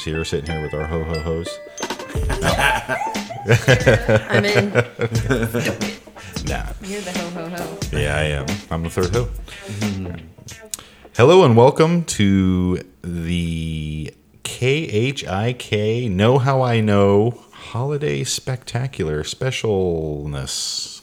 James 0.00 0.04
here, 0.04 0.24
sitting 0.24 0.50
here 0.50 0.62
with 0.62 0.72
our 0.72 0.86
ho 0.86 1.04
ho 1.04 1.20
hos? 1.20 1.58
I'm 4.30 4.44
in. 4.46 4.70
Nah. 6.46 6.72
You're 6.82 7.02
the 7.02 7.12
ho 7.16 7.28
ho 7.28 7.48
ho. 7.50 7.78
Yeah, 7.92 8.16
I 8.16 8.22
am. 8.22 8.46
I'm 8.70 8.82
the 8.84 8.88
third 8.88 9.14
ho. 9.14 9.28
Hello 11.16 11.44
and 11.44 11.54
welcome 11.54 12.04
to 12.04 12.78
the 13.02 14.14
KHIK 14.44 16.10
Know 16.10 16.38
How 16.38 16.62
I 16.62 16.80
Know 16.80 17.32
Holiday 17.52 18.24
Spectacular 18.24 19.22
Specialness. 19.22 21.02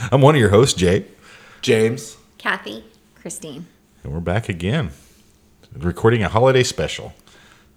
I'm 0.12 0.22
one 0.22 0.34
of 0.34 0.40
your 0.40 0.48
hosts, 0.50 0.78
Jay, 0.78 1.04
James. 1.60 2.16
Kathy. 2.38 2.84
Christine. 3.20 3.66
and 4.02 4.14
we're 4.14 4.20
back 4.20 4.48
again, 4.48 4.92
recording 5.76 6.22
a 6.22 6.28
holiday 6.28 6.62
special. 6.62 7.12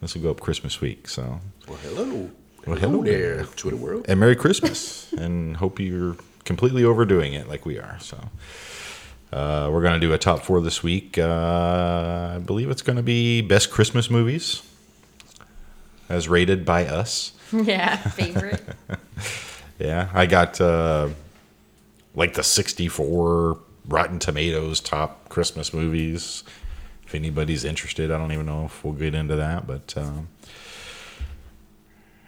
This 0.02 0.16
will 0.16 0.22
go 0.22 0.32
up 0.32 0.42
Christmas 0.42 0.82
week, 0.82 1.08
so 1.08 1.40
Well, 1.68 1.78
hello. 1.84 2.30
Well, 2.66 2.78
hello 2.78 3.04
there, 3.04 3.44
Twitter 3.56 3.76
world. 3.78 4.06
and 4.08 4.20
Merry 4.20 4.36
Christmas, 4.36 5.12
and 5.14 5.58
hope 5.58 5.80
you're 5.80 6.16
completely 6.46 6.84
overdoing 6.84 7.34
it 7.34 7.48
like 7.50 7.66
we 7.66 7.78
are. 7.78 7.98
So, 8.00 8.18
uh, 9.34 9.70
we're 9.72 9.82
going 9.82 10.00
to 10.00 10.06
do 10.06 10.14
a 10.14 10.18
top 10.18 10.40
four 10.44 10.62
this 10.62 10.82
week. 10.84 11.18
Uh, 11.18 12.34
I 12.36 12.40
believe 12.40 12.70
it's 12.70 12.82
going 12.82 12.96
to 12.98 13.04
be 13.04 13.42
best 13.42 13.70
Christmas 13.72 14.10
movies, 14.10 14.62
as 16.10 16.28
rated 16.30 16.66
by 16.66 16.86
us. 16.86 17.32
Yeah, 17.54 17.98
favorite. 17.98 18.62
Yeah, 19.80 20.10
I 20.14 20.28
got 20.28 20.62
uh, 20.62 21.10
like 22.16 22.36
the 22.36 22.44
64 22.44 23.60
Rotten 23.88 24.18
Tomatoes 24.20 24.80
top 24.80 25.28
Christmas 25.30 25.74
movies. 25.74 26.44
If 27.14 27.18
anybody's 27.18 27.64
interested, 27.64 28.10
I 28.10 28.18
don't 28.18 28.32
even 28.32 28.48
know 28.48 28.66
if 28.66 28.84
we'll 28.84 28.96
get 28.96 29.14
into 29.14 29.36
that, 29.36 29.68
but 29.68 29.94
um, 29.96 30.30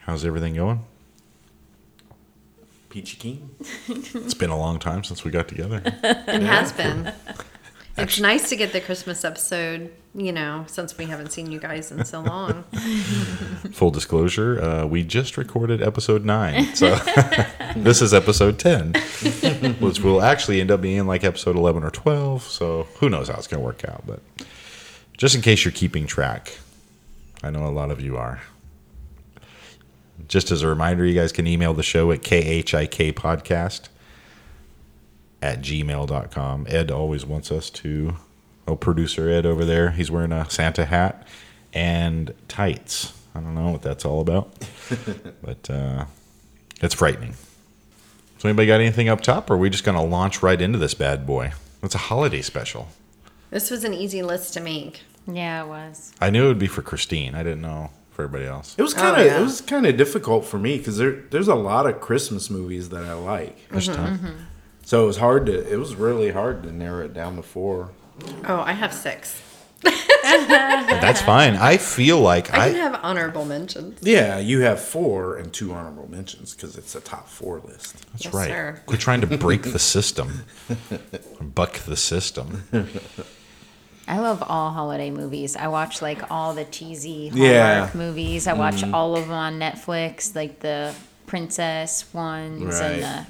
how's 0.02 0.24
everything 0.24 0.54
going? 0.54 0.86
Peachy 2.90 3.18
King. 3.18 3.50
It's 3.88 4.36
been 4.36 4.52
a 4.52 4.60
long 4.60 4.78
time 4.78 5.04
since 5.04 5.24
we 5.24 5.32
got 5.32 5.48
together. 5.48 5.82
It 6.04 6.44
has 6.44 6.72
been. 6.72 7.12
It's 7.98 8.20
nice 8.20 8.50
to 8.50 8.58
get 8.58 8.74
the 8.74 8.82
Christmas 8.82 9.24
episode, 9.24 9.90
you 10.14 10.34
know, 10.34 10.66
since 10.68 10.98
we 10.98 11.06
haven't 11.06 11.32
seen 11.32 11.50
you 11.50 11.62
guys 11.62 11.94
in 11.94 12.04
so 12.04 12.20
long. 12.20 12.64
Full 13.72 13.90
disclosure, 13.90 14.62
uh, 14.62 14.86
we 14.86 15.02
just 15.06 15.38
recorded 15.38 15.82
episode 15.82 16.26
nine. 16.26 16.76
So 16.76 16.94
this 17.78 18.02
is 18.02 18.14
episode 18.14 18.60
10, 18.60 18.96
which 19.80 20.02
will 20.02 20.22
actually 20.22 20.60
end 20.60 20.72
up 20.72 20.82
being 20.82 21.08
like 21.08 21.24
episode 21.24 21.56
11 21.56 21.86
or 21.86 21.90
12. 21.90 22.44
So 22.44 22.84
who 23.00 23.10
knows 23.10 23.30
how 23.30 23.36
it's 23.36 23.48
going 23.48 23.62
to 23.62 23.66
work 23.66 23.86
out. 23.86 24.04
But 24.06 24.20
just 25.18 25.36
in 25.36 25.42
case 25.42 25.64
you're 25.64 25.72
keeping 25.72 26.08
track, 26.08 26.58
I 27.44 27.50
know 27.50 27.66
a 27.66 27.70
lot 27.70 27.92
of 27.92 28.02
you 28.02 28.18
are. 28.18 28.42
Just 30.28 30.52
as 30.52 30.62
a 30.62 30.68
reminder, 30.68 31.06
you 31.06 31.14
guys 31.14 31.32
can 31.32 31.46
email 31.46 31.74
the 31.74 31.84
show 31.84 32.12
at 32.12 32.22
khikpodcast 32.22 33.90
at 35.42 35.62
gmail.com. 35.62 36.66
Ed 36.70 36.92
always 36.92 37.26
wants 37.26 37.52
us 37.52 37.70
to, 37.70 38.16
oh, 38.68 38.76
producer 38.76 39.30
Ed 39.30 39.46
over 39.46 39.64
there, 39.64 39.92
he's 39.92 40.10
wearing 40.10 40.32
a 40.32 40.50
Santa 40.50 40.86
hat 40.86 41.28
and 41.74 42.34
tights. 42.48 43.14
I 43.36 43.42
don't 43.42 43.54
know 43.54 43.72
what 43.72 43.82
that's 43.82 44.06
all 44.06 44.22
about, 44.22 44.54
but 45.44 45.70
uh, 45.70 46.06
it's 46.82 46.96
frightening. 46.96 47.36
So, 48.38 48.50
anybody 48.50 48.68
got 48.68 48.80
anything 48.80 49.10
up 49.10 49.22
top, 49.22 49.50
or 49.50 49.54
are 49.54 49.58
we 49.58 49.70
just 49.70 49.84
going 49.84 49.98
to 49.98 50.04
launch 50.04 50.42
right 50.42 50.60
into 50.60 50.78
this 50.78 50.94
bad 50.94 51.26
boy? 51.28 51.52
It's 51.84 51.96
a 51.96 52.00
holiday 52.00 52.42
special. 52.42 52.88
This 53.52 53.70
was 53.70 53.84
an 53.84 53.94
easy 53.94 54.24
list 54.24 54.54
to 54.56 54.62
make. 54.62 55.02
Yeah, 55.28 55.64
it 55.64 55.68
was. 55.68 56.14
I 56.22 56.30
knew 56.30 56.46
it 56.46 56.48
would 56.50 56.60
be 56.60 56.68
for 56.68 56.82
Christine. 56.82 57.36
I 57.36 57.44
didn't 57.44 57.62
know 57.62 57.92
for 58.12 58.24
everybody 58.24 58.48
else. 58.50 58.76
It 58.78 58.82
was 58.82 58.94
kind 58.94 59.16
of 59.16 59.22
Oh, 59.22 59.26
yeah. 59.26 59.40
it 59.40 59.44
was 59.44 59.62
kind 59.62 59.86
of 59.86 59.98
difficult 59.98 60.46
for 60.46 60.58
me 60.58 60.78
because 60.78 60.98
there 60.98 61.24
there's 61.32 61.48
a 61.50 61.56
lot 61.56 61.86
of 61.86 62.00
Christmas 62.00 62.50
movies 62.50 62.90
that 62.90 63.04
I 63.04 63.14
like. 63.14 63.68
There's 63.70 63.88
mm-hmm, 63.90 64.02
time. 64.06 64.18
Mm-hmm. 64.20 64.44
So 64.86 65.04
it 65.04 65.08
was 65.08 65.18
hard 65.18 65.46
to 65.48 65.72
it 65.74 65.78
was 65.78 65.96
really 65.96 66.32
hard 66.32 66.64
to 66.64 66.72
narrow 66.72 67.04
it 67.06 67.14
down 67.14 67.36
to 67.36 67.42
four. 67.42 67.90
Oh, 68.48 68.62
I 68.62 68.72
have 68.74 68.94
six. 68.94 69.42
That's 70.24 71.22
fine. 71.22 71.56
I 71.56 71.78
feel 71.78 72.20
like 72.20 72.52
I 72.54 72.68
I, 72.68 72.72
can 72.72 72.80
have 72.80 73.00
honorable 73.04 73.46
mentions. 73.46 74.00
Yeah, 74.02 74.40
you 74.40 74.62
have 74.62 74.80
four 74.80 75.38
and 75.38 75.54
two 75.54 75.74
honorable 75.74 76.10
mentions 76.10 76.56
because 76.56 76.78
it's 76.78 76.96
a 76.96 77.02
top 77.02 77.28
four 77.28 77.60
list. 77.60 77.94
That's 78.14 78.26
Yes, 78.26 78.34
right. 78.34 78.48
sir. 78.50 78.82
Quit 78.86 79.00
trying 79.00 79.22
to 79.22 79.38
break 79.38 79.64
the 79.74 79.80
system, 79.80 80.46
buck 81.42 81.74
the 81.80 81.98
system. 81.98 82.64
I 84.08 84.20
love 84.20 84.44
all 84.48 84.72
holiday 84.72 85.10
movies. 85.10 85.56
I 85.56 85.68
watch 85.68 86.02
like 86.02 86.30
all 86.32 86.54
the 86.54 86.66
cheesy 86.66 87.30
Hallmark 87.30 87.52
Yeah. 87.52 87.90
movies. 87.94 88.48
I 88.48 88.54
watch 88.54 88.76
mm-hmm. 88.76 88.94
all 88.94 89.16
of 89.16 89.24
them 89.28 89.32
on 89.34 89.60
Netflix, 89.60 90.36
like 90.36 90.60
the 90.60 90.94
princess 91.26 92.06
ones 92.14 92.62
Right. 92.64 92.82
and 92.84 93.04
the 93.04 93.26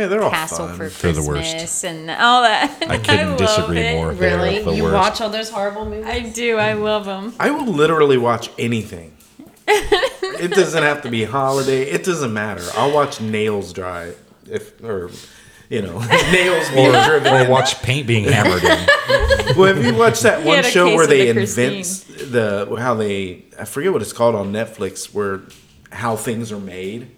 Yeah, 0.00 0.06
they're 0.08 0.22
all 0.22 0.30
castle 0.30 0.66
fun. 0.66 0.76
for 0.76 0.88
They're 0.88 1.12
the 1.12 1.22
Christmas 1.22 1.52
worst. 1.54 1.84
and 1.84 2.10
all 2.10 2.42
that. 2.42 2.76
I 2.88 2.98
couldn't 2.98 3.28
love 3.30 3.38
disagree 3.38 3.78
it. 3.80 3.94
more. 3.94 4.10
Really? 4.12 4.62
the 4.62 4.72
You 4.72 4.82
worst. 4.84 4.94
watch 4.94 5.20
all 5.20 5.30
those 5.30 5.50
horrible 5.50 5.84
movies? 5.84 6.06
I 6.06 6.20
do. 6.20 6.56
I 6.58 6.72
love 6.72 7.04
them. 7.04 7.34
I 7.38 7.50
will 7.50 7.66
literally 7.66 8.18
watch 8.18 8.50
anything. 8.58 9.16
it 9.68 10.50
doesn't 10.50 10.82
have 10.82 11.02
to 11.02 11.10
be 11.10 11.22
holiday. 11.24 11.82
It 11.82 12.02
doesn't 12.04 12.32
matter. 12.32 12.64
I'll 12.74 12.92
watch 12.92 13.20
nails 13.20 13.72
dry 13.72 14.12
if 14.50 14.82
or 14.82 15.10
you 15.70 15.80
know 15.82 15.98
nails 16.32 16.68
being 16.70 16.92
driven. 16.92 17.32
or 17.32 17.48
watch 17.50 17.80
paint 17.82 18.06
being 18.06 18.24
hammered 18.24 18.62
in. 18.62 18.86
Well, 19.56 19.74
have 19.74 19.84
you 19.84 19.94
watched 19.96 20.22
that 20.22 20.44
one 20.44 20.62
show 20.62 20.94
where 20.94 21.06
they 21.08 21.32
the 21.32 21.40
invent 21.40 21.84
the 22.30 22.76
how 22.78 22.94
they 22.94 23.44
I 23.58 23.64
forget 23.64 23.92
what 23.92 24.00
it's 24.02 24.12
called 24.12 24.34
on 24.36 24.52
Netflix 24.52 25.12
where 25.12 25.40
how 25.90 26.14
things 26.14 26.52
are 26.52 26.60
made, 26.60 27.10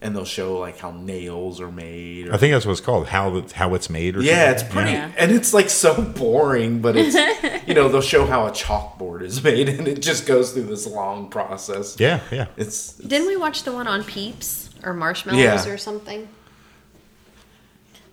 and 0.00 0.14
they'll 0.14 0.24
show 0.24 0.58
like 0.58 0.78
how 0.78 0.92
nails 0.92 1.60
are 1.60 1.72
made. 1.72 2.28
Or, 2.28 2.34
I 2.34 2.36
think 2.36 2.52
that's 2.52 2.64
what 2.64 2.72
it's 2.72 2.80
called. 2.80 3.08
How 3.08 3.40
the, 3.40 3.54
how 3.54 3.74
it's 3.74 3.90
made. 3.90 4.16
Or 4.16 4.22
yeah, 4.22 4.52
it's 4.52 4.62
pretty, 4.62 4.92
Yeah. 4.92 5.10
and 5.18 5.32
it's 5.32 5.52
like 5.52 5.70
so 5.70 6.00
boring, 6.00 6.80
but 6.80 6.94
it's 6.96 7.16
you 7.66 7.74
know 7.74 7.88
they'll 7.88 8.00
show 8.00 8.24
how 8.26 8.46
a 8.46 8.52
chalkboard 8.52 9.22
is 9.22 9.42
made, 9.42 9.68
and 9.76 9.88
it 9.88 10.00
just 10.00 10.24
goes 10.24 10.52
through 10.52 10.64
this 10.64 10.86
long 10.86 11.28
process. 11.30 11.98
Yeah, 11.98 12.20
yeah. 12.30 12.46
It's 12.56 12.92
Didn't 12.92 13.26
we 13.26 13.36
watch 13.36 13.64
the 13.64 13.72
one 13.72 13.88
on 13.88 14.04
Peeps 14.04 14.70
or 14.84 14.94
Marshmallows 14.94 15.66
Yeah. 15.66 15.72
or 15.72 15.76
something? 15.78 16.28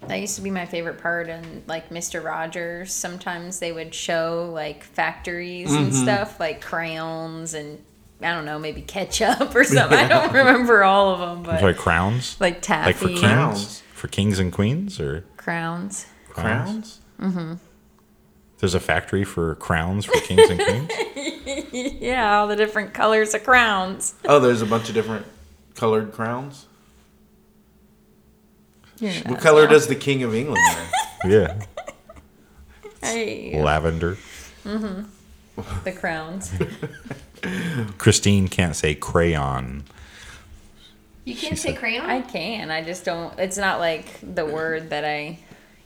That 0.08 0.20
used 0.20 0.36
to 0.36 0.42
be 0.42 0.52
my 0.52 0.66
favorite 0.66 1.00
part. 1.02 1.30
And 1.30 1.64
like 1.68 1.90
Mr. 1.90 2.24
Rogers, 2.24 2.94
sometimes 2.94 3.60
they 3.60 3.72
would 3.72 3.94
show 3.94 4.50
like 4.54 4.84
factories 4.84 5.74
and 5.74 5.92
Mm-hmm. 5.92 6.04
stuff, 6.04 6.40
like 6.40 6.62
crayons 6.62 7.54
and 7.54 7.84
I 8.22 8.34
don't 8.34 8.46
know, 8.46 8.58
maybe 8.60 8.82
ketchup 8.82 9.54
or 9.56 9.64
something. 9.64 9.98
I 9.98 10.08
don't 10.08 10.32
remember 10.34 10.84
all 10.84 11.10
of 11.12 11.20
them, 11.20 11.44
but 11.44 11.60
Sorry, 11.60 11.74
crowns. 11.74 12.38
like 12.40 12.62
taffy, 12.62 12.88
Like 12.88 12.96
for 12.96 13.08
kings, 13.08 13.22
Crowns. 13.22 13.84
for 13.94 14.08
kings 14.08 14.40
and 14.40 14.52
queens, 14.54 15.00
or 15.00 15.26
crowns. 15.38 16.06
crowns. 16.30 17.02
Mm-hmm. 17.20 17.54
there's 18.60 18.74
a 18.74 18.80
factory 18.80 19.24
for 19.24 19.56
crowns 19.56 20.06
for 20.06 20.20
kings 20.22 20.50
and 20.50 20.60
queens. 20.60 20.92
Yeah, 22.02 22.38
all 22.40 22.48
the 22.48 22.56
different 22.56 22.94
colors 22.94 23.34
of 23.34 23.44
crowns. 23.44 24.16
Oh, 24.26 24.40
there's 24.40 24.62
a 24.62 24.66
bunch 24.66 24.88
of 24.90 24.96
different 24.96 25.26
colored 25.76 26.12
crowns. 26.14 26.68
Yeah, 28.98 29.30
What 29.30 29.42
color 29.42 29.68
does 29.68 29.88
the 29.88 29.96
King 29.96 30.24
of 30.24 30.34
England 30.34 30.62
wear? 30.74 30.90
Yeah, 31.32 31.60
Hey, 33.02 33.62
lavender. 33.62 34.18
Mm-hmm. 34.64 35.04
the 35.84 35.92
crowns. 35.92 36.52
Christine 37.98 38.48
can't 38.48 38.76
say 38.76 38.94
crayon. 38.96 39.84
You 41.24 41.36
can't 41.36 41.58
say 41.58 41.74
crayon? 41.74 42.06
I 42.06 42.22
can. 42.22 42.70
I 42.72 42.84
just 42.84 43.04
don't. 43.06 43.38
It's 43.40 43.58
not 43.58 43.80
like 43.80 44.06
the 44.22 44.46
word 44.46 44.92
that 44.92 45.04
I 45.06 45.40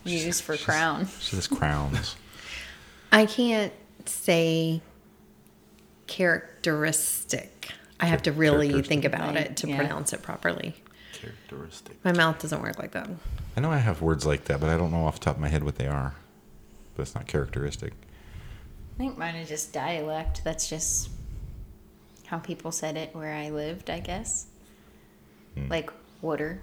use 0.03 0.41
for 0.41 0.57
crown. 0.57 1.07
She 1.19 1.35
says 1.35 1.47
crowns. 1.47 2.15
I 3.11 3.25
can't 3.25 3.71
say 4.05 4.81
characteristic. 6.07 7.69
I 7.99 8.05
have 8.05 8.21
to 8.23 8.31
really 8.31 8.81
think 8.81 9.05
about 9.05 9.35
it 9.35 9.57
to 9.57 9.67
Yeah. 9.67 9.77
pronounce 9.77 10.13
it 10.13 10.21
properly. 10.21 10.75
Characteristic. 11.49 11.97
My 12.05 12.11
mouth 12.11 12.39
doesn't 12.39 12.61
work 12.61 12.77
like 12.77 12.91
that. 12.91 13.09
I 13.57 13.59
know 13.61 13.71
I 13.71 13.77
have 13.77 14.01
words 14.01 14.25
like 14.25 14.45
that, 14.45 14.59
but 14.59 14.69
I 14.69 14.77
don't 14.77 14.91
know 14.91 15.05
off 15.05 15.15
the 15.19 15.25
top 15.25 15.35
of 15.35 15.41
my 15.41 15.47
head 15.47 15.63
what 15.63 15.75
they 15.75 15.87
are. 15.87 16.13
But 16.95 17.01
it's 17.03 17.15
not 17.15 17.27
characteristic. 17.27 17.93
I 17.93 18.97
think 18.97 19.17
mine 19.17 19.35
is 19.35 19.49
just 19.49 19.73
dialect. 19.73 20.43
That's 20.43 20.69
just 20.69 21.09
how 22.27 22.37
people 22.37 22.71
said 22.71 22.97
it 22.97 23.15
where 23.15 23.33
I 23.33 23.49
lived, 23.49 23.89
I 23.89 23.99
guess. 23.99 24.45
Like 25.69 25.89
water. 26.21 26.61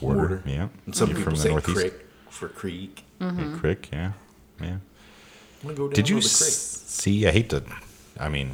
Water. 0.00 0.18
Water. 0.20 0.42
Yeah. 0.46 0.68
And 0.86 0.94
some 0.96 1.08
You're 1.10 1.18
people 1.18 1.32
from 1.32 1.34
the 1.36 1.42
say 1.42 1.48
Northeast. 1.50 1.76
crick 1.78 2.06
for 2.30 2.48
creek. 2.48 3.04
Yeah, 3.20 3.56
crick. 3.58 3.88
Yeah. 3.92 4.12
Yeah. 4.60 4.66
I'm 4.68 4.80
gonna 5.62 5.74
go 5.74 5.88
down 5.88 5.94
Did 5.94 6.08
you 6.08 6.16
the 6.16 6.20
creek. 6.20 6.26
s- 6.26 6.82
see? 6.86 7.26
I 7.26 7.30
hate 7.30 7.50
to, 7.50 7.62
I 8.18 8.28
mean, 8.30 8.52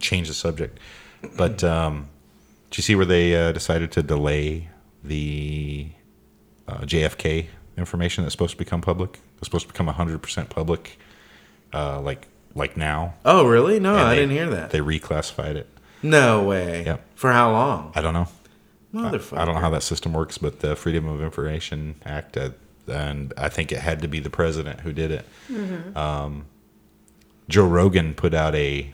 change 0.00 0.28
the 0.28 0.34
subject, 0.34 0.78
but 1.36 1.62
um, 1.62 2.08
did 2.70 2.78
you 2.78 2.82
see 2.82 2.94
where 2.94 3.04
they 3.04 3.34
uh, 3.36 3.52
decided 3.52 3.92
to 3.92 4.02
delay 4.02 4.68
the 5.04 5.88
uh, 6.68 6.78
JFK 6.80 7.46
information 7.76 8.24
that's 8.24 8.32
supposed 8.34 8.52
to 8.52 8.58
become 8.58 8.80
public 8.80 9.18
was 9.40 9.46
supposed 9.46 9.66
to 9.66 9.72
become 9.72 9.88
100% 9.88 10.48
public, 10.50 10.98
uh, 11.72 12.00
like 12.00 12.28
like 12.54 12.76
now. 12.76 13.14
Oh, 13.24 13.46
really? 13.46 13.80
No, 13.80 13.92
And 13.96 14.00
I 14.06 14.10
they- 14.14 14.20
didn't 14.20 14.32
hear 14.36 14.50
that. 14.50 14.70
They 14.70 14.80
reclassified 14.80 15.54
it. 15.56 15.66
no 16.02 16.42
way. 16.42 16.84
Yep. 16.84 17.02
For 17.14 17.32
how 17.32 17.50
long? 17.52 17.92
I 17.94 18.02
don't 18.02 18.12
know. 18.14 18.28
Motherfucker. 18.94 19.38
I 19.38 19.44
don't 19.46 19.54
know 19.54 19.60
how 19.62 19.70
that 19.70 19.82
system 19.82 20.12
works, 20.12 20.36
but 20.36 20.60
the 20.60 20.76
Freedom 20.76 21.08
of 21.08 21.22
Information 21.22 21.94
Act, 22.04 22.36
uh, 22.36 22.50
and 22.86 23.32
I 23.38 23.48
think 23.48 23.72
it 23.72 23.78
had 23.78 24.02
to 24.02 24.08
be 24.08 24.20
the 24.20 24.28
president 24.28 24.80
who 24.80 24.92
did 24.92 25.10
it. 25.12 25.96
Um, 25.96 26.44
Joe 27.48 27.66
Rogan 27.66 28.12
put 28.12 28.34
out 28.34 28.54
a 28.54 28.92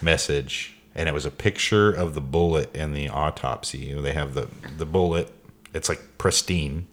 message, 0.00 0.75
and 0.96 1.08
it 1.08 1.12
was 1.12 1.24
a 1.24 1.30
picture 1.30 1.92
of 1.92 2.14
the 2.14 2.20
bullet 2.20 2.74
in 2.74 2.92
the 2.92 3.08
autopsy. 3.08 3.78
You 3.78 3.96
know, 3.96 4.02
they 4.02 4.14
have 4.14 4.34
the 4.34 4.48
the 4.76 4.86
bullet; 4.86 5.32
it's 5.72 5.88
like 5.88 6.18
pristine. 6.18 6.88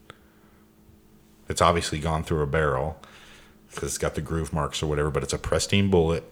It's 1.50 1.62
obviously 1.62 2.00
gone 2.00 2.24
through 2.24 2.42
a 2.42 2.48
barrel 2.48 3.02
because 3.70 3.90
it's 3.90 3.98
got 3.98 4.14
the 4.14 4.22
groove 4.22 4.54
marks 4.54 4.84
or 4.84 4.88
whatever, 4.88 5.10
but 5.10 5.24
it's 5.24 5.34
a 5.34 5.40
pristine 5.40 5.90
bullet. 5.90 6.32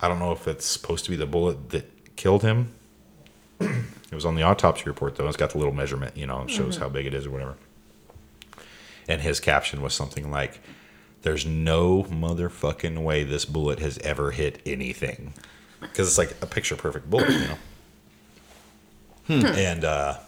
I 0.00 0.08
don't 0.08 0.18
know 0.18 0.32
if 0.32 0.48
it's 0.48 0.66
supposed 0.66 1.04
to 1.04 1.10
be 1.10 1.16
the 1.16 1.26
bullet 1.26 1.70
that 1.70 2.16
killed 2.16 2.42
him 2.42 2.72
it 3.60 4.14
was 4.14 4.24
on 4.24 4.34
the 4.34 4.42
autopsy 4.42 4.84
report, 4.86 5.16
though. 5.16 5.28
It's 5.28 5.36
got 5.36 5.50
the 5.50 5.58
little 5.58 5.74
measurement, 5.74 6.16
you 6.16 6.26
know, 6.26 6.42
it 6.42 6.50
shows 6.50 6.74
mm-hmm. 6.74 6.82
how 6.82 6.88
big 6.88 7.06
it 7.06 7.14
is 7.14 7.26
or 7.26 7.30
whatever. 7.30 7.56
And 9.08 9.20
his 9.20 9.40
caption 9.40 9.82
was 9.82 9.94
something 9.94 10.30
like, 10.30 10.60
There's 11.22 11.44
no 11.46 12.04
motherfucking 12.04 13.02
way 13.02 13.24
this 13.24 13.44
bullet 13.44 13.78
has 13.80 13.98
ever 13.98 14.30
hit 14.30 14.60
anything. 14.64 15.34
Because 15.80 16.08
it's 16.08 16.18
like 16.18 16.36
a 16.42 16.46
picture 16.46 16.76
perfect 16.76 17.08
bullet, 17.10 17.30
you 17.30 17.38
know? 17.48 17.56
And 19.28 19.84
uh, 19.84 20.18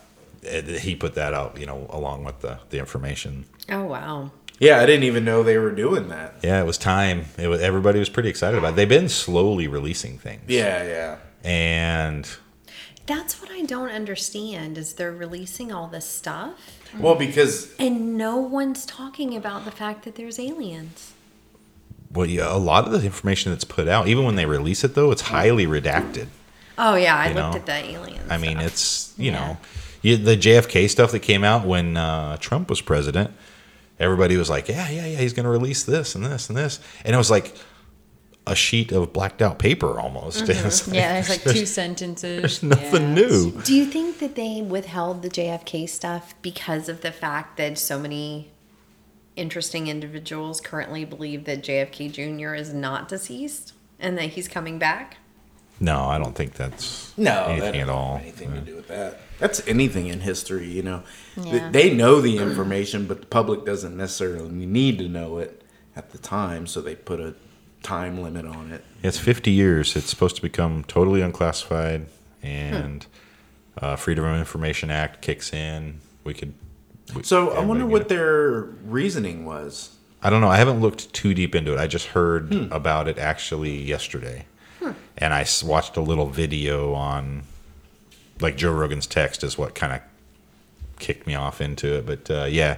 it- 0.42 0.80
he 0.80 0.94
put 0.94 1.14
that 1.14 1.34
out, 1.34 1.58
you 1.58 1.66
know, 1.66 1.86
along 1.90 2.24
with 2.24 2.40
the, 2.40 2.58
the 2.70 2.78
information. 2.78 3.44
Oh 3.68 3.84
wow. 3.84 4.30
Yeah, 4.58 4.80
I 4.80 4.86
didn't 4.86 5.02
even 5.04 5.24
know 5.24 5.42
they 5.42 5.58
were 5.58 5.72
doing 5.72 6.08
that. 6.08 6.36
Yeah, 6.44 6.60
it 6.60 6.66
was 6.66 6.78
time. 6.78 7.24
It 7.36 7.48
was 7.48 7.60
everybody 7.60 7.98
was 7.98 8.08
pretty 8.08 8.28
excited 8.28 8.56
about 8.58 8.74
it. 8.74 8.76
They've 8.76 8.88
been 8.88 9.08
slowly 9.08 9.66
releasing 9.66 10.18
things. 10.18 10.42
Yeah, 10.46 10.84
yeah. 10.84 11.16
And 11.42 12.28
That's 13.06 13.40
what 13.42 13.50
I 13.50 13.62
don't 13.62 13.90
understand 13.90 14.78
is 14.78 14.92
they're 14.94 15.10
releasing 15.10 15.72
all 15.72 15.88
this 15.88 16.06
stuff 16.06 16.78
Well, 16.96 17.16
because 17.16 17.74
and 17.80 18.16
no 18.16 18.36
one's 18.36 18.86
talking 18.86 19.34
about 19.36 19.64
the 19.64 19.72
fact 19.72 20.04
that 20.04 20.14
there's 20.14 20.38
aliens. 20.38 21.12
Well, 22.12 22.26
yeah, 22.26 22.54
a 22.54 22.58
lot 22.58 22.86
of 22.86 22.92
the 22.92 23.04
information 23.06 23.52
that's 23.52 23.64
put 23.64 23.88
out, 23.88 24.06
even 24.08 24.24
when 24.24 24.34
they 24.36 24.46
release 24.46 24.84
it 24.84 24.94
though, 24.94 25.10
it's 25.10 25.22
highly 25.22 25.66
redacted. 25.66 26.26
Oh 26.78 26.94
yeah, 26.94 27.16
I 27.16 27.28
You 27.28 27.34
looked 27.34 27.54
know, 27.54 27.58
at 27.60 27.66
the 27.66 27.90
aliens. 27.96 28.30
I 28.30 28.38
mean, 28.38 28.56
stuff. 28.58 28.66
it's 28.66 29.14
you 29.18 29.30
Yeah. 29.32 29.38
know, 29.46 29.56
you, 30.02 30.16
the 30.16 30.36
JFK 30.36 30.88
stuff 30.90 31.12
that 31.12 31.20
came 31.20 31.44
out 31.44 31.66
when 31.66 31.96
uh, 31.96 32.36
Trump 32.38 32.68
was 32.70 32.80
president. 32.80 33.30
Everybody 34.00 34.36
was 34.36 34.50
like, 34.50 34.68
"Yeah, 34.68 34.88
yeah, 34.90 35.06
yeah, 35.06 35.18
he's 35.18 35.32
going 35.32 35.44
to 35.44 35.50
release 35.50 35.84
this 35.84 36.14
and 36.14 36.24
this 36.24 36.48
and 36.48 36.56
this," 36.58 36.80
and 37.04 37.14
it 37.14 37.18
was 37.18 37.30
like 37.30 37.54
a 38.46 38.56
sheet 38.56 38.90
of 38.90 39.12
blacked 39.12 39.40
out 39.40 39.58
paper 39.60 40.00
almost. 40.00 40.42
It 40.48 40.64
was 40.64 40.88
like, 40.88 40.96
Yeah, 40.96 41.18
it's 41.20 41.28
like 41.28 41.42
two 41.56 41.64
sentences. 41.66 42.40
There's 42.40 42.62
nothing 42.64 43.02
Yeah. 43.16 43.26
new. 43.26 43.52
Do 43.62 43.72
you 43.74 43.84
think 43.86 44.18
that 44.18 44.34
they 44.34 44.60
withheld 44.62 45.22
the 45.22 45.28
JFK 45.28 45.88
stuff 45.88 46.34
because 46.42 46.88
of 46.88 47.02
the 47.02 47.12
fact 47.12 47.56
that 47.58 47.78
so 47.78 48.00
many 48.00 48.50
interesting 49.36 49.88
individuals 49.88 50.60
currently 50.60 51.04
believe 51.04 51.44
that 51.44 51.62
JFK 51.62 52.12
Jr. 52.12 52.54
is 52.54 52.72
not 52.72 53.08
deceased 53.08 53.72
and 53.98 54.16
that 54.18 54.30
he's 54.30 54.48
coming 54.48 54.78
back? 54.78 55.18
No, 55.80 56.04
I 56.04 56.18
don't 56.18 56.34
think 56.34 56.54
that's 56.54 57.16
no, 57.18 57.46
anything 57.46 57.58
doesn't 57.60 57.80
at 57.80 57.88
all. 57.88 58.16
have 58.16 58.22
anything 58.22 58.52
to 58.52 58.60
do 58.60 58.76
with 58.76 58.88
that. 58.88 59.20
That's 59.38 59.66
anything 59.66 60.06
in 60.06 60.20
history, 60.20 60.68
you 60.68 60.82
know. 60.82 61.02
Yeah. 61.36 61.70
They 61.70 61.92
know 61.92 62.20
the 62.20 62.38
information, 62.38 63.06
but 63.06 63.20
the 63.20 63.26
public 63.26 63.64
doesn't 63.64 63.96
necessarily 63.96 64.48
need 64.48 64.98
to 64.98 65.08
know 65.08 65.38
it 65.38 65.62
at 65.96 66.10
the 66.12 66.18
time, 66.18 66.68
so 66.68 66.80
they 66.80 66.94
put 66.94 67.18
a 67.18 67.34
time 67.82 68.22
limit 68.22 68.46
on 68.46 68.70
it. 68.70 68.84
It's 69.02 69.18
50 69.18 69.50
years. 69.50 69.96
It's 69.96 70.08
supposed 70.08 70.36
to 70.36 70.42
become 70.42 70.84
totally 70.84 71.20
unclassified, 71.20 72.06
and 72.42 73.04
uh, 73.78 73.96
Freedom 73.96 74.24
of 74.24 74.38
Information 74.38 74.90
Act 74.90 75.20
kicks 75.20 75.52
in. 75.52 76.00
We 76.22 76.34
could. 76.34 76.54
We- 77.14 77.22
So 77.22 77.50
I 77.50 77.60
wonder 77.60 77.86
what 77.86 78.08
their 78.08 78.62
reasoning 78.84 79.44
was. 79.44 79.90
I 80.22 80.30
don't 80.30 80.40
know. 80.40 80.48
I 80.48 80.56
haven't 80.56 80.80
looked 80.80 81.12
too 81.12 81.34
deep 81.34 81.54
into 81.54 81.74
it. 81.74 81.80
I 81.80 81.86
just 81.86 82.06
heard 82.08 82.52
Hmm. 82.52 82.72
about 82.72 83.08
it 83.08 83.18
actually 83.18 83.82
yesterday, 83.82 84.46
and 85.18 85.34
I 85.34 85.44
watched 85.64 85.96
a 85.96 86.00
little 86.00 86.28
video 86.28 86.92
on, 86.94 87.42
like 88.40 88.56
Joe 88.56 88.70
Rogan's 88.72 89.06
text 89.06 89.42
is 89.42 89.58
what 89.58 89.74
kind 89.74 89.92
of 89.92 90.00
kicked 91.00 91.26
me 91.26 91.34
off 91.34 91.60
into 91.60 91.96
it. 91.96 92.06
But 92.06 92.30
uh, 92.30 92.44
yeah, 92.44 92.76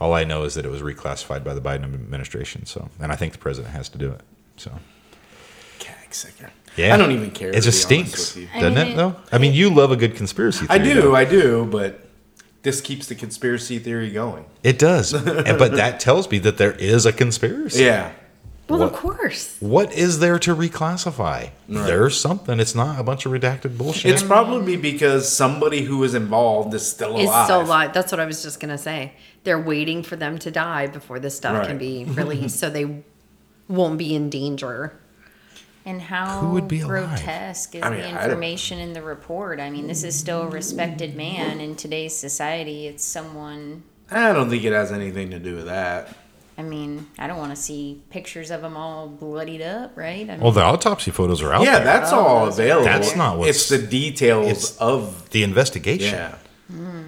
all 0.00 0.12
I 0.12 0.24
know 0.24 0.42
is 0.42 0.54
that 0.54 0.64
it 0.64 0.70
was 0.70 0.82
reclassified 0.82 1.44
by 1.44 1.54
the 1.54 1.60
Biden 1.60 1.84
administration. 1.84 2.66
So, 2.66 2.88
and 3.00 3.12
I 3.12 3.16
think 3.16 3.32
the 3.32 3.38
president 3.38 3.72
has 3.74 3.88
to 3.90 3.98
do 3.98 4.10
it. 4.10 4.20
So. 4.56 4.72
Cag 5.78 6.12
sicker. 6.12 6.50
Yeah, 6.76 6.94
I 6.94 6.96
don't 6.96 7.12
even 7.12 7.30
care. 7.30 7.50
It 7.50 7.60
just 7.62 7.82
stinks, 7.82 8.34
with 8.34 8.44
you. 8.44 8.48
I 8.54 8.60
doesn't 8.60 8.74
mean, 8.74 8.86
it? 8.88 8.90
it- 8.92 8.96
Though 8.96 9.16
I 9.30 9.38
mean, 9.38 9.52
you 9.52 9.70
love 9.72 9.92
a 9.92 9.96
good 9.96 10.16
conspiracy. 10.16 10.66
I 10.68 10.78
do, 10.78 11.00
though. 11.00 11.14
I 11.14 11.24
do, 11.24 11.66
but 11.70 12.08
this 12.62 12.80
keeps 12.80 13.06
the 13.06 13.14
conspiracy 13.14 13.78
theory 13.78 14.10
going. 14.10 14.44
It 14.62 14.78
does, 14.78 15.12
And- 15.14 15.58
but 15.58 15.72
that 15.76 16.00
tells 16.00 16.30
me 16.30 16.38
that 16.40 16.58
there 16.58 16.72
is 16.72 17.06
a 17.06 17.12
conspiracy. 17.12 17.84
Yeah. 17.84 18.12
Well, 18.68 18.82
of 18.84 18.92
course. 18.94 19.56
What 19.60 19.92
is 19.92 20.20
there 20.20 20.38
to 20.38 20.54
reclassify? 20.56 21.50
There's 21.68 22.18
something. 22.18 22.58
It's 22.58 22.74
not 22.74 22.98
a 22.98 23.02
bunch 23.02 23.26
of 23.26 23.32
redacted 23.32 23.76
bullshit. 23.76 24.12
It's 24.12 24.22
probably 24.22 24.76
because 24.78 25.30
somebody 25.30 25.82
who 25.82 25.98
was 25.98 26.14
involved 26.14 26.72
is 26.72 26.86
still 26.88 27.10
alive. 27.10 27.20
Is 27.22 27.28
alive. 27.28 27.44
still 27.44 27.60
alive. 27.62 27.92
That's 27.92 28.12
what 28.12 28.20
I 28.20 28.24
was 28.24 28.42
just 28.42 28.60
gonna 28.60 28.78
say. 28.78 29.12
They're 29.44 29.60
waiting 29.60 30.02
for 30.02 30.16
them 30.16 30.38
to 30.38 30.50
die 30.50 30.86
before 30.86 31.18
this 31.18 31.36
stuff 31.36 31.66
can 31.66 31.76
be 31.76 32.04
released, 32.08 32.58
so 32.58 32.70
they 32.70 33.02
won't 33.68 33.98
be 33.98 34.14
in 34.14 34.30
danger. 34.30 34.98
And 35.84 36.00
how 36.00 36.40
Who 36.40 36.50
would 36.50 36.68
be 36.68 36.80
alive? 36.80 37.08
grotesque 37.18 37.74
is 37.74 37.82
I 37.82 37.90
mean, 37.90 38.00
the 38.02 38.08
information 38.22 38.78
in 38.78 38.92
the 38.92 39.02
report? 39.02 39.58
I 39.58 39.68
mean, 39.70 39.88
this 39.88 40.04
is 40.04 40.16
still 40.16 40.42
a 40.42 40.48
respected 40.48 41.16
man 41.16 41.60
in 41.60 41.74
today's 41.74 42.14
society. 42.14 42.86
It's 42.86 43.04
someone. 43.04 43.82
I 44.10 44.32
don't 44.32 44.48
think 44.48 44.62
it 44.62 44.72
has 44.72 44.92
anything 44.92 45.30
to 45.30 45.38
do 45.40 45.56
with 45.56 45.66
that. 45.66 46.14
I 46.56 46.62
mean, 46.62 47.08
I 47.18 47.26
don't 47.26 47.38
want 47.38 47.50
to 47.50 47.60
see 47.60 48.02
pictures 48.10 48.50
of 48.50 48.62
him 48.62 48.76
all 48.76 49.08
bloodied 49.08 49.62
up, 49.62 49.96
right? 49.96 50.28
I 50.28 50.32
mean, 50.34 50.40
well, 50.40 50.52
the 50.52 50.62
autopsy 50.62 51.10
photos 51.10 51.42
are 51.42 51.52
out 51.52 51.64
yeah, 51.64 51.76
there. 51.78 51.84
that's 51.84 52.12
Oh, 52.12 52.18
all 52.20 52.46
available. 52.46 52.84
That's 52.84 53.16
not 53.16 53.38
what's- 53.38 53.50
It's 53.50 53.68
the 53.70 53.78
details 53.78 54.46
it's- 54.46 54.76
of 54.76 55.30
the 55.30 55.42
investigation. 55.42 56.14
yeah. 56.14 56.34
Hmm. 56.70 57.02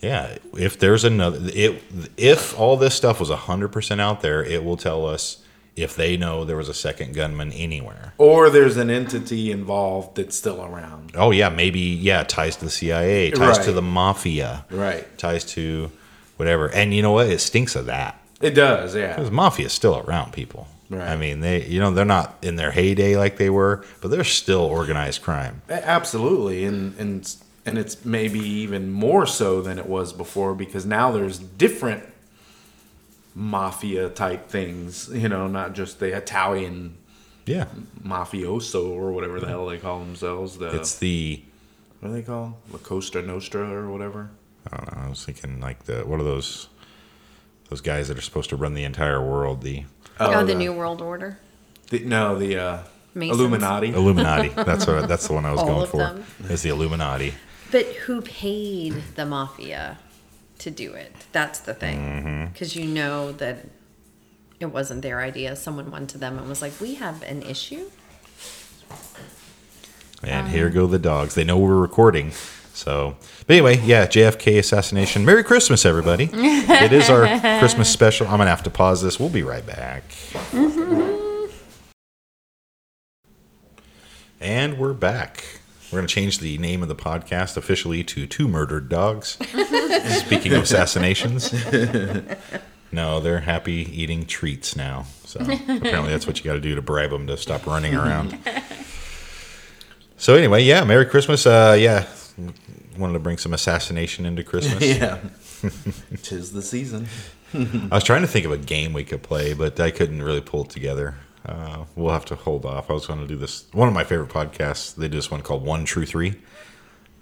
Yeah, 0.00 0.36
if 0.56 0.78
there's 0.78 1.02
another, 1.04 1.40
it, 1.52 1.82
if 2.16 2.58
all 2.58 2.76
this 2.76 2.94
stuff 2.94 3.20
was 3.20 3.30
hundred 3.30 3.68
percent 3.68 4.00
out 4.00 4.20
there, 4.20 4.44
it 4.44 4.62
will 4.64 4.76
tell 4.76 5.06
us 5.06 5.38
if 5.76 5.96
they 5.96 6.16
know 6.16 6.44
there 6.44 6.56
was 6.56 6.68
a 6.68 6.74
second 6.74 7.14
gunman 7.14 7.52
anywhere. 7.52 8.12
Or 8.18 8.48
there's 8.50 8.76
an 8.76 8.90
entity 8.90 9.50
involved 9.50 10.16
that's 10.16 10.36
still 10.36 10.62
around. 10.64 11.12
Oh 11.14 11.30
yeah, 11.30 11.48
maybe 11.48 11.80
yeah, 11.80 12.22
ties 12.22 12.56
to 12.56 12.64
the 12.66 12.70
CIA, 12.70 13.30
ties 13.30 13.58
to 13.60 13.72
the 13.72 13.82
mafia, 13.82 14.64
Right. 14.70 15.06
ties 15.18 15.44
to 15.46 15.90
whatever. 16.36 16.68
And 16.70 16.94
you 16.94 17.02
know 17.02 17.12
what? 17.12 17.28
It 17.28 17.40
stinks 17.40 17.74
of 17.76 17.86
that. 17.86 18.20
It 18.40 18.54
does, 18.54 18.94
yeah. 18.94 19.16
Because 19.16 19.30
mafia 19.30 19.66
is 19.66 19.72
still 19.72 20.02
around 20.06 20.32
people. 20.32 20.68
Right. 20.90 21.08
I 21.08 21.16
mean, 21.16 21.40
they 21.40 21.64
you 21.64 21.80
know 21.80 21.90
they're 21.92 22.04
not 22.04 22.36
in 22.42 22.56
their 22.56 22.70
heyday 22.70 23.16
like 23.16 23.36
they 23.38 23.50
were, 23.50 23.84
but 24.00 24.10
they're 24.10 24.22
still 24.22 24.60
organized 24.60 25.22
crime. 25.22 25.62
Absolutely, 25.68 26.64
and 26.64 26.96
and 26.98 27.36
and 27.66 27.78
it's 27.78 28.04
maybe 28.04 28.38
even 28.38 28.92
more 28.92 29.26
so 29.26 29.60
than 29.62 29.78
it 29.78 29.86
was 29.86 30.12
before 30.12 30.54
because 30.54 30.84
now 30.84 31.10
there's 31.10 31.38
different 31.38 32.04
mafia 33.34 34.08
type 34.08 34.48
things. 34.48 35.10
You 35.12 35.28
know, 35.28 35.46
not 35.46 35.74
just 35.74 35.98
the 36.00 36.16
Italian 36.16 36.96
Yeah, 37.46 37.66
mafioso 38.02 38.88
or 38.90 39.12
whatever 39.12 39.40
the 39.40 39.48
hell 39.48 39.66
they 39.66 39.78
call 39.78 39.98
themselves. 40.00 40.58
The 40.58 40.74
it's 40.76 40.96
the 40.98 41.42
what 42.00 42.08
do 42.10 42.14
they 42.14 42.22
call 42.22 42.58
La 42.70 42.78
Costa 42.78 43.22
Nostra 43.22 43.68
or 43.70 43.90
whatever. 43.90 44.30
I 44.70 44.76
don't 44.76 44.96
know. 44.96 45.02
I 45.06 45.08
was 45.08 45.24
thinking 45.24 45.60
like 45.60 45.84
the 45.84 46.00
what 46.02 46.20
are 46.20 46.24
those 46.24 46.68
those 47.70 47.80
guys 47.80 48.08
that 48.08 48.16
are 48.18 48.22
supposed 48.22 48.50
to 48.50 48.56
run 48.56 48.74
the 48.74 48.84
entire 48.84 49.22
world? 49.22 49.62
The 49.62 49.84
Oh, 50.20 50.44
the 50.44 50.54
New 50.54 50.72
World 50.72 51.02
Order. 51.02 51.38
the- 51.90 52.04
no 52.04 52.38
the 52.38 52.56
uh, 52.56 52.78
Masons. 53.14 53.40
Illuminati. 53.40 53.88
Illuminati. 53.88 54.48
That's 54.64 54.86
what 54.86 55.08
that's 55.08 55.26
the 55.26 55.32
one 55.34 55.44
I 55.44 55.50
was 55.52 55.60
All 55.60 55.66
going 55.66 55.82
of 55.82 55.90
for. 55.90 55.96
them. 55.98 56.24
Is 56.48 56.62
the 56.62 56.70
Illuminati? 56.70 57.34
But 57.72 57.86
who 58.06 58.20
paid 58.22 58.94
the 59.16 59.26
mafia 59.26 59.98
to 60.64 60.70
do 60.70 60.92
it? 60.92 61.12
That's 61.32 61.60
the 61.60 61.72
Mm-hmm. 61.74 61.80
thing. 62.24 62.50
Because 62.52 62.74
you 62.76 62.84
know 62.86 63.32
that 63.32 63.66
it 64.60 64.66
wasn't 64.66 65.02
their 65.02 65.20
idea. 65.20 65.56
Someone 65.56 65.90
went 65.90 66.10
to 66.10 66.18
them 66.18 66.38
and 66.38 66.48
was 66.48 66.60
like, 66.62 66.72
"We 66.80 66.94
have 66.96 67.22
an 67.22 67.42
issue." 67.42 67.86
And 70.22 70.48
here 70.48 70.70
go 70.70 70.86
the 70.86 70.98
dogs. 70.98 71.34
They 71.34 71.44
know 71.44 71.58
we're 71.58 71.76
recording. 71.76 72.32
So, 72.72 73.16
but 73.46 73.54
anyway, 73.54 73.78
yeah, 73.84 74.06
JFK 74.06 74.58
assassination. 74.58 75.24
Merry 75.24 75.44
Christmas, 75.44 75.84
everybody. 75.84 76.28
it 76.32 76.92
is 76.92 77.08
our 77.10 77.26
Christmas 77.60 77.88
special. 77.90 78.26
I'm 78.26 78.38
going 78.38 78.46
to 78.46 78.50
have 78.50 78.62
to 78.64 78.70
pause 78.70 79.00
this. 79.02 79.20
We'll 79.20 79.28
be 79.28 79.42
right 79.44 79.64
back. 79.66 80.02
And 84.40 84.78
we're 84.78 84.92
back. 84.92 85.44
We're 85.94 86.00
going 86.00 86.08
to 86.08 86.14
change 86.14 86.40
the 86.40 86.58
name 86.58 86.82
of 86.82 86.88
the 86.88 86.96
podcast 86.96 87.56
officially 87.56 88.02
to 88.02 88.26
Two 88.26 88.48
Murdered 88.48 88.88
Dogs. 88.88 89.38
Speaking 90.24 90.52
of 90.54 90.64
assassinations. 90.64 91.52
No, 92.90 93.20
they're 93.20 93.38
happy 93.38 93.88
eating 93.92 94.26
treats 94.26 94.74
now. 94.74 95.06
So 95.24 95.38
apparently 95.38 96.10
that's 96.10 96.26
what 96.26 96.36
you 96.36 96.44
got 96.44 96.54
to 96.54 96.60
do 96.60 96.74
to 96.74 96.82
bribe 96.82 97.10
them 97.10 97.28
to 97.28 97.36
stop 97.36 97.64
running 97.64 97.94
around. 97.94 98.36
So 100.16 100.34
anyway, 100.34 100.64
yeah, 100.64 100.82
Merry 100.82 101.06
Christmas. 101.06 101.46
Uh, 101.46 101.76
yeah, 101.78 102.06
wanted 102.98 103.12
to 103.12 103.20
bring 103.20 103.38
some 103.38 103.54
assassination 103.54 104.26
into 104.26 104.42
Christmas. 104.42 104.82
yeah. 104.98 105.20
Tis 106.24 106.50
the 106.52 106.62
season. 106.62 107.06
I 107.54 107.94
was 107.94 108.02
trying 108.02 108.22
to 108.22 108.28
think 108.28 108.46
of 108.46 108.50
a 108.50 108.58
game 108.58 108.94
we 108.94 109.04
could 109.04 109.22
play, 109.22 109.54
but 109.54 109.78
I 109.78 109.92
couldn't 109.92 110.22
really 110.22 110.40
pull 110.40 110.64
it 110.64 110.70
together. 110.70 111.14
Uh, 111.46 111.84
we'll 111.94 112.12
have 112.12 112.24
to 112.26 112.34
hold 112.34 112.64
off. 112.64 112.90
I 112.90 112.94
was 112.94 113.06
going 113.06 113.20
to 113.20 113.26
do 113.26 113.36
this. 113.36 113.66
One 113.72 113.86
of 113.88 113.94
my 113.94 114.04
favorite 114.04 114.30
podcasts, 114.30 114.94
they 114.94 115.08
do 115.08 115.18
this 115.18 115.30
one 115.30 115.42
called 115.42 115.62
One 115.64 115.84
True 115.84 116.06
Three. 116.06 116.34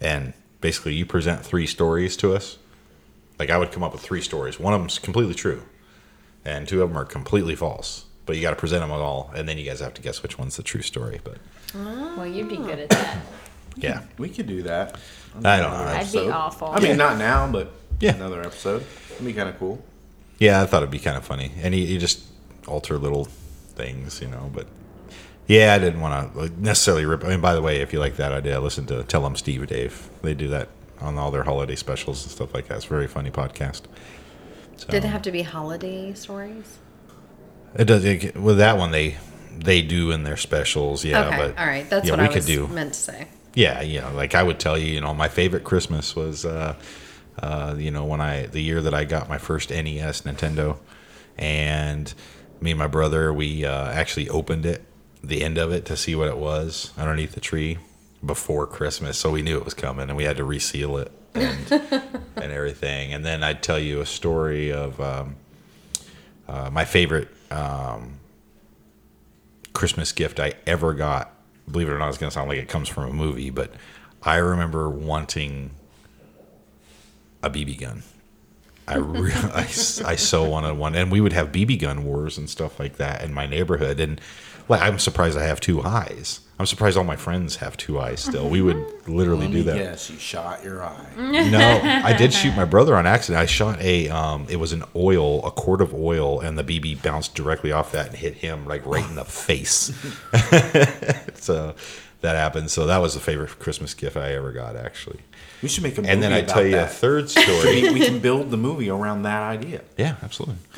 And 0.00 0.32
basically, 0.60 0.94
you 0.94 1.06
present 1.06 1.44
three 1.44 1.66
stories 1.66 2.16
to 2.18 2.34
us. 2.34 2.58
Like, 3.38 3.50
I 3.50 3.58
would 3.58 3.72
come 3.72 3.82
up 3.82 3.92
with 3.92 4.02
three 4.02 4.20
stories. 4.20 4.60
One 4.60 4.74
of 4.74 4.80
them's 4.80 4.98
completely 4.98 5.34
true, 5.34 5.62
and 6.44 6.68
two 6.68 6.82
of 6.82 6.88
them 6.90 6.98
are 6.98 7.04
completely 7.04 7.56
false. 7.56 8.04
But 8.26 8.36
you 8.36 8.42
got 8.42 8.50
to 8.50 8.56
present 8.56 8.82
them 8.82 8.92
all, 8.92 9.32
and 9.34 9.48
then 9.48 9.58
you 9.58 9.64
guys 9.64 9.80
have 9.80 9.94
to 9.94 10.02
guess 10.02 10.22
which 10.22 10.38
one's 10.38 10.56
the 10.56 10.62
true 10.62 10.82
story. 10.82 11.20
But 11.24 11.38
Well, 11.74 12.26
you'd 12.26 12.48
be 12.48 12.56
good 12.58 12.78
at 12.78 12.88
that. 12.90 13.18
yeah, 13.76 14.02
We 14.18 14.28
could 14.28 14.46
do 14.46 14.62
that. 14.62 14.96
I 15.44 15.58
don't 15.60 15.72
know. 15.72 15.76
I'd 15.78 16.12
be 16.12 16.30
awful. 16.30 16.68
I 16.68 16.78
mean, 16.78 16.96
not 16.96 17.18
now, 17.18 17.50
but 17.50 17.72
Yeah. 17.98 18.14
another 18.14 18.40
episode. 18.42 18.84
It'd 19.14 19.26
be 19.26 19.32
kind 19.32 19.48
of 19.48 19.58
cool. 19.58 19.82
Yeah, 20.38 20.62
I 20.62 20.66
thought 20.66 20.82
it'd 20.82 20.90
be 20.92 20.98
kind 21.00 21.16
of 21.16 21.24
funny, 21.24 21.50
and 21.62 21.74
you, 21.74 21.82
you 21.82 21.98
just 21.98 22.22
alter 22.68 22.96
little 22.98 23.26
things, 23.72 24.20
you 24.20 24.28
know. 24.28 24.50
But 24.52 24.66
yeah, 25.46 25.74
I 25.74 25.78
didn't 25.78 26.00
want 26.00 26.34
to 26.34 26.62
necessarily 26.62 27.04
rip. 27.04 27.24
I 27.24 27.28
mean, 27.28 27.40
by 27.40 27.54
the 27.54 27.62
way, 27.62 27.80
if 27.80 27.92
you 27.92 27.98
like 27.98 28.16
that 28.16 28.32
idea, 28.32 28.60
listen 28.60 28.86
to 28.86 29.02
Tell 29.04 29.24
'em 29.26 29.36
Steve 29.36 29.66
Dave. 29.66 30.08
They 30.22 30.34
do 30.34 30.48
that 30.48 30.68
on 31.00 31.18
all 31.18 31.30
their 31.30 31.42
holiday 31.42 31.74
specials 31.74 32.22
and 32.22 32.30
stuff 32.30 32.54
like 32.54 32.68
that. 32.68 32.76
It's 32.76 32.86
a 32.86 32.88
very 32.88 33.08
funny 33.08 33.30
podcast. 33.30 33.82
So, 34.76 34.86
Did 34.88 35.04
it 35.04 35.08
have 35.08 35.22
to 35.22 35.32
be 35.32 35.42
holiday 35.42 36.12
stories? 36.14 36.78
It 37.74 37.84
does. 37.84 38.04
It, 38.04 38.36
with 38.36 38.58
that 38.58 38.78
one, 38.78 38.90
they 38.90 39.16
they 39.56 39.82
do 39.82 40.10
in 40.10 40.24
their 40.24 40.36
specials. 40.36 41.04
Yeah, 41.04 41.26
okay, 41.28 41.36
but 41.36 41.58
all 41.58 41.66
right. 41.66 41.88
That's 41.88 42.06
yeah, 42.06 42.12
what 42.12 42.20
we 42.20 42.26
I 42.26 42.28
could 42.28 42.36
was 42.36 42.46
do. 42.46 42.68
meant 42.68 42.94
to 42.94 43.00
say. 43.00 43.26
Yeah, 43.54 43.82
you 43.82 44.00
know, 44.00 44.12
like 44.12 44.34
I 44.34 44.42
would 44.42 44.58
tell 44.58 44.78
you, 44.78 44.86
you 44.86 45.00
know, 45.00 45.12
my 45.12 45.28
favorite 45.28 45.62
Christmas 45.64 46.16
was, 46.16 46.44
uh, 46.46 46.74
uh, 47.38 47.74
you 47.76 47.90
know, 47.90 48.04
when 48.04 48.20
I 48.20 48.46
the 48.46 48.60
year 48.62 48.80
that 48.82 48.94
I 48.94 49.04
got 49.04 49.28
my 49.28 49.38
first 49.38 49.70
NES 49.70 50.22
Nintendo, 50.22 50.78
and 51.36 52.12
me 52.62 52.71
and 52.71 52.78
my 52.78 52.87
brother 52.87 53.33
we 53.33 53.64
uh, 53.64 53.90
actually 53.90 54.28
opened 54.28 54.64
it, 54.64 54.83
the 55.23 55.42
end 55.42 55.59
of 55.59 55.73
it, 55.73 55.85
to 55.87 55.97
see 55.97 56.14
what 56.14 56.28
it 56.28 56.38
was 56.38 56.92
underneath 56.97 57.33
the 57.33 57.40
tree 57.40 57.78
before 58.25 58.66
Christmas, 58.66 59.19
so 59.19 59.31
we 59.31 59.42
knew 59.42 59.59
it 59.59 59.64
was 59.64 59.75
coming, 59.75 60.09
and 60.09 60.16
we 60.16 60.25
had 60.25 60.37
to 60.37 60.45
reseal 60.45 60.97
it 60.97 61.11
and 61.35 61.73
and 62.37 62.52
everything. 62.52 63.12
And 63.12 63.25
then 63.25 63.42
I'd 63.42 63.62
tell 63.62 63.78
you 63.78 64.00
a 64.00 64.07
story 64.07 64.73
of 64.73 65.00
um, 65.00 65.37
uh, 66.49 66.71
my 66.71 66.85
favorite 66.85 67.28
um, 67.50 68.21
Christmas 69.73 70.12
gift 70.12 70.38
I 70.38 70.54
ever 70.66 70.95
got. 70.95 71.33
Believe 71.71 71.88
it 71.88 71.92
or 71.92 71.99
not, 71.99 72.09
it's 72.09 72.19
going 72.19 72.31
to 72.31 72.35
sound 72.35 72.49
like 72.49 72.59
it 72.59 72.69
comes 72.69 72.88
from 72.88 73.04
a 73.04 73.12
movie, 73.12 73.50
but 73.50 73.73
I 74.23 74.37
remember 74.37 74.88
wanting 74.88 75.71
a 77.42 77.50
BB 77.50 77.81
gun. 77.81 78.02
I, 78.88 78.96
re- 78.96 79.32
I, 79.34 79.60
I 79.60 80.16
so 80.16 80.44
wanted 80.48 80.76
one, 80.76 80.94
and 80.94 81.10
we 81.10 81.20
would 81.20 81.32
have 81.32 81.52
BB 81.52 81.80
gun 81.80 82.04
wars 82.04 82.38
and 82.38 82.48
stuff 82.48 82.78
like 82.78 82.96
that 82.96 83.22
in 83.22 83.32
my 83.32 83.46
neighborhood. 83.46 84.00
And 84.00 84.20
like, 84.68 84.80
I'm 84.80 84.98
surprised 84.98 85.36
I 85.38 85.44
have 85.44 85.60
two 85.60 85.82
eyes. 85.82 86.40
I'm 86.58 86.66
surprised 86.66 86.96
all 86.96 87.02
my 87.02 87.16
friends 87.16 87.56
have 87.56 87.76
two 87.76 87.98
eyes 87.98 88.20
still. 88.20 88.48
We 88.48 88.62
would 88.62 89.08
literally 89.08 89.48
do 89.48 89.64
that. 89.64 89.76
Yes, 89.76 90.08
you 90.08 90.16
shot 90.16 90.62
your 90.62 90.84
eye. 90.84 91.06
No, 91.16 91.80
I 91.82 92.12
did 92.12 92.32
shoot 92.32 92.54
my 92.54 92.64
brother 92.64 92.94
on 92.96 93.04
accident. 93.04 93.42
I 93.42 93.46
shot 93.46 93.80
a, 93.80 94.08
um, 94.10 94.46
it 94.48 94.56
was 94.56 94.72
an 94.72 94.84
oil, 94.94 95.44
a 95.44 95.50
quart 95.50 95.80
of 95.80 95.92
oil, 95.92 96.38
and 96.38 96.56
the 96.56 96.62
BB 96.62 97.02
bounced 97.02 97.34
directly 97.34 97.72
off 97.72 97.90
that 97.92 98.08
and 98.08 98.16
hit 98.16 98.34
him 98.34 98.66
like 98.66 98.86
right 98.86 99.04
in 99.04 99.16
the 99.16 99.24
face. 99.24 99.92
so 101.34 101.74
that 102.20 102.36
happened. 102.36 102.70
So 102.70 102.86
that 102.86 102.98
was 102.98 103.14
the 103.14 103.20
favorite 103.20 103.58
Christmas 103.58 103.92
gift 103.94 104.16
I 104.16 104.32
ever 104.34 104.52
got, 104.52 104.76
actually. 104.76 105.20
We 105.62 105.69
should 105.69 105.85
make 105.85 105.97
a 105.97 106.02
movie 106.02 106.12
And 106.12 106.23
then 106.23 106.33
I 106.33 106.42
tell 106.42 106.64
you 106.66 106.78
a 106.78 106.87
third 106.87 107.31
story. 107.37 107.83
we, 107.83 107.90
we 107.92 108.00
can 108.00 108.19
build 108.19 108.50
the 108.50 108.57
movie 108.57 108.90
around 108.90 109.23
that 109.23 109.42
idea. 109.42 109.83
Yeah, 109.97 110.16
absolutely. 110.23 110.57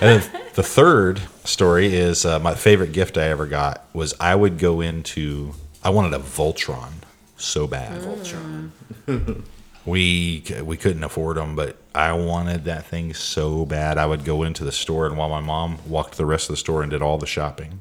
and 0.00 0.22
the 0.54 0.62
third 0.62 1.20
story 1.44 1.94
is 1.94 2.24
uh, 2.24 2.38
my 2.38 2.54
favorite 2.54 2.92
gift 2.92 3.18
I 3.18 3.24
ever 3.24 3.46
got 3.46 3.84
was 3.92 4.14
I 4.20 4.34
would 4.36 4.58
go 4.58 4.80
into 4.80 5.54
I 5.82 5.90
wanted 5.90 6.14
a 6.14 6.18
Voltron 6.22 6.92
so 7.36 7.66
bad. 7.66 8.00
Voltron. 8.02 8.70
We 9.86 10.44
we 10.62 10.76
couldn't 10.76 11.02
afford 11.02 11.38
them, 11.38 11.56
but 11.56 11.78
I 11.94 12.12
wanted 12.12 12.64
that 12.66 12.84
thing 12.84 13.14
so 13.14 13.64
bad. 13.64 13.96
I 13.96 14.04
would 14.04 14.26
go 14.26 14.42
into 14.42 14.62
the 14.62 14.72
store, 14.72 15.06
and 15.06 15.16
while 15.16 15.30
my 15.30 15.40
mom 15.40 15.78
walked 15.88 16.18
the 16.18 16.26
rest 16.26 16.50
of 16.50 16.52
the 16.52 16.58
store 16.58 16.82
and 16.82 16.90
did 16.90 17.00
all 17.00 17.16
the 17.16 17.26
shopping, 17.26 17.80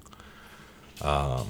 um, 1.02 1.50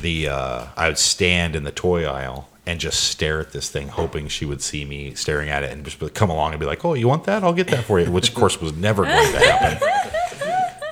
the 0.00 0.28
uh, 0.28 0.66
I 0.76 0.86
would 0.86 0.96
stand 0.96 1.56
in 1.56 1.64
the 1.64 1.72
toy 1.72 2.04
aisle 2.06 2.47
and 2.68 2.78
just 2.78 3.04
stare 3.04 3.40
at 3.40 3.52
this 3.52 3.70
thing, 3.70 3.88
hoping 3.88 4.28
she 4.28 4.44
would 4.44 4.60
see 4.60 4.84
me 4.84 5.14
staring 5.14 5.48
at 5.48 5.62
it 5.62 5.72
and 5.72 5.86
just 5.86 5.98
come 6.12 6.28
along 6.28 6.52
and 6.52 6.60
be 6.60 6.66
like, 6.66 6.84
"Oh, 6.84 6.92
you 6.92 7.08
want 7.08 7.24
that? 7.24 7.42
I'll 7.42 7.54
get 7.54 7.68
that 7.68 7.84
for 7.84 7.98
you." 7.98 8.10
Which, 8.12 8.28
of 8.28 8.34
course, 8.34 8.60
was 8.60 8.74
never 8.74 9.04
going 9.04 9.32
to 9.32 9.38
happen. 9.38 9.88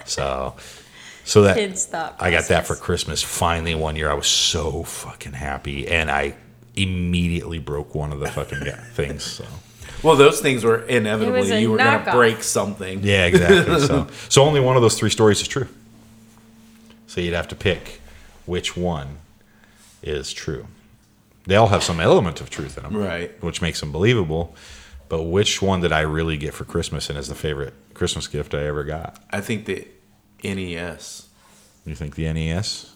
So, 0.08 0.54
so 1.24 1.42
that 1.42 1.56
Kids 1.56 1.84
thought 1.84 2.14
I 2.20 2.30
got 2.30 2.44
that 2.44 2.64
for. 2.64 2.76
Christmas. 2.76 3.24
Finally, 3.24 3.74
one 3.74 3.96
year 3.96 4.08
I 4.08 4.14
was 4.14 4.28
so 4.28 4.84
fucking 4.84 5.32
happy, 5.32 5.88
and 5.88 6.08
I 6.12 6.36
immediately 6.76 7.58
broke 7.58 7.92
one 7.92 8.12
of 8.12 8.20
the 8.20 8.28
fucking 8.28 8.60
ga- 8.60 8.76
things. 8.94 9.24
So 9.24 9.44
Well, 10.04 10.14
those 10.14 10.40
things 10.40 10.62
were 10.62 10.78
inevitably 10.82 11.60
you 11.60 11.72
were 11.72 11.78
going 11.78 12.04
to 12.04 12.12
break 12.12 12.44
something. 12.44 13.00
yeah, 13.02 13.26
exactly. 13.26 13.80
so 13.80 14.06
so 14.28 14.42
only 14.44 14.60
one 14.60 14.76
of 14.76 14.82
those 14.82 14.96
three 14.96 15.10
stories 15.10 15.40
is 15.40 15.48
true. 15.48 15.66
So 17.08 17.20
you'd 17.20 17.34
have 17.34 17.48
to 17.48 17.56
pick 17.56 18.00
which 18.46 18.76
one 18.76 19.18
is 20.04 20.32
true. 20.32 20.68
They 21.46 21.56
all 21.56 21.68
have 21.68 21.82
some 21.82 22.00
element 22.00 22.40
of 22.40 22.50
truth 22.50 22.76
in 22.76 22.82
them, 22.84 22.96
Right. 22.96 23.40
Which 23.42 23.62
makes 23.62 23.80
them 23.80 23.92
believable. 23.92 24.54
But 25.08 25.22
which 25.22 25.62
one 25.62 25.80
did 25.80 25.92
I 25.92 26.00
really 26.00 26.36
get 26.36 26.52
for 26.54 26.64
Christmas 26.64 27.08
and 27.08 27.16
is 27.18 27.28
the 27.28 27.36
favorite 27.36 27.74
Christmas 27.94 28.26
gift 28.26 28.52
I 28.54 28.64
ever 28.66 28.82
got? 28.82 29.18
I 29.30 29.40
think 29.40 29.64
the 29.66 29.86
NES. 30.42 31.28
You 31.84 31.94
think 31.94 32.16
the 32.16 32.32
NES? 32.32 32.92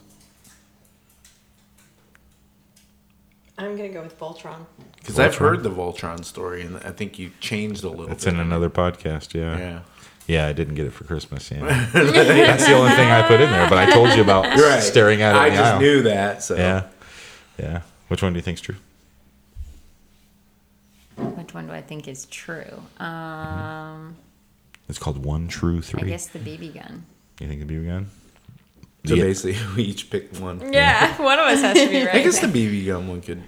I'm 3.59 3.77
gonna 3.77 3.91
go 3.91 4.03
with 4.03 4.19
Voltron. 4.19 4.67
Because 4.99 5.19
I've 5.19 5.37
heard 5.37 5.63
the 5.63 5.71
Voltron 5.71 6.25
story, 6.25 6.63
and 6.63 6.79
I 6.79 6.91
think 6.93 7.19
you 7.19 7.31
changed 7.41 7.85
a 7.85 7.89
little 7.91 8.07
bit. 8.07 8.13
It's 8.15 8.25
bit. 8.25 8.35
in 8.35 8.41
another 8.41 8.71
podcast, 8.71 9.35
yeah. 9.35 9.59
Yeah. 9.59 9.81
Yeah, 10.27 10.47
I 10.47 10.53
didn't 10.53 10.75
get 10.77 10.87
it 10.87 10.93
for 10.93 11.05
Christmas. 11.05 11.51
Yeah, 11.51 11.61
that's 11.93 12.67
the 12.67 12.73
only 12.75 12.91
thing 12.95 13.09
I 13.11 13.23
put 13.27 13.41
in 13.41 13.51
there. 13.51 13.69
But 13.69 13.79
I 13.79 13.91
told 13.93 14.11
you 14.15 14.23
about 14.23 14.45
Right. 14.47 14.83
staring 14.83 15.23
at 15.23 15.35
it. 15.35 15.39
I 15.39 15.47
in 15.49 15.53
the 15.55 15.59
just 15.59 15.73
aisle. 15.75 15.81
knew 15.81 16.03
that. 16.03 16.43
So 16.43 16.57
Yeah, 16.57 16.83
yeah. 17.59 17.81
Which 18.11 18.23
one 18.25 18.33
do 18.33 18.39
you 18.39 18.43
think's 18.43 18.61
true? 18.61 18.75
Which 21.17 21.55
one 21.55 21.69
do 21.69 21.73
I 21.73 21.81
think 21.81 22.09
is 22.09 22.25
true? 22.27 22.83
Um, 22.99 24.17
It's 24.89 24.99
called 24.99 25.25
One 25.25 25.47
True 25.47 25.81
three. 25.81 25.99
I 25.99 26.03
Three. 26.03 26.11
guess 26.11 26.27
the 26.27 26.41
BB 26.41 26.75
gun. 26.75 27.05
You 27.39 27.47
think 27.47 27.65
the 27.65 27.73
BB 27.73 27.87
gun? 27.87 28.11
So 29.07 29.15
Yeah. 29.15 29.23
basically, 29.23 29.57
we 29.77 29.85
each 29.85 30.11
picked 30.11 30.41
one. 30.41 30.73
Yeah, 30.73 31.23
one 31.23 31.39
of 31.39 31.45
us 31.47 31.61
has 31.63 31.77
to 31.79 31.89
be 31.89 32.05
right. 32.05 32.17
I 32.17 32.23
guess 32.23 32.41
the 32.41 32.49
BB 32.49 32.87
gun 32.87 33.07
one 33.07 33.21
could. 33.21 33.45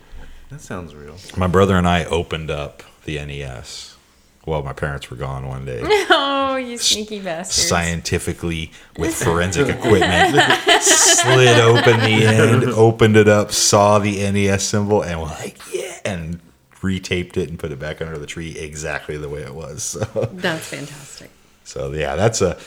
That 0.50 0.60
sounds 0.60 0.94
real. 0.94 1.16
My 1.36 1.48
brother 1.48 1.76
and 1.76 1.88
I 1.88 2.04
opened 2.04 2.48
up 2.52 2.84
the 3.04 3.16
NES 3.16 3.96
while 4.44 4.62
my 4.62 4.72
parents 4.72 5.10
were 5.10 5.16
gone 5.16 5.46
one 5.46 5.64
day. 5.64 5.80
oh, 6.10 6.56
you 6.56 6.78
sneaky 6.78 7.20
bastards! 7.20 7.68
Scientifically, 7.68 8.72
with 8.98 9.14
forensic 9.24 9.68
equipment, 9.68 10.36
slid 10.82 11.58
open 11.60 12.00
the 12.00 12.26
end, 12.26 12.64
opened 12.64 13.16
it 13.16 13.28
up, 13.28 13.52
saw 13.52 13.98
the 13.98 14.30
NES 14.30 14.64
symbol, 14.64 15.02
and 15.02 15.20
we're 15.20 15.26
like, 15.26 15.58
yeah, 15.72 15.98
and 16.04 16.40
retaped 16.80 17.36
it 17.36 17.48
and 17.48 17.58
put 17.58 17.70
it 17.70 17.78
back 17.78 18.02
under 18.02 18.18
the 18.18 18.26
tree 18.26 18.58
exactly 18.58 19.16
the 19.16 19.28
way 19.28 19.42
it 19.42 19.54
was. 19.54 19.82
So. 19.84 20.04
That's 20.32 20.66
fantastic. 20.66 21.30
So 21.64 21.92
yeah, 21.92 22.16
that's 22.16 22.42
a. 22.42 22.58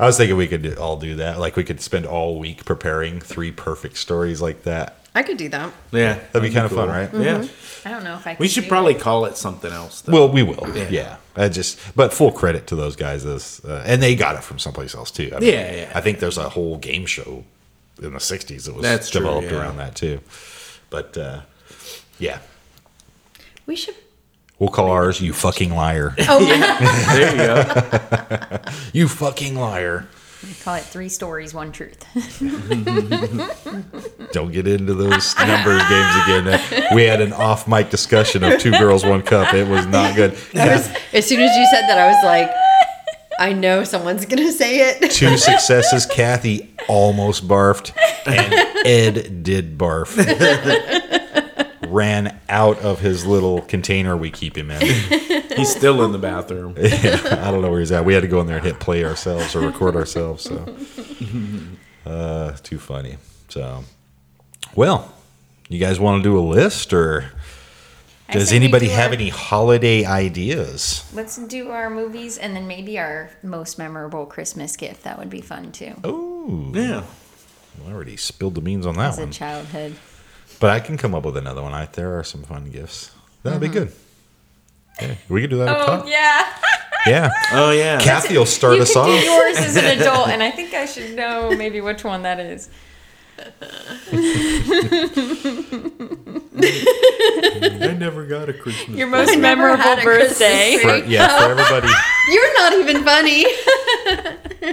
I 0.00 0.06
was 0.06 0.16
thinking 0.16 0.36
we 0.36 0.46
could 0.46 0.78
all 0.78 0.96
do 0.96 1.16
that. 1.16 1.38
Like 1.38 1.56
we 1.56 1.64
could 1.64 1.80
spend 1.80 2.06
all 2.06 2.38
week 2.38 2.64
preparing 2.64 3.20
three 3.20 3.52
perfect 3.52 3.98
stories 3.98 4.40
like 4.40 4.62
that. 4.62 4.96
I 5.14 5.22
could 5.22 5.36
do 5.36 5.48
that. 5.48 5.72
Yeah, 5.90 6.14
That'd 6.32 6.42
be 6.48 6.54
kind 6.54 6.66
of 6.66 6.72
fun, 6.72 6.88
right? 6.88 7.12
Yeah. 7.12 7.44
I 7.84 7.90
don't 7.90 8.04
know 8.04 8.14
if 8.16 8.26
I. 8.26 8.34
Can. 8.34 8.36
We 8.40 8.48
should 8.48 8.64
do 8.64 8.68
probably 8.68 8.94
it. 8.94 9.00
call 9.00 9.24
it 9.24 9.36
something 9.36 9.72
else. 9.72 10.02
Though. 10.02 10.12
Well, 10.12 10.28
we 10.28 10.42
will. 10.42 10.64
Yeah. 10.76 10.88
Yeah. 10.90 11.16
I 11.36 11.48
just, 11.48 11.78
but 11.96 12.12
full 12.12 12.30
credit 12.32 12.66
to 12.68 12.76
those 12.76 12.94
guys. 12.96 13.24
As, 13.24 13.60
uh, 13.64 13.82
and 13.86 14.02
they 14.02 14.14
got 14.14 14.36
it 14.36 14.42
from 14.44 14.58
someplace 14.58 14.94
else 14.94 15.10
too. 15.10 15.30
I 15.34 15.38
Yeah, 15.40 15.74
yeah. 15.74 15.92
I 15.94 16.00
think 16.00 16.18
there's 16.18 16.38
a 16.38 16.48
whole 16.48 16.76
game 16.78 17.06
show 17.06 17.44
in 18.02 18.12
the 18.12 18.18
'60s 18.18 18.64
that 18.66 18.74
was 18.74 18.82
That's 18.82 19.10
true, 19.10 19.20
developed 19.20 19.50
yeah. 19.50 19.58
around 19.60 19.76
that 19.78 19.94
too. 19.96 20.20
But 20.90 21.16
uh, 21.16 21.40
yeah, 22.18 22.38
We 23.66 23.76
should. 23.76 23.94
we'll 24.58 24.70
call 24.70 24.90
ours 24.90 25.20
"You 25.20 25.32
fucking 25.32 25.74
liar." 25.74 26.14
Oh, 26.28 26.44
there 27.14 27.30
you 27.32 27.36
go. 27.38 28.58
you 28.92 29.08
fucking 29.08 29.54
liar. 29.56 30.06
Call 30.62 30.76
it 30.76 30.84
three 30.84 31.08
stories, 31.08 31.52
one 31.52 31.72
truth. 31.72 32.04
Don't 34.32 34.52
get 34.52 34.66
into 34.66 34.94
those 34.94 35.36
numbers 35.38 35.82
games 35.88 36.14
again. 36.24 36.60
We 36.94 37.04
had 37.04 37.20
an 37.20 37.32
off 37.32 37.66
mic 37.66 37.90
discussion 37.90 38.44
of 38.44 38.60
two 38.60 38.70
girls, 38.72 39.04
one 39.04 39.22
cup. 39.22 39.52
It 39.54 39.66
was 39.68 39.86
not 39.86 40.14
good. 40.14 40.32
Was, 40.54 40.88
as 41.12 41.26
soon 41.26 41.40
as 41.40 41.56
you 41.56 41.66
said 41.70 41.82
that, 41.88 41.98
I 41.98 42.08
was 42.08 42.24
like, 42.24 42.50
I 43.38 43.52
know 43.52 43.84
someone's 43.84 44.26
gonna 44.26 44.50
say 44.50 44.90
it. 44.90 45.10
Two 45.12 45.36
successes. 45.36 46.06
Kathy 46.06 46.74
almost 46.88 47.46
barfed, 47.46 47.92
and 48.26 48.52
Ed 48.84 49.44
did 49.44 49.78
barf. 49.78 50.16
Ran 51.88 52.36
out 52.48 52.78
of 52.80 52.98
his 53.00 53.24
little 53.24 53.60
container 53.62 54.16
we 54.16 54.30
keep 54.30 54.58
him 54.58 54.70
in. 54.72 54.80
He's 55.58 55.74
still 55.74 56.04
in 56.04 56.12
the 56.12 56.18
bathroom. 56.18 56.74
yeah, 56.78 57.20
I 57.46 57.50
don't 57.50 57.60
know 57.62 57.70
where 57.70 57.80
he's 57.80 57.92
at. 57.92 58.04
We 58.04 58.14
had 58.14 58.22
to 58.22 58.28
go 58.28 58.40
in 58.40 58.46
there 58.46 58.56
and 58.56 58.64
hit 58.66 58.78
play 58.80 59.04
ourselves 59.04 59.54
or 59.54 59.60
record 59.60 59.96
ourselves. 59.96 60.44
So, 60.44 60.76
uh, 62.06 62.52
too 62.62 62.78
funny. 62.78 63.16
So, 63.48 63.84
well, 64.74 65.12
you 65.68 65.78
guys 65.78 65.98
want 66.00 66.22
to 66.22 66.28
do 66.28 66.38
a 66.38 66.40
list, 66.40 66.92
or 66.92 67.32
does 68.30 68.52
anybody 68.52 68.86
do 68.86 68.92
have 68.92 69.08
our- 69.08 69.14
any 69.14 69.28
holiday 69.28 70.04
ideas? 70.04 71.10
Let's 71.14 71.36
do 71.36 71.70
our 71.70 71.90
movies 71.90 72.38
and 72.38 72.54
then 72.54 72.66
maybe 72.66 72.98
our 72.98 73.30
most 73.42 73.78
memorable 73.78 74.26
Christmas 74.26 74.76
gift. 74.76 75.04
That 75.04 75.18
would 75.18 75.30
be 75.30 75.40
fun 75.40 75.72
too. 75.72 75.94
Oh, 76.04 76.70
Yeah. 76.74 77.02
I 77.86 77.92
already 77.92 78.16
spilled 78.16 78.54
the 78.56 78.60
beans 78.60 78.84
on 78.86 78.96
that 78.96 79.10
As 79.10 79.18
a 79.18 79.22
one. 79.22 79.30
childhood. 79.30 79.94
But 80.58 80.70
I 80.70 80.80
can 80.80 80.96
come 80.98 81.14
up 81.14 81.24
with 81.24 81.36
another 81.36 81.62
one. 81.62 81.72
I, 81.72 81.86
there 81.86 82.18
are 82.18 82.24
some 82.24 82.42
fun 82.42 82.70
gifts. 82.70 83.12
That'd 83.44 83.60
be 83.60 83.68
good. 83.68 83.92
Yeah, 85.00 85.14
we 85.28 85.40
could 85.40 85.50
do 85.50 85.58
that 85.58 85.68
up 85.68 85.86
top. 85.86 86.00
Mm-hmm. 86.00 86.08
yeah. 86.08 86.46
Yeah. 87.06 87.30
Oh 87.52 87.70
yeah. 87.70 88.00
Kathy 88.00 88.36
will 88.36 88.44
start 88.44 88.76
you 88.76 88.82
us 88.82 88.92
can 88.92 89.06
do 89.06 89.12
off. 89.12 89.24
yours 89.24 89.56
as 89.56 89.76
an 89.76 89.84
adult, 90.00 90.28
and 90.28 90.42
I 90.42 90.50
think 90.50 90.74
I 90.74 90.84
should 90.84 91.14
know 91.14 91.50
maybe 91.56 91.80
which 91.80 92.04
one 92.04 92.22
that 92.22 92.38
is. 92.38 92.68
Mm. 96.58 97.82
I 97.82 97.92
never 97.94 98.24
got 98.26 98.48
a 98.48 98.52
Christmas. 98.52 98.96
Your 98.96 99.06
most 99.06 99.28
never 99.28 99.40
memorable 99.40 99.82
had 99.82 99.98
a 99.98 100.02
Christmas 100.02 100.38
birthday. 100.38 100.78
For, 100.82 100.96
yeah, 101.08 101.38
for 101.38 101.50
everybody. 101.52 101.88
You're 102.30 102.54
not 102.54 102.72
even 102.74 103.04
funny. 103.04 103.46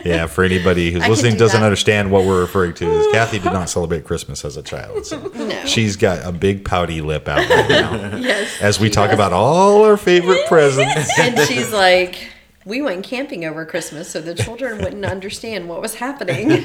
Yeah, 0.03 0.25
for 0.27 0.43
anybody 0.43 0.91
who's 0.91 1.03
I 1.03 1.07
listening 1.09 1.33
do 1.33 1.39
doesn't 1.39 1.59
that. 1.61 1.65
understand 1.65 2.11
what 2.11 2.25
we're 2.25 2.41
referring 2.41 2.73
to 2.75 2.91
is 2.91 3.07
Kathy 3.13 3.37
did 3.39 3.53
not 3.53 3.69
celebrate 3.75 4.03
Christmas 4.03 4.43
as 4.43 4.57
a 4.57 4.61
child. 4.63 5.05
So 5.05 5.19
No. 5.35 5.65
she's 5.65 5.95
got 5.95 6.25
a 6.25 6.31
big 6.31 6.65
pouty 6.65 7.01
lip 7.01 7.27
out 7.27 7.47
right 7.49 7.69
now 7.69 8.17
yes. 8.17 8.59
as 8.61 8.79
we 8.79 8.89
talk 8.89 9.09
does. 9.11 9.15
about 9.15 9.31
all 9.31 9.83
our 9.85 9.95
favorite 9.95 10.45
presents. 10.47 11.17
and 11.19 11.39
she's 11.47 11.71
like, 11.71 12.29
we 12.65 12.81
went 12.81 13.03
camping 13.05 13.45
over 13.45 13.63
Christmas, 13.65 14.09
so 14.09 14.19
the 14.21 14.33
children 14.35 14.79
wouldn't 14.83 15.05
understand 15.05 15.69
what 15.69 15.81
was 15.81 15.95
happening. 15.95 16.63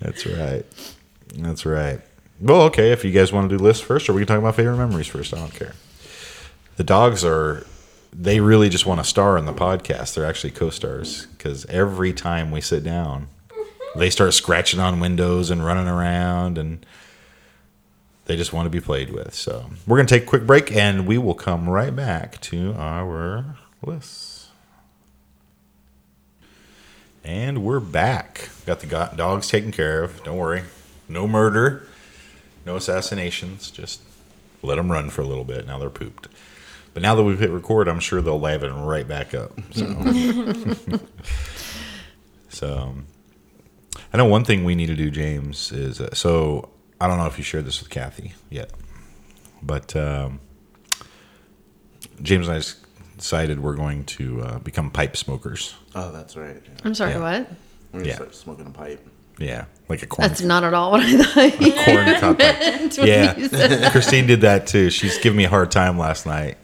That's 0.00 0.26
right. 0.26 0.64
That's 1.36 1.66
right. 1.66 2.00
Well, 2.40 2.62
okay, 2.62 2.92
if 2.92 3.04
you 3.04 3.10
guys 3.10 3.32
want 3.32 3.48
to 3.48 3.56
do 3.56 3.62
lists 3.62 3.82
first, 3.82 4.08
or 4.08 4.12
we 4.12 4.20
can 4.20 4.28
talk 4.28 4.38
about 4.38 4.56
favorite 4.56 4.76
memories 4.76 5.06
first. 5.06 5.32
I 5.32 5.38
don't 5.38 5.54
care. 5.54 5.74
The 6.76 6.84
dogs 6.84 7.24
are, 7.24 7.64
they 8.12 8.40
really 8.40 8.68
just 8.68 8.86
want 8.86 9.00
to 9.00 9.04
star 9.04 9.38
in 9.38 9.46
the 9.46 9.52
podcast. 9.52 10.14
They're 10.14 10.26
actually 10.26 10.50
co 10.50 10.70
stars 10.70 11.26
because 11.26 11.64
every 11.66 12.12
time 12.12 12.50
we 12.50 12.60
sit 12.60 12.82
down, 12.82 13.28
mm-hmm. 13.48 13.98
they 13.98 14.10
start 14.10 14.34
scratching 14.34 14.80
on 14.80 15.00
windows 15.00 15.50
and 15.50 15.64
running 15.64 15.88
around 15.88 16.58
and 16.58 16.84
they 18.26 18.36
just 18.36 18.52
want 18.52 18.66
to 18.66 18.70
be 18.70 18.80
played 18.80 19.10
with. 19.10 19.34
So 19.34 19.70
we're 19.86 19.96
going 19.96 20.06
to 20.06 20.14
take 20.14 20.24
a 20.24 20.26
quick 20.26 20.46
break 20.46 20.72
and 20.72 21.06
we 21.06 21.18
will 21.18 21.34
come 21.34 21.68
right 21.68 21.94
back 21.94 22.40
to 22.42 22.74
our 22.74 23.56
lists. 23.82 24.33
And 27.24 27.64
we're 27.64 27.80
back. 27.80 28.50
Got 28.66 28.80
the 28.80 28.86
dogs 29.16 29.48
taken 29.48 29.72
care 29.72 30.02
of. 30.02 30.22
Don't 30.24 30.36
worry. 30.36 30.62
No 31.08 31.26
murder, 31.26 31.86
no 32.66 32.76
assassinations. 32.76 33.70
Just 33.70 34.02
let 34.62 34.76
them 34.76 34.90
run 34.90 35.10
for 35.10 35.22
a 35.22 35.26
little 35.26 35.44
bit. 35.44 35.66
Now 35.66 35.78
they're 35.78 35.90
pooped. 35.90 36.28
But 36.92 37.02
now 37.02 37.14
that 37.14 37.22
we've 37.24 37.38
hit 37.38 37.50
record, 37.50 37.88
I'm 37.88 38.00
sure 38.00 38.20
they'll 38.22 38.38
liven 38.40 38.82
right 38.82 39.06
back 39.06 39.34
up. 39.34 39.52
So, 39.72 39.86
so 42.48 42.94
I 44.12 44.16
know 44.16 44.26
one 44.26 44.44
thing 44.44 44.64
we 44.64 44.74
need 44.74 44.86
to 44.86 44.94
do, 44.94 45.10
James, 45.10 45.72
is 45.72 46.00
uh, 46.00 46.14
so 46.14 46.68
I 47.00 47.08
don't 47.08 47.18
know 47.18 47.26
if 47.26 47.36
you 47.36 47.44
shared 47.44 47.64
this 47.66 47.80
with 47.80 47.90
Kathy 47.90 48.34
yet, 48.48 48.70
but 49.62 49.94
um, 49.96 50.40
James 52.22 52.46
and 52.48 52.54
I 52.54 52.58
s- 52.58 52.83
decided 53.16 53.60
we're 53.60 53.76
going 53.76 54.04
to 54.04 54.42
uh, 54.42 54.58
become 54.58 54.90
pipe 54.90 55.16
smokers. 55.16 55.74
Oh, 55.94 56.10
that's 56.12 56.36
right. 56.36 56.56
Yeah. 56.64 56.70
I'm 56.84 56.94
sorry, 56.94 57.12
Yeah. 57.12 57.18
what? 57.20 57.50
We're 57.92 58.00
gonna 58.00 58.08
Yeah. 58.08 58.14
start 58.16 58.34
smoking 58.34 58.66
a 58.66 58.70
pipe. 58.70 59.06
Yeah, 59.38 59.64
like 59.88 60.02
a 60.02 60.06
corn 60.06 60.28
That's 60.28 60.42
not 60.42 60.62
at 60.62 60.74
all 60.74 60.92
what 60.92 61.00
I 61.02 61.16
thought. 61.50 61.60
you 61.60 61.72
corn 61.72 62.20
cob 62.20 62.38
pipe. 62.38 62.60
meant 62.60 62.96
when 62.98 63.06
Yeah, 63.08 63.36
you 63.36 63.48
said- 63.48 63.90
Christine 63.90 64.26
did 64.28 64.42
that 64.42 64.66
too. 64.68 64.90
She's 64.90 65.18
giving 65.18 65.36
me 65.36 65.44
a 65.44 65.48
hard 65.48 65.70
time 65.72 65.98
last 65.98 66.24
night 66.24 66.56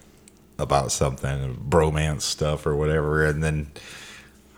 about 0.58 0.92
something, 0.92 1.56
bromance 1.68 2.22
stuff 2.22 2.66
or 2.66 2.76
whatever, 2.76 3.24
and 3.24 3.42
then 3.42 3.68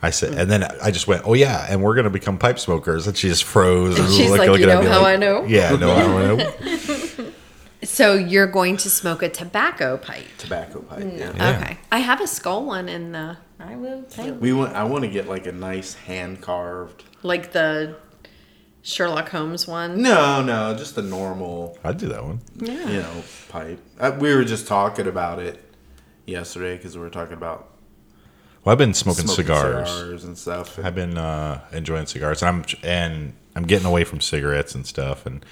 I 0.03 0.11
said, 0.11 0.35
and 0.35 0.51
then 0.51 0.65
I 0.83 0.91
just 0.91 1.07
went, 1.07 1.23
"Oh 1.25 1.33
yeah," 1.35 1.65
and 1.71 1.81
we're 1.83 1.95
gonna 1.95 2.11
become 2.11 2.37
pipe 2.37 2.59
smokers, 2.59 3.07
and 3.07 3.17
she 3.17 3.29
just 3.29 3.45
froze. 3.45 3.99
And 3.99 4.09
She's 4.13 4.29
like, 4.31 4.41
looking 4.49 4.63
"You 4.63 4.67
know 4.67 4.83
me 4.83 4.89
how 4.89 5.05
I 5.05 5.17
know?" 5.17 5.45
Yeah, 5.47 5.77
no, 5.77 5.93
I 5.95 6.03
know. 6.37 6.37
So 7.85 8.15
you're 8.15 8.47
going 8.47 8.77
to 8.79 8.91
smoke 8.91 9.23
a 9.23 9.29
tobacco 9.29 9.97
pipe. 9.97 10.27
Tobacco 10.39 10.81
pipe. 10.83 11.01
Yeah. 11.17 11.33
Yeah. 11.35 11.61
Okay. 11.61 11.79
I 11.91 11.99
have 11.99 12.21
a 12.21 12.27
skull 12.27 12.65
one 12.65 12.89
in 12.89 13.13
the 13.13 13.37
I 13.59 13.77
will 13.77 14.03
take. 14.05 14.41
We 14.41 14.53
want. 14.53 14.75
I 14.75 14.85
want 14.85 15.05
to 15.05 15.11
get 15.11 15.29
like 15.29 15.47
a 15.47 15.53
nice 15.53 15.95
hand 15.95 16.41
carved. 16.41 17.05
like 17.23 17.53
the 17.53 17.97
Sherlock 18.83 19.29
Holmes 19.29 19.67
one. 19.69 20.03
No, 20.03 20.43
no, 20.43 20.75
just 20.77 20.99
a 20.99 21.03
normal, 21.03 21.79
I'd 21.85 21.99
do 21.99 22.09
that 22.09 22.25
one. 22.25 22.41
Yeah. 22.57 22.89
You 22.89 22.99
know, 23.01 23.23
pipe. 23.49 23.81
Uh, 23.99 24.17
we 24.19 24.35
were 24.35 24.45
just 24.45 24.67
talking 24.67 25.07
about 25.07 25.39
it 25.39 25.63
yesterday 26.27 26.77
because 26.77 26.97
we 26.97 27.03
were 27.03 27.11
talking 27.11 27.35
about 27.35 27.71
Well, 28.65 28.73
I've 28.73 28.79
been 28.79 28.95
smoking, 28.95 29.27
smoking 29.27 29.45
cigars. 29.45 29.89
cigars 29.89 30.25
and 30.25 30.37
stuff. 30.37 30.79
I've 30.81 30.97
been 30.97 31.17
uh, 31.17 31.61
enjoying 31.73 32.07
cigars, 32.07 32.43
I'm 32.43 32.65
and 32.83 33.35
I'm 33.55 33.65
getting 33.65 33.87
away 33.87 34.03
from 34.05 34.21
cigarettes 34.21 34.75
and 34.75 34.87
stuff, 34.87 35.27
and. 35.27 35.45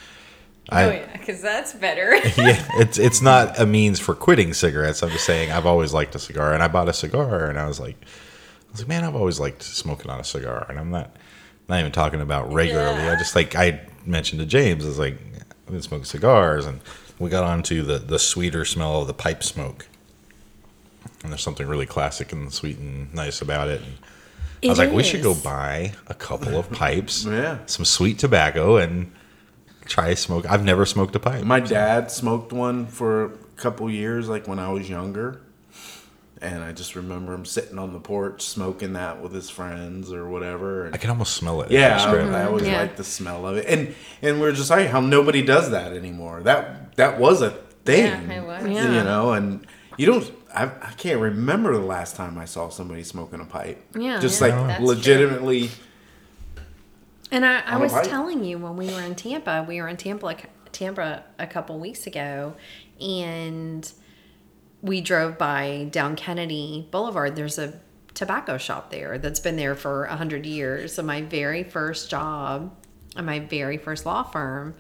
Oh, 0.73 0.77
I, 0.77 0.85
oh 0.85 0.91
yeah, 0.91 1.13
because 1.17 1.41
that's 1.43 1.73
better. 1.73 2.15
yeah, 2.37 2.65
it's 2.75 2.99
it's 2.99 3.21
not 3.23 3.59
a 3.59 3.67
means 3.67 3.99
for 3.99 4.15
quitting 4.15 4.53
cigarettes. 4.55 5.03
I'm 5.03 5.11
just 5.11 5.25
saying 5.25 5.51
I've 5.51 5.67
always 5.67 5.93
liked 5.93 6.15
a 6.15 6.19
cigar, 6.19 6.53
and 6.55 6.63
I 6.63 6.69
bought 6.69 6.89
a 6.89 6.93
cigar, 6.93 7.47
and 7.47 7.59
I 7.59 7.67
was 7.67 7.81
like, 7.81 7.97
I 8.69 8.71
was 8.73 8.81
like, 8.81 8.89
man, 8.89 9.05
I've 9.05 9.17
always 9.17 9.41
liked 9.41 9.63
smoking 9.63 10.11
on 10.11 10.21
a 10.21 10.25
cigar, 10.25 10.67
and 10.69 10.79
I'm 10.79 10.91
not 10.91 11.17
not 11.69 11.81
even 11.81 11.93
talking 11.93 12.21
about 12.21 12.53
regularly. 12.53 13.03
I 13.09 13.17
just 13.17 13.35
like 13.35 13.55
I 13.57 13.81
mentioned 14.07 14.41
to 14.41 14.47
James, 14.47 14.85
I 14.85 14.89
was 14.89 14.99
like, 14.99 15.19
I've 15.67 15.73
been 15.73 15.83
smoking 15.83 16.05
cigars, 16.05 16.67
and 16.67 16.81
we 17.19 17.31
got 17.31 17.43
onto 17.45 17.83
the 17.83 17.99
the 17.99 18.19
sweeter 18.19 18.65
smell 18.65 19.01
of 19.01 19.07
the 19.09 19.15
pipe 19.15 19.43
smoke, 19.43 19.89
and 21.25 21.33
there's 21.33 21.43
something 21.43 21.67
really 21.67 21.87
classic 21.87 22.33
and 22.33 22.53
sweet 22.53 22.79
and 22.79 23.13
nice 23.15 23.41
about 23.43 23.69
it. 23.69 23.81
And 23.83 23.99
I 24.65 24.69
was 24.69 24.79
like, 24.79 24.93
we 24.93 25.03
should 25.03 25.23
go 25.23 25.35
buy 25.35 25.95
a 26.07 26.15
couple 26.15 26.57
of 26.57 26.71
pipes, 26.71 27.25
Yeah. 27.29 27.59
some 27.67 27.85
sweet 27.85 28.19
tobacco, 28.19 28.77
and 28.77 29.11
try 29.91 30.15
smoke. 30.15 30.49
I've 30.49 30.65
never 30.65 30.87
smoked 30.87 31.15
a 31.17 31.21
pipe. 31.21 31.45
My 31.45 31.61
dad 31.61 32.11
smoked 32.11 32.53
one 32.53 32.87
for 32.87 33.25
a 33.25 33.31
couple 33.57 33.91
years, 33.91 34.29
like 34.29 34.47
when 34.49 34.59
I 34.59 34.71
was 34.73 34.89
younger. 34.89 35.43
And 36.43 36.63
I 36.65 36.73
just 36.73 36.95
remember 36.97 37.35
him 37.35 37.45
sitting 37.45 37.79
on 37.79 37.93
the 37.93 38.01
porch 38.01 38.41
smoking 38.41 38.95
that 38.95 39.21
with 39.21 39.33
his 39.35 39.51
friends 39.51 40.11
or 40.11 40.27
whatever. 40.27 40.87
And 40.87 40.95
I 40.95 40.99
can 40.99 41.11
almost 41.11 41.35
smell 41.37 41.61
it. 41.61 41.71
yeah, 41.71 41.89
you 41.91 41.95
describe 41.97 42.29
it. 42.29 42.35
I, 42.35 42.43
I 42.43 42.47
always 42.47 42.67
Yeah. 42.67 42.81
like 42.81 42.97
the 42.97 43.05
smell 43.05 43.47
of 43.47 43.59
it. 43.59 43.67
And 43.67 43.95
and 44.23 44.41
we're 44.41 44.53
just 44.53 44.71
like 44.71 44.89
how 44.89 45.01
nobody 45.01 45.43
does 45.43 45.71
that 45.73 45.93
anymore. 45.93 46.41
That 46.43 46.97
that 46.97 47.19
was 47.21 47.43
a 47.43 47.51
thing. 47.85 48.07
Yeah, 48.31 48.41
it 48.43 48.47
was. 48.47 48.67
Yeah. 48.67 48.85
You 48.97 49.05
know, 49.05 49.33
and 49.33 49.67
you 49.99 50.07
don't. 50.07 50.33
I, 50.55 50.65
I 50.65 50.93
can't 50.97 51.21
remember 51.21 51.75
the 51.75 51.85
last 51.85 52.17
time 52.17 52.39
I 52.39 52.47
saw 52.47 52.71
somebody 52.71 53.03
smoking 53.03 53.41
a 53.41 53.45
pipe. 53.45 53.85
Yeah. 53.95 54.19
just 54.19 54.41
Yeah, 54.41 54.67
like 54.67 54.81
legitimately 54.81 55.69
true. 55.69 55.77
And 57.31 57.45
I, 57.47 57.61
I 57.61 57.77
was 57.77 57.93
telling 58.07 58.45
you 58.45 58.59
when 58.59 58.77
we 58.77 58.87
were 58.87 59.03
in 59.03 59.15
Tampa, 59.15 59.65
we 59.67 59.81
were 59.81 59.89
in 59.89 59.97
Tampa, 59.97 60.37
Tampa 60.73 61.25
a 61.39 61.47
couple 61.47 61.79
weeks 61.79 62.07
ago, 62.07 62.55
and 63.01 63.91
we 64.83 65.01
drove 65.01 65.39
by 65.39 65.89
down 65.91 66.17
Kennedy 66.17 66.89
Boulevard. 66.91 67.37
There's 67.37 67.59
a 67.59 67.81
tobacco 68.15 68.59
shop 68.59 68.91
there 68.91 69.19
that's 69.19 69.41
been 69.41 69.57
there 69.57 69.75
for 69.75 70.05
a 70.07 70.17
hundred 70.17 70.45
years. 70.45 70.95
So 70.95 71.03
my 71.03 71.23
very 71.23 71.63
first 71.63 72.11
job, 72.11 72.75
and 73.17 73.27
my 73.27 73.39
very 73.39 73.77
first 73.77 74.05
law 74.05 74.25
firm, 74.25 74.75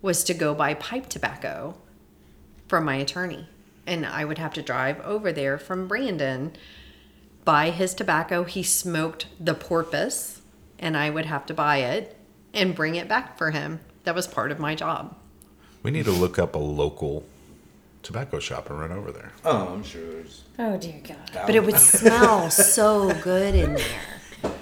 was 0.00 0.24
to 0.24 0.34
go 0.34 0.54
buy 0.54 0.74
pipe 0.74 1.08
tobacco 1.08 1.76
from 2.66 2.84
my 2.84 2.96
attorney, 2.96 3.46
and 3.86 4.04
I 4.04 4.24
would 4.24 4.38
have 4.38 4.54
to 4.54 4.62
drive 4.62 5.00
over 5.00 5.32
there 5.32 5.58
from 5.58 5.86
Brandon 5.86 6.52
buy 7.44 7.70
his 7.70 7.94
tobacco. 7.94 8.44
He 8.44 8.62
smoked 8.62 9.26
the 9.40 9.54
porpoise, 9.54 10.41
and 10.82 10.96
I 10.96 11.08
would 11.08 11.24
have 11.26 11.46
to 11.46 11.54
buy 11.54 11.78
it 11.78 12.14
and 12.52 12.74
bring 12.74 12.96
it 12.96 13.08
back 13.08 13.38
for 13.38 13.50
him. 13.52 13.80
That 14.04 14.14
was 14.14 14.26
part 14.26 14.50
of 14.52 14.58
my 14.58 14.74
job. 14.74 15.16
We 15.82 15.90
need 15.90 16.04
to 16.04 16.10
look 16.12 16.38
up 16.38 16.54
a 16.54 16.58
local 16.58 17.24
tobacco 18.02 18.38
shop 18.40 18.68
and 18.68 18.78
run 18.80 18.92
over 18.92 19.10
there. 19.12 19.32
Oh, 19.44 19.68
I'm 19.72 19.82
sure 19.84 20.02
there's. 20.02 20.42
Oh 20.58 20.76
dear 20.76 21.00
God. 21.06 21.16
But 21.46 21.54
it 21.54 21.64
would 21.64 21.78
smell 21.78 22.50
so 22.50 23.14
good 23.22 23.54
in 23.54 23.74
there. 23.74 24.52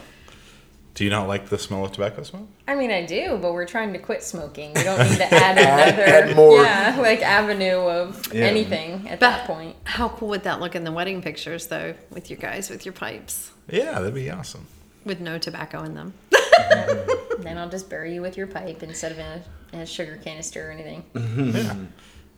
Do 0.94 1.04
you 1.04 1.10
not 1.10 1.28
like 1.28 1.48
the 1.48 1.56
smell 1.56 1.86
of 1.86 1.92
tobacco 1.92 2.22
smoke? 2.24 2.48
I 2.68 2.74
mean, 2.74 2.90
I 2.90 3.06
do, 3.06 3.38
but 3.40 3.54
we're 3.54 3.64
trying 3.66 3.94
to 3.94 3.98
quit 3.98 4.22
smoking. 4.22 4.74
We 4.74 4.82
don't 4.82 4.98
need 5.08 5.16
to 5.16 5.34
add 5.34 5.56
another, 5.96 6.02
add 6.02 6.36
more. 6.36 6.62
yeah, 6.62 6.96
like 7.00 7.22
avenue 7.22 7.78
of 7.88 8.30
Yeah. 8.34 8.44
anything 8.44 9.08
at 9.08 9.18
But 9.18 9.30
that 9.30 9.46
point. 9.46 9.76
how 9.84 10.10
cool 10.10 10.28
would 10.28 10.42
that 10.42 10.60
look 10.60 10.74
in 10.76 10.84
the 10.84 10.92
wedding 10.92 11.22
pictures, 11.22 11.68
though, 11.68 11.94
with 12.10 12.30
you 12.30 12.36
guys 12.36 12.68
with 12.68 12.84
your 12.84 12.92
pipes 12.92 13.50
Yeah, 13.70 13.92
that'd 13.92 14.12
be 14.14 14.28
awesome. 14.30 14.66
With 15.04 15.20
no 15.20 15.38
tobacco 15.38 15.82
in 15.84 15.94
them? 15.94 16.14
Mm-hmm. 16.60 17.42
Then 17.42 17.56
I'll 17.58 17.70
just 17.70 17.88
bury 17.88 18.12
you 18.14 18.20
with 18.20 18.36
your 18.36 18.46
pipe 18.46 18.82
instead 18.82 19.12
of 19.12 19.18
in 19.18 19.24
a, 19.24 19.42
in 19.72 19.80
a 19.80 19.86
sugar 19.86 20.20
canister 20.22 20.68
or 20.68 20.72
anything. 20.72 21.04
Yeah. 21.14 21.74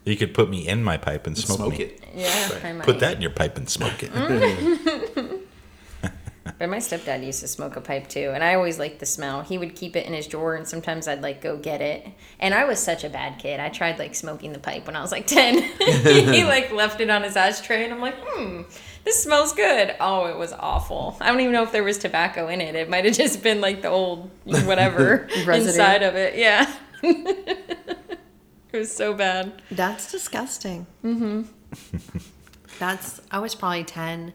You 0.05 0.17
could 0.17 0.33
put 0.33 0.49
me 0.49 0.69
in 0.69 0.83
my 0.85 0.97
pipe 0.97 1.27
and 1.27 1.37
smoke, 1.37 1.57
Smoke 1.59 1.79
me. 1.79 1.85
it. 1.85 2.05
Yeah, 2.15 2.61
I 2.63 2.73
might. 2.73 2.85
Put 2.85 3.01
that 3.01 3.17
in 3.17 3.21
your 3.23 3.31
pipe 3.33 3.57
and 3.57 3.69
smoke 3.69 4.03
it. 4.03 4.13
Mm-hmm. 4.13 5.32
But 6.63 6.69
my 6.69 6.77
stepdad 6.77 7.27
used 7.27 7.41
to 7.41 7.49
smoke 7.49 7.75
a 7.75 7.81
pipe 7.81 8.07
too, 8.07 8.31
and 8.33 8.45
I 8.45 8.55
always 8.55 8.79
liked 8.79 9.01
the 9.01 9.05
smell. 9.05 9.41
He 9.41 9.59
would 9.59 9.75
keep 9.75 9.97
it 9.97 10.07
in 10.07 10.13
his 10.13 10.29
drawer, 10.29 10.55
and 10.55 10.65
sometimes 10.65 11.09
I'd 11.09 11.21
like 11.21 11.41
go 11.41 11.57
get 11.57 11.81
it. 11.81 12.07
And 12.39 12.55
I 12.55 12.63
was 12.67 12.79
such 12.79 13.03
a 13.03 13.09
bad 13.09 13.41
kid. 13.41 13.59
I 13.59 13.69
tried 13.69 13.99
like 13.99 14.15
smoking 14.15 14.53
the 14.53 14.61
pipe 14.61 14.87
when 14.87 14.95
I 14.95 15.01
was 15.01 15.11
like 15.11 15.27
ten. 15.27 15.61
he 15.81 16.45
like 16.45 16.71
left 16.71 17.01
it 17.01 17.11
on 17.11 17.25
his 17.25 17.35
ashtray, 17.35 17.83
and 17.83 17.93
I'm 17.93 18.01
like, 18.01 18.15
hmm, 18.17 18.63
this 19.03 19.21
smells 19.21 19.53
good. 19.55 19.97
Oh, 19.99 20.27
it 20.27 20.39
was 20.39 20.53
awful. 20.53 21.17
I 21.21 21.33
don't 21.33 21.41
even 21.41 21.53
know 21.53 21.65
if 21.65 21.73
there 21.73 21.83
was 21.83 21.99
tobacco 21.99 22.47
in 22.47 22.61
it. 22.61 22.77
It 22.77 22.89
might 22.89 23.07
have 23.07 23.15
just 23.15 23.43
been 23.43 23.61
like 23.61 23.83
the 23.83 23.89
old 23.89 24.31
whatever 24.45 25.27
inside 25.35 26.05
of 26.05 26.15
it. 26.15 26.37
Yeah. 26.37 26.73
it 27.03 28.07
was 28.73 28.95
so 28.95 29.15
bad. 29.15 29.63
That's 29.73 30.13
disgusting. 30.13 30.87
Mm-hmm. 31.03 31.43
That's 32.79 33.21
I 33.33 33.41
was 33.41 33.57
probably 33.57 33.83
10, 33.83 34.33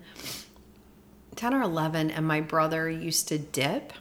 10 1.37 1.53
or 1.53 1.61
eleven, 1.61 2.11
and 2.11 2.25
my 2.25 2.41
brother 2.41 2.89
used 2.89 3.27
to 3.29 3.37
dip. 3.37 3.93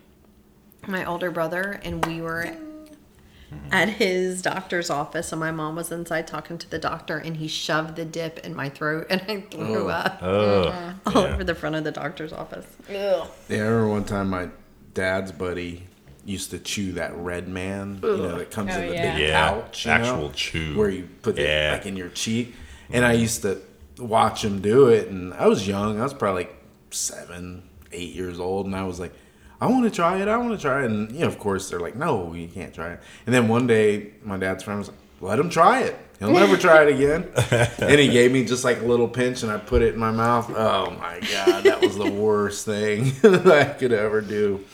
My 0.86 1.04
older 1.04 1.30
brother, 1.30 1.80
and 1.82 2.04
we 2.06 2.20
were 2.20 2.44
mm-hmm. 2.44 3.72
at 3.72 3.88
his 3.90 4.40
doctor's 4.42 4.88
office, 4.88 5.32
and 5.32 5.40
my 5.40 5.50
mom 5.50 5.76
was 5.76 5.92
inside 5.92 6.26
talking 6.26 6.58
to 6.58 6.70
the 6.70 6.78
doctor, 6.78 7.18
and 7.18 7.36
he 7.36 7.48
shoved 7.48 7.96
the 7.96 8.04
dip 8.04 8.38
in 8.40 8.54
my 8.54 8.68
throat, 8.68 9.06
and 9.10 9.22
I 9.28 9.40
threw 9.42 9.86
oh. 9.86 9.88
up 9.88 10.18
Oh, 10.22 10.94
all 11.06 11.22
yeah. 11.22 11.34
over 11.34 11.44
the 11.44 11.54
front 11.54 11.76
of 11.76 11.84
the 11.84 11.92
doctor's 11.92 12.32
office. 12.32 12.66
Ugh. 12.88 13.28
Yeah, 13.48 13.56
I 13.56 13.60
remember 13.60 13.88
one 13.88 14.04
time 14.04 14.30
my 14.30 14.48
dad's 14.94 15.32
buddy 15.32 15.86
used 16.24 16.50
to 16.50 16.58
chew 16.58 16.92
that 16.92 17.14
red 17.16 17.46
man, 17.48 18.00
you 18.02 18.16
know, 18.16 18.38
that 18.38 18.50
comes 18.50 18.72
Oh, 18.74 18.80
in 18.80 18.88
the 18.88 18.94
yeah. 18.94 19.14
big 19.14 19.28
Yeah, 19.28 19.50
pouch, 19.50 19.86
you 19.86 19.92
know, 19.92 19.98
actual 19.98 20.30
chew. 20.30 20.76
where 20.76 20.88
you 20.88 21.08
put 21.22 21.36
Yeah. 21.36 21.74
it 21.74 21.78
like 21.78 21.86
in 21.86 21.96
your 21.96 22.08
cheek. 22.08 22.54
And 22.90 23.04
I 23.04 23.12
mm-hmm. 23.12 23.22
used 23.22 23.42
to 23.42 23.60
watch 23.98 24.44
him 24.44 24.60
do 24.60 24.88
it, 24.88 25.08
and 25.08 25.34
I 25.34 25.46
was 25.46 25.66
young. 25.66 26.00
I 26.00 26.02
was 26.02 26.14
probably 26.14 26.44
like 26.44 26.55
seven, 26.90 27.62
eight 27.92 28.14
years 28.14 28.38
old, 28.40 28.66
and 28.66 28.74
I 28.76 28.84
was 28.84 28.98
like, 29.00 29.12
I 29.60 29.66
want 29.68 29.84
to 29.84 29.90
try 29.90 30.20
it. 30.20 30.28
I 30.28 30.36
want 30.36 30.52
to 30.52 30.58
try 30.58 30.82
it. 30.82 30.90
And 30.90 31.10
you 31.12 31.20
know, 31.20 31.28
of 31.28 31.38
course, 31.38 31.70
they're 31.70 31.80
like, 31.80 31.96
No, 31.96 32.34
you 32.34 32.46
can't 32.48 32.74
try 32.74 32.92
it. 32.92 33.00
And 33.24 33.34
then 33.34 33.48
one 33.48 33.66
day, 33.66 34.12
my 34.22 34.36
dad's 34.36 34.62
friend 34.62 34.78
was 34.78 34.88
like, 34.88 34.98
Let 35.20 35.38
him 35.38 35.48
try 35.50 35.82
it. 35.82 35.96
He'll 36.18 36.32
never 36.32 36.56
try 36.56 36.82
it 36.86 36.94
again. 36.94 37.28
and 37.78 38.00
he 38.00 38.08
gave 38.08 38.32
me 38.32 38.44
just 38.44 38.64
like 38.64 38.80
a 38.80 38.84
little 38.86 39.08
pinch, 39.08 39.42
and 39.42 39.52
I 39.52 39.58
put 39.58 39.82
it 39.82 39.94
in 39.94 40.00
my 40.00 40.10
mouth. 40.10 40.50
Oh 40.50 40.90
my 40.98 41.20
god, 41.32 41.64
that 41.64 41.80
was 41.80 41.96
the 41.96 42.10
worst 42.10 42.64
thing 42.66 43.12
that 43.22 43.46
I 43.46 43.64
could 43.64 43.92
ever 43.92 44.20
do. 44.20 44.64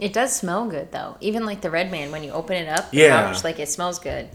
It 0.00 0.12
does 0.12 0.34
smell 0.34 0.66
good 0.68 0.92
though. 0.92 1.16
Even 1.20 1.44
like 1.46 1.60
the 1.60 1.70
red 1.70 1.90
man, 1.90 2.10
when 2.12 2.22
you 2.22 2.30
open 2.30 2.56
it 2.56 2.68
up, 2.68 2.90
the 2.92 2.98
Yeah. 2.98 3.32
pouch, 3.32 3.42
like 3.44 3.58
it 3.58 3.68
smells 3.68 3.98
good. 3.98 4.28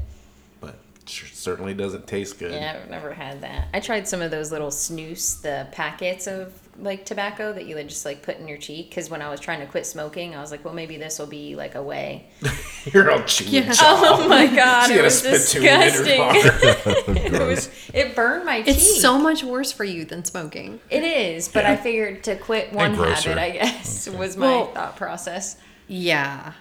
But 1.03 1.09
sure, 1.11 1.27
certainly 1.29 1.73
doesn't 1.73 2.07
taste 2.07 2.39
good. 2.39 2.53
Yeah, 2.53 2.79
I've 2.81 2.89
never 2.89 3.13
had 3.13 3.41
that. 3.41 3.67
I 3.73 3.79
tried 3.79 4.07
some 4.07 4.21
of 4.21 4.31
those 4.31 4.51
little 4.51 4.69
snus, 4.69 5.41
the 5.41 5.67
packets 5.71 6.27
of 6.27 6.53
like 6.79 7.05
tobacco 7.05 7.53
that 7.53 7.67
you 7.67 7.75
would 7.75 7.87
just 7.89 8.05
like 8.05 8.21
put 8.23 8.37
in 8.39 8.47
your 8.47 8.57
cheek. 8.57 8.89
Because 8.89 9.09
when 9.09 9.21
I 9.21 9.29
was 9.29 9.39
trying 9.39 9.59
to 9.59 9.65
quit 9.65 9.85
smoking, 9.85 10.33
I 10.35 10.39
was 10.41 10.49
like, 10.49 10.63
well, 10.65 10.73
maybe 10.73 10.97
this 10.97 11.19
will 11.19 11.27
be 11.27 11.55
like 11.55 11.75
a 11.75 11.83
way. 11.83 12.27
You're 12.85 13.11
all 13.11 13.23
chewing 13.23 13.53
Yeah. 13.65 13.73
Oh 13.81 14.27
my 14.27 14.47
god, 14.47 14.87
She 14.87 14.93
it 14.93 14.95
had 14.95 15.01
a 15.01 15.03
was 15.03 15.19
spittoon 15.19 15.65
in 15.65 15.79
her 15.79 16.03
disgusting. 16.03 17.15
it 17.33 17.47
was. 17.47 17.69
It 17.93 18.15
burned 18.15 18.45
my 18.45 18.61
teeth. 18.61 18.75
It's 18.77 19.01
so 19.01 19.17
much 19.19 19.43
worse 19.43 19.71
for 19.71 19.83
you 19.83 20.05
than 20.05 20.23
smoking. 20.25 20.79
It 20.89 21.03
is, 21.03 21.47
but 21.49 21.65
I 21.65 21.75
figured 21.75 22.23
to 22.25 22.35
quit 22.37 22.71
one 22.73 22.93
habit, 22.93 23.37
I 23.37 23.51
guess, 23.51 24.07
was 24.09 24.37
my 24.37 24.47
Well- 24.47 24.67
thought 24.73 24.95
process. 24.95 25.57
Yeah. 25.87 26.53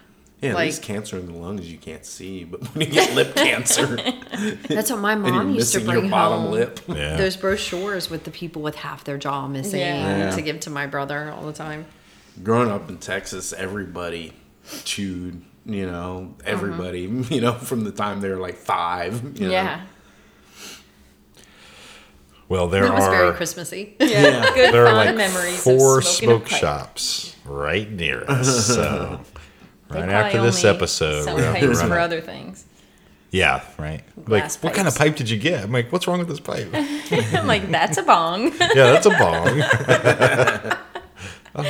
Yeah, 0.43 0.49
at 0.51 0.55
Like- 0.55 0.65
least 0.67 0.83
cancer 0.83 1.17
in 1.17 1.25
the 1.27 1.33
lungs 1.33 1.71
you 1.71 1.77
can't 1.77 2.05
see, 2.05 2.43
but 2.43 2.61
when 2.75 2.87
you 2.87 2.93
get 2.93 3.13
lip 3.15 3.35
cancer 3.35 3.97
That's 4.67 4.91
what 4.91 4.99
my 4.99 5.13
and 5.13 5.25
you're 5.25 5.33
mom 5.33 5.55
used 5.55 5.73
to 5.73 5.79
bring 5.79 6.01
your 6.01 6.09
bottom 6.09 6.41
home. 6.43 6.51
lip. 6.51 6.79
Yeah. 6.87 7.17
Those 7.17 7.35
brochures 7.37 8.09
with 8.09 8.23
the 8.25 8.31
people 8.31 8.61
with 8.61 8.75
half 8.75 9.03
their 9.03 9.17
jaw 9.17 9.47
missing 9.47 9.79
Yeah. 9.79 10.17
Yeah. 10.17 10.31
to 10.35 10.41
give 10.41 10.59
to 10.61 10.69
my 10.69 10.85
brother 10.85 11.31
all 11.31 11.45
the 11.45 11.53
time. 11.53 11.85
Growing 12.43 12.69
up 12.71 12.89
in 12.89 12.97
Texas, 12.97 13.53
everybody 13.53 14.33
chewed, 14.85 15.41
you 15.65 15.85
know, 15.85 16.35
everybody, 16.45 17.07
mm-hmm. 17.07 17.33
you 17.33 17.41
know, 17.41 17.53
from 17.53 17.83
the 17.83 17.91
time 17.91 18.21
they 18.21 18.29
were 18.29 18.37
like 18.37 18.55
five. 18.55 19.39
You 19.39 19.47
know? 19.47 19.51
Yeah. 19.53 19.81
Well, 22.49 22.67
there 22.67 22.85
It 22.85 22.93
was 22.93 23.05
very 23.05 23.33
Christmassy. 23.33 23.95
Yeah. 23.99 24.53
Good 24.53 24.73
there 24.73 24.85
are 24.87 24.93
like 24.93 25.15
memories. 25.15 25.63
four 25.63 25.99
of 25.99 26.03
smoking 26.05 26.29
a 26.29 26.31
smoke 26.39 26.49
pipe. 26.49 26.59
shops 26.59 27.35
right 27.45 27.89
near 27.91 28.23
us. 28.29 28.67
So 28.67 29.21
They 29.89 29.99
right 29.99 30.09
after 30.09 30.41
this 30.41 30.63
episode, 30.63 31.23
sell 31.23 31.35
we're 31.35 31.53
pipes 31.53 31.81
for 31.81 31.97
a- 31.97 32.03
other 32.03 32.21
things. 32.21 32.65
yeah, 33.31 33.63
right. 33.77 34.01
Like, 34.17 34.25
Glass 34.25 34.61
what 34.63 34.73
kind 34.73 34.87
of 34.87 34.95
pipes. 34.95 35.09
pipe 35.09 35.15
did 35.17 35.29
you 35.29 35.37
get? 35.37 35.63
I'm 35.63 35.71
like, 35.71 35.91
what's 35.91 36.07
wrong 36.07 36.19
with 36.19 36.27
this 36.29 36.39
pipe? 36.39 36.67
I'm 37.37 37.47
like, 37.47 37.69
that's 37.69 37.97
a 37.97 38.03
bong. 38.03 38.45
yeah, 38.59 38.91
that's 38.91 39.05
a 39.05 39.09
bong. 39.11 39.61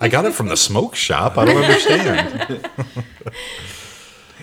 I 0.00 0.08
got 0.08 0.24
it 0.24 0.32
from 0.32 0.48
the 0.48 0.56
smoke 0.56 0.94
shop. 0.94 1.36
I 1.36 1.44
don't 1.44 1.56
understand. 1.62 2.68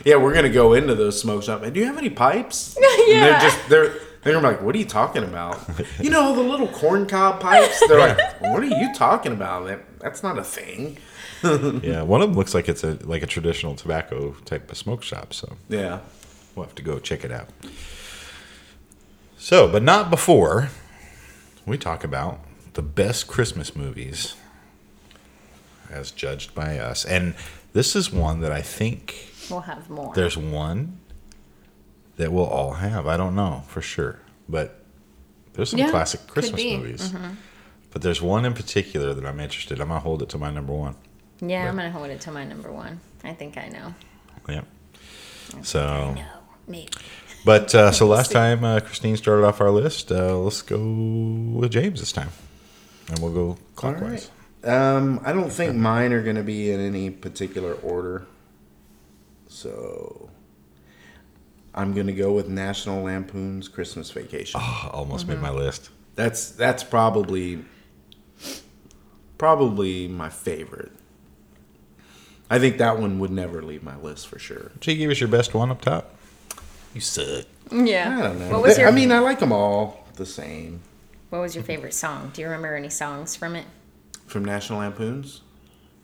Yeah, 0.05 0.17
we're 0.17 0.33
gonna 0.33 0.49
go 0.49 0.73
into 0.73 0.93
those 0.95 1.19
smoke 1.19 1.43
shops. 1.43 1.63
And 1.65 1.73
do 1.73 1.79
you 1.79 1.87
have 1.87 1.97
any 1.97 2.09
pipes? 2.11 2.75
And 2.77 2.85
Yeah. 3.07 3.19
they're 3.25 3.39
just 3.39 3.69
they're 3.69 3.93
they're 4.23 4.33
gonna 4.33 4.47
be 4.47 4.53
like, 4.55 4.61
what 4.61 4.75
are 4.75 4.77
you 4.77 4.85
talking 4.85 5.23
about? 5.23 5.57
You 5.99 6.09
know 6.11 6.35
the 6.35 6.43
little 6.43 6.67
corn 6.67 7.07
cob 7.07 7.39
pipes? 7.41 7.81
They're 7.87 7.99
like, 7.99 8.41
what 8.41 8.61
are 8.61 8.65
you 8.65 8.93
talking 8.93 9.31
about? 9.31 9.65
That 9.67 9.99
that's 9.99 10.21
not 10.23 10.37
a 10.37 10.43
thing. 10.43 10.97
Yeah, 11.83 12.01
one 12.01 12.21
of 12.21 12.29
them 12.29 12.37
looks 12.37 12.53
like 12.53 12.67
it's 12.69 12.83
a 12.83 12.97
like 13.03 13.23
a 13.23 13.27
traditional 13.27 13.75
tobacco 13.75 14.31
type 14.45 14.71
of 14.71 14.77
smoke 14.77 15.03
shop. 15.03 15.33
So 15.33 15.57
Yeah. 15.69 15.99
we'll 16.55 16.65
have 16.65 16.75
to 16.75 16.81
go 16.83 16.99
check 16.99 17.23
it 17.23 17.31
out. 17.31 17.49
So, 19.37 19.67
but 19.67 19.83
not 19.83 20.09
before 20.09 20.69
we 21.65 21.77
talk 21.77 22.03
about 22.03 22.39
the 22.73 22.81
best 22.81 23.27
Christmas 23.27 23.75
movies 23.75 24.35
as 25.89 26.11
judged 26.11 26.53
by 26.53 26.77
us. 26.79 27.05
And 27.05 27.35
this 27.73 27.95
is 27.95 28.11
one 28.11 28.41
that 28.41 28.51
I 28.51 28.61
think 28.61 29.29
We'll 29.49 29.61
have 29.61 29.89
more. 29.89 30.13
there's 30.15 30.37
one 30.37 30.99
that 32.17 32.31
we'll 32.31 32.45
all 32.45 32.73
have. 32.73 33.05
I 33.07 33.15
don't 33.15 33.35
know 33.35 33.63
for 33.67 33.81
sure, 33.81 34.19
but 34.49 34.83
there's 35.53 35.69
some 35.69 35.79
Yeah, 35.79 35.91
classic 35.91 36.21
could 36.21 36.29
Christmas 36.33 36.61
be. 36.61 36.77
movies. 36.77 37.09
Mm-hmm. 37.11 37.33
But 37.91 38.01
there's 38.01 38.21
one 38.21 38.43
in 38.45 38.53
particular 38.53 39.13
that 39.13 39.25
I'm 39.25 39.39
interested. 39.39 39.79
I'm 39.79 39.87
gonna 39.87 39.99
hold 40.01 40.21
it 40.21 40.29
to 40.29 40.37
my 40.37 40.51
number 40.51 40.73
one. 40.73 40.95
Yeah, 41.41 41.67
I'm 41.69 41.75
gonna 41.75 41.91
hold 41.91 42.09
it 42.09 42.21
to 42.21 42.31
my 42.31 42.43
number 42.43 42.71
one. 42.71 42.99
I 43.23 43.33
think 43.33 43.57
I 43.57 43.67
know. 43.69 43.93
Yeah. 44.49 44.61
So, 45.63 46.13
No, 46.15 46.23
maybe. 46.67 46.89
but 47.45 47.73
uh, 47.73 47.91
so 47.91 48.07
last 48.07 48.31
time 48.31 48.63
uh, 48.63 48.79
Christine 48.79 49.17
started 49.17 49.45
off 49.45 49.61
our 49.61 49.71
list. 49.71 50.11
Uh, 50.11 50.37
let's 50.37 50.61
go 50.61 50.77
with 50.77 51.71
James 51.71 51.99
this 51.99 52.11
time, 52.11 52.29
and 53.09 53.19
we'll 53.19 53.33
go 53.33 53.57
clockwise. 53.75 54.29
Um, 54.63 55.21
I 55.23 55.31
don't 55.33 55.51
think 55.51 55.75
mine 55.75 56.11
are 56.13 56.23
gonna 56.23 56.43
be 56.43 56.71
in 56.71 56.79
any 56.79 57.09
particular 57.09 57.73
order. 57.75 58.25
So 59.47 60.29
I'm 61.73 61.93
gonna 61.93 62.11
go 62.13 62.33
with 62.33 62.47
National 62.49 63.03
Lampoon's 63.03 63.67
Christmas 63.67 64.11
Vacation. 64.11 64.59
Oh, 64.63 64.89
almost 64.93 65.27
made 65.27 65.39
my 65.39 65.51
list. 65.51 65.89
That's 66.15 66.49
that's 66.51 66.83
probably 66.83 67.63
probably 69.37 70.07
my 70.07 70.29
favorite. 70.29 70.91
I 72.49 72.59
think 72.59 72.77
that 72.77 72.99
one 72.99 73.19
would 73.19 73.31
never 73.31 73.61
leave 73.61 73.83
my 73.83 73.97
list 73.97 74.27
for 74.27 74.39
sure. 74.39 74.71
Did 74.79 74.93
you 74.93 74.97
give 74.97 75.11
us 75.11 75.19
your 75.19 75.29
best 75.29 75.53
one 75.53 75.69
up 75.69 75.81
top? 75.81 76.15
You 76.93 77.01
suck. 77.01 77.45
Yeah. 77.71 78.17
I 78.17 78.21
don't 78.21 78.39
know. 78.39 78.49
What 78.49 78.61
was 78.63 78.77
your 78.77 78.87
I 78.87 78.91
mean, 78.91 79.11
I 79.11 79.19
like 79.19 79.39
them 79.39 79.51
all 79.51 80.07
the 80.15 80.25
same. 80.25 80.81
What 81.29 81.39
was 81.39 81.55
your 81.55 81.63
favorite 81.63 81.93
song? 81.93 82.31
Do 82.33 82.41
you 82.41 82.47
remember 82.47 82.75
any 82.75 82.89
songs 82.89 83.35
from 83.35 83.55
it? 83.55 83.65
From 84.27 84.45
National 84.45 84.79
Lampoons? 84.79 85.41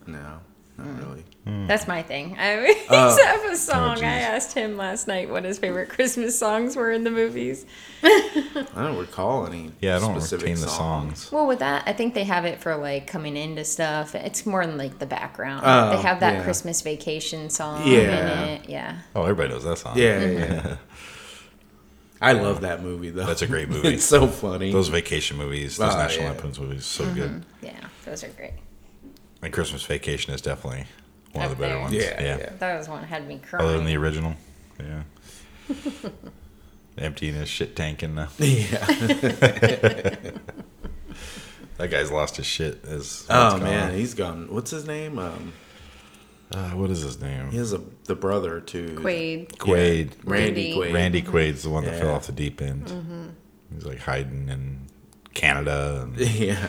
No, 0.06 0.42
not 0.78 0.88
hmm. 0.88 1.00
really. 1.00 1.24
Hmm. 1.46 1.68
That's 1.68 1.88
my 1.88 2.02
thing. 2.02 2.38
I 2.40 2.56
always 2.56 2.76
Oh. 2.90 3.18
have 3.26 3.44
a 3.44 3.48
oh, 3.50 3.54
song. 3.56 3.96
geez. 3.96 4.04
I 4.04 4.20
asked 4.20 4.54
him 4.54 4.78
last 4.78 5.08
night 5.08 5.30
what 5.30 5.44
his 5.44 5.60
favorite 5.60 5.90
Christmas 5.90 6.38
songs 6.38 6.76
were 6.76 6.92
in 6.92 7.04
the 7.04 7.12
movies. 7.12 7.66
I 8.04 8.66
don't 8.76 8.98
recall 8.98 9.46
any. 9.46 9.72
Yeah, 9.82 9.98
I 9.98 10.00
don't 10.00 10.20
specific 10.20 10.46
retain 10.48 10.62
the 10.62 10.70
songs. 10.70 11.32
Well, 11.32 11.48
with 11.48 11.60
that, 11.60 11.84
I 11.86 11.94
think 11.94 12.14
they 12.14 12.24
have 12.24 12.46
it 12.46 12.62
for 12.62 12.76
like 12.76 13.08
coming 13.08 13.36
into 13.38 13.66
stuff. 13.66 14.16
It's 14.16 14.46
more 14.46 14.62
in 14.62 14.78
like 14.78 15.00
the 15.00 15.06
background. 15.06 15.64
Oh, 15.66 15.96
they 15.96 16.02
have 16.02 16.22
that 16.22 16.38
yeah. 16.38 16.44
Christmas 16.44 16.82
vacation 16.82 17.50
song 17.50 17.86
Yeah. 17.86 18.00
in 18.00 18.50
it. 18.50 18.70
Yeah. 18.70 19.00
Oh, 19.16 19.24
everybody 19.24 19.50
knows 19.50 19.64
that 19.66 19.78
song. 19.78 19.98
Yeah, 19.98 20.26
yeah, 20.26 20.40
yeah. 20.40 20.78
I 22.22 22.32
love 22.32 22.62
that 22.62 22.82
movie 22.82 23.10
though. 23.10 23.26
That's 23.26 23.42
a 23.42 23.48
great 23.48 23.68
movie. 23.68 23.96
it's 23.96 24.06
so 24.06 24.28
funny. 24.28 24.72
Those 24.72 24.88
vacation 24.88 25.36
movies, 25.38 25.76
those 25.76 25.94
Oh, 25.94 25.98
National 25.98 26.26
yeah. 26.28 26.32
Lampoon's 26.32 26.58
movies, 26.58 26.86
so 26.86 27.06
good. 27.14 27.32
Mm-hmm. 27.32 27.66
Yeah. 27.66 27.88
Those 28.06 28.24
are 28.24 28.30
great. 28.30 28.54
And 29.44 29.52
Christmas 29.54 29.84
Vacation 29.84 30.34
is 30.34 30.42
definitely 30.42 30.86
one 31.34 31.46
of 31.46 31.52
the 31.52 31.56
Up 31.56 31.60
better 31.60 31.74
there. 31.74 31.82
ones. 31.82 31.94
Yeah, 31.94 32.22
yeah. 32.22 32.38
yeah. 32.38 32.50
That 32.60 32.78
was 32.78 32.88
one 32.88 33.04
had 33.04 33.28
me 33.28 33.40
crying. 33.40 33.66
Other 33.66 33.78
than 33.78 33.86
the 33.86 33.98
original, 33.98 34.36
yeah. 34.80 35.04
Emptying 36.98 37.34
his 37.36 37.50
shit 37.50 37.76
tank 37.76 38.04
and 38.04 38.18
uh, 38.20 38.28
Yeah. 38.38 38.86
that 41.78 41.90
guy's 41.90 42.12
lost 42.12 42.38
his 42.38 42.46
shit. 42.46 42.86
As 42.86 43.26
Oh 43.30 43.58
man, 43.58 43.94
he's 43.96 44.14
gone. 44.14 44.48
What's 44.54 44.72
his 44.72 44.86
name? 44.88 45.18
Um, 45.20 45.54
uh, 46.52 46.70
what 46.72 46.92
is 46.92 47.02
his 47.02 47.20
name? 47.20 47.50
he 47.50 47.58
has 47.58 47.74
a 47.74 47.82
the 48.06 48.16
brother 48.16 48.62
too. 48.62 48.96
Quaid. 49.02 49.58
Quaid. 49.58 50.12
Yeah, 50.12 50.16
Randy 50.24 50.54
Randy. 50.54 50.74
Quaid. 50.76 50.94
Randy 50.94 51.22
Quaid's 51.24 51.64
the 51.64 51.70
one 51.72 51.84
that 51.86 51.98
fell 52.00 52.10
Yeah. 52.10 52.16
off 52.16 52.28
the 52.28 52.32
deep 52.32 52.62
end. 52.62 53.34
He's 53.74 53.86
like 53.86 54.00
hiding 54.00 54.50
in 54.50 54.88
Canada 55.34 56.02
and 56.04 56.18
Yeah. 56.30 56.68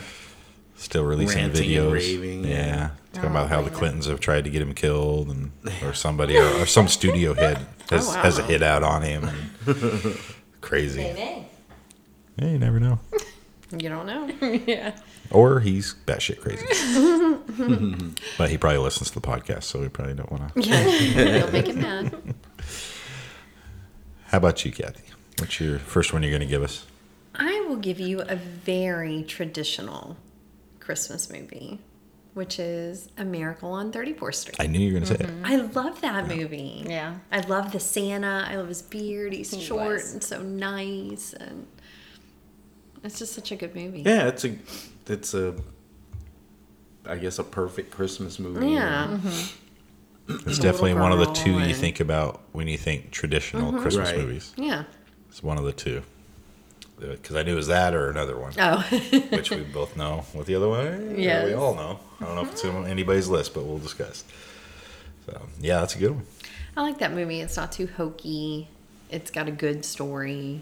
Still 0.75 1.03
releasing 1.03 1.41
Ranting 1.43 1.69
videos. 1.69 1.91
raving, 1.93 2.43
yeah, 2.43 2.49
yeah. 2.51 2.89
talking 3.13 3.29
Oh, 3.29 3.33
about 3.33 3.49
how 3.49 3.61
the 3.61 3.69
Clintons 3.69 4.05
have 4.07 4.19
tried 4.19 4.43
to 4.45 4.49
get 4.49 4.61
him 4.61 4.73
killed, 4.73 5.29
and 5.29 5.51
or 5.83 5.93
somebody 5.93 6.37
or, 6.37 6.47
or 6.61 6.65
some 6.65 6.87
studio 6.87 7.33
head 7.35 7.65
has, 7.89 8.07
Oh, 8.07 8.11
wow. 8.15 8.21
has 8.23 8.37
a 8.39 8.43
hit 8.43 8.61
out 8.63 8.83
on 8.83 9.01
him. 9.01 9.29
And 9.65 10.17
crazy. 10.61 11.01
Maybe. 11.01 11.47
Yeah, 12.37 12.47
you 12.49 12.59
never 12.59 12.79
know. 12.79 12.99
You 13.77 13.89
don't 13.89 14.05
know. 14.05 14.27
yeah. 14.67 14.95
Or 15.31 15.59
he's 15.59 15.95
batshit 16.05 16.39
crazy. 16.39 16.63
but 18.37 18.49
he 18.49 18.59
probably 18.59 18.77
listens 18.77 19.09
to 19.09 19.19
the 19.19 19.27
podcast, 19.27 19.63
so 19.63 19.81
we 19.81 19.89
probably 19.89 20.13
don't 20.13 20.31
want 20.31 20.53
to. 20.53 20.61
Yeah, 20.61 21.37
you'll 21.39 21.51
make 21.51 21.65
him 21.67 21.81
mad. 21.81 22.15
How 24.27 24.37
about 24.37 24.63
you, 24.63 24.71
Kathy? 24.71 25.03
What's 25.39 25.59
your 25.59 25.79
first 25.79 26.13
one 26.13 26.21
you're 26.21 26.31
going 26.31 26.41
to 26.41 26.47
give 26.47 26.61
us? 26.63 26.85
I 27.33 27.65
will 27.67 27.75
give 27.77 27.99
you 27.99 28.21
a 28.21 28.35
very 28.35 29.23
traditional 29.23 30.15
Christmas 30.85 31.29
movie, 31.31 31.79
which 32.35 32.59
is 32.59 33.09
A 33.17 33.25
Miracle 33.25 33.71
on 33.71 33.91
34th 33.91 34.35
Street. 34.35 34.55
I 34.59 34.67
knew 34.67 34.79
you 34.79 34.93
were 34.93 34.99
going 34.99 35.03
to 35.03 35.17
say 35.17 35.23
it. 35.25 35.29
Mm-hmm. 35.29 35.45
I 35.45 35.55
love 35.55 35.99
that 36.01 36.27
movie. 36.27 36.85
Yeah. 36.87 37.15
I 37.31 37.39
love 37.41 37.71
the 37.71 37.79
Santa. 37.79 38.45
I 38.47 38.55
love 38.55 38.67
his 38.67 38.83
beard. 38.83 39.33
He's 39.33 39.51
He 39.51 39.61
short 39.61 39.87
was. 39.95 40.13
and 40.13 40.23
so 40.23 40.41
nice, 40.43 41.33
and 41.33 41.65
it's 43.03 43.17
just 43.19 43.33
such 43.33 43.51
a 43.51 43.55
good 43.55 43.75
movie. 43.75 44.03
Yeah, 44.03 44.27
it's 44.27 44.45
a 44.45 44.55
it's 45.07 45.33
a 45.33 45.55
I 47.07 47.17
guess 47.17 47.39
a 47.39 47.43
perfect 47.43 47.91
Christmas 47.91 48.37
movie. 48.39 48.67
Yeah. 48.67 49.07
Mm-hmm. 49.07 50.49
It's 50.49 50.57
definitely 50.59 50.95
one 50.95 51.11
of 51.11 51.19
the 51.19 51.25
girl 51.25 51.35
two 51.35 51.59
you 51.59 51.73
think 51.75 51.99
about 51.99 52.41
when 52.51 52.67
you 52.67 52.77
think 52.77 53.11
traditional 53.11 53.71
mm-hmm. 53.71 53.81
Christmas 53.81 54.09
Right. 54.09 54.19
movies. 54.19 54.53
Yeah. 54.57 54.83
It's 55.29 55.43
one 55.43 55.57
of 55.59 55.65
the 55.65 55.73
two. 55.73 56.01
Because 56.99 57.35
I 57.35 57.43
knew 57.43 57.53
it 57.53 57.57
was 57.57 57.67
that 57.67 57.93
or 57.93 58.09
another 58.09 58.37
one, 58.37 58.53
Oh, 58.57 58.77
which 59.29 59.51
we 59.51 59.61
both 59.63 59.97
know 59.97 60.23
what 60.33 60.45
the 60.45 60.55
other 60.55 60.69
one 60.69 60.85
eh, 60.87 60.91
is. 60.91 61.19
Yes. 61.19 61.45
We 61.47 61.53
all 61.53 61.75
know. 61.75 61.99
I 62.21 62.25
don't 62.25 62.35
know 62.35 62.41
if 62.43 62.51
it's 62.53 62.63
on 62.63 62.87
anybody's 62.87 63.27
list, 63.27 63.53
but 63.53 63.65
we'll 63.65 63.79
discuss. 63.79 64.23
So, 65.25 65.41
yeah, 65.59 65.81
that's 65.81 65.95
a 65.95 65.99
good 65.99 66.11
one. 66.11 66.25
I 66.77 66.81
like 66.83 66.99
that 66.99 67.11
movie. 67.13 67.41
It's 67.41 67.57
not 67.57 67.71
too 67.71 67.87
hokey. 67.87 68.69
It's 69.09 69.29
got 69.31 69.47
a 69.47 69.51
good 69.51 69.83
story. 69.83 70.61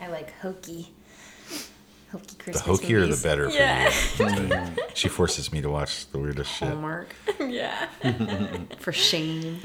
I 0.00 0.08
like 0.08 0.32
hokey. 0.40 0.88
Hokey 2.12 2.36
Christmas. 2.36 2.36
The 2.38 2.42
Christmas 2.42 2.62
hokier, 2.80 3.00
movies. 3.00 3.20
the 3.22 3.28
better 3.28 3.50
for 3.50 3.56
Yeah. 3.56 4.70
you. 4.76 4.82
she 4.94 5.08
forces 5.08 5.52
me 5.52 5.60
to 5.60 5.68
watch 5.68 6.10
the 6.10 6.18
weirdest 6.18 6.50
shit. 6.50 6.68
Hallmark 6.68 7.14
yeah. 7.40 7.88
for 8.78 8.92
shame. 8.92 9.58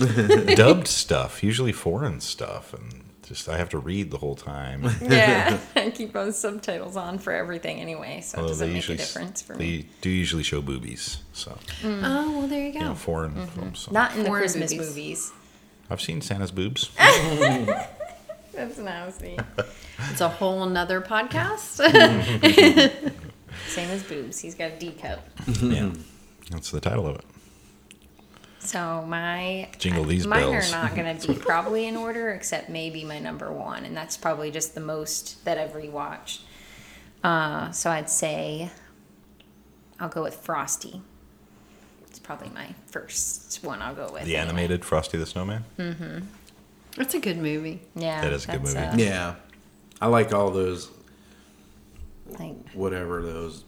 Dubbed 0.56 0.88
stuff, 0.88 1.42
usually 1.42 1.72
foreign 1.72 2.20
stuff, 2.20 2.74
and 2.74 3.03
just 3.24 3.50
I 3.50 3.58
have 3.58 3.70
to 3.70 3.78
read 3.78 4.12
the 4.12 4.18
whole 4.18 4.36
time. 4.36 4.84
Yeah. 5.02 5.60
I 5.76 5.90
keep 5.92 6.14
those 6.14 6.38
subtitles 6.38 6.96
on 6.96 7.20
for 7.20 7.34
everything 7.34 7.80
anyway, 7.80 8.22
so 8.22 8.44
it 8.44 8.48
doesn't 8.48 8.68
they 8.68 8.74
make 8.74 8.90
a 8.90 8.96
difference 8.96 9.42
for 9.42 9.56
they 9.56 9.64
me. 9.64 9.78
They 9.78 9.88
do 10.02 10.10
usually 10.10 10.44
show 10.44 10.62
boobies, 10.62 11.18
so 11.34 11.58
mm. 11.82 12.02
Oh 12.04 12.40
well, 12.40 12.48
there 12.48 12.66
you 12.66 12.74
go. 12.74 12.80
you 12.80 12.86
know 12.86 12.96
foreign 12.96 13.34
mm-hmm. 13.34 13.46
films. 13.46 13.80
So. 13.80 13.92
Not 13.92 14.16
in 14.16 14.24
the 14.24 14.30
Christmas 14.30 14.72
movies. 14.72 14.88
movies. 14.88 15.32
I've 15.90 16.02
seen 16.02 16.22
Santa's 16.22 16.52
boobs. 16.52 16.90
That's 18.54 18.78
nasty. 18.78 19.38
It's 20.12 20.22
a 20.22 20.30
whole 20.30 20.66
nother 20.66 21.02
podcast. 21.02 21.82
Same 23.68 23.90
as 23.90 24.04
boobs. 24.04 24.40
He's 24.40 24.56
got 24.56 24.72
a 24.72 24.80
D 24.80 24.92
cup. 24.92 25.26
yeah, 25.62 25.92
that's 26.50 26.72
the 26.72 26.80
title 26.80 27.08
of 27.08 27.16
it. 27.16 27.26
So 28.64 29.04
my 29.08 29.70
Jingle 29.78 30.06
these 30.06 30.26
mine 30.26 30.50
bells. 30.52 30.72
are 30.74 30.82
not 30.84 30.96
going 30.96 31.18
to 31.18 31.28
be 31.28 31.34
probably 31.40 31.86
in 31.88 31.96
order, 31.98 32.32
except 32.32 32.70
maybe 32.70 33.04
my 33.04 33.20
number 33.20 33.52
one, 33.52 33.84
and 33.86 33.96
that's 33.96 34.16
probably 34.18 34.52
just 34.52 34.74
the 34.74 34.82
most 34.82 35.44
that 35.46 35.58
I've 35.58 35.74
rewatched. 35.74 36.40
Uh, 37.24 37.72
so 37.72 37.90
I'd 37.92 38.10
say 38.10 38.70
I'll 40.00 40.10
go 40.10 40.24
with 40.24 40.36
Frosty. 40.36 41.02
It's 42.08 42.20
probably 42.20 42.50
my 42.50 42.74
first 42.88 43.64
one. 43.64 43.82
I'll 43.82 43.96
go 43.96 44.04
with 44.04 44.24
The 44.24 44.36
anyway. 44.36 44.36
animated 44.38 44.86
Frosty 44.86 45.18
the 45.18 45.26
Snowman. 45.26 45.64
Mm-hmm. 45.78 46.20
That's 46.96 47.14
a 47.16 47.20
good 47.20 47.38
movie. 47.38 47.82
Yeah, 47.96 48.22
That 48.22 48.34
is 48.34 48.46
a 48.46 48.52
good 48.52 48.64
movie. 48.64 48.78
uh, 48.78 48.96
Yeah. 48.98 49.36
I 50.02 50.08
like 50.08 50.34
all 50.34 50.52
those 50.52 50.90
like 52.40 52.72
whatever 52.74 53.22
those 53.22 53.64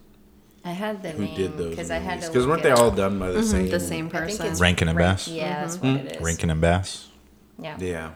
I 0.65 0.71
had 0.71 1.03
the 1.03 1.11
who 1.11 1.25
name 1.25 1.35
did 1.35 1.57
those 1.57 1.69
because 1.69 1.91
I 1.91 1.99
had 1.99 2.21
to. 2.21 2.27
Because 2.27 2.47
weren't 2.47 2.63
they 2.63 2.71
all 2.71 2.89
done 2.89 3.19
by 3.19 3.31
the 3.31 3.39
mm-hmm. 3.39 3.47
same 3.47 3.69
The 3.69 3.79
same 3.79 4.09
person. 4.09 4.47
it's 4.47 4.59
Rankin 4.59 4.89
and 4.89 4.97
Bass? 4.97 5.27
Yeah, 5.27 5.61
that's 5.61 5.77
mm-hmm. 5.77 5.97
what 5.97 6.05
it 6.05 6.15
is. 6.17 6.21
Rankin 6.21 6.49
and 6.49 6.59
Bass. 6.59 7.07
Yeah. 7.59 7.77
Yeah. 7.79 8.11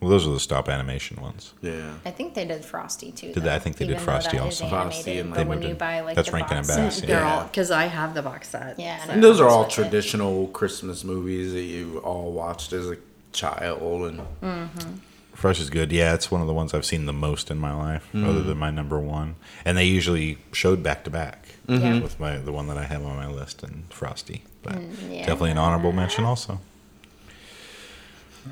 Well, 0.00 0.10
those 0.10 0.26
are 0.26 0.30
the 0.30 0.40
stop 0.40 0.68
animation 0.68 1.20
ones. 1.20 1.54
Yeah. 1.60 1.94
I 2.04 2.10
think 2.10 2.34
they 2.34 2.44
did 2.46 2.64
Frosty 2.64 3.12
too. 3.12 3.32
Did 3.32 3.42
they? 3.42 3.54
I 3.54 3.58
think 3.58 3.76
they 3.76 3.84
did 3.84 3.92
even 3.92 4.00
though 4.06 4.12
Frosty 4.12 4.38
that 4.38 4.46
is 4.46 4.62
also. 4.62 4.68
Frosty 4.68 5.18
and 5.18 5.30
but 5.30 5.36
they 5.36 5.44
when 5.44 5.58
moved 5.58 5.64
you 5.64 5.70
in- 5.72 5.78
buy 5.78 6.00
like 6.00 6.14
that's 6.16 6.28
the 6.28 6.36
Rankin 6.36 6.58
and 6.58 6.66
Bass, 6.66 7.00
yeah. 7.00 7.06
They're 7.06 7.24
all 7.24 7.44
because 7.44 7.70
I 7.70 7.86
have 7.86 8.14
the 8.14 8.22
box 8.22 8.48
set. 8.48 8.78
Yeah, 8.78 9.04
so- 9.04 9.10
And 9.10 9.22
those 9.22 9.40
are 9.40 9.44
That's 9.44 9.52
all 9.52 9.62
what 9.62 9.72
it- 9.72 9.74
traditional 9.74 10.46
Christmas 10.48 11.04
movies 11.04 11.52
that 11.52 11.62
you 11.62 11.98
all 11.98 12.32
watched 12.32 12.72
as 12.72 12.88
a 12.88 12.96
child 13.32 14.10
and 14.10 14.20
mm-hmm. 14.40 14.94
Fresh 15.38 15.60
is 15.60 15.70
good. 15.70 15.92
Yeah, 15.92 16.14
it's 16.14 16.32
one 16.32 16.40
of 16.40 16.48
the 16.48 16.52
ones 16.52 16.74
I've 16.74 16.84
seen 16.84 17.06
the 17.06 17.12
most 17.12 17.48
in 17.48 17.58
my 17.58 17.72
life, 17.72 18.08
Mm. 18.12 18.28
other 18.28 18.42
than 18.42 18.58
my 18.58 18.70
number 18.72 18.98
one. 18.98 19.36
And 19.64 19.76
they 19.78 19.84
usually 19.84 20.38
showed 20.52 20.82
back 20.82 21.04
to 21.04 21.10
back 21.10 21.46
Mm-hmm. 21.68 22.02
With 22.02 22.18
my 22.18 22.38
the 22.38 22.50
one 22.50 22.66
that 22.68 22.78
I 22.78 22.84
have 22.84 23.04
on 23.04 23.14
my 23.16 23.28
list 23.28 23.62
and 23.62 23.84
Frosty. 23.90 24.42
But 24.64 24.72
Mm, 24.76 24.90
yeah. 25.10 25.18
definitely 25.26 25.50
an 25.52 25.58
honorable 25.58 25.92
mention 25.92 26.24
also. 26.24 26.60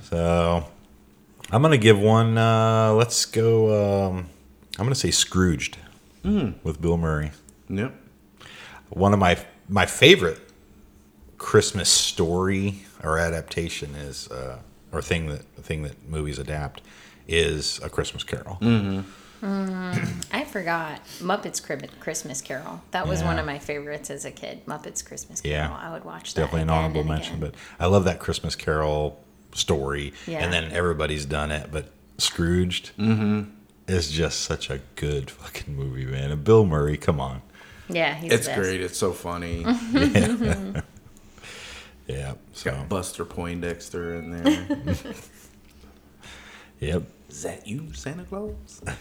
So 0.02 0.64
I'm 1.50 1.62
gonna 1.62 1.78
give 1.78 1.98
one. 1.98 2.36
Uh, 2.38 2.92
let's 2.92 3.24
go. 3.24 4.06
Um, 4.10 4.28
I'm 4.78 4.84
gonna 4.84 4.94
say 4.94 5.10
Scrooged 5.10 5.78
Mm. 6.24 6.54
with 6.62 6.80
Bill 6.80 6.96
Murray. 6.96 7.30
yep. 7.68 7.94
One 8.90 9.12
of 9.12 9.18
my 9.18 9.38
my 9.68 9.86
favorite 9.86 10.40
Christmas 11.38 11.88
story 11.88 12.84
or 13.02 13.18
adaptation 13.18 13.94
is, 13.96 14.28
uh, 14.30 14.58
or 14.96 15.02
thing 15.02 15.26
that 15.28 15.42
thing 15.62 15.82
that 15.82 16.08
movies 16.08 16.38
adapt 16.38 16.80
is 17.28 17.80
A 17.82 17.88
Christmas 17.90 18.24
Carol. 18.24 18.56
Mm-hmm. 18.60 19.00
Mm, 19.44 20.24
I 20.32 20.44
forgot 20.44 21.04
Muppets 21.18 21.62
Crib- 21.62 21.90
Christmas 22.00 22.40
Carol. 22.40 22.80
That 22.92 23.06
was 23.06 23.20
Yeah. 23.20 23.26
one 23.26 23.38
of 23.38 23.44
my 23.44 23.58
favorites 23.58 24.08
as 24.10 24.24
a 24.24 24.30
kid. 24.30 24.64
Muppets 24.66 25.04
Christmas 25.04 25.40
Carol. 25.42 25.54
Yeah. 25.56 25.66
Carol. 25.68 25.82
I 25.82 25.92
would 25.92 26.04
watch 26.04 26.32
that. 26.34 26.40
Definitely 26.40 26.62
an 26.62 26.70
honorable 26.70 27.00
and 27.00 27.08
mention, 27.10 27.36
again. 27.36 27.50
but 27.52 27.54
I 27.84 27.86
love 27.86 28.04
that 28.04 28.18
Christmas 28.18 28.56
Carol 28.56 29.22
story. 29.52 30.14
Yeah. 30.26 30.38
And 30.38 30.52
then 30.52 30.72
everybody's 30.72 31.26
done 31.26 31.50
it, 31.50 31.70
but 31.70 31.90
Scrooged 32.18 32.92
mm-hmm. 32.96 33.50
is 33.86 34.10
just 34.10 34.40
such 34.40 34.70
a 34.70 34.80
good 34.94 35.30
fucking 35.30 35.76
movie, 35.76 36.06
man. 36.06 36.30
And 36.30 36.42
Bill 36.42 36.64
Murray, 36.64 36.96
come 36.96 37.20
on. 37.20 37.42
yeah, 37.88 38.14
he's 38.14 38.32
It's 38.32 38.46
the 38.46 38.52
best. 38.52 38.60
great. 38.62 38.80
It's 38.80 38.98
so 38.98 39.12
funny. 39.12 39.66
Yeah. 39.92 40.80
So, 42.08 42.36
Got 42.64 42.88
Buster 42.88 43.24
Poindexter 43.24 44.14
in 44.16 44.30
there. 44.30 44.66
yep. 46.80 47.02
Is 47.28 47.42
that 47.42 47.66
you, 47.66 47.92
Santa 47.92 48.24
Claus? 48.24 48.80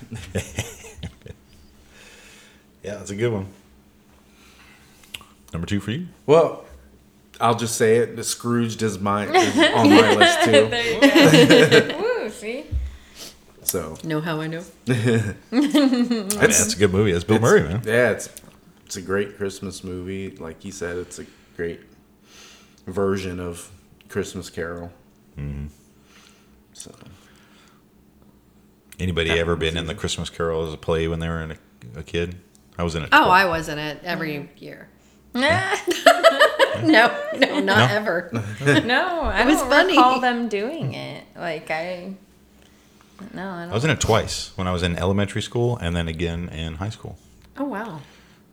Yeah, 2.83 2.95
that's 2.97 3.09
a 3.09 3.15
good 3.15 3.33
one. 3.33 3.47
Number 5.51 5.65
two 5.65 5.79
for 5.79 5.89
you. 5.89 6.07
Well, 6.27 6.65
I'll 7.41 7.55
just 7.55 7.77
say 7.77 7.95
it. 7.97 8.15
The 8.15 8.23
Scrooged 8.23 8.83
is 8.83 8.99
mine 8.99 9.35
is 9.35 9.57
on 9.57 9.89
my 9.89 10.13
list 10.15 10.43
too. 10.43 10.67
There 10.69 10.93
you 10.93 11.91
go. 11.93 11.97
Woo, 11.99 12.29
see? 12.29 12.65
So 13.63 13.97
Know 14.03 14.21
how 14.21 14.39
I 14.39 14.45
know? 14.45 14.63
I 14.87 14.93
mean, 15.51 16.27
that's 16.29 16.75
a 16.75 16.77
good 16.77 16.91
movie. 16.91 17.09
It's 17.09 17.23
Bill 17.23 17.39
Murray, 17.39 17.63
man. 17.63 17.81
yeah, 17.83 18.11
it's 18.11 18.29
it's 18.85 18.97
a 18.97 19.01
great 19.01 19.35
Christmas 19.35 19.83
movie. 19.83 20.29
Like 20.37 20.63
you 20.63 20.71
said, 20.71 20.97
it's 20.97 21.17
a 21.17 21.25
great 21.55 21.79
version 22.87 23.39
of 23.39 23.71
Christmas 24.09 24.49
Carol. 24.49 24.91
Mm-hmm. 25.37 25.67
So 26.73 26.91
Anybody 28.99 29.29
That 29.29 29.39
ever 29.39 29.55
been 29.55 29.75
in 29.77 29.87
the. 29.87 29.95
Christmas 29.95 30.29
Carol 30.29 30.65
as 30.67 30.73
a 30.73 30.77
play 30.77 31.07
when 31.07 31.19
they 31.19 31.27
were 31.27 31.41
in 31.41 31.51
a, 31.51 31.57
a 31.97 32.03
kid? 32.03 32.35
I 32.77 32.83
was 32.83 32.95
in 32.95 33.03
it. 33.03 33.09
Oh, 33.11 33.29
I 33.29 33.45
was 33.45 33.67
in 33.67 33.77
it 33.77 33.99
every 34.03 34.49
year. 34.57 34.87
no, 35.35 35.73
No, 36.81 37.23
no, 37.37 37.59
not 37.59 37.65
No? 37.65 37.87
ever. 37.89 38.29
No, 38.85 39.21
I 39.21 39.41
It 39.41 39.45
was 39.47 39.59
don't 39.59 39.69
funny. 39.69 39.97
recall 39.97 40.19
them 40.21 40.47
doing 40.47 40.93
it. 40.93 41.25
Like 41.35 41.69
I, 41.71 42.13
no, 43.33 43.49
I 43.49 43.61
I 43.61 43.65
don't. 43.65 43.73
was 43.73 43.83
in 43.83 43.89
it 43.91 43.99
twice 43.99 44.51
when 44.57 44.65
I 44.67 44.71
was 44.71 44.81
in 44.83 44.97
elementary 44.97 45.41
school 45.41 45.77
and 45.77 45.93
then 45.93 46.07
again 46.07 46.47
in 46.49 46.75
high 46.75 46.89
school. 46.89 47.17
Oh 47.57 47.65
wow. 47.65 47.99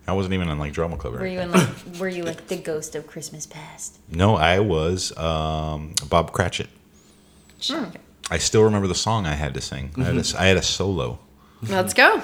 I 0.07 0.13
wasn't 0.13 0.35
even 0.35 0.49
in 0.49 0.59
like 0.59 0.73
drama 0.73 0.97
club. 0.97 1.15
Or 1.15 1.19
Were 1.19 1.27
you 1.27 1.41
in 1.41 1.51
like 1.53 1.69
were 1.99 2.09
you 2.09 2.25
like 2.25 2.49
the 2.49 2.57
ghost 2.57 2.95
of 2.95 3.07
Christmas 3.07 3.47
past? 3.47 3.99
No, 4.11 4.37
I 4.37 4.59
was 4.59 5.17
um, 5.17 5.95
Bob 6.09 6.33
Cratchit. 6.33 6.69
Hmm. 7.65 7.85
I 8.31 8.39
still 8.39 8.65
remember 8.65 8.89
the 8.89 8.95
song 8.95 9.27
I 9.27 9.35
had 9.35 9.55
to 9.55 9.61
sing. 9.61 9.93
I, 9.97 10.05
had 10.05 10.17
a, 10.17 10.25
I 10.39 10.47
had 10.47 10.57
a 10.57 10.63
solo. 10.63 11.19
Let's 11.69 11.95
go. 11.95 12.23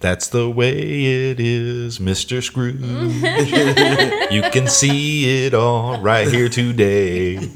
That's 0.00 0.28
the 0.28 0.48
way 0.48 1.30
it 1.30 1.38
is, 1.40 1.98
Mr. 1.98 2.42
Scrooge. 2.42 2.80
you 4.32 4.42
can 4.50 4.66
see 4.68 5.44
it 5.46 5.54
all 5.54 6.00
right 6.00 6.26
here 6.26 6.48
today. 6.48 7.34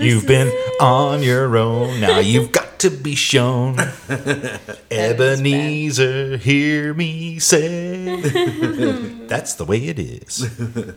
You've 0.00 0.26
been 0.26 0.48
on 0.80 1.22
your 1.22 1.56
own, 1.56 2.00
now 2.00 2.18
you've 2.18 2.50
got 2.50 2.63
to 2.78 2.90
be 2.90 3.14
shown. 3.14 3.78
Ebenezer, 4.90 6.36
hear 6.36 6.94
me 6.94 7.38
say. 7.38 8.20
That's 9.26 9.54
the 9.54 9.64
way 9.64 9.78
it 9.86 9.98
is. 9.98 10.48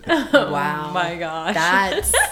Wow. 0.07 0.87
Oh 0.89 0.91
my 0.93 1.15
gosh. 1.15 1.53
That's. 1.55 2.13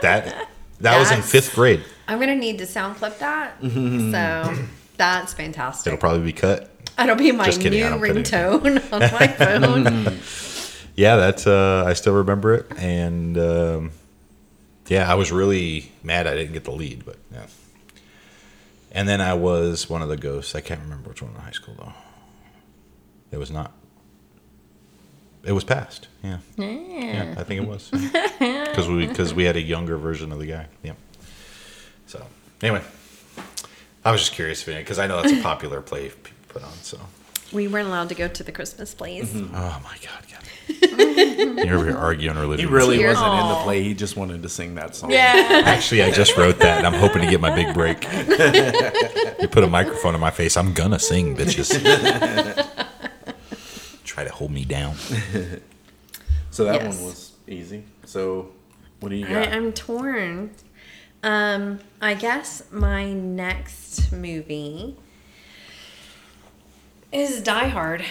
That 0.00 0.48
that 0.80 0.98
was 0.98 1.10
in 1.10 1.16
That's- 1.18 1.30
fifth 1.30 1.54
grade. 1.54 1.84
I'm 2.08 2.18
gonna 2.18 2.34
need 2.34 2.58
to 2.58 2.66
sound 2.66 2.96
clip 2.96 3.18
that. 3.20 3.52
So 3.60 4.56
that's 4.96 5.32
fantastic. 5.34 5.92
It'll 5.92 6.00
probably 6.00 6.24
be 6.24 6.32
cut. 6.32 6.70
It'll 6.98 7.14
be 7.14 7.30
my 7.30 7.44
Just 7.44 7.60
kidding, 7.60 7.78
new 7.80 7.86
I 7.86 7.90
don't 7.90 8.00
put 8.00 8.16
ringtone 8.16 8.92
on 8.92 9.00
my 9.00 9.28
phone. 9.28 10.18
yeah, 10.96 11.16
that's 11.16 11.46
uh, 11.46 11.84
I 11.86 11.92
still 11.92 12.14
remember 12.14 12.54
it, 12.54 12.66
and 12.78 13.38
um, 13.38 13.90
yeah, 14.88 15.08
I 15.08 15.14
was 15.14 15.30
really 15.30 15.92
mad 16.02 16.26
I 16.26 16.34
didn't 16.34 16.54
get 16.54 16.64
the 16.64 16.72
lead, 16.72 17.04
but 17.04 17.18
yeah. 17.32 17.46
And 18.92 19.08
then 19.08 19.20
I 19.20 19.34
was 19.34 19.88
one 19.88 20.02
of 20.02 20.08
the 20.08 20.16
ghosts. 20.16 20.54
I 20.54 20.60
can't 20.60 20.80
remember 20.80 21.08
which 21.08 21.22
one 21.22 21.32
in 21.34 21.40
high 21.40 21.50
school 21.50 21.74
though. 21.78 21.92
It 23.30 23.38
was 23.38 23.50
not. 23.50 23.72
It 25.44 25.52
was 25.52 25.64
passed. 25.64 26.06
Yeah, 26.22 26.38
yeah, 26.56 27.34
I 27.36 27.42
think 27.42 27.62
it 27.62 27.68
was 27.68 27.90
because 28.38 28.88
we 28.88 29.06
because 29.06 29.34
we 29.34 29.44
had 29.44 29.56
a 29.56 29.60
younger 29.60 29.96
version 29.96 30.30
of 30.30 30.38
the 30.38 30.46
guy. 30.46 30.66
Yeah. 30.82 30.92
So 32.06 32.24
anyway, 32.62 32.82
I 34.04 34.12
was 34.12 34.20
just 34.20 34.34
curious 34.34 34.62
because 34.62 34.98
I 35.00 35.06
know 35.06 35.20
that's 35.20 35.32
a 35.32 35.42
popular 35.42 35.80
play 35.80 36.10
people 36.10 36.30
put 36.48 36.62
on. 36.62 36.72
So. 36.82 37.00
We 37.52 37.68
weren't 37.68 37.88
allowed 37.88 38.08
to 38.10 38.14
go 38.14 38.28
to 38.28 38.42
the 38.42 38.52
Christmas 38.52 38.94
plays. 38.94 39.32
Oh 39.34 39.80
my 39.84 39.96
God, 40.02 40.26
Gavin. 40.28 41.58
You're 41.66 41.76
over 41.76 41.86
here 41.86 41.96
arguing 41.96 42.36
our 42.36 42.46
living 42.46 42.66
He 42.66 42.72
really 42.72 42.98
Tears. 42.98 43.16
wasn't 43.16 43.34
in 43.40 43.48
the 43.48 43.54
play. 43.62 43.82
He 43.82 43.94
just 43.94 44.16
wanted 44.16 44.42
to 44.42 44.48
sing 44.48 44.74
that 44.76 44.94
song. 44.96 45.10
Yeah. 45.10 45.62
Actually, 45.64 46.02
I 46.02 46.10
just 46.10 46.36
wrote 46.36 46.58
that, 46.60 46.78
and 46.78 46.86
I'm 46.86 46.94
hoping 46.94 47.22
to 47.22 47.28
get 47.30 47.40
my 47.40 47.54
big 47.54 47.74
break. 47.74 48.04
you 49.40 49.48
put 49.48 49.64
a 49.64 49.68
microphone 49.68 50.14
in 50.14 50.20
my 50.20 50.30
face, 50.30 50.56
I'm 50.56 50.72
gonna 50.72 50.98
sing, 50.98 51.36
bitches. 51.36 51.72
Try 54.04 54.24
to 54.24 54.30
hold 54.30 54.50
me 54.50 54.64
down. 54.64 54.96
So 56.50 56.64
that 56.64 56.82
Yes. 56.82 56.96
one 56.96 57.04
was 57.06 57.32
easy. 57.48 57.84
So 58.04 58.50
what 59.00 59.08
do 59.08 59.16
you 59.16 59.26
I, 59.26 59.44
I'm 59.50 59.72
torn. 59.72 60.50
Um, 61.22 61.78
I 62.00 62.14
guess 62.14 62.62
my 62.70 63.12
next 63.12 64.12
movie 64.12 64.96
is 67.12 67.42
Die 67.42 67.68
Hard. 67.68 68.04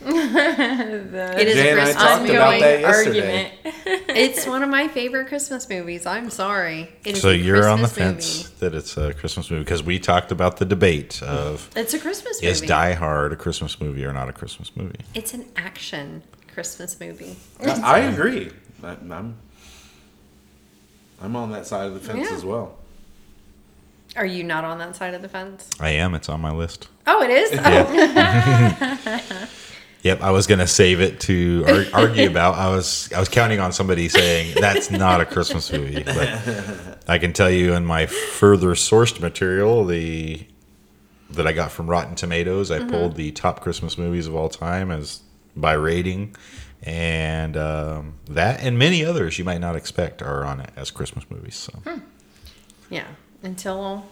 it 0.00 1.48
is 1.48 1.54
Jay 1.56 1.70
a 1.70 1.74
Christmas 1.74 1.94
talked 1.96 2.22
movie. 2.22 2.34
about 2.36 2.60
that 2.60 2.84
argument. 2.84 3.52
It's 4.10 4.46
one 4.46 4.62
of 4.62 4.68
my 4.68 4.88
favorite 4.88 5.28
Christmas 5.28 5.68
movies. 5.68 6.04
I'm 6.06 6.28
sorry. 6.30 6.90
It 7.04 7.16
is 7.16 7.20
So 7.22 7.30
a 7.30 7.34
you're 7.34 7.68
on 7.68 7.82
the 7.82 7.88
Christmas 7.88 8.42
fence 8.42 8.50
that 8.60 8.74
it's 8.74 8.96
a 8.96 9.12
Christmas 9.14 9.50
movie 9.50 9.62
because 9.64 9.82
we 9.82 9.98
talked 9.98 10.32
about 10.32 10.56
the 10.56 10.64
debate 10.64 11.22
of. 11.22 11.70
It's 11.76 11.94
a 11.94 11.98
Christmas 11.98 12.40
movie. 12.42 12.50
is. 12.50 12.60
Die 12.60 12.92
Hard 12.94 13.32
a 13.32 13.36
Christmas 13.36 13.80
movie 13.80 14.04
or 14.04 14.12
not 14.12 14.28
a 14.28 14.32
Christmas 14.32 14.74
movie? 14.76 14.98
It's 15.14 15.34
an 15.34 15.46
action 15.56 16.22
Christmas 16.52 16.98
movie. 17.00 17.36
I, 17.64 17.80
I 17.80 17.98
agree. 18.00 18.50
I, 18.82 18.90
I'm 19.10 19.36
I'm 21.22 21.36
on 21.36 21.50
that 21.52 21.66
side 21.66 21.86
of 21.86 21.94
the 21.94 22.00
fence 22.00 22.28
Yeah. 22.30 22.36
as 22.36 22.44
well. 22.44 22.76
Are 24.16 24.26
you 24.26 24.42
not 24.44 24.64
on 24.64 24.78
that 24.78 24.96
side 24.96 25.14
of 25.14 25.22
the 25.22 25.28
fence? 25.28 25.68
I 25.78 25.90
am. 25.90 26.14
It's 26.14 26.28
on 26.28 26.40
my 26.40 26.50
list. 26.50 26.88
Oh, 27.06 27.22
it 27.22 27.30
is. 27.30 27.50
Oh, 27.62 29.46
Yep, 30.02 30.22
I 30.22 30.30
was 30.30 30.46
gonna 30.46 30.66
save 30.68 31.00
it 31.00 31.18
to 31.22 31.64
ar- 31.66 32.02
argue 32.02 32.28
about. 32.30 32.54
I 32.54 32.68
was 32.70 33.12
I 33.12 33.18
was 33.18 33.28
counting 33.28 33.58
on 33.58 33.72
somebody 33.72 34.08
saying 34.08 34.54
that's 34.58 34.92
not 34.92 35.20
a 35.20 35.26
Christmas 35.26 35.72
movie, 35.72 36.04
but 36.04 37.00
I 37.08 37.18
can 37.18 37.32
tell 37.32 37.50
you 37.50 37.74
in 37.74 37.84
my 37.84 38.06
further 38.06 38.68
sourced 38.74 39.20
material, 39.20 39.84
the 39.84 40.46
that 41.30 41.48
I 41.48 41.52
got 41.52 41.72
from 41.72 41.88
Rotten 41.90 42.14
Tomatoes, 42.14 42.70
I 42.70 42.78
pulled 42.84 43.16
the 43.16 43.32
top 43.32 43.60
Christmas 43.60 43.98
movies 43.98 44.28
of 44.28 44.36
all 44.36 44.48
time 44.48 44.92
as 44.92 45.20
by 45.56 45.72
rating, 45.72 46.36
and 46.84 47.56
um, 47.56 48.14
that 48.30 48.60
and 48.62 48.78
many 48.78 49.04
others 49.04 49.36
you 49.36 49.44
might 49.44 49.60
not 49.60 49.74
expect 49.74 50.22
are 50.22 50.44
on 50.44 50.60
it 50.60 50.70
as 50.76 50.92
Christmas 50.92 51.24
movies. 51.28 51.56
So 51.56 52.00
yeah. 52.88 53.08
Until 53.42 54.04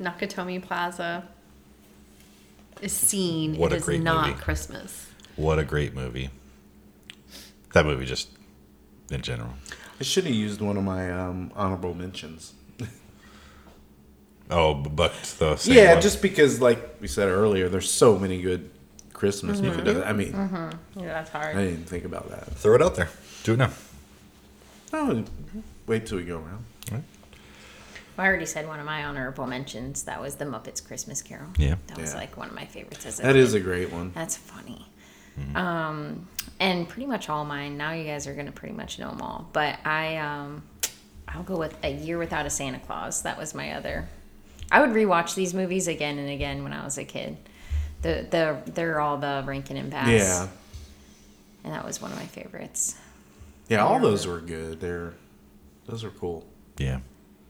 Nakatomi 0.00 0.62
Plaza 0.62 1.24
is 2.80 2.92
seen, 2.92 3.56
What 3.56 3.72
it 3.72 3.76
a 3.76 3.78
is 3.78 3.84
great 3.84 4.02
not 4.02 4.28
movie. 4.28 4.40
Christmas. 4.40 5.06
what 5.36 5.58
a 5.58 5.64
great 5.64 5.94
movie! 5.94 6.30
That 7.72 7.84
movie 7.86 8.04
just 8.06 8.28
in 9.10 9.20
general. 9.22 9.50
I 10.00 10.04
should 10.04 10.24
have 10.24 10.34
used 10.34 10.60
one 10.60 10.76
of 10.76 10.84
my 10.84 11.10
um, 11.12 11.50
honorable 11.56 11.94
mentions. 11.94 12.52
Oh, 14.50 14.74
but 14.74 15.14
the 15.38 15.56
same 15.56 15.74
yeah, 15.74 15.92
one. 15.94 16.02
just 16.02 16.20
because, 16.20 16.60
like 16.60 16.96
we 17.00 17.08
said 17.08 17.28
earlier, 17.28 17.68
there's 17.70 17.90
so 17.90 18.18
many 18.18 18.42
good 18.42 18.70
Christmas 19.14 19.60
movies. 19.60 20.02
I 20.04 20.12
mean, 20.12 20.32
Yeah, 20.96 21.06
that's 21.06 21.30
hard. 21.30 21.56
I 21.56 21.64
didn't 21.64 21.86
think 21.86 22.04
about 22.04 22.28
that. 22.28 22.44
throw 22.56 22.74
it 22.74 22.82
out 22.82 22.94
there. 22.94 23.08
Do 23.44 23.54
it 23.54 23.56
now. 23.56 23.70
Oh, 24.92 25.24
wait 25.86 26.04
till 26.06 26.18
we 26.18 26.24
go 26.24 26.36
around. 26.36 26.64
I 28.16 28.26
already 28.26 28.46
said 28.46 28.66
one 28.68 28.78
of 28.80 28.86
my 28.86 29.04
honorable 29.04 29.46
mentions. 29.46 30.04
That 30.04 30.20
was 30.20 30.36
the 30.36 30.44
Muppets 30.44 30.84
Christmas 30.86 31.20
Carol. 31.22 31.48
Yeah. 31.58 31.74
That 31.88 31.98
was 31.98 32.12
Yeah. 32.12 32.20
like 32.20 32.36
one 32.36 32.48
of 32.48 32.54
my 32.54 32.64
favorites 32.66 33.04
as 33.06 33.18
a 33.18 33.22
That 33.22 33.28
kid. 33.34 33.36
is 33.36 33.54
a 33.54 33.60
great 33.60 33.90
one. 33.92 34.12
That's 34.14 34.36
funny. 34.36 34.86
Um, 35.56 36.28
and 36.60 36.88
pretty 36.88 37.06
much 37.06 37.28
all 37.28 37.44
mine. 37.44 37.76
Now 37.76 37.90
you 37.92 38.04
guys 38.04 38.26
are 38.28 38.34
gonna 38.34 38.52
pretty 38.52 38.74
much 38.74 38.98
know 39.00 39.10
them 39.10 39.20
all. 39.20 39.48
But 39.52 39.78
I, 39.84 40.16
um, 40.18 40.62
I'll 41.26 41.42
go 41.42 41.56
with 41.56 41.76
A 41.82 41.92
Year 41.92 42.18
Without 42.18 42.46
a 42.46 42.50
Santa 42.50 42.78
Claus. 42.78 43.22
That 43.22 43.36
was 43.36 43.52
my 43.54 43.72
other. 43.72 44.08
I 44.70 44.80
would 44.80 44.90
rewatch 44.90 45.34
these 45.34 45.52
movies 45.52 45.88
again 45.88 46.18
and 46.18 46.30
again 46.30 46.62
when 46.62 46.72
I 46.72 46.84
was 46.84 46.98
a 46.98 47.04
kid. 47.04 47.36
The 48.02 48.26
the 48.30 48.70
they're 48.72 49.00
all 49.00 49.16
the 49.18 49.42
Rankin 49.44 49.76
and 49.76 49.90
Bass. 49.90 50.08
Yeah, 50.08 50.46
And 51.64 51.72
that 51.72 51.84
was 51.84 52.00
one 52.00 52.12
of 52.12 52.18
my 52.18 52.26
favorites. 52.26 52.94
yeah, 53.68 53.84
all 53.84 53.98
those 53.98 54.26
were 54.26 54.40
good. 54.40 54.80
They're 54.80 55.14
those 55.86 56.04
are 56.04 56.10
cool. 56.10 56.46
Yeah. 56.78 57.00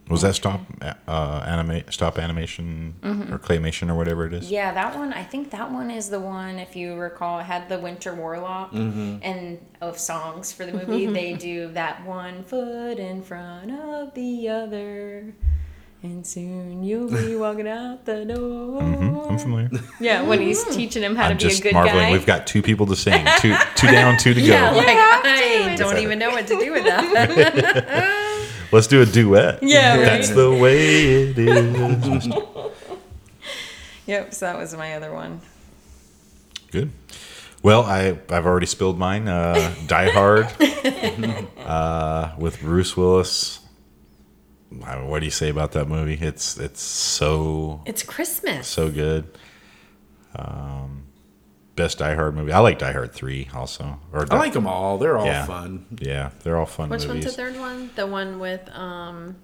Was 0.08 0.20
that 0.20 0.34
stop 0.34 0.60
uh, 1.08 1.44
anima- 1.46 1.90
stop 1.90 2.18
animation 2.18 2.94
or 3.02 3.38
claymation 3.38 3.88
or 3.88 3.94
whatever 3.94 4.26
it 4.26 4.34
is? 4.34 4.50
Yeah, 4.50 4.70
that 4.72 4.94
one. 4.98 5.14
I 5.14 5.22
think 5.22 5.50
that 5.52 5.72
one 5.72 5.90
is 5.90 6.10
the 6.10 6.20
one. 6.20 6.58
If 6.58 6.76
you 6.76 6.94
recall, 6.94 7.38
had 7.40 7.70
the 7.70 7.78
Winter 7.78 8.14
Warlock 8.14 8.74
and 8.74 9.58
of 9.80 9.98
songs 9.98 10.52
for 10.52 10.66
the 10.66 10.72
movie. 10.74 11.06
they 11.20 11.32
do 11.32 11.68
that 11.72 12.04
one 12.04 12.42
foot 12.44 12.98
in 12.98 13.22
front 13.22 13.70
of 13.70 14.12
the 14.12 14.46
other, 14.50 15.32
and 16.02 16.26
soon 16.26 16.82
you'll 16.84 17.10
be 17.10 17.34
walking 17.44 17.66
out 17.66 18.04
the 18.04 18.26
door. 18.26 18.82
Mhm, 18.82 19.30
I'm 19.30 19.38
familiar. 19.38 19.70
Yeah, 20.00 20.20
when 20.20 20.38
he's 20.42 20.62
teaching 20.64 21.02
him 21.02 21.16
how 21.16 21.28
I'm 21.28 21.38
to 21.38 21.44
be 21.44 21.46
a 21.46 21.50
just 21.50 21.62
good 21.62 21.72
marveling. 21.72 21.96
guy. 22.08 22.12
We've 22.12 22.26
got 22.26 22.46
two 22.46 22.60
people 22.60 22.84
to 22.88 22.94
sing. 22.96 23.26
Two 23.38 23.56
two 23.74 23.86
down, 23.86 24.18
two 24.18 24.34
to 24.34 24.40
go. 24.42 24.46
Yeah, 24.46 24.70
like 24.70 24.86
I 24.98 25.76
don't 25.78 25.96
even 25.96 26.18
know 26.18 26.28
what 26.28 26.46
to 26.48 26.58
do 26.60 26.72
with 26.72 26.84
that. 26.84 28.20
Let's 28.74 28.88
do 28.88 29.00
a 29.02 29.06
duet. 29.06 29.62
Yeah, 29.62 29.96
right. 29.96 30.04
That's 30.04 30.30
the 30.30 30.50
way 30.50 31.30
it 31.30 31.38
is. 31.38 32.28
Yep. 34.06 34.34
So 34.34 34.44
that 34.46 34.58
was 34.58 34.74
my 34.76 34.96
other 34.96 35.12
one. 35.14 35.40
Good. 36.70 36.90
Well, 37.62 37.84
I 37.84 38.18
I've 38.28 38.44
already 38.44 38.66
spilled 38.66 38.98
mine. 38.98 39.28
Uh, 39.28 39.74
Die 39.86 40.10
Hard 40.10 40.46
uh, 41.58 42.34
with 42.36 42.60
Bruce 42.60 42.96
Willis. 42.98 43.60
I 44.84 44.96
mean, 44.98 45.08
What 45.08 45.20
do 45.20 45.24
you 45.24 45.30
say 45.30 45.48
about 45.48 45.72
that 45.72 45.88
movie? 45.88 46.18
It's 46.20 46.58
it's 46.58 46.82
so 46.82 47.80
it's 47.86 48.02
Christmas. 48.02 48.66
so 48.68 48.90
good. 48.90 49.24
Um, 50.36 51.03
best 51.76 51.98
Die 51.98 52.14
Hard 52.14 52.34
movie. 52.34 52.52
I 52.52 52.60
like 52.60 52.78
Die 52.78 52.92
Hard 52.92 53.12
three 53.12 53.48
also. 53.54 53.98
Or 54.12 54.26
I 54.30 54.36
like 54.38 54.52
them 54.52 54.66
all. 54.66 54.98
They're 54.98 55.16
all 55.18 55.26
Yeah. 55.26 55.44
fun. 55.46 55.86
Yeah, 55.98 56.30
they're 56.42 56.56
all 56.58 56.66
fun 56.66 56.88
Which 56.88 57.06
movies. 57.06 57.24
one's 57.24 57.36
the 57.36 57.42
third 57.42 57.58
one? 57.58 57.90
The 57.96 58.06
one 58.06 58.38
with 58.38 58.68
um, 58.72 59.36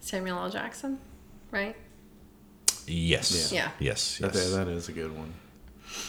Samuel 0.00 0.38
L. 0.38 0.50
Jackson, 0.50 0.98
right? 1.50 1.74
Yes. 2.86 3.50
Yeah. 3.52 3.70
Yes. 3.80 4.18
That, 4.18 4.34
Yes. 4.34 4.50
that 4.52 4.68
is 4.68 4.88
a 4.88 4.92
good 4.92 5.16
one. 5.16 5.32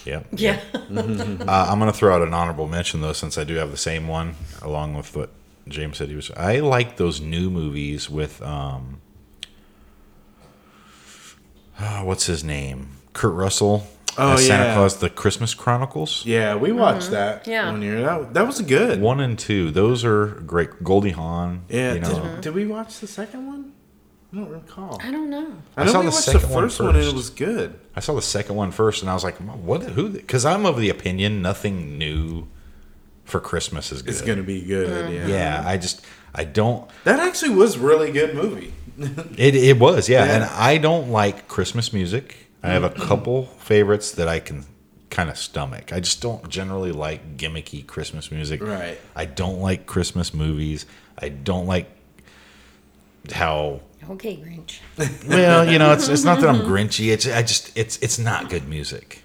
Yeah. 0.05 0.23
Yeah. 0.31 0.59
Uh, 0.73 1.67
I'm 1.69 1.79
going 1.79 1.91
to 1.91 1.97
throw 1.97 2.13
out 2.15 2.21
an 2.21 2.33
honorable 2.33 2.67
mention 2.67 3.01
though, 3.01 3.13
since 3.13 3.37
I 3.37 3.43
do 3.43 3.55
have 3.55 3.71
the 3.71 3.77
same 3.77 4.07
one, 4.07 4.35
along 4.61 4.95
with 4.95 5.15
what 5.15 5.29
James 5.67 5.97
said 5.97 6.09
he 6.09 6.15
was. 6.15 6.29
I 6.31 6.59
like 6.59 6.97
those 6.97 7.19
new 7.21 7.49
movies 7.49 8.09
with 8.09 8.41
um, 8.41 8.99
uh, 11.79 12.01
what's 12.03 12.25
his 12.25 12.43
name, 12.43 12.89
Kurt 13.13 13.33
Russell. 13.33 13.87
Oh, 14.17 14.33
as 14.33 14.45
Santa 14.47 14.65
yeah. 14.65 14.73
Claus: 14.75 14.97
The 14.97 15.09
Christmas 15.09 15.53
Chronicles. 15.53 16.25
Yeah, 16.25 16.55
we 16.55 16.71
watched 16.71 17.11
that 17.11 17.41
Mm-hmm. 17.43 17.51
Yeah. 17.51 17.71
one 17.71 17.81
year. 17.81 18.01
That, 18.01 18.33
that 18.33 18.47
was 18.47 18.61
good. 18.61 18.99
One 19.01 19.19
and 19.19 19.37
two, 19.37 19.71
those 19.71 20.03
are 20.05 20.27
great. 20.45 20.83
Goldie 20.83 21.11
Hawn. 21.11 21.63
Yeah. 21.69 21.93
you 21.93 21.99
know. 21.99 22.21
did, 22.35 22.41
did 22.41 22.55
we 22.55 22.65
watch 22.65 22.99
the 22.99 23.07
second 23.07 23.47
one? 23.47 23.73
I 24.33 24.35
don't 24.37 24.49
recall. 24.49 24.99
I 25.01 25.09
don't 25.11 25.29
know. 25.29 25.53
I, 25.77 25.81
I 25.81 25.85
know 25.85 25.91
saw 25.93 25.99
we 25.99 26.05
the 26.07 26.11
watched 26.11 26.25
the 26.25 26.31
second 26.33 26.49
one 26.49 26.63
first 26.63 26.79
one, 26.81 26.95
and 26.95 27.05
it 27.05 27.13
was 27.13 27.29
good. 27.29 27.79
I 27.95 28.01
saw 28.01 28.13
the 28.13 28.21
second 28.21 28.55
one 28.55 28.71
first, 28.71 29.01
and 29.01 29.09
I 29.09 29.13
was 29.13 29.23
like, 29.23 29.35
"What? 29.37 29.83
Who?" 29.83 30.09
Because 30.09 30.43
I'm 30.45 30.65
of 30.65 30.77
the 30.77 30.89
opinion 30.89 31.41
nothing 31.41 31.97
new 31.97 32.47
for 33.23 33.39
Christmas 33.39 33.91
is 33.91 34.01
good. 34.01 34.09
It's 34.11 34.21
gonna 34.21 34.43
be 34.43 34.61
good. 34.61 35.13
Yeah. 35.13 35.27
Yeah, 35.27 35.63
I 35.65 35.77
just 35.77 36.01
I 36.35 36.43
don't. 36.43 36.89
That 37.05 37.19
actually 37.19 37.55
was 37.55 37.77
really 37.77 38.11
good 38.11 38.35
movie. 38.35 38.73
It 39.37 39.55
it 39.55 39.79
was 39.79 40.09
yeah, 40.09 40.25
Yeah. 40.25 40.35
and 40.35 40.43
I 40.43 40.77
don't 40.77 41.09
like 41.11 41.47
Christmas 41.47 41.93
music. 41.93 42.46
I 42.67 42.73
have 42.73 42.83
a 42.83 42.89
couple 42.89 43.45
favorites 43.45 44.11
that 44.13 44.27
I 44.27 44.39
can 44.39 44.65
kind 45.09 45.29
of 45.29 45.37
stomach. 45.37 45.93
I 45.93 45.99
just 45.99 46.21
don't 46.21 46.47
generally 46.49 46.91
like 46.91 47.37
gimmicky 47.37 47.85
Christmas 47.85 48.31
music. 48.31 48.61
Right. 48.61 48.99
I 49.15 49.25
don't 49.25 49.59
like 49.59 49.85
Christmas 49.85 50.33
movies. 50.33 50.85
I 51.17 51.29
don't 51.29 51.65
like 51.65 51.89
how 53.31 53.81
Okay, 54.09 54.37
Grinch. 54.37 54.79
well, 55.27 55.69
you 55.69 55.79
know, 55.79 55.91
it's 55.91 56.07
it's 56.07 56.23
not 56.23 56.39
that 56.39 56.49
I'm 56.49 56.61
grinchy. 56.61 57.11
It's 57.11 57.27
I 57.27 57.41
just 57.41 57.75
it's 57.77 57.97
it's 57.97 58.17
not 58.17 58.49
good 58.49 58.67
music. 58.67 59.21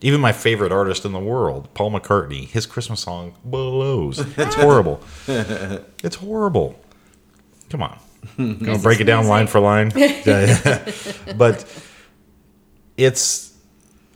Even 0.00 0.20
my 0.20 0.32
favorite 0.32 0.72
artist 0.72 1.04
in 1.04 1.12
the 1.12 1.20
world, 1.20 1.72
Paul 1.72 1.92
McCartney, 1.92 2.48
his 2.48 2.66
Christmas 2.66 3.00
song 3.00 3.34
blows. 3.44 4.18
It's 4.36 4.54
horrible. 4.54 5.00
it's 5.28 6.16
horrible. 6.16 6.78
Come 7.70 7.82
on, 7.82 7.98
gonna 8.36 8.78
break 8.78 9.00
it 9.00 9.04
down 9.04 9.26
line 9.26 9.46
for 9.46 9.60
line. 9.60 9.92
But 11.36 11.64
it's 12.96 13.52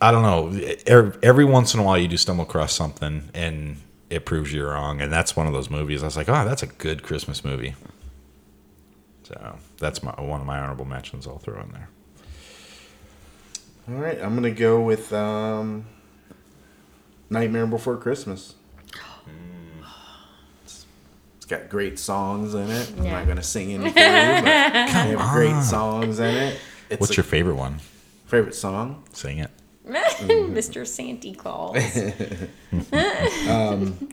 I 0.01 0.11
don't 0.13 0.23
know. 0.23 0.61
Every, 0.87 1.13
every 1.23 1.45
once 1.45 1.75
in 1.75 1.81
a 1.81 1.83
while, 1.83 1.99
you 1.99 2.07
do 2.09 2.17
stumble 2.17 2.45
across 2.45 2.73
something 2.73 3.31
and 3.35 3.79
it 4.11 4.25
proves 4.25 4.53
you 4.53 4.65
wrong, 4.67 5.01
and 5.01 5.13
that's 5.13 5.37
one 5.37 5.47
of 5.47 5.53
those 5.53 5.69
movies. 5.71 6.03
I 6.03 6.07
was 6.07 6.17
like, 6.17 6.29
oh, 6.29 6.45
that's 6.45 6.63
a 6.63 6.67
good 6.67 7.03
Christmas 7.03 7.45
movie. 7.45 7.75
So 9.25 9.57
that's 9.79 10.03
my 10.03 10.13
one 10.13 10.41
of 10.41 10.47
my 10.47 10.59
honorable 10.59 10.85
mentions. 10.87 11.27
I'll 11.27 11.39
throw 11.39 11.61
in 11.61 11.73
there. 11.73 11.89
All 13.89 13.95
right, 13.97 14.19
I'm 14.23 14.35
gonna 14.35 14.51
go 14.51 14.81
with 14.81 15.13
um, 15.13 15.87
Nightmare 17.31 17.67
Before 17.67 17.97
Christmas. 17.97 18.55
It's, 20.65 20.87
it's 21.37 21.47
got 21.47 21.69
great 21.69 21.99
songs 21.99 22.55
in 22.55 22.71
it. 22.71 22.93
I'm 22.99 23.05
Yeah. 23.05 23.13
not 23.19 23.27
gonna 23.27 23.43
sing 23.43 23.73
any 23.73 23.91
for 23.91 23.99
you, 23.99 24.05
but 24.05 24.45
they 24.45 25.11
have 25.17 25.33
great 25.33 25.63
songs 25.63 26.19
in 26.21 26.35
it. 26.35 26.61
It's 26.91 27.01
What's 27.01 27.13
a 27.13 27.17
your 27.17 27.25
favorite 27.25 27.57
one? 27.57 27.81
Favorite 28.29 28.55
song? 28.55 29.03
Sing 29.13 29.39
it. 29.39 29.51
Mm-hmm. 29.89 30.55
Mr. 30.55 30.87
Santa 30.87 31.33
Claus. 31.35 31.77
Um, 33.49 34.09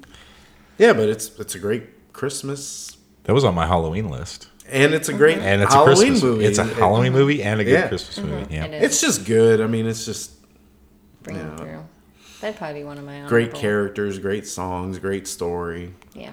yeah, 0.78 0.93
but 0.93 1.09
it's 1.09 1.38
it's 1.39 1.55
a 1.55 1.59
great 1.59 2.13
Christmas, 2.13 2.97
That 3.24 3.34
was 3.34 3.43
on 3.43 3.53
my 3.55 3.66
Halloween 3.66 4.09
list, 4.09 4.49
and 4.70 4.93
it's 4.93 5.09
a 5.09 5.13
great 5.13 5.38
and 5.39 5.61
it's 5.61 5.74
a 5.74 5.78
Halloween 5.78 5.97
Christmas 5.97 6.24
movie. 6.24 6.45
It's 6.45 6.59
a 6.59 6.61
It- 6.70 6.78
Halloween 6.78 7.07
mm-hmm. 7.11 7.20
movie 7.20 7.43
and 7.43 7.59
a 7.59 7.63
good 7.63 7.74
Yeah. 7.74 7.88
Christmas 7.89 8.18
movie. 8.20 8.43
Mm-hmm. 8.43 8.53
Yeah, 8.53 8.66
It 8.66 8.74
is. 8.76 8.84
It's 8.84 9.01
just 9.01 9.26
good. 9.26 9.59
I 9.61 9.68
mean, 9.68 9.86
it's 9.88 10.05
just 10.05 10.32
Bring 11.24 11.38
Yeah. 11.38 11.53
it 11.53 11.57
through. 11.57 11.86
That'd 12.41 12.57
probably 12.57 12.82
be 12.82 12.84
one 12.86 12.97
of 12.99 13.03
my 13.05 13.26
great 13.28 13.53
characters, 13.53 14.20
great 14.20 14.47
songs, 14.47 14.99
great 14.99 15.28
story. 15.28 15.93
Yeah. 16.13 16.32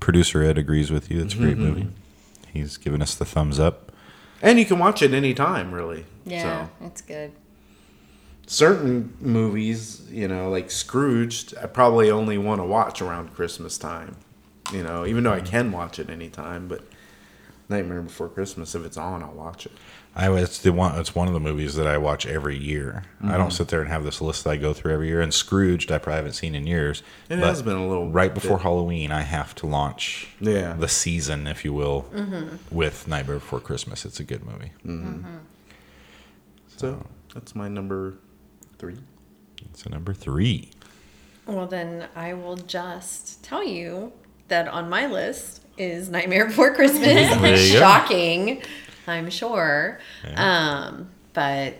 producer 0.00 0.42
Ed 0.42 0.56
agrees 0.58 0.90
with 0.90 1.10
you. 1.10 1.20
It's 1.22 1.34
a 1.34 1.38
great 1.38 1.56
Mm-hmm. 1.56 1.62
movie. 1.68 1.88
He's 2.52 2.76
given 2.78 3.02
us 3.02 3.14
the 3.14 3.24
thumbs 3.26 3.60
up. 3.60 3.77
And 4.42 4.58
you 4.58 4.64
can 4.64 4.78
watch 4.78 5.02
it 5.02 5.12
anytime, 5.12 5.72
really. 5.72 6.04
Yeah, 6.24 6.66
So. 6.66 6.86
it's 6.86 7.00
good. 7.00 7.32
certain 8.46 9.14
movies, 9.20 10.02
you 10.10 10.26
know, 10.26 10.48
like 10.48 10.70
Scrooged, 10.70 11.54
I 11.62 11.66
probably 11.66 12.10
only 12.10 12.38
want 12.38 12.60
to 12.60 12.64
watch 12.64 13.02
around 13.02 13.34
Christmas 13.34 13.76
time. 13.76 14.16
You 14.72 14.82
know, 14.82 15.06
even 15.06 15.24
though 15.24 15.32
I 15.32 15.38
mm-hmm. 15.38 15.46
can 15.46 15.72
watch 15.72 15.98
it 15.98 16.08
anytime, 16.10 16.68
but 16.68 16.82
Nightmare 17.68 18.02
Before 18.02 18.28
Christmas, 18.28 18.74
if 18.74 18.84
it's 18.84 18.96
on, 18.96 19.22
I'll 19.22 19.32
watch 19.32 19.66
it. 19.66 19.72
I 20.16 20.30
it's 20.36 20.58
the 20.58 20.72
one. 20.72 20.98
It's 20.98 21.14
one 21.14 21.28
of 21.28 21.34
the 21.34 21.40
movies 21.40 21.76
that 21.76 21.86
I 21.86 21.96
watch 21.98 22.26
every 22.26 22.56
year. 22.58 23.04
I 23.20 23.26
Mm-hmm. 23.26 23.36
don't 23.36 23.50
sit 23.52 23.68
there 23.68 23.80
and 23.80 23.88
have 23.88 24.02
this 24.02 24.20
list 24.20 24.42
that 24.44 24.50
I 24.50 24.56
go 24.56 24.72
through 24.72 24.92
every 24.94 25.06
year. 25.06 25.20
And 25.20 25.32
Scrooged, 25.32 25.92
I 25.92 25.98
probably 25.98 26.16
haven't 26.16 26.32
seen 26.32 26.54
in 26.56 26.66
years. 26.66 27.02
It 27.28 27.36
but 27.38 27.48
has 27.48 27.62
been 27.62 27.76
a 27.76 27.86
little 27.86 28.10
right 28.10 28.34
before 28.34 28.56
bit. 28.56 28.62
Halloween. 28.64 29.12
I 29.12 29.20
have 29.22 29.54
to 29.56 29.66
launch 29.66 30.28
Yeah. 30.40 30.72
the 30.74 30.88
season, 30.88 31.46
if 31.46 31.64
you 31.64 31.72
will, 31.72 32.06
mm-hmm. 32.12 32.56
with 32.74 33.06
Nightmare 33.06 33.36
Before 33.36 33.60
Christmas. 33.60 34.04
It's 34.04 34.18
a 34.18 34.24
good 34.24 34.44
movie. 34.44 34.72
Mm-hmm. 34.84 35.08
Mm-hmm. 35.20 35.36
So 36.76 37.06
that's 37.34 37.54
my 37.54 37.68
number 37.68 38.14
three. 38.78 38.96
So 39.74 39.90
number 39.90 40.14
three. 40.14 40.70
Well, 41.46 41.66
then 41.66 42.08
I 42.16 42.34
will 42.34 42.56
just 42.56 43.42
tell 43.44 43.64
you 43.64 44.12
that 44.48 44.68
on 44.68 44.88
my 44.88 45.06
list 45.06 45.62
is 45.76 46.08
Nightmare 46.08 46.46
Before 46.46 46.74
Christmas. 46.74 47.60
Shocking. 47.72 48.56
go. 48.56 48.62
I'm 49.08 49.30
sure. 49.30 49.98
Um, 50.36 51.08
but 51.32 51.74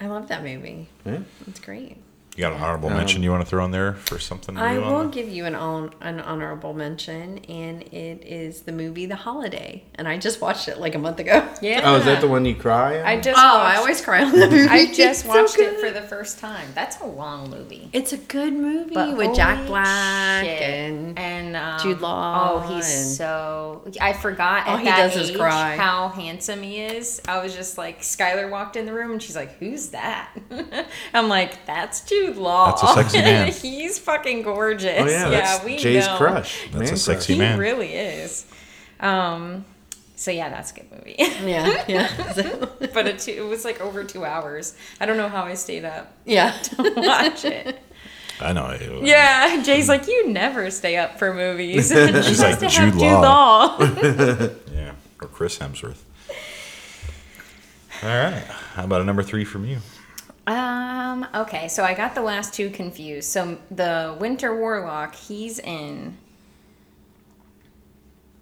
I 0.00 0.06
love 0.06 0.28
that 0.28 0.42
movie. 0.42 0.88
Yeah. 1.04 1.20
It's 1.46 1.60
great. 1.60 1.96
You 2.40 2.46
got 2.46 2.54
an 2.56 2.62
honorable 2.62 2.88
Um, 2.88 2.96
mention 2.96 3.22
you 3.22 3.30
want 3.30 3.42
to 3.44 3.46
throw 3.50 3.62
in 3.66 3.70
there 3.70 3.92
for 3.92 4.18
something? 4.18 4.56
I 4.56 4.72
new 4.72 4.80
will 4.80 5.02
the- 5.02 5.08
give 5.10 5.28
you 5.28 5.44
an 5.44 5.52
hon- 5.52 5.92
an 6.00 6.20
honorable 6.20 6.72
mention, 6.72 7.40
and 7.50 7.82
it 7.82 8.24
is 8.26 8.62
the 8.62 8.72
movie 8.72 9.04
The 9.04 9.16
Holiday, 9.16 9.82
and 9.96 10.08
I 10.08 10.16
just 10.16 10.40
watched 10.40 10.66
it 10.66 10.78
like 10.78 10.94
a 10.94 10.98
month 10.98 11.18
ago. 11.18 11.46
Yeah. 11.60 11.82
Oh, 11.84 11.96
is 11.96 12.06
that 12.06 12.22
the 12.22 12.28
one 12.28 12.46
you 12.46 12.54
cry? 12.54 12.98
on? 13.00 13.04
I 13.06 13.20
just 13.20 13.38
Oh, 13.38 13.42
watched, 13.58 13.74
I 13.74 13.76
always 13.76 14.00
cry 14.00 14.24
on 14.24 14.32
the 14.32 14.46
movie. 14.50 14.66
I 14.70 14.86
just 14.86 15.00
It's 15.20 15.24
watched 15.26 15.50
so 15.56 15.60
it 15.64 15.80
for 15.80 15.90
the 15.90 16.00
first 16.00 16.38
time. 16.38 16.66
That's 16.74 16.98
a 17.02 17.04
long 17.06 17.50
movie. 17.50 17.90
It's 17.92 18.14
a 18.14 18.16
good 18.16 18.54
movie 18.54 18.94
But 18.94 19.18
with 19.18 19.36
Jack 19.36 19.66
Black 19.66 20.42
shit. 20.46 20.62
and 20.62 21.18
and 21.18 21.56
um, 21.56 21.78
Jude 21.80 22.00
Law 22.00 22.54
Oh, 22.64 22.74
he's 22.74 22.86
and- 22.90 23.10
so. 23.10 23.82
I 24.00 24.14
forgot 24.14 24.66
All 24.66 24.76
at 24.76 24.80
he 24.80 24.86
that 24.86 24.96
does 25.12 25.16
is 25.24 25.30
age 25.32 25.36
cry. 25.36 25.76
how 25.76 26.08
handsome 26.08 26.62
he 26.62 26.80
is. 26.80 27.20
I 27.28 27.42
was 27.42 27.54
just 27.54 27.76
like, 27.76 28.00
Skylar 28.00 28.48
walked 28.50 28.76
in 28.76 28.86
the 28.86 28.94
room 28.94 29.10
and 29.12 29.22
she's 29.22 29.36
like, 29.36 29.58
"Who's 29.58 29.88
that?" 29.90 30.30
I'm 31.12 31.28
like, 31.28 31.66
"That's 31.66 32.00
Jude 32.00 32.29
Law. 32.36 32.66
That's 32.70 32.82
a 32.82 32.94
sexy 32.94 33.18
man. 33.22 33.52
he's 33.52 33.98
fucking 33.98 34.42
gorgeous. 34.42 34.98
oh 35.00 35.06
yeah, 35.06 35.28
that's 35.28 35.64
we 35.64 35.76
Jay's 35.76 36.06
know. 36.06 36.16
crush. 36.16 36.64
That's 36.72 36.74
man 36.74 36.94
a 36.94 36.96
sexy 36.96 37.32
He 37.34 37.38
man. 37.38 37.58
really 37.58 37.94
is. 37.94 38.46
Um, 39.00 39.64
so 40.16 40.30
yeah, 40.30 40.50
that's 40.50 40.70
a 40.72 40.74
good 40.74 40.90
movie. 40.92 41.14
yeah, 41.18 41.84
yeah, 41.88 42.32
So- 42.32 42.70
but 42.94 43.06
it, 43.06 43.26
it 43.28 43.40
was 43.42 43.64
like 43.64 43.80
over 43.80 44.04
two 44.04 44.24
hours. 44.24 44.74
I 45.00 45.06
don't 45.06 45.16
know 45.16 45.28
how 45.28 45.44
I 45.44 45.54
stayed 45.54 45.84
up 45.84 46.12
yeah. 46.26 46.52
to 46.52 46.92
watch 46.96 47.44
it. 47.46 47.78
I 48.40 48.52
know. 48.52 48.68
it- 48.70 49.04
Yeah, 49.04 49.62
Jay's 49.62 49.88
like, 49.88 50.06
you 50.08 50.28
never 50.28 50.70
stay 50.70 50.96
up 50.96 51.18
for 51.18 51.32
movies. 51.34 51.88
She's 51.88 52.40
like 52.40 52.58
to 52.58 52.68
have 52.68 52.72
Jude 52.72 52.92
Jude 52.94 53.02
Law. 53.02 53.76
Law. 53.78 53.78
Yeah, 54.72 54.92
or 55.20 55.28
Chris 55.28 55.58
Hemsworth. 55.58 55.98
All 58.02 58.08
right. 58.08 58.42
How 58.74 58.84
about 58.84 59.02
a 59.02 59.04
number 59.04 59.22
three 59.22 59.44
from 59.44 59.64
you? 59.66 59.78
Um. 60.46 61.26
Okay, 61.34 61.68
so 61.68 61.84
I 61.84 61.94
got 61.94 62.14
the 62.14 62.22
last 62.22 62.54
two 62.54 62.70
confused. 62.70 63.28
So 63.28 63.58
the 63.70 64.16
Winter 64.18 64.56
Warlock, 64.56 65.14
he's 65.14 65.58
in. 65.58 66.16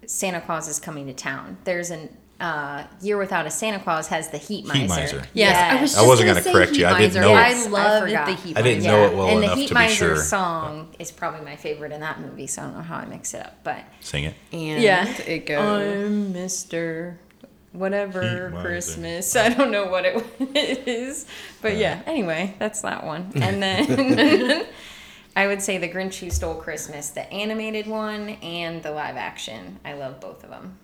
Santa 0.05 0.41
Claus 0.41 0.67
is 0.67 0.79
coming 0.79 1.05
to 1.05 1.13
town. 1.13 1.57
There's 1.65 1.91
an 1.91 2.09
uh, 2.39 2.85
Year 3.01 3.17
Without 3.17 3.45
a 3.45 3.51
Santa 3.51 3.79
Claus 3.79 4.07
has 4.07 4.29
the 4.29 4.37
Heat 4.37 4.65
Miser. 4.65 4.79
Heat 4.79 4.87
Miser. 4.87 5.23
Yes, 5.33 5.77
I 5.77 5.81
was. 5.81 5.97
I 5.97 6.07
wasn't 6.07 6.27
gonna 6.27 6.41
gonna 6.41 6.53
correct 6.53 6.71
Heat 6.71 6.79
you. 6.79 6.87
I 6.87 6.97
didn't 6.99 7.13
Miser. 7.15 7.21
know 7.21 7.31
it. 7.33 7.37
I 7.37 7.49
Yes, 7.49 7.67
I 7.67 7.69
love 7.69 8.09
the 8.09 8.33
Heat 8.35 8.55
Miser. 8.55 8.59
I 8.59 8.61
didn't 8.61 8.83
know 8.83 9.05
it 9.05 9.15
well 9.15 9.27
and 9.27 9.43
enough 9.43 9.55
the 9.55 9.61
Heat 9.61 9.67
to 9.67 9.73
be 9.73 9.79
Miser 9.79 9.95
sure. 9.95 10.15
song 10.17 10.95
is 10.99 11.11
probably 11.11 11.41
my 11.41 11.55
favorite 11.57 11.91
in 11.91 11.99
that 12.01 12.21
movie, 12.21 12.47
so 12.47 12.61
I 12.61 12.65
don't 12.65 12.75
know 12.75 12.81
how 12.81 12.97
I 12.97 13.05
mix 13.05 13.33
it 13.33 13.45
up, 13.45 13.57
but 13.63 13.83
Sing 13.99 14.23
it. 14.23 14.35
And 14.51 14.81
yeah, 14.81 15.05
it 15.27 15.45
goes. 15.45 15.95
I'm 15.97 16.33
Mister 16.33 17.19
whatever 17.71 18.49
Heat 18.49 18.59
Christmas. 18.59 19.35
I 19.35 19.49
don't 19.49 19.71
know 19.71 19.87
what 19.87 20.05
it 20.05 20.25
is, 20.87 21.25
but 21.61 21.77
yeah. 21.77 22.01
Anyway, 22.05 22.55
that's 22.59 22.81
that 22.81 23.05
one. 23.05 23.31
And 23.41 23.61
then 23.61 24.65
I 25.35 25.47
would 25.47 25.61
say 25.61 25.77
the 25.77 25.87
Grinch 25.89 26.19
Who 26.19 26.29
Stole 26.29 26.55
Christmas, 26.55 27.09
the 27.11 27.31
animated 27.31 27.87
one 27.87 28.29
and 28.41 28.83
the 28.83 28.91
live 28.91 29.15
action. 29.15 29.79
I 29.85 29.93
love 29.93 30.19
both 30.19 30.43
of 30.43 30.49
them. 30.49 30.77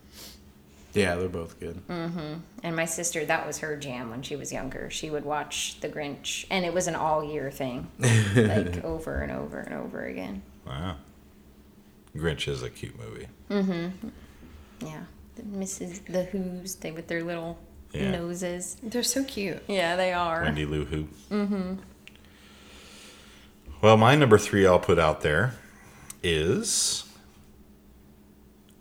Yeah, 0.94 1.16
they're 1.16 1.28
both 1.28 1.60
good. 1.60 1.86
Mm-hmm. 1.90 2.36
And 2.64 2.76
my 2.76 2.86
sister, 2.86 3.26
that 3.26 3.46
was 3.46 3.58
her 3.58 3.76
jam 3.76 4.10
when 4.10 4.22
she 4.22 4.38
was 4.38 4.54
younger. 4.54 4.90
She 4.90 5.10
would 5.10 5.26
watch 5.26 5.78
the 5.82 5.90
Grinch, 5.90 6.46
and 6.50 6.66
it 6.66 6.74
was 6.74 6.88
an 6.88 6.96
all 6.96 7.22
year 7.22 7.52
thing, 7.52 7.90
like 8.00 8.82
over 8.86 9.16
and 9.16 9.32
over 9.32 9.60
and 9.60 9.74
over 9.74 10.06
again. 10.06 10.42
Wow. 10.66 10.96
Grinch 12.16 12.48
is 12.48 12.64
a 12.64 12.70
cute 12.70 12.98
movie. 12.98 13.28
Mm-hmm. 13.50 14.08
Yeah, 14.86 15.02
the 15.25 15.25
Mrs. 15.44 16.06
the 16.06 16.24
Who's 16.26 16.76
they 16.76 16.92
with 16.92 17.08
their 17.08 17.24
little 17.24 17.58
Yeah. 17.94 18.12
noses. 18.12 18.78
They're 18.84 19.04
so 19.04 19.24
cute. 19.24 19.64
Yeah, 19.68 19.96
they 19.96 20.14
are. 20.14 20.44
Wendy 20.44 20.66
Lou 20.66 20.86
Who. 20.86 21.08
Mm-hmm. 21.32 21.74
Well, 23.82 23.98
my 23.98 24.16
number 24.16 24.38
three 24.38 24.66
I'll 24.66 24.80
put 24.80 24.98
out 25.00 25.22
there 25.22 25.54
is 26.24 27.04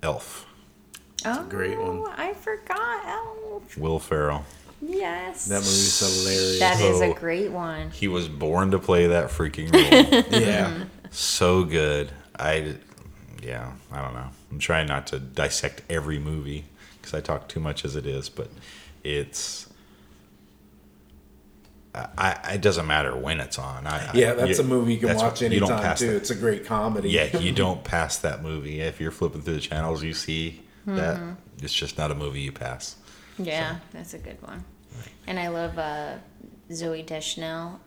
Elf. 0.02 0.46
Oh, 1.24 1.44
great 1.48 1.78
one. 1.78 2.05
I 2.16 2.34
forgot 2.34 3.07
Elf. 3.07 3.76
Will 3.78 3.98
Ferrell. 3.98 4.44
Yes. 4.82 5.46
That 5.46 5.61
movie's 5.61 5.98
hilarious. 5.98 6.59
That 6.61 6.80
is 6.80 7.00
a 7.00 7.12
great 7.14 7.50
one. 7.50 7.90
He 7.90 8.09
was 8.09 8.28
born 8.28 8.70
to 8.72 8.78
play 8.78 9.07
that 9.07 9.30
freaking 9.30 9.72
role. 9.72 10.22
yeah. 10.40 10.84
so 11.11 11.64
good. 11.64 12.11
I, 12.38 12.74
yeah, 13.45 13.72
I 13.92 14.03
don't 14.03 14.14
know. 14.14 14.28
I'm 14.51 14.59
trying 14.59 14.86
not 14.88 15.07
to 15.09 15.18
dissect 15.18 15.82
every 15.90 16.18
movie 16.18 16.64
because 17.01 17.14
I 17.14 17.20
talk 17.20 17.49
too 17.49 17.61
much 17.61 17.84
as 17.84 17.97
it 17.97 18.07
is, 18.07 18.28
but 18.28 18.49
it's. 19.03 19.68
I, 21.95 22.09
I, 22.42 22.53
it 22.55 22.61
doesn't 22.61 22.86
matter 22.88 23.14
when 23.16 23.38
it's 23.40 23.57
on. 23.59 23.86
I, 23.86 24.11
Yeah, 24.14 24.34
that's 24.34 24.59
you- 24.59 24.64
a 24.64 24.66
movie 24.66 24.95
you 24.95 25.01
can 25.01 25.16
watch 25.16 25.22
what- 25.22 25.40
you 25.42 25.61
don't 25.61 25.70
anytime 25.70 25.78
pass 25.82 25.99
too. 26.01 26.09
that. 26.09 26.16
It's 26.16 26.30
a 26.30 26.34
great 26.34 26.66
comedy. 26.66 27.11
Yeah, 27.11 27.36
you 27.38 27.53
don't 27.64 27.84
pass 27.84 28.18
that 28.18 28.42
movie. 28.42 28.80
If 28.80 29.01
you're 29.01 29.12
flipping 29.12 29.42
through 29.42 29.55
the 29.55 29.61
channels, 29.61 30.03
you 30.03 30.12
see 30.12 30.62
that 30.86 31.16
Mm-hmm. 31.18 31.32
it's 31.64 31.72
just 31.72 31.97
not 31.97 32.11
a 32.11 32.14
movie 32.14 32.40
you 32.40 32.51
pass. 32.53 32.97
Yeah, 33.38 33.76
that's 33.92 34.12
a 34.14 34.18
good 34.18 34.40
one. 34.42 34.64
And 35.26 35.38
I 35.38 35.49
love 35.49 35.78
uh, 35.78 36.16
Zooey 36.70 37.07
Deschanel. 37.07 37.80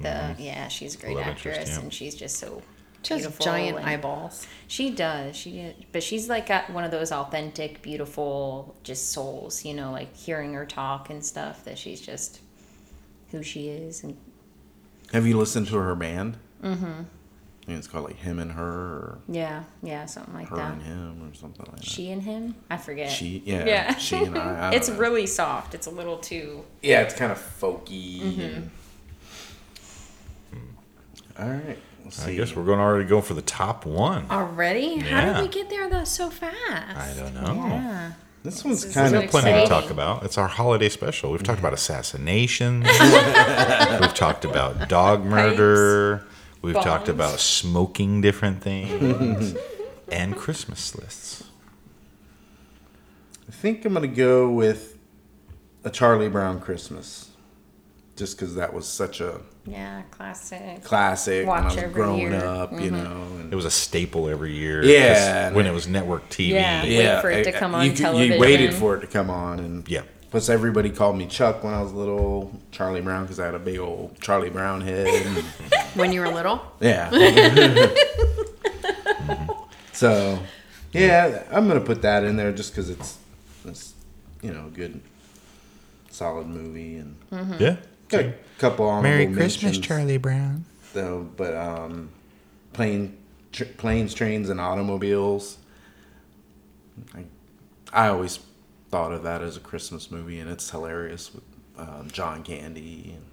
The 0.00 0.36
yeah, 0.38 0.68
she's 0.68 0.94
a 0.94 0.98
great 0.98 1.16
Love 1.16 1.26
interest, 1.26 1.58
actress, 1.60 1.76
yeah. 1.76 1.82
and 1.82 1.92
she's 1.94 2.14
just 2.14 2.36
so 2.38 2.62
Just 3.08 3.20
beautiful 3.22 3.44
giant 3.44 3.78
eyeballs. 3.78 4.46
She 4.66 4.90
does. 4.90 5.36
She 5.36 5.52
did, 5.52 5.86
but 5.92 6.02
she's 6.02 6.28
like 6.28 6.46
got 6.46 6.70
one 6.70 6.84
of 6.84 6.90
those 6.90 7.12
authentic, 7.12 7.82
beautiful, 7.82 8.74
just 8.82 9.12
souls. 9.12 9.64
You 9.64 9.74
know, 9.74 9.92
like 9.92 10.14
hearing 10.16 10.54
her 10.54 10.66
talk 10.66 11.10
and 11.10 11.24
stuff. 11.24 11.64
That 11.64 11.78
she's 11.78 12.00
just 12.00 12.40
who 13.30 13.42
she 13.42 13.68
is, 13.68 14.02
and 14.04 14.16
Have 15.12 15.26
you 15.26 15.36
listened 15.38 15.68
to 15.68 15.76
her 15.76 15.94
band? 15.94 16.36
Mm-hmm. 16.62 16.84
I 16.84 17.66
think 17.66 17.78
it's 17.78 17.88
called 17.88 18.04
like 18.04 18.16
Him 18.16 18.38
and 18.38 18.52
Her 18.52 18.62
or 18.64 19.18
yeah, 19.28 19.64
yeah, 19.82 20.06
something 20.06 20.32
like 20.34 20.48
Her 20.48 20.56
that. 20.56 20.72
and 20.74 20.82
Him 20.82 21.28
or 21.30 21.34
something 21.34 21.66
like 21.66 21.76
that. 21.80 21.84
She 21.84 22.10
and 22.12 22.22
him. 22.22 22.54
I 22.70 22.76
forget. 22.76 23.10
She, 23.10 23.42
yeah, 23.44 23.64
Yeah. 23.66 23.96
she 23.96 24.16
and 24.16 24.38
I. 24.38 24.40
I 24.40 24.60
don't 24.70 24.74
it's 24.74 24.88
know. 24.88 24.96
really 24.96 25.26
soft. 25.26 25.74
It's 25.74 25.88
a 25.88 25.90
little 25.90 26.18
too. 26.18 26.64
yeah, 26.82 27.00
it's 27.02 27.14
kind 27.14 27.32
of 27.32 27.38
folky. 27.38 28.20
Mm-hmm. 28.20 28.40
and- 28.40 28.70
All 31.38 31.48
right, 31.50 31.78
let's 32.06 32.22
I 32.22 32.26
see. 32.26 32.36
guess 32.36 32.56
we're 32.56 32.64
going 32.64 32.78
to 32.78 32.84
already 32.84 33.04
go 33.08 33.20
for 33.20 33.34
the 33.34 33.42
top 33.42 33.84
one. 33.84 34.26
Already? 34.30 34.98
How 34.98 35.34
did 35.34 35.42
we 35.42 35.48
get 35.48 35.68
there 35.68 35.88
that 35.90 36.08
so 36.08 36.30
fast? 36.30 36.54
I 36.96 37.12
don't 37.16 37.34
know. 37.34 37.54
Yeah. 37.54 38.12
this 38.42 38.64
one's 38.64 38.84
is 38.84 38.94
kind 38.94 39.14
of 39.14 39.22
have 39.22 39.30
plenty 39.30 39.52
to 39.62 39.68
talk 39.68 39.90
about. 39.90 40.22
It's 40.24 40.38
our 40.38 40.48
holiday 40.48 40.88
special. 40.88 41.32
We've 41.32 41.42
talked 41.42 41.58
about 41.60 41.72
assassinations. 41.74 42.84
We've 44.00 44.14
talked 44.14 44.44
about 44.44 44.88
dog 44.88 45.24
murder. 45.24 46.24
We've 46.62 46.74
talked 46.74 47.08
about 47.08 47.38
smoking 47.38 48.20
different 48.20 48.62
things 48.62 49.54
and 50.10 50.36
Christmas 50.36 50.94
lists. 50.96 51.44
I 53.48 53.52
think 53.52 53.84
I'm 53.84 53.94
gonna 53.94 54.08
go 54.08 54.50
with 54.50 54.96
a 55.84 55.90
Charlie 55.90 56.28
Brown 56.28 56.60
Christmas, 56.60 57.25
just 58.16 58.36
because 58.38 58.54
that 58.56 58.72
was 58.72 58.86
such 58.88 59.20
a 59.20 59.40
Yeah, 59.66 60.02
classic. 60.10 60.82
classic 60.82 61.46
when 61.46 61.58
I 61.58 61.62
Watch 61.62 61.74
was 61.74 61.84
every 61.84 61.94
growing 61.94 62.32
year. 62.32 62.44
up, 62.44 62.72
you 62.72 62.90
mm-hmm. 62.90 62.96
know. 63.04 63.22
And 63.40 63.52
It 63.52 63.56
was 63.56 63.64
a 63.66 63.70
staple 63.70 64.28
every 64.28 64.52
year. 64.52 64.82
Yeah, 64.82 65.48
'cause 65.48 65.54
when 65.56 65.66
it 65.66 65.72
was 65.72 65.86
network 65.86 66.28
TV. 66.30 66.54
Yeah. 66.54 66.82
wait 66.82 67.20
for 67.20 67.30
it 67.30 67.44
to 67.44 67.52
come 67.52 67.74
on 67.74 67.84
you, 67.86 67.92
could- 67.92 68.16
You 68.16 68.40
waited 68.40 68.74
for 68.74 68.96
it 68.96 69.00
to 69.02 69.06
come 69.06 69.30
on, 69.30 69.58
and 69.60 69.86
Yeah. 69.88 70.02
Plus, 70.30 70.48
everybody 70.48 70.90
called 70.90 71.16
me 71.16 71.26
Chuck 71.26 71.62
when 71.62 71.72
I 71.72 71.80
was 71.80 71.92
little. 71.92 72.50
Charlie 72.72 73.00
Brown 73.00 73.22
because 73.22 73.38
I 73.38 73.46
had 73.46 73.54
a 73.54 73.58
big 73.60 73.78
old 73.78 74.20
Charlie 74.20 74.50
Brown 74.50 74.80
head. 74.80 75.06
When 75.94 76.12
you 76.12 76.20
were 76.20 76.28
little? 76.28 76.60
yeah. 76.80 77.08
so, 79.92 80.38
yeah, 80.92 81.42
I'm 81.50 81.66
gonna 81.68 81.80
put 81.80 82.02
that 82.02 82.24
in 82.24 82.36
there 82.36 82.52
just 82.52 82.72
because 82.72 82.90
it's, 82.90 83.18
it's, 83.64 83.94
you 84.42 84.52
know, 84.52 84.66
a 84.66 84.70
good, 84.70 85.00
solid 86.10 86.46
movie 86.48 86.96
and 86.96 87.16
Yeah. 87.60 87.76
Got 88.08 88.20
a 88.24 88.34
couple 88.58 88.86
honorable 88.86 89.02
Merry 89.10 89.26
Christmas, 89.26 89.62
mentions, 89.62 89.86
Charlie 89.86 90.16
Brown. 90.18 90.64
Though, 90.92 91.28
but 91.36 91.54
um, 91.54 92.10
plane, 92.72 93.16
tr- 93.52 93.64
planes, 93.76 94.14
trains, 94.14 94.48
and 94.48 94.60
automobiles. 94.60 95.58
I, 97.14 97.24
I 97.92 98.08
always 98.08 98.38
thought 98.90 99.12
of 99.12 99.22
that 99.24 99.42
as 99.42 99.56
a 99.56 99.60
Christmas 99.60 100.10
movie, 100.10 100.38
and 100.38 100.48
it's 100.50 100.70
hilarious 100.70 101.34
with 101.34 101.44
um, 101.78 102.08
John 102.10 102.42
Candy 102.42 103.14
and 103.14 103.24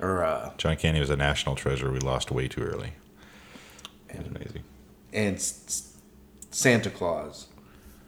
or 0.00 0.24
uh, 0.24 0.50
John 0.58 0.76
Candy 0.76 1.00
was 1.00 1.10
a 1.10 1.16
national 1.16 1.54
treasure 1.54 1.90
we 1.90 1.98
lost 2.00 2.30
way 2.30 2.46
too 2.48 2.62
early. 2.62 2.92
It 4.10 4.18
was 4.18 4.26
amazing. 4.26 4.62
and 5.12 5.36
S- 5.36 5.62
S- 5.66 5.96
Santa 6.50 6.90
Claus 6.90 7.46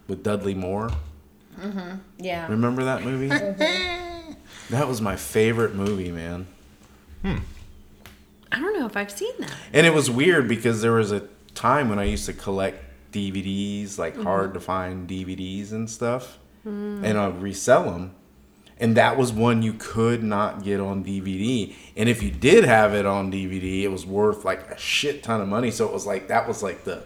with 0.08 0.22
Dudley 0.22 0.54
Moore. 0.54 0.90
Mhm. 1.58 2.00
Yeah. 2.18 2.46
Remember 2.48 2.84
that 2.84 3.02
movie? 3.02 3.28
That 4.70 4.88
was 4.88 5.00
my 5.00 5.16
favorite 5.16 5.74
movie, 5.74 6.10
man. 6.10 6.46
Hmm. 7.22 7.38
I 8.50 8.60
don't 8.60 8.78
know 8.78 8.86
if 8.86 8.96
I've 8.96 9.10
seen 9.10 9.32
that. 9.38 9.52
And 9.72 9.86
it 9.86 9.94
was 9.94 10.10
weird 10.10 10.48
because 10.48 10.80
there 10.80 10.92
was 10.92 11.12
a 11.12 11.28
time 11.54 11.88
when 11.88 11.98
I 11.98 12.04
used 12.04 12.26
to 12.26 12.32
collect 12.32 12.84
DVDs, 13.12 13.98
like 13.98 14.14
mm-hmm. 14.14 14.22
hard 14.22 14.54
to 14.54 14.60
find 14.60 15.08
DVDs 15.08 15.72
and 15.72 15.88
stuff, 15.90 16.38
mm. 16.66 17.02
and 17.02 17.18
I'd 17.18 17.40
resell 17.40 17.84
them. 17.84 18.14
And 18.78 18.94
that 18.96 19.16
was 19.16 19.32
one 19.32 19.62
you 19.62 19.72
could 19.72 20.22
not 20.22 20.62
get 20.62 20.80
on 20.80 21.02
DVD. 21.02 21.74
And 21.96 22.10
if 22.10 22.22
you 22.22 22.30
did 22.30 22.64
have 22.64 22.92
it 22.92 23.06
on 23.06 23.32
DVD, 23.32 23.82
it 23.82 23.88
was 23.88 24.04
worth 24.04 24.44
like 24.44 24.70
a 24.70 24.78
shit 24.78 25.22
ton 25.22 25.40
of 25.40 25.48
money. 25.48 25.70
So 25.70 25.86
it 25.86 25.92
was 25.94 26.04
like 26.06 26.28
that 26.28 26.46
was 26.46 26.62
like 26.62 26.84
the 26.84 27.04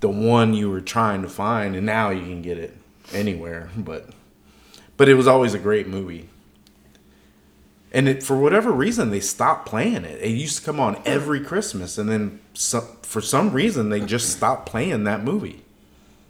the 0.00 0.08
one 0.08 0.54
you 0.54 0.70
were 0.70 0.80
trying 0.80 1.20
to 1.20 1.28
find. 1.28 1.76
And 1.76 1.84
now 1.84 2.08
you 2.08 2.22
can 2.22 2.40
get 2.40 2.56
it 2.56 2.74
anywhere. 3.12 3.68
But 3.76 4.08
but 4.96 5.10
it 5.10 5.14
was 5.14 5.26
always 5.26 5.52
a 5.52 5.58
great 5.58 5.86
movie. 5.86 6.30
And 7.94 8.08
it, 8.08 8.22
for 8.24 8.36
whatever 8.36 8.72
reason, 8.72 9.10
they 9.10 9.20
stopped 9.20 9.66
playing 9.66 10.04
it. 10.04 10.20
It 10.20 10.30
used 10.30 10.58
to 10.58 10.64
come 10.64 10.80
on 10.80 11.00
every 11.06 11.40
Christmas, 11.40 11.96
and 11.96 12.10
then 12.10 12.40
some, 12.52 12.84
for 13.02 13.20
some 13.20 13.52
reason, 13.52 13.88
they 13.88 14.00
just 14.00 14.30
stopped 14.36 14.68
playing 14.68 15.04
that 15.04 15.22
movie. 15.22 15.62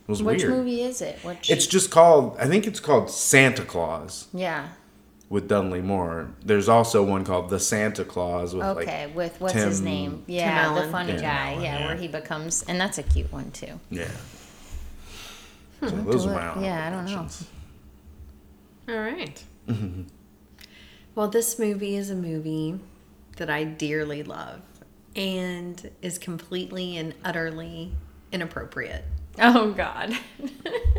It 0.07 0.09
was 0.09 0.23
Which 0.23 0.43
weird. 0.43 0.51
movie 0.53 0.83
is 0.83 1.01
it? 1.01 1.19
Which? 1.25 1.49
It's 1.51 1.67
just 1.67 1.91
called, 1.91 2.37
I 2.39 2.47
think 2.47 2.67
it's 2.67 2.81
called 2.81 3.09
Santa 3.11 3.63
Claus 3.63 4.27
yeah. 4.35 4.69
with 5.31 5.49
Dudley 5.49 5.81
Moore. 5.81 6.29
There's 6.45 6.69
also 6.69 7.03
one 7.03 7.25
called 7.25 7.49
The 7.49 7.59
Santa 7.59 8.05
Claus 8.05 8.55
with 8.55 8.63
Okay. 8.67 9.07
like, 9.07 9.17
with 9.17 9.41
what's 9.41 9.55
his 9.55 9.81
name? 9.81 10.23
Yeah, 10.27 10.69
the 10.75 10.81
Allen. 10.81 10.93
funny 10.93 11.13
Tim 11.13 11.23
guy. 11.23 11.53
Allen, 11.53 11.63
yeah, 11.63 11.79
yeah. 11.79 11.87
where 11.87 11.97
he 11.97 12.09
becomes, 12.09 12.63
and 12.65 12.79
that's 12.79 12.99
a 12.99 13.03
cute 13.03 13.33
one 13.33 13.51
too. 13.53 13.81
yeah. 13.91 14.05
Hmm, 15.81 15.89
so 15.89 15.97
those 16.03 16.27
are 16.27 16.35
my. 16.35 16.63
Yeah, 16.63 16.87
I 16.87 16.91
don't 16.91 17.07
know. 17.07 17.27
All 18.95 19.01
right. 19.01 19.43
Mm-hmm. 19.67 20.03
Well, 21.15 21.29
this 21.29 21.59
movie 21.59 21.97
is 21.97 22.11
a 22.11 22.15
movie 22.15 22.81
that 23.37 23.51
I 23.51 23.65
dearly 23.65 24.23
love 24.23 24.63
and 25.17 25.91
is 26.03 26.19
completely 26.19 26.97
and 26.97 27.15
utterly 27.25 27.93
inappropriate. 28.33 29.05
Oh 29.39 29.73
God. 29.73 30.17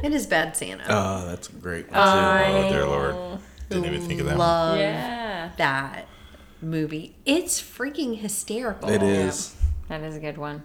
It 0.03 0.13
is 0.13 0.27
Bad 0.27 0.55
Santa. 0.57 0.85
Oh, 0.89 1.25
that's 1.27 1.49
a 1.49 1.53
great 1.53 1.89
one 1.89 1.93
too. 1.93 1.99
Oh, 1.99 2.69
dear 2.69 2.85
Lord. 2.85 3.39
Didn't 3.69 3.85
even 3.85 4.01
think 4.01 4.19
of 4.19 4.27
that 4.27 4.37
one. 4.37 4.39
Love 4.39 4.79
yeah. 4.79 5.51
that 5.57 6.07
movie. 6.61 7.15
It's 7.25 7.61
freaking 7.61 8.17
hysterical. 8.17 8.89
it 8.89 9.01
is. 9.01 9.55
That 9.87 10.01
is 10.01 10.15
a 10.15 10.19
good 10.19 10.37
one. 10.37 10.63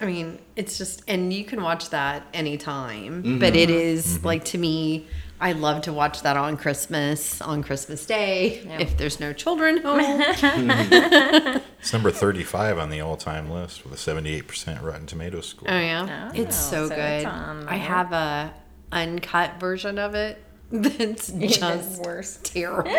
I 0.00 0.06
mean, 0.06 0.38
it's 0.54 0.78
just, 0.78 1.02
and 1.08 1.32
you 1.32 1.44
can 1.44 1.62
watch 1.62 1.90
that 1.90 2.24
anytime. 2.32 3.22
Mm-hmm. 3.22 3.38
But 3.38 3.56
it 3.56 3.68
is, 3.70 4.24
like, 4.24 4.44
to 4.46 4.58
me, 4.58 5.06
I 5.40 5.52
love 5.52 5.82
to 5.82 5.92
watch 5.92 6.22
that 6.22 6.36
on 6.36 6.56
Christmas, 6.56 7.40
on 7.40 7.62
Christmas 7.62 8.04
Day, 8.04 8.62
Yep. 8.64 8.80
if 8.80 8.96
there's 8.96 9.20
no 9.20 9.32
children 9.32 9.78
home. 9.82 10.00
It's 11.80 11.92
number 11.92 12.10
35 12.10 12.76
on 12.78 12.90
the 12.90 13.00
all 13.00 13.16
time 13.16 13.48
list 13.50 13.84
with 13.84 13.92
a 13.94 13.96
78% 13.96 14.82
Rotten 14.82 15.06
Tomatoes 15.06 15.46
score. 15.46 15.70
Oh 15.70 15.78
yeah, 15.78 16.30
Oh, 16.34 16.40
it's 16.40 16.56
so, 16.56 16.88
so 16.88 16.94
good. 16.96 16.98
it's 17.22 17.26
I 17.26 17.76
have 17.76 18.12
a 18.12 18.52
uncut 18.90 19.60
version 19.60 19.96
of 19.98 20.14
it 20.16 20.42
that's 20.72 21.28
just 21.28 22.02
worse. 22.02 22.38
terrible. 22.42 22.90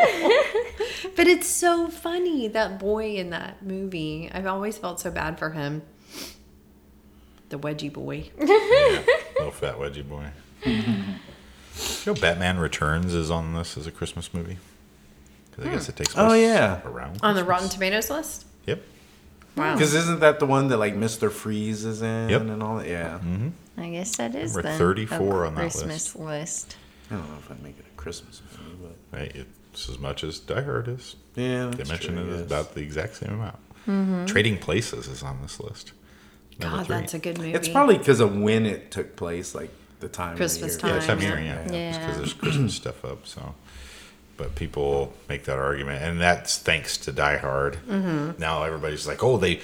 but 1.16 1.28
it's 1.28 1.46
so 1.48 1.90
funny 1.90 2.48
that 2.48 2.80
boy 2.80 3.16
in 3.18 3.32
that 3.32 3.62
movie. 3.64 4.30
I've 4.34 4.48
always 4.48 4.78
felt 4.78 5.02
so 5.02 5.12
bad 5.12 5.38
for 5.38 5.50
him. 5.52 5.82
The 7.50 7.60
wedgie 7.60 7.92
boy. 7.92 8.30
Yeah, 8.40 9.04
little 9.38 9.52
fat 9.52 9.78
wedgie 9.78 10.08
boy. 10.08 10.28
You 12.06 12.14
know, 12.14 12.20
Batman 12.20 12.58
Returns 12.60 13.14
is 13.14 13.30
on 13.32 13.54
this 13.54 13.78
as 13.78 13.88
a 13.88 13.92
Christmas 13.92 14.34
movie. 14.34 14.58
'Cause 15.56 15.66
I 15.66 15.70
guess 15.70 15.86
hmm. 15.86 15.92
it 15.92 15.96
takes 15.98 16.14
place 16.14 16.32
Oh, 16.32 16.34
yeah. 16.34 16.82
around 16.86 17.20
On 17.22 17.36
the 17.36 17.42
Christmas. 17.44 17.48
Rotten 17.48 17.70
Tomatoes 17.70 18.10
list? 18.10 18.46
Yep. 18.66 18.82
Wow. 19.56 19.74
Because 19.74 19.94
isn't 19.94 20.20
that 20.22 20.40
the 20.40 20.46
one 20.46 20.68
that 20.70 20.78
like 20.78 20.96
Mr. 20.96 21.32
Freeze 21.32 21.84
is 21.86 22.02
in 22.02 22.30
Yep. 22.30 22.42
and 22.42 22.64
all 22.64 22.78
that? 22.78 22.88
Yeah. 22.88 23.20
Mm-hmm. 23.20 23.50
I 23.78 23.90
guess 23.90 24.16
that 24.18 24.36
is 24.36 24.54
Number 24.54 24.70
then 24.70 24.78
34 24.78 25.46
on 25.46 25.56
that 25.56 25.62
Christmas 25.62 26.16
list. 26.16 26.76
I 27.12 27.16
don't 27.16 27.28
know 27.30 27.38
if 27.40 27.50
I'd 27.52 27.64
make 27.64 27.78
it 27.80 27.86
a 27.92 27.98
Christmas 27.98 28.42
movie, 28.62 28.76
but 29.12 29.18
Right, 29.20 29.36
it's 29.36 29.90
as 29.90 29.98
much 29.98 30.24
as 30.24 30.40
Die 30.40 30.62
Hard 30.62 30.88
is. 30.88 31.16
yeah, 31.36 31.66
They 31.72 31.78
that's 31.78 31.90
mentioned 31.90 32.18
true, 32.18 32.26
I 32.26 32.28
it 32.28 32.34
is 32.34 32.42
guess. 32.42 32.46
about 32.52 32.76
the 32.76 32.82
exact 32.82 33.16
same 33.16 33.32
amount. 33.34 33.58
Mm-hmm. 33.88 34.26
Trading 34.26 34.58
Places 34.60 35.08
is 35.08 35.24
on 35.24 35.42
this 35.42 35.60
list. 35.60 35.94
Number 36.60 36.78
God, 36.78 36.86
three. 36.88 36.96
that's 36.98 37.14
a 37.14 37.20
good 37.20 37.38
movie. 37.38 37.54
It's 37.54 37.70
probably 37.70 37.98
because 37.98 38.20
of 38.20 38.36
when 38.38 38.66
it 38.66 38.92
took 38.92 39.16
place. 39.16 39.56
Like 39.56 39.72
the 40.00 40.10
time. 40.10 40.36
Christmas 40.38 40.76
of 40.76 40.82
the 40.82 40.88
year. 40.88 40.96
Yeah, 40.96 41.02
time, 41.06 41.08
time 41.08 41.18
of 41.18 41.24
yeah. 41.24 41.30
year, 41.30 41.66
yeah. 41.68 41.72
Yeah. 41.72 42.00
Because 42.00 42.18
there's 42.18 42.34
Christmas 42.34 42.74
stuff 42.76 43.04
up, 43.06 43.26
so. 43.28 43.56
But 44.38 44.56
people 44.56 45.14
make 45.28 45.44
that 45.46 45.58
argument, 45.60 46.02
and 46.04 46.20
that's 46.22 46.58
thanks 46.58 46.96
to 47.00 47.12
Die 47.12 47.38
Hard. 47.38 47.78
Mm-hmm. 47.88 48.40
Now 48.40 48.64
everybody's 48.64 49.06
like, 49.08 49.22
"Oh, 49.24 49.36
they 49.38 49.60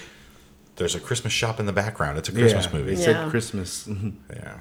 there's 0.75 0.95
a 0.95 0.99
Christmas 0.99 1.31
shop 1.31 1.59
in 1.61 1.65
the 1.65 1.71
background. 1.73 2.17
It's 2.17 2.27
a 2.27 2.33
Christmas 2.33 2.65
yeah, 2.65 2.73
movie." 2.73 2.95
They 2.95 2.99
Yeah. 3.01 3.05
said 3.23 3.29
Christmas. 3.31 3.87
Yeah. 3.87 4.57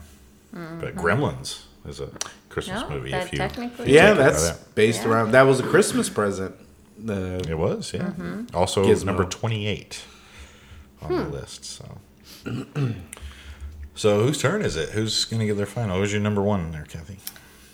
But 0.53 0.95
Gremlins 0.95 1.64
is 1.89 1.99
a 1.99 2.11
Christmas 2.49 2.83
Mm-hmm. 2.83 2.91
No, 2.91 2.97
movie. 2.97 3.11
that 3.11 3.25
if 3.27 3.33
you 3.33 3.39
technically- 3.39 3.89
you 3.89 3.95
yeah, 3.97 4.11
take 4.11 4.14
it 4.14 4.18
by 4.18 4.22
that's 4.22 4.51
that. 4.51 4.75
based 4.77 5.03
Yeah. 5.03 5.09
around. 5.09 5.33
That 5.33 5.43
was 5.43 5.59
a 5.59 5.64
Christmas 5.64 6.09
present. 6.09 6.55
The 6.97 7.45
It 7.51 7.59
was, 7.59 7.93
yeah. 7.93 8.03
Mm-hmm. 8.05 8.55
Also, 8.57 8.85
Gizmo. 8.85 9.07
number 9.07 9.25
28 9.25 10.03
on 11.03 11.09
Hmm. 11.09 11.16
the 11.16 11.29
list. 11.41 11.64
So, 11.64 11.99
so 13.95 14.24
whose 14.24 14.40
turn 14.40 14.62
is 14.62 14.76
it? 14.76 14.90
Who's 14.90 15.24
going 15.24 15.40
to 15.40 15.47
give 15.47 15.57
their 15.57 15.66
final? 15.66 15.99
Who's 15.99 16.12
your 16.12 16.20
number 16.22 16.42
one 16.42 16.70
there, 16.72 16.84
Kathy? 16.84 17.18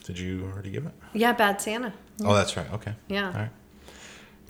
Did 0.04 0.18
you 0.18 0.50
already 0.52 0.70
give 0.70 0.86
it? 0.86 0.92
Yeah, 1.12 1.32
Bad 1.32 1.60
Santa. 1.60 1.92
Oh, 2.24 2.34
that's 2.34 2.56
right. 2.56 2.70
Okay. 2.74 2.94
Yeah. 3.08 3.26
All 3.28 3.32
right. 3.32 3.50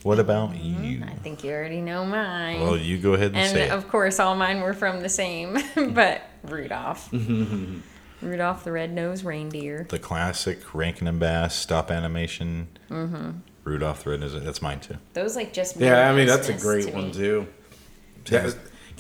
What 0.03 0.19
about 0.19 0.57
you? 0.57 1.03
I 1.05 1.11
think 1.17 1.45
you 1.45 1.53
already 1.53 1.83
know 1.83 2.07
mine. 2.07 2.61
Well, 2.63 2.77
you 2.77 2.97
go 2.97 3.13
ahead 3.13 3.29
and, 3.29 3.37
and 3.37 3.51
say 3.51 3.65
it. 3.65 3.71
of 3.71 3.89
course, 3.89 4.19
all 4.19 4.35
mine 4.35 4.63
were 4.63 4.73
from 4.73 5.01
the 5.01 5.11
same, 5.11 5.59
but 5.93 6.23
Rudolph. 6.43 7.13
Rudolph 8.23 8.65
the 8.65 8.73
Red-Nosed 8.73 9.25
Reindeer. 9.25 9.87
the 9.91 9.99
classic 9.99 10.75
Rankin 10.75 11.07
and 11.07 11.21
Bass 11.21 11.55
stop 11.55 11.91
animation. 11.91 12.69
Mm-hmm. 12.91 13.31
Rudolph 13.65 14.05
the 14.05 14.11
Red 14.11 14.21
Nose. 14.21 14.43
That's 14.43 14.63
mine 14.63 14.81
too. 14.81 14.97
Those 15.13 15.37
like 15.37 15.53
just 15.53 15.77
yeah, 15.77 16.11
I 16.11 16.15
mean 16.17 16.27
that's 16.27 16.49
a 16.49 16.55
great 16.55 16.87
to 16.87 16.93
one 16.93 17.09
me. 17.09 17.13
too. 17.13 17.47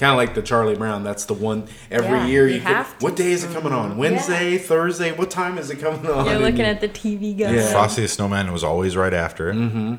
Kind 0.00 0.10
of 0.10 0.16
like 0.16 0.34
the 0.34 0.42
Charlie 0.42 0.74
Brown. 0.74 1.04
That's 1.04 1.26
the 1.26 1.34
one 1.34 1.68
every 1.90 2.08
Yeah, 2.18 2.26
year 2.26 2.48
you 2.48 2.54
you, 2.56 2.60
can- 2.62 2.74
have 2.74 2.98
to. 2.98 3.04
What 3.04 3.14
day 3.16 3.30
is 3.30 3.44
it 3.44 3.52
coming 3.52 3.72
on? 3.72 3.96
Wednesday, 3.96 4.58
Thursday? 4.58 5.12
What 5.12 5.30
time 5.30 5.58
is 5.58 5.70
it 5.70 5.76
coming 5.78 6.10
on? 6.10 6.26
You're 6.26 6.38
looking 6.38 6.58
you- 6.58 6.64
at 6.64 6.80
the 6.80 6.88
TV 6.88 7.36
guide. 7.38 7.54
Yeah. 7.54 7.70
Frosty 7.70 8.02
the 8.02 8.08
Snowman 8.08 8.50
was 8.52 8.64
always 8.64 8.96
right 8.96 9.14
after 9.14 9.50
it. 9.50 9.54
Mm-hmm. 9.56 9.94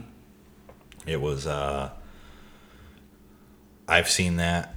It 1.06 1.22
was. 1.22 1.48
uh 1.48 1.92
I've 3.88 4.10
seen 4.10 4.38
that. 4.38 4.76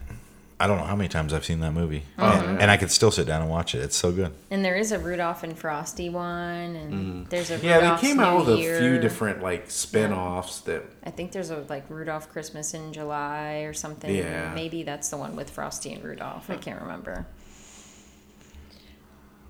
I 0.60 0.68
don't 0.68 0.78
know 0.78 0.84
how 0.84 0.94
many 0.94 1.08
times 1.08 1.32
I've 1.34 1.44
seen 1.44 1.58
that 1.60 1.72
movie, 1.72 2.04
and, 2.16 2.60
and 2.62 2.70
I 2.70 2.76
could 2.76 2.90
still 2.92 3.10
sit 3.10 3.26
down 3.26 3.42
and 3.42 3.50
watch 3.50 3.74
it. 3.74 3.80
It's 3.80 3.96
so 3.96 4.12
good. 4.12 4.32
And 4.52 4.64
there 4.64 4.76
is 4.76 4.92
a 4.92 4.98
Rudolph 5.00 5.42
and 5.42 5.58
Frosty 5.58 6.08
one, 6.10 6.76
and 6.76 7.26
there's 7.28 7.50
a 7.50 7.56
Mm-hmm. 7.58 7.66
Yeah, 7.66 7.74
Rudolph's 7.76 8.02
they 8.02 8.08
came 8.08 8.20
out 8.20 8.46
New 8.46 8.54
with 8.54 8.60
a 8.60 8.78
few 8.78 8.98
different 9.00 9.42
like 9.42 9.68
spin-offs 9.70 10.60
that 10.60 10.84
I 11.02 11.10
think 11.10 11.32
there's 11.32 11.50
a 11.50 11.64
like 11.68 11.90
Rudolph 11.90 12.30
Christmas 12.30 12.72
in 12.72 12.92
July 12.92 13.62
or 13.66 13.72
something. 13.72 14.14
Yeah. 14.14 14.52
Maybe 14.54 14.84
that's 14.84 15.08
the 15.10 15.16
one 15.16 15.34
with 15.34 15.50
Frosty 15.50 15.92
and 15.92 16.04
Rudolph. 16.04 16.48
I 16.48 16.56
can't 16.56 16.80
remember. 16.80 17.26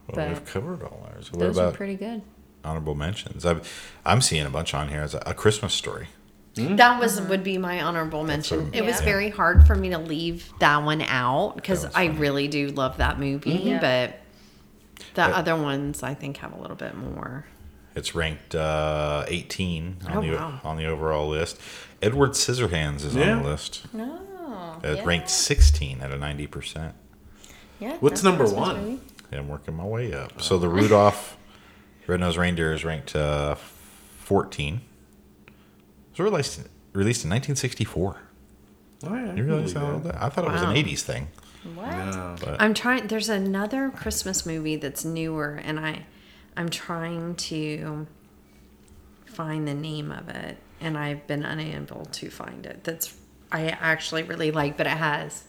Well, 0.09 0.17
But 0.17 0.29
we've 0.29 0.45
covered 0.47 0.83
all 0.83 1.07
ours. 1.15 1.31
What 1.33 1.41
Those 1.41 1.59
are 1.59 1.71
pretty 1.73 1.97
good. 1.97 2.23
honorable 2.65 2.95
mentions? 2.95 3.45
I've, 3.47 3.67
I'm 4.05 4.21
seeing 4.21 4.47
a 4.47 4.51
bunch 4.51 4.75
on 4.75 4.89
here 4.89 5.01
as 5.03 5.15
a, 5.15 5.23
a 5.27 5.35
Christmas 5.35 5.75
story. 5.75 6.09
That 6.55 7.01
was 7.01 7.21
would 7.21 7.43
be 7.43 7.59
my 7.59 7.83
honorable 7.83 8.23
mention. 8.25 8.71
a- 8.73 8.77
it 8.79 8.85
was 8.85 8.99
Yeah. 9.01 9.05
very 9.05 9.31
hard 9.31 9.67
for 9.67 9.75
me 9.75 9.91
to 9.91 9.99
leave 9.99 10.53
that 10.61 10.83
one 10.83 11.03
out 11.03 11.55
because 11.57 11.85
I 11.95 12.07
really 12.07 12.47
do 12.49 12.69
love 12.69 12.99
that 12.99 13.19
movie, 13.19 13.51
Yeah. 13.51 13.81
but 13.81 14.21
the 15.15 15.23
Yeah. 15.29 15.37
other 15.37 15.57
ones 15.57 16.03
I 16.03 16.15
think 16.15 16.37
have 16.39 16.53
a 16.53 16.61
little 16.61 16.77
bit 16.77 16.97
more. 16.97 17.45
It's 17.97 18.15
ranked 18.15 18.55
uh, 18.55 19.25
18 19.29 19.97
on 20.09 20.17
Oh, 20.17 20.21
the 20.23 20.37
wow. 20.37 20.61
on 20.65 20.77
the 20.77 20.87
overall 20.87 21.29
list. 21.29 21.59
Edward 22.03 22.31
Scissorhands 22.33 23.05
is 23.05 23.15
Yeah. 23.15 23.33
on 23.37 23.43
the 23.43 23.49
list. 23.51 23.83
No. 23.93 24.19
It 24.83 24.97
yeah. 24.99 25.05
ranked 25.05 25.31
16 25.31 26.01
at 26.03 26.11
a 26.13 26.17
90 26.19 26.47
percent. 26.47 26.95
Yeah. 27.81 27.97
What's 28.01 28.23
number 28.23 28.45
one? 28.47 28.77
movie. 28.83 29.01
I'm 29.33 29.49
working 29.49 29.75
my 29.77 29.85
way 29.85 30.13
up. 30.15 30.33
So 30.41 30.59
the 30.59 30.69
Rudolph 30.69 31.37
Red-Nosed 32.07 32.37
Reindeer 32.37 32.73
is 32.73 32.85
ranked 32.85 33.17
uh, 33.17 33.57
14. 34.19 34.81
It 36.17 36.23
was 36.23 36.31
released 36.31 36.61
released 36.93 37.25
in 37.25 37.31
1964. 37.31 38.17
Oh, 39.07 39.15
yeah, 39.15 39.33
I 39.33 39.35
You 39.35 39.45
realize 39.45 39.73
how 39.73 39.93
old 39.93 40.05
that? 40.05 40.23
I 40.23 40.29
thought 40.29 40.45
it 40.45 40.53
was 40.53 40.63
an 40.63 40.75
80s 40.75 41.01
thing. 41.01 41.29
What? 41.75 41.91
that. 41.91 42.47
No. 42.47 42.57
I'm 42.59 42.75
trying. 42.75 43.09
There's 43.09 43.29
another 43.29 43.91
Christmas 43.91 44.47
movie 44.47 44.77
that's 44.77 45.05
newer, 45.05 45.61
and 45.63 45.81
I, 45.81 46.07
I'm 46.57 46.69
trying 46.69 47.35
to 47.37 48.07
find 49.27 49.67
the 49.67 49.75
name 49.75 50.11
of 50.13 50.29
it, 50.29 50.59
and 50.81 50.97
I've 50.97 51.27
been 51.27 51.43
unable 51.45 52.05
to 52.07 52.31
find 52.31 52.65
it. 52.67 52.85
That's 52.85 53.15
I 53.51 53.69
actually 53.69 54.23
really 54.25 54.51
like, 54.51 54.77
but 54.77 54.87
it 54.87 54.91
has, 54.91 55.45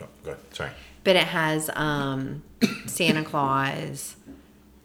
oh, 0.00 0.06
go 0.24 0.30
ahead. 0.32 0.54
Sorry. 0.54 0.70
but 1.04 1.16
it 1.16 1.24
has 1.24 1.70
um, 1.74 2.42
Santa 2.86 3.24
Claus, 3.24 4.16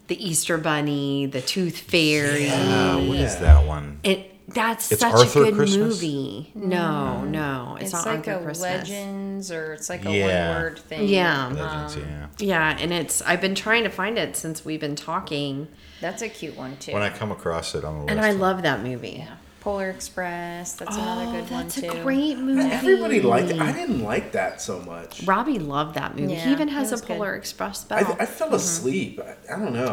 the 0.08 0.22
Easter 0.24 0.58
Bunny, 0.58 1.26
the 1.26 1.40
Tooth 1.40 1.78
Fairy. 1.78 2.48
Uh, 2.48 2.98
what 3.04 3.18
is 3.18 3.36
that 3.38 3.66
one? 3.66 4.00
It 4.02 4.31
that's 4.54 4.92
It's 4.92 5.00
such 5.00 5.12
Arthur 5.12 5.40
a 5.42 5.44
good 5.46 5.54
Christmas? 5.54 6.02
movie. 6.02 6.50
No, 6.54 7.22
no, 7.24 7.76
it's, 7.80 7.84
It's, 7.84 7.92
not 7.92 8.06
like 8.06 8.18
Arthur 8.28 8.32
a 8.40 8.44
Christmas. 8.44 8.60
legends 8.88 9.50
or 9.52 9.72
it's 9.74 9.88
like 9.88 10.04
a 10.04 10.10
Yeah. 10.10 10.52
one 10.54 10.62
word 10.62 10.78
thing. 10.78 11.08
Yeah. 11.08 11.46
Legends, 11.48 11.96
Um, 11.96 12.02
yeah. 12.02 12.26
Yeah, 12.38 12.76
and 12.80 12.92
it's 12.92 13.22
I've 13.22 13.40
been 13.40 13.54
trying 13.54 13.84
to 13.84 13.90
find 13.90 14.18
it 14.18 14.36
since 14.36 14.64
we've 14.64 14.80
been 14.80 14.96
talking, 14.96 15.68
That's 16.00 16.22
a 16.22 16.28
cute 16.28 16.56
one 16.56 16.76
too. 16.78 16.92
When 16.92 17.02
I 17.02 17.10
come 17.10 17.30
across 17.32 17.74
it 17.74 17.84
on 17.84 17.94
the 17.94 18.00
list. 18.04 18.10
and 18.10 18.20
I 18.20 18.32
love 18.32 18.62
that 18.62 18.82
movie. 18.82 19.16
yeah. 19.26 19.34
Polar 19.60 19.90
Express. 19.90 20.72
That's 20.72 20.96
another 20.96 21.26
good 21.26 21.48
one 21.48 21.60
Oh, 21.60 21.62
that's 21.68 21.80
too. 21.80 21.88
a 21.88 22.02
great 22.02 22.36
movie. 22.36 22.68
Everybody 22.68 23.20
liked 23.20 23.50
it. 23.50 23.60
I 23.60 23.70
didn't 23.70 24.02
like 24.02 24.32
that 24.32 24.60
so 24.60 24.80
much. 24.80 25.22
Robbie 25.22 25.60
loved 25.60 25.94
that 25.94 26.16
movie. 26.16 26.32
Yeah, 26.32 26.46
he 26.46 26.50
even 26.50 26.66
has 26.66 26.90
a 26.90 26.94
was 26.94 27.00
good. 27.02 27.16
Polar 27.18 27.36
Express 27.36 27.86
I. 27.88 28.00
I 28.18 28.26
fell 28.26 28.52
asleep. 28.56 29.20
I, 29.20 29.54
I 29.54 29.58
don't 29.60 29.72
know. 29.72 29.86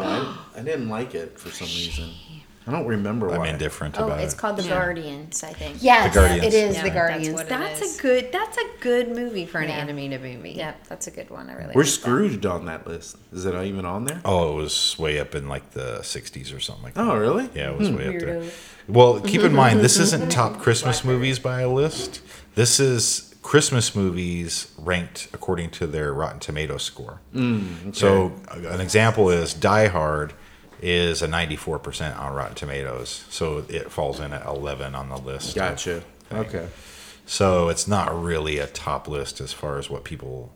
I, 0.56 0.58
I 0.58 0.62
didn't 0.64 0.88
like 0.88 1.14
it 1.14 1.38
for 1.38 1.50
some 1.50 1.68
reason. 1.68 2.10
I 2.70 2.72
don't 2.78 2.86
remember 2.86 3.26
why. 3.26 3.34
I'm 3.34 3.40
why. 3.40 3.48
indifferent 3.48 3.98
Oh, 3.98 4.06
about 4.06 4.20
it's 4.20 4.34
it. 4.34 4.36
called 4.36 4.56
The 4.58 4.62
Yeah. 4.62 4.68
Guardians, 4.68 5.42
I 5.42 5.52
think. 5.52 5.78
yes, 5.80 6.14
The 6.14 6.20
Guardians. 6.20 6.44
it 6.44 6.54
is 6.54 6.76
Yeah, 6.76 6.82
the 6.82 6.90
that's 6.90 6.94
Guardians. 7.10 7.34
what 7.34 7.46
it 7.46 7.48
That's, 7.48 7.82
is. 7.82 7.98
a 7.98 8.02
good. 8.02 8.32
That's 8.32 8.58
a 8.58 8.66
good 8.80 9.08
movie 9.16 9.44
for 9.44 9.58
an 9.58 9.68
Yeah. 9.68 9.76
animated 9.76 10.22
movie. 10.22 10.50
Yep, 10.52 10.86
that's 10.88 11.06
a 11.08 11.10
good 11.10 11.30
one. 11.30 11.50
I 11.50 11.54
really 11.54 11.72
We're 11.74 11.82
like 11.82 11.90
that. 11.90 12.00
Scrooged 12.00 12.46
on 12.46 12.66
that 12.66 12.86
list. 12.86 13.16
Is 13.32 13.44
it 13.44 13.54
even 13.64 13.84
on 13.84 14.04
there? 14.04 14.20
Oh, 14.24 14.52
it 14.52 14.62
was 14.62 14.96
way 14.98 15.18
up 15.18 15.34
in 15.34 15.48
like 15.48 15.72
the 15.72 15.98
60s 16.02 16.54
or 16.54 16.60
something 16.60 16.84
like 16.84 16.94
that. 16.94 17.02
Oh, 17.04 17.16
really? 17.16 17.50
Yeah, 17.54 17.70
it 17.72 17.78
was 17.78 17.88
hmm. 17.88 17.96
way 17.96 18.06
up 18.08 18.20
there. 18.20 18.40
Weirdo. 18.40 18.50
Well, 18.88 19.20
keep 19.20 19.42
in 19.42 19.52
mind, 19.52 19.80
this 19.80 19.98
isn't 19.98 20.30
top 20.32 20.60
Christmas 20.60 21.04
movies 21.04 21.38
by 21.38 21.62
a 21.62 21.68
list. 21.68 22.20
This 22.54 22.78
is 22.78 23.34
Christmas 23.42 23.96
movies 23.96 24.70
ranked 24.78 25.28
according 25.32 25.70
to 25.70 25.86
their 25.86 26.12
Rotten 26.12 26.40
Tomato 26.40 26.76
score. 26.76 27.20
Mm, 27.34 27.94
so, 27.94 28.32
an 28.52 28.80
example 28.80 29.30
is 29.30 29.54
Die 29.54 29.86
Hard 29.88 30.34
is 30.82 31.22
a 31.22 31.28
94% 31.28 32.18
on 32.18 32.32
Rotten 32.34 32.54
Tomatoes. 32.54 33.24
So, 33.30 33.64
it 33.68 33.90
falls 33.90 34.20
in 34.20 34.32
at 34.32 34.46
11 34.46 34.94
on 34.94 35.08
the 35.08 35.18
list. 35.18 35.54
Gotcha. 35.54 36.02
Okay. 36.32 36.68
So, 37.26 37.68
it's 37.68 37.86
not 37.88 38.22
really 38.22 38.58
a 38.58 38.66
top 38.66 39.08
list 39.08 39.40
as 39.40 39.52
far 39.52 39.78
as 39.78 39.88
what 39.90 40.04
people 40.04 40.52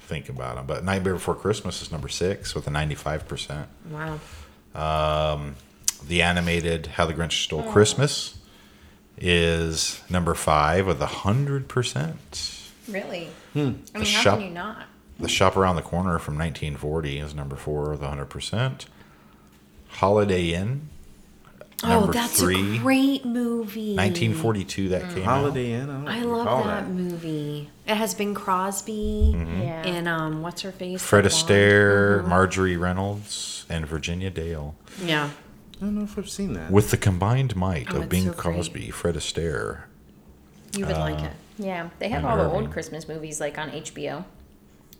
think 0.00 0.28
about 0.28 0.56
them. 0.56 0.66
But 0.66 0.84
Nightmare 0.84 1.14
Before 1.14 1.34
Christmas 1.34 1.82
is 1.82 1.92
number 1.92 2.08
six 2.08 2.54
with 2.54 2.66
a 2.66 2.70
95%. 2.70 3.66
Wow. 3.90 4.18
The 6.06 6.22
animated 6.22 6.86
How 6.86 7.06
the 7.06 7.14
Grinch 7.14 7.44
Stole 7.44 7.62
Christmas 7.62 8.38
is 9.18 10.00
number 10.08 10.34
five 10.34 10.86
with 10.86 11.00
a 11.02 11.06
hundred 11.06 11.68
percent. 11.68 12.58
Really? 12.88 13.28
Hmm. 13.52 13.58
I 13.58 13.62
mean, 13.62 13.82
how 13.94 14.04
shop- 14.04 14.38
can 14.38 14.48
you 14.48 14.54
not? 14.54 14.86
The 15.18 15.28
Shop 15.28 15.54
Around 15.56 15.76
the 15.76 15.82
Corner 15.82 16.18
from 16.18 16.38
1940 16.38 17.18
is 17.18 17.34
number 17.34 17.54
four 17.56 17.90
with 17.90 18.02
a 18.02 18.08
hundred 18.08 18.30
percent. 18.30 18.86
Holiday 19.90 20.52
Inn, 20.54 20.88
Oh, 21.82 22.06
that's 22.06 22.40
three. 22.40 22.76
a 22.76 22.78
great 22.80 23.24
movie. 23.24 23.94
1942 23.96 24.90
that 24.90 25.02
mm. 25.02 25.14
came 25.14 25.22
out. 25.22 25.40
Holiday 25.40 25.72
Inn. 25.72 25.88
I, 25.88 25.94
don't 25.94 26.08
I 26.08 26.22
love 26.22 26.38
recall 26.38 26.64
that, 26.64 26.88
movie. 26.88 27.70
It 27.86 27.94
has 27.94 28.14
Bing 28.14 28.34
Crosby 28.34 29.32
mm-hmm. 29.34 29.62
Yeah. 29.62 29.86
and 29.86 30.06
um, 30.06 30.42
what's 30.42 30.62
her 30.62 30.72
face? 30.72 31.02
Fred 31.02 31.24
The 31.24 31.30
blonde. 31.30 31.48
Astaire, 31.48 32.18
mm-hmm. 32.18 32.28
Marjorie 32.28 32.76
Reynolds, 32.76 33.64
and 33.70 33.86
Virginia 33.86 34.30
Dale. 34.30 34.74
Yeah. 35.02 35.30
I 35.80 35.84
don't 35.84 35.96
know 35.96 36.04
if 36.04 36.18
I've 36.18 36.28
seen 36.28 36.52
that. 36.52 36.70
With 36.70 36.90
the 36.90 36.98
combined 36.98 37.56
might 37.56 37.92
Oh, 37.92 37.96
of 37.96 38.02
it's 38.02 38.10
Bing 38.10 38.32
so 38.32 38.32
great. 38.32 38.94
Fred 38.94 39.14
Astaire. 39.14 39.84
You 40.76 40.86
would 40.86 40.98
like 40.98 41.20
uh, 41.20 41.24
it. 41.24 41.32
Yeah, 41.58 41.88
they 41.98 42.10
have 42.10 42.24
And 42.24 42.26
all 42.26 42.36
the 42.36 42.50
old 42.50 42.70
Christmas 42.70 43.08
movies 43.08 43.40
like 43.40 43.58
on 43.58 43.70
HBO. 43.70 44.24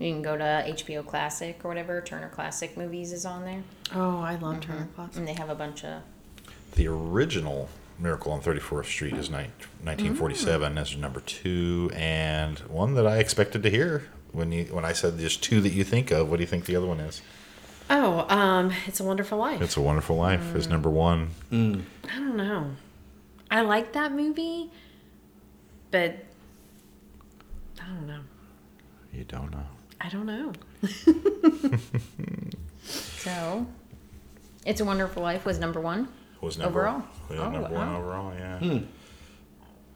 You 0.01 0.15
can 0.15 0.23
go 0.23 0.35
to 0.35 0.65
HBO 0.67 1.07
Classic 1.07 1.61
or 1.63 1.69
whatever. 1.69 2.01
Turner 2.01 2.31
Classic 2.31 2.75
Movies 2.75 3.13
is 3.13 3.27
on 3.27 3.45
there, 3.45 3.63
Oh, 3.95 4.19
I 4.21 4.37
love 4.37 4.61
Turner 4.61 4.85
mm-hmm. 4.85 4.95
Classic. 4.95 5.17
and 5.17 5.29
they 5.29 5.35
have 5.35 5.51
a 5.51 5.55
bunch 5.55 5.85
of. 5.85 6.03
The 6.75 6.89
original 6.89 7.69
Miracle 7.99 8.33
on 8.33 8.41
34th 8.41 8.87
Street 8.87 9.13
is 9.13 9.29
ni- 9.29 9.51
1947 9.85 10.79
as 10.79 10.97
number 10.97 11.21
two, 11.21 11.91
and 11.95 12.59
one 12.61 12.95
that 12.95 13.07
I 13.07 13.19
expected 13.19 13.63
to 13.63 13.71
hear 13.71 14.05
when 14.33 14.53
you 14.53 14.65
when 14.65 14.87
I 14.87 14.95
said 14.95 15.19
there's 15.19 15.37
two 15.37 15.61
that 15.61 15.73
you 15.73 15.85
think 15.85 16.11
of. 16.11 16.31
What 16.31 16.39
do 16.39 16.43
you 16.43 16.47
think 16.47 16.65
the 16.65 16.77
other 16.77 16.87
one 16.87 17.01
is? 17.01 17.21
Oh, 17.91 18.25
um, 18.35 18.73
It's 18.87 19.01
a 19.01 19.05
Wonderful 19.05 19.37
Life. 19.37 19.61
It's 19.61 19.77
a 19.77 19.83
Wonderful 19.83 20.17
Life 20.17 20.55
is 20.55 20.67
mm. 20.67 20.71
number 20.71 20.89
one. 20.89 21.31
Mm. 21.53 21.83
I 22.11 22.17
don't 22.17 22.37
know. 22.37 22.71
I 23.51 23.61
like 23.63 23.93
that 23.93 24.13
movie, 24.13 24.71
but 25.91 26.25
I 27.83 27.87
don't 27.87 28.07
know. 28.07 28.21
You 29.13 29.25
don't 29.25 29.51
know. 29.51 29.67
I 30.01 30.09
don't 30.09 30.27
know. 30.27 30.53
So, 32.83 33.67
It's 34.65 34.81
a 34.81 34.85
Wonderful 34.85 35.23
Life 35.23 35.45
was 35.45 35.59
number 35.59 35.81
one. 35.81 36.09
was 36.41 36.57
number 36.59 36.81
Overall? 36.89 37.03
Yeah, 37.31 37.37
Oh, 37.41 37.51
number 37.51 37.69
one 37.69 37.89
overall. 37.95 38.33
Yeah. 38.35 38.79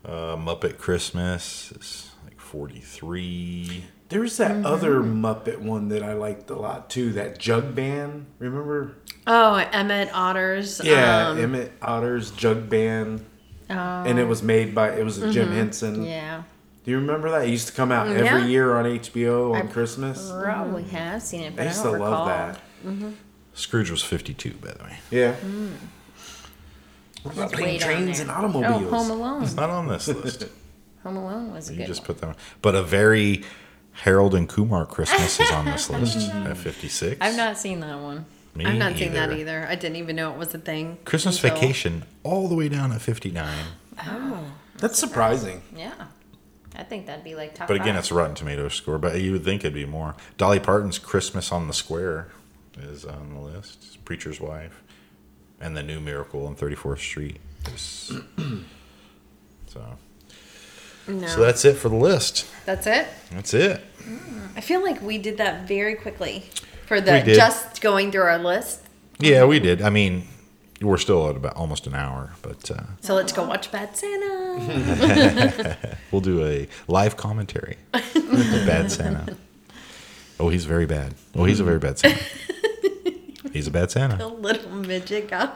Uh, 0.04 0.36
Muppet 0.36 0.76
Christmas 0.78 1.72
is 1.72 2.10
like 2.26 2.38
forty 2.38 2.80
three. 2.80 3.84
There's 4.10 4.36
that 4.36 4.50
Mm-hmm. 4.52 4.66
other 4.66 5.00
Muppet 5.00 5.58
one 5.60 5.88
that 5.88 6.02
I 6.02 6.12
liked 6.12 6.50
a 6.50 6.54
lot 6.56 6.90
too. 6.90 7.12
That 7.14 7.38
Jug 7.38 7.74
Band, 7.74 8.26
remember? 8.38 8.96
Oh, 9.26 9.54
Emmett 9.54 10.10
Otters. 10.14 10.82
Yeah, 10.84 11.28
um, 11.30 11.38
Emmett 11.38 11.72
Otter's 11.80 12.30
Jug 12.32 12.68
Band, 12.68 13.24
Oh, 13.70 13.74
and 13.74 14.18
it 14.18 14.28
was 14.28 14.42
made 14.42 14.74
by 14.74 14.90
it 14.94 15.02
was 15.04 15.16
a 15.18 15.32
Jim 15.32 15.50
Henson. 15.50 16.04
yeah. 16.04 16.42
Do 16.84 16.90
you 16.90 16.98
remember 16.98 17.30
that? 17.30 17.46
It 17.46 17.50
used 17.50 17.68
to 17.68 17.72
come 17.72 17.90
out 17.90 18.06
mm, 18.08 18.16
every 18.16 18.50
year 18.50 18.74
on 18.76 18.84
HBO 18.84 19.54
on 19.54 19.68
Christmas. 19.68 20.30
Probably 20.30 20.82
have 20.84 21.22
seen 21.22 21.40
it, 21.42 21.56
but 21.56 21.62
I 21.62 21.64
I, 21.64 21.68
used 21.68 21.82
don't 21.82 21.92
to 21.92 21.98
recall. 21.98 22.10
love 22.10 22.28
that. 22.28 22.60
Mm-hmm. 22.86 23.10
Scrooge 23.54 23.90
was 23.90 24.02
fifty 24.02 24.34
two, 24.34 24.52
by 24.54 24.72
the 24.72 24.84
way. 24.84 24.98
Yeah. 25.10 25.32
Hmm. 25.34 25.68
What 27.22 27.34
about 27.34 27.44
It's 27.52 27.54
plane, 27.54 27.80
trains, 27.80 28.20
and 28.20 28.30
oh, 28.30 28.34
automobiles? 28.34 28.82
Oh, 28.82 28.90
Home 28.90 29.10
Alone. 29.10 29.42
It's 29.44 29.54
not 29.54 29.70
on 29.70 29.88
this 29.88 30.08
list. 30.08 30.44
Home 31.04 31.16
Alone 31.16 31.52
was 31.52 31.70
a 31.70 31.72
You 31.72 31.78
good 31.78 31.86
just 31.86 32.00
one. 32.02 32.06
put 32.06 32.18
them, 32.18 32.34
but 32.60 32.74
a 32.74 32.82
very 32.82 33.44
Harold 33.92 34.34
and 34.34 34.46
Kumar 34.48 34.84
Christmas 34.84 35.40
is 35.40 35.50
on 35.50 35.64
this 35.64 35.88
list 35.90 36.18
mm-hmm. 36.18 36.48
at 36.48 36.56
fifty 36.58 36.88
six. 36.88 37.16
I've 37.20 37.36
not 37.36 37.56
seen 37.56 37.80
that 37.80 37.98
one. 37.98 38.26
Me 38.54 38.66
I've 38.66 38.76
not 38.76 38.96
seen 38.96 39.14
that 39.14 39.32
either. 39.32 39.66
I 39.66 39.74
didn't 39.74 39.96
even 39.96 40.16
know 40.16 40.32
it 40.32 40.38
was 40.38 40.54
a 40.54 40.58
thing. 40.58 40.98
Christmas 41.06 41.42
until- 41.42 41.58
Vacation 41.58 42.04
all 42.24 42.46
the 42.48 42.54
way 42.54 42.68
down 42.68 42.92
at 42.92 43.00
fifty 43.00 43.30
nine. 43.30 43.64
Oh. 44.06 44.44
That's 44.78 44.98
surprising. 44.98 45.62
Yeah. 45.74 45.92
I 46.76 46.82
think 46.82 47.06
that'd 47.06 47.24
be 47.24 47.34
like 47.34 47.54
top 47.54 47.68
But 47.68 47.76
again, 47.76 47.94
five. 47.94 47.98
it's 48.00 48.10
a 48.10 48.14
Rotten 48.14 48.34
Tomatoes 48.34 48.74
score. 48.74 48.98
But 48.98 49.20
you 49.20 49.32
would 49.32 49.44
think 49.44 49.62
it'd 49.62 49.74
be 49.74 49.86
more. 49.86 50.14
Dolly 50.36 50.60
Parton's 50.60 50.98
"Christmas 50.98 51.52
on 51.52 51.68
the 51.68 51.74
Square" 51.74 52.28
is 52.80 53.04
on 53.04 53.34
the 53.34 53.40
list. 53.40 54.04
Preacher's 54.04 54.40
Wife, 54.40 54.82
and 55.60 55.76
the 55.76 55.82
New 55.82 56.00
Miracle 56.00 56.46
on 56.46 56.54
Thirty 56.54 56.74
Fourth 56.74 57.00
Street. 57.00 57.38
so, 57.76 58.20
No. 61.08 61.26
so 61.26 61.40
that's 61.40 61.64
it 61.64 61.74
for 61.74 61.88
the 61.88 61.96
list. 61.96 62.46
That's 62.66 62.86
it. 62.86 63.06
That's 63.30 63.54
it. 63.54 63.82
Mm, 64.02 64.48
I 64.56 64.60
feel 64.60 64.82
like 64.82 65.00
we 65.00 65.18
did 65.18 65.38
that 65.38 65.66
very 65.68 65.94
quickly 65.94 66.44
for 66.86 67.00
the 67.00 67.22
just 67.24 67.80
going 67.80 68.10
through 68.12 68.22
our 68.22 68.38
list. 68.38 68.80
Yeah, 69.18 69.44
we 69.44 69.60
did. 69.60 69.80
I 69.80 69.90
mean, 69.90 70.26
we're 70.82 70.98
still 70.98 71.28
at 71.30 71.36
about 71.36 71.54
almost 71.56 71.86
an 71.86 71.94
hour, 71.94 72.32
but 72.42 72.70
uh, 72.70 72.82
So 73.00 73.14
let's 73.14 73.32
go 73.32 73.44
watch 73.46 73.70
Bad 73.72 73.96
Santa. 73.96 75.76
we'll 76.10 76.20
do 76.20 76.44
a 76.44 76.68
live 76.88 77.16
commentary. 77.16 77.76
Bad 77.92 78.90
Santa. 78.90 79.36
Oh, 80.40 80.48
he's 80.48 80.64
very 80.64 80.84
bad. 80.86 81.14
Oh, 81.36 81.44
he's 81.44 81.60
a 81.60 81.64
very 81.64 81.78
bad 81.78 81.98
Santa. 81.98 82.20
He's 83.52 83.68
a 83.68 83.70
bad 83.70 83.90
Santa. 83.92 84.16
the 84.16 84.26
little 84.26 84.68
midget 84.72 85.28
guy. 85.28 85.52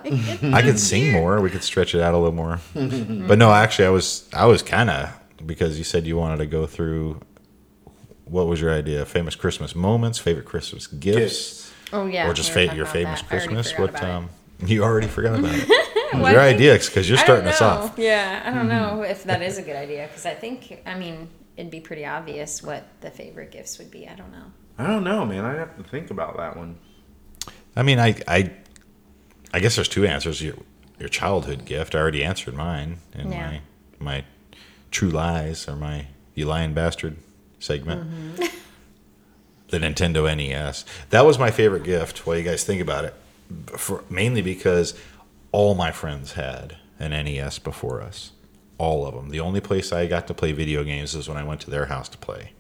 I 0.55 0.63
could 0.63 0.79
sing 0.79 1.11
more. 1.11 1.41
We 1.41 1.51
could 1.51 1.65
stretch 1.65 1.97
it 1.97 2.01
out 2.01 2.15
a 2.15 2.17
little 2.17 2.33
more. 2.33 2.61
but 2.75 3.39
no, 3.39 3.51
actually, 3.53 3.87
I 3.87 3.91
was 3.91 4.29
I 4.33 4.47
was 4.47 4.63
kind 4.63 4.89
of 4.89 5.11
because 5.45 5.79
you 5.79 5.85
said 5.85 6.07
you 6.07 6.17
wanted 6.17 6.37
to 6.37 6.47
go 6.47 6.65
through. 6.67 7.21
What 8.25 8.47
was 8.47 8.61
your 8.61 8.73
idea? 8.73 9.05
Famous 9.05 9.35
Christmas 9.35 9.75
moments, 9.75 10.19
favorite 10.19 10.45
Christmas 10.47 10.87
gifts, 10.87 11.17
Gifts. 11.17 11.73
oh 11.93 12.07
yeah. 12.07 12.29
or 12.29 12.35
just 12.35 12.55
we 12.55 12.69
fa- 12.69 12.77
your 12.77 12.87
famous 12.87 13.21
that. 13.23 13.29
Christmas? 13.31 13.73
forgot 13.73 13.81
What 13.81 13.91
about 13.91 14.03
it. 14.05 14.11
um, 14.11 14.29
you 14.67 14.83
already 14.83 15.07
forgot 15.09 15.39
about 15.39 15.55
it. 15.55 15.69
Well, 16.11 16.33
your 16.33 16.41
I 16.41 16.47
think- 16.49 16.57
idea 16.61 16.79
because 16.79 17.07
you're 17.07 17.19
starting 17.19 17.47
us 17.49 17.61
off. 17.61 17.93
Mm-hmm. 17.93 18.01
Yeah, 18.01 18.43
I 18.47 18.51
don't 18.51 18.67
know 18.67 19.03
if 19.03 19.25
that 19.25 19.43
is 19.43 19.59
a 19.59 19.63
good 19.63 19.77
idea 19.77 20.07
because 20.07 20.25
I 20.25 20.33
think 20.33 20.81
I 20.87 20.95
mean 20.99 21.29
it'd 21.59 21.71
be 21.71 21.81
pretty 21.81 22.07
obvious 22.07 22.63
what 22.63 22.85
the 23.03 23.11
favorite 23.11 23.51
gifts 23.51 23.79
would 23.79 23.91
be. 23.91 24.09
I 24.09 24.15
don't 24.15 24.33
know. 24.33 24.45
I 24.79 24.87
don't 24.87 25.05
know, 25.05 25.27
man. 25.27 25.45
I'd 25.45 25.59
have 25.59 25.77
to 25.77 25.83
think 25.83 26.11
about 26.11 26.39
that 26.39 26.57
one. 26.57 26.79
I 27.77 27.83
mean, 27.83 27.99
I 27.99 28.17
I 28.27 28.51
I 29.53 29.61
guess 29.61 29.75
there's 29.77 29.87
two 29.89 30.07
answers. 30.07 30.41
Your 30.41 30.55
your 30.99 31.11
childhood 31.11 31.67
gift. 31.67 31.95
I 31.95 31.99
already 31.99 32.25
answered 32.25 32.55
mine 32.55 33.01
in 33.15 33.31
Yeah. 33.31 33.51
my 33.51 33.61
my 33.99 34.25
true 34.91 35.11
lies 35.11 35.69
or 35.69 35.77
my 35.77 36.07
you 36.35 36.47
lying 36.47 36.73
bastard 36.73 37.19
segment. 37.59 38.11
Mm-hmm. 38.11 38.45
the 39.69 39.79
Nintendo 39.79 40.25
NES. 40.35 40.87
That 41.11 41.27
was 41.27 41.39
my 41.39 41.51
favorite 41.51 41.85
gift. 41.85 42.27
While 42.27 42.39
you 42.39 42.45
guys 42.45 42.65
think 42.65 42.81
about 42.81 43.05
it, 43.05 43.15
for 43.77 44.05
mainly 44.11 44.43
because 44.43 44.95
all 45.53 45.75
my 45.75 45.91
friends 45.91 46.33
had 46.33 46.77
an 46.99 47.11
NES 47.11 47.59
before 47.59 48.01
us. 48.03 48.33
All 48.77 49.07
of 49.07 49.15
them. 49.15 49.31
The 49.31 49.41
only 49.41 49.61
place 49.61 49.93
I 49.93 50.07
got 50.07 50.29
to 50.29 50.35
play 50.35 50.53
video 50.53 50.85
games 50.85 51.15
is 51.15 51.29
when 51.29 51.37
I 51.37 51.43
went 51.43 51.61
to 51.63 51.71
their 51.71 51.87
house 51.87 52.09
to 52.11 52.19
play. 52.19 52.53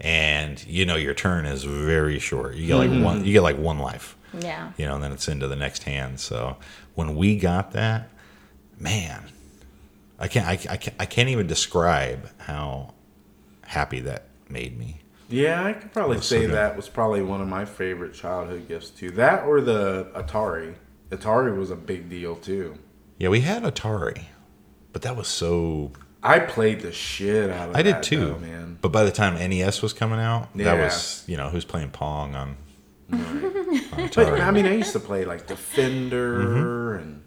And 0.00 0.64
you 0.66 0.84
know 0.84 0.96
your 0.96 1.14
turn 1.14 1.46
is 1.46 1.64
very 1.64 2.18
short. 2.18 2.56
You 2.56 2.66
get 2.66 2.76
like 2.76 2.90
mm-hmm. 2.90 3.04
one 3.04 3.24
you 3.24 3.32
get 3.32 3.42
like 3.42 3.56
one 3.58 3.78
life 3.78 4.16
Yeah. 4.38 4.72
you 4.76 4.86
know, 4.86 4.96
and 4.96 5.04
then 5.04 5.12
it's 5.12 5.28
into 5.28 5.48
the 5.48 5.56
next 5.56 5.84
hand. 5.84 6.20
So 6.20 6.56
when 6.94 7.14
we 7.16 7.36
got 7.38 7.72
that, 7.72 8.10
man, 8.78 9.30
I 10.18 10.28
can't, 10.28 10.46
I, 10.46 10.52
I 10.72 10.76
can't, 10.76 10.96
I 10.98 11.06
can't 11.06 11.28
even 11.28 11.46
describe 11.46 12.30
how 12.38 12.94
happy 13.62 14.00
that 14.00 14.26
made 14.48 14.78
me. 14.78 15.00
Yeah, 15.28 15.64
I 15.64 15.72
could 15.72 15.92
probably 15.92 16.16
That's 16.16 16.28
so 16.28 16.36
say 16.36 16.46
good. 16.46 16.54
that 16.54 16.76
was 16.76 16.88
probably 16.88 17.22
one 17.22 17.40
of 17.40 17.48
my 17.48 17.64
favorite 17.64 18.14
childhood 18.14 18.68
gifts 18.68 18.90
too. 18.90 19.10
That 19.12 19.44
or 19.44 19.60
the 19.60 20.08
Atari. 20.14 20.76
Atari 21.10 21.56
was 21.56 21.70
a 21.70 21.76
big 21.76 22.08
deal 22.08 22.36
too. 22.36 22.78
Yeah, 23.18 23.28
we 23.30 23.40
had 23.40 23.62
Atari, 23.62 24.24
but 24.92 25.02
that 25.02 25.16
was 25.16 25.28
so. 25.28 25.92
I 26.22 26.40
played 26.40 26.80
the 26.80 26.92
shit 26.92 27.50
out 27.50 27.70
of 27.70 27.76
I 27.76 27.82
did 27.82 28.02
too, 28.02 28.26
though, 28.26 28.38
man. 28.38 28.78
But 28.80 28.90
by 28.90 29.04
the 29.04 29.12
time 29.12 29.34
NES 29.34 29.82
was 29.82 29.92
coming 29.92 30.20
out, 30.20 30.52
that 30.56 30.78
was 30.78 31.24
you 31.26 31.36
know 31.36 31.48
who's 31.48 31.64
playing 31.64 31.90
Pong 31.90 32.34
on. 32.34 32.56
on 33.12 34.10
But 34.14 34.40
I 34.40 34.50
mean, 34.50 34.66
I 34.66 34.74
used 34.74 34.92
to 34.92 35.00
play 35.00 35.24
like 35.24 35.46
Defender 35.46 36.38
mm-hmm. 36.38 37.02
and 37.02 37.22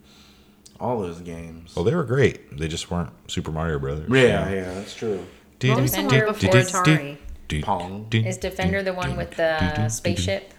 all 0.79 0.99
those 0.99 1.19
games. 1.19 1.75
well, 1.75 1.85
they 1.85 1.95
were 1.95 2.03
great. 2.03 2.57
They 2.57 2.67
just 2.67 2.89
weren't 2.91 3.11
Super 3.29 3.51
Mario 3.51 3.79
Brothers. 3.79 4.09
yeah, 4.09 4.49
yeah, 4.49 4.73
that's 4.73 4.93
true. 4.93 5.25
What 5.61 5.81
was 5.81 5.91
the 5.91 6.03
one 6.03 6.09
before 6.09 6.33
Atari? 6.33 7.17
Pong. 7.61 8.07
Is 8.13 8.37
Defender 8.37 8.83
the 8.83 8.93
one 8.93 9.17
with 9.17 9.31
the 9.31 9.89
spaceship? 9.89 10.53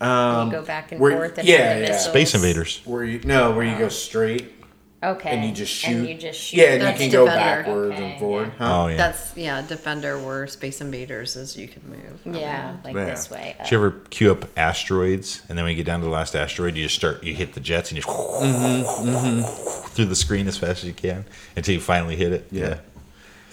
Um, 0.00 0.48
you 0.48 0.52
go 0.52 0.62
back 0.62 0.92
and 0.92 1.00
where- 1.00 1.16
forth 1.16 1.38
and 1.38 1.48
yeah, 1.48 1.78
yeah. 1.78 1.96
Space 1.96 2.34
Invaders? 2.34 2.82
Where 2.84 3.04
you 3.04 3.20
no, 3.24 3.52
where 3.52 3.64
you 3.64 3.78
go 3.78 3.88
straight 3.88 4.52
Okay. 5.02 5.30
and 5.30 5.44
you 5.44 5.52
just 5.52 5.72
shoot. 5.72 5.90
And 5.96 6.08
you 6.08 6.14
just 6.16 6.38
shoot. 6.40 6.56
Yeah, 6.58 6.72
and 6.72 6.82
That's 6.82 7.00
you 7.00 7.06
can 7.06 7.12
go 7.12 7.24
backwards 7.26 7.94
Okay, 7.94 8.10
and 8.12 8.20
forward. 8.20 8.48
yeah. 8.58 8.66
Huh? 8.66 8.82
Oh 8.82 8.86
yeah. 8.88 8.96
That's 8.96 9.36
yeah, 9.36 9.62
Defender 9.62 10.18
where 10.18 10.46
Space 10.48 10.82
Invaders 10.82 11.36
is 11.36 11.56
you 11.56 11.68
can 11.68 11.82
move. 11.88 12.36
Yeah, 12.36 12.76
like 12.84 12.94
Yeah. 12.94 13.04
this 13.06 13.30
way. 13.30 13.56
Did 13.62 13.70
you 13.70 13.78
ever 13.78 13.90
queue 14.10 14.32
up 14.32 14.46
asteroids, 14.58 15.40
and 15.48 15.56
then 15.56 15.64
when 15.64 15.70
you 15.72 15.76
get 15.78 15.86
down 15.86 16.00
to 16.00 16.04
the 16.04 16.10
last 16.12 16.34
asteroid, 16.36 16.76
you 16.76 16.82
just 16.84 16.96
start, 16.96 17.22
you 17.24 17.34
hit 17.34 17.54
the 17.54 17.60
jets, 17.60 17.90
and 17.90 17.96
you 17.96 18.02
just 18.02 19.90
through 19.94 20.04
the 20.06 20.16
screen 20.16 20.46
as 20.48 20.58
fast 20.58 20.82
as 20.82 20.84
you 20.84 20.92
can 20.94 21.24
until 21.56 21.74
you 21.74 21.80
finally 21.80 22.16
hit 22.16 22.32
it. 22.32 22.48
Yeah. 22.50 22.78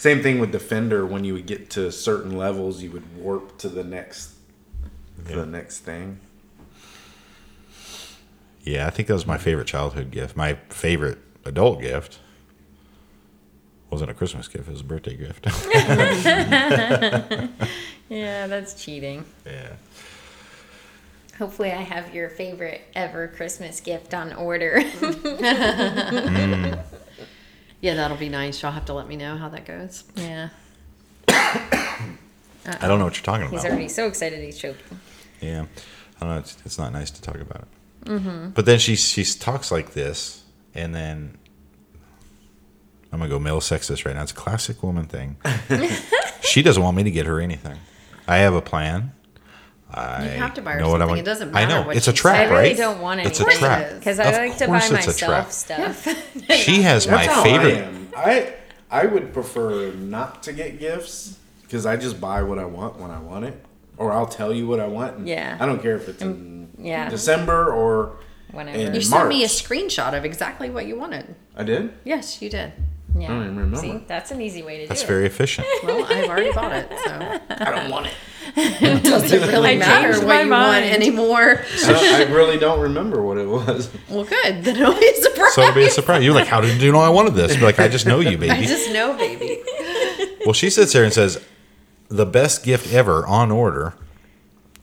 Same 0.03 0.21
thing 0.21 0.39
with 0.39 0.51
Defender. 0.51 1.05
When 1.05 1.23
you 1.23 1.31
would 1.31 1.45
get 1.45 1.69
to 1.69 1.89
certain 1.89 2.35
levels, 2.37 2.83
you 2.83 2.91
would 2.91 3.15
warp 3.15 3.57
to 3.59 3.69
the 3.69 3.85
next, 3.85 4.31
Yeah. 5.29 5.37
the 5.37 5.45
next 5.45 5.79
thing. 5.79 6.19
Yeah, 8.65 8.85
I 8.85 8.89
think 8.89 9.07
that 9.07 9.13
was 9.13 9.25
my 9.25 9.37
favorite 9.37 9.67
childhood 9.67 10.11
gift. 10.11 10.35
My 10.35 10.55
favorite 10.67 11.19
adult 11.45 11.79
gift 11.79 12.19
wasn't 13.89 14.11
a 14.11 14.13
Christmas 14.13 14.49
gift; 14.49 14.67
it 14.67 14.71
was 14.71 14.81
a 14.81 14.83
birthday 14.83 15.15
gift. 15.15 15.45
Yeah, 18.09 18.47
that's 18.47 18.83
cheating. 18.83 19.23
yeah. 19.45 19.69
Hopefully, 21.39 21.71
I 21.71 21.81
have 21.81 22.13
your 22.13 22.27
favorite 22.29 22.81
ever 22.93 23.29
Christmas 23.29 23.79
gift 23.79 24.13
on 24.13 24.33
order. 24.33 24.81
Mm. 24.81 26.83
Yeah, 27.83 27.95
that'll 27.95 28.15
be 28.15 28.29
nice. 28.29 28.61
You'll 28.61 28.71
have 28.71 28.85
to 28.85 28.93
let 28.93 29.09
me 29.09 29.17
know 29.17 29.35
how 29.35 29.49
that 29.49 29.65
goes. 29.65 30.05
yeah. 30.15 30.49
I 31.27 32.07
don't 32.79 32.97
know 32.97 33.03
what 33.03 33.17
you're 33.17 33.25
talking 33.25 33.47
about. 33.47 33.61
He's 33.61 33.65
already 33.65 33.89
so 33.89 34.07
excited 34.07 34.41
he's 34.41 34.57
choking. 34.57 35.01
Yeah, 35.41 35.65
I 36.15 36.19
don't 36.21 36.29
know. 36.29 36.37
It's, 36.37 36.57
it's 36.65 36.77
not 36.77 36.93
nice 36.93 37.11
to 37.11 37.21
talk 37.21 37.35
about 37.35 37.63
it. 37.63 38.09
Mm-hmm. 38.09 38.49
But 38.51 38.65
then 38.65 38.79
she 38.79 38.95
she 38.95 39.25
talks 39.25 39.69
like 39.69 39.91
this, 39.91 40.43
and 40.73 40.95
then 40.95 41.37
I'm 43.11 43.19
gonna 43.19 43.29
go 43.29 43.37
male 43.37 43.59
sexist 43.59 44.05
right 44.05 44.15
now. 44.15 44.21
It's 44.21 44.31
a 44.31 44.35
classic 44.35 44.81
woman 44.81 45.03
thing. 45.03 45.35
she 46.41 46.61
doesn't 46.61 46.81
want 46.81 46.95
me 46.95 47.03
to 47.03 47.11
get 47.11 47.25
her 47.25 47.41
anything. 47.41 47.79
I 48.29 48.37
have 48.37 48.53
a 48.53 48.61
plan. 48.61 49.11
I 49.93 50.23
You 50.23 50.29
have 50.39 50.53
to 50.55 50.61
buy 50.61 50.73
her 50.73 50.79
know 50.79 50.89
what 50.89 51.01
I 51.01 51.05
something. 51.05 51.07
want. 51.09 51.19
It 51.19 51.25
doesn't 51.25 51.51
matter. 51.51 51.65
I 51.65 51.67
matter 51.69 51.81
know 51.81 51.87
what 51.87 51.97
it's 51.97 52.07
a 52.07 52.11
she 52.11 52.17
trap, 52.17 52.35
I 52.35 52.43
says. 52.45 52.51
really 52.51 52.73
don't 52.75 53.01
want 53.01 53.19
It's 53.21 53.39
a 53.39 53.43
anything. 53.43 53.59
trap. 53.59 53.93
Because 53.99 54.19
I 54.19 54.25
Of 54.25 54.37
like 54.37 54.57
to 54.57 54.67
buy 54.67 54.79
course 54.79 54.91
it's 55.07 55.21
a 55.21 55.25
trap. 55.25 55.45
myself 55.47 55.51
stuff. 55.51 56.07
She 56.55 56.81
has 56.81 57.07
my 57.07 57.13
That's 57.25 57.33
how 57.33 57.43
favorite. 57.43 57.77
I 57.77 57.79
am. 57.81 58.07
I 58.15 58.53
I 58.91 59.05
would 59.07 59.33
prefer 59.33 59.91
not 59.93 60.43
to 60.43 60.53
get 60.53 60.79
gifts 60.79 61.37
because 61.63 61.85
I 61.85 61.95
just 61.97 62.19
buy 62.21 62.41
what 62.43 62.59
I 62.59 62.65
want 62.65 62.99
when 62.99 63.11
I 63.11 63.19
want 63.19 63.45
it, 63.45 63.63
or 63.97 64.11
I'll 64.11 64.27
tell 64.27 64.53
you 64.53 64.67
what 64.67 64.79
I 64.79 64.87
want. 64.87 65.17
and 65.17 65.27
Yeah. 65.27 65.57
I 65.59 65.65
don't 65.65 65.81
care 65.81 65.95
if 65.95 66.07
it's 66.09 66.21
in 66.21 66.69
yeah. 66.77 67.09
December 67.09 67.71
or 67.73 68.17
Whenever. 68.51 68.77
in 68.77 68.93
You 68.93 69.01
sent 69.01 69.27
me 69.29 69.43
a 69.43 69.47
screenshot 69.47 70.15
of 70.15 70.25
exactly 70.25 70.69
what 70.69 70.85
you 70.85 70.95
wanted. 70.97 71.33
I 71.55 71.63
did. 71.63 71.91
Yes, 72.03 72.39
you 72.41 72.49
did. 72.51 72.73
Yeah. 73.15 73.25
I 73.25 73.27
don't 73.29 73.43
even 73.43 73.55
remember. 73.57 73.77
See, 73.77 74.03
that's 74.07 74.31
an 74.31 74.41
easy 74.41 74.63
way 74.63 74.81
to 74.81 74.87
That's 74.87 75.01
do 75.01 75.05
it. 75.05 75.07
That's 75.07 75.07
very 75.07 75.25
efficient. 75.25 75.67
Well, 75.83 76.05
I've 76.05 76.29
already 76.29 76.51
bought 76.51 76.71
it, 76.73 76.89
so 77.05 77.39
I 77.49 77.71
don't 77.71 77.89
want 77.91 78.07
it. 78.07 78.13
It 78.55 79.03
doesn't 79.03 79.41
really 79.49 79.71
I 79.71 79.77
matter 79.77 80.19
what 80.19 80.27
my 80.27 80.41
you 80.41 80.49
want 80.49 80.85
anymore. 80.85 81.63
I, 81.85 82.25
I 82.27 82.31
really 82.31 82.59
don't 82.59 82.79
remember 82.79 83.23
what 83.23 83.37
it 83.37 83.47
was. 83.47 83.89
Well, 84.09 84.25
good. 84.25 84.63
Then 84.63 84.75
it'll 84.75 84.93
be 84.93 85.07
a 85.07 85.15
surprise. 85.15 85.53
So 85.55 85.61
it'll 85.61 85.73
be 85.73 85.85
a 85.85 85.89
surprise. 85.89 86.23
You're 86.23 86.35
like, 86.35 86.47
how 86.47 86.61
did 86.61 86.79
you 86.81 86.91
know 86.91 86.99
I 86.99 87.09
wanted 87.09 87.33
this? 87.33 87.55
Be 87.55 87.61
like, 87.63 87.79
I 87.79 87.87
just 87.87 88.05
know 88.05 88.19
you, 88.19 88.37
baby. 88.37 88.51
I 88.51 88.55
baby. 88.55 88.67
just 88.67 88.91
know, 88.91 89.17
baby. 89.17 89.59
Well, 90.45 90.53
she 90.53 90.69
sits 90.69 90.93
there 90.93 91.03
and 91.03 91.11
says, 91.13 91.43
the 92.09 92.25
best 92.27 92.63
gift 92.63 92.93
ever 92.93 93.25
on 93.25 93.49
order 93.49 93.93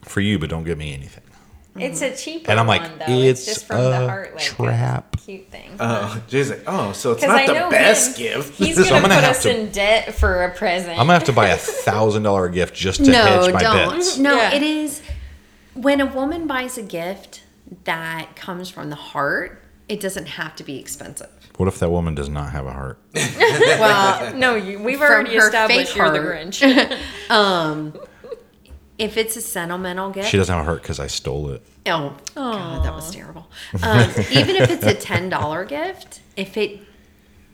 for 0.03 0.21
you, 0.21 0.39
but 0.39 0.51
don't 0.51 0.65
give 0.65 0.79
me 0.79 0.93
anything. 0.93 1.23
Mm-hmm. 1.71 1.81
It's 1.83 2.03
a 2.03 2.17
cheaper 2.17 2.51
And 2.51 2.59
I'm 2.59 2.67
like, 2.67 2.83
one, 2.83 2.99
though. 2.99 3.05
It's, 3.09 3.41
it's 3.41 3.47
just 3.47 3.67
from 3.67 3.79
the 3.79 4.05
a 4.05 4.09
heart, 4.09 4.35
like 4.35 4.43
trap. 4.45 5.17
Cute 5.25 5.49
thing. 5.51 5.71
Oh, 5.79 6.21
Jay's 6.29 6.51
like, 6.51 6.65
oh, 6.67 6.91
so 6.93 7.13
it's 7.13 7.23
not 7.23 7.31
I 7.37 7.47
the 7.47 7.71
best 7.71 8.19
him. 8.19 8.25
gift. 8.41 8.55
He's 8.59 8.77
gonna, 8.89 8.91
I'm 8.97 9.03
gonna 9.03 9.15
put 9.15 9.23
have 9.25 9.37
us 9.37 9.43
to- 9.45 9.57
in 9.61 9.71
debt 9.71 10.15
for 10.15 10.43
a 10.45 10.51
present. 10.55 10.93
I'm 10.93 11.07
gonna 11.07 11.13
have 11.13 11.25
to 11.25 11.33
buy 11.33 11.49
a 11.49 11.57
thousand 11.59 12.25
dollar 12.25 12.49
gift 12.49 12.75
just 12.75 13.05
to 13.05 13.11
no, 13.13 13.23
hedge 13.25 13.53
my 13.53 13.61
don't. 13.61 13.95
bets. 13.97 14.19
No, 14.19 14.35
Yeah. 14.35 14.55
it 14.55 14.63
is 14.65 15.01
when 15.75 16.01
a 16.01 16.07
woman 16.07 16.47
buys 16.49 16.77
a 16.77 16.83
gift 16.83 17.43
that 17.85 18.35
comes 18.35 18.69
from 18.69 18.91
the 18.91 18.97
heart. 18.97 19.63
It 19.89 20.01
doesn't 20.01 20.27
have 20.27 20.55
to 20.57 20.65
be 20.65 20.79
expensive. 20.79 21.29
What 21.57 21.69
if 21.69 21.79
that 21.81 21.91
woman 21.91 22.15
does 22.15 22.29
not 22.29 22.51
have 22.53 22.67
a 22.67 22.73
heart? 22.73 22.99
Well, 23.15 24.35
no, 24.35 24.55
you, 24.55 24.79
we've 24.79 24.99
From 24.99 25.11
already 25.11 25.37
established 25.37 25.89
fake 25.93 25.97
you're 25.97 26.11
the 26.11 26.21
heart. 26.23 26.37
Grinch. 26.49 27.31
Um, 27.31 27.95
if 29.01 29.17
it's 29.17 29.35
a 29.37 29.41
sentimental 29.41 30.11
gift, 30.11 30.29
She 30.29 30.37
doesn't 30.37 30.55
have 30.55 30.63
a 30.63 30.65
heart 30.67 30.83
because 30.83 31.01
I 31.01 31.07
stole 31.07 31.51
it. 31.51 31.63
Oh, 31.87 32.17
God, 32.35 32.85
that 32.85 32.95
was 32.95 33.11
terrible. 33.11 33.49
Um, 33.83 34.11
even 34.31 34.57
if 34.57 34.71
it's 34.71 34.85
a 34.85 34.95
$10 34.95 35.69
gift, 35.69 36.21
if 36.37 36.57
it 36.57 36.81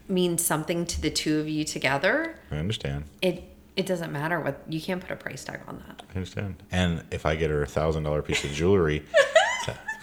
means 0.09 0.44
something 0.44 0.84
to 0.86 1.01
the 1.01 1.11
two 1.11 1.38
of 1.40 1.49
you 1.49 1.64
together, 1.64 2.38
I 2.51 2.57
understand. 2.57 3.05
it 3.22 3.44
it 3.76 3.84
doesn't 3.84 4.11
matter 4.11 4.40
what 4.40 4.62
you 4.68 4.80
can't 4.80 5.03
put 5.03 5.11
a 5.11 5.16
price 5.16 5.44
tag 5.44 5.61
on 5.68 5.82
that. 5.86 6.03
I 6.11 6.14
understand. 6.16 6.62
And 6.72 7.03
if 7.11 7.26
I 7.26 7.36
get 7.36 7.51
her 7.51 7.62
a 7.62 7.66
thousand 7.66 8.05
dollar 8.05 8.22
piece 8.22 8.42
of 8.44 8.51
jewelry, 8.53 9.01
that 9.01 9.26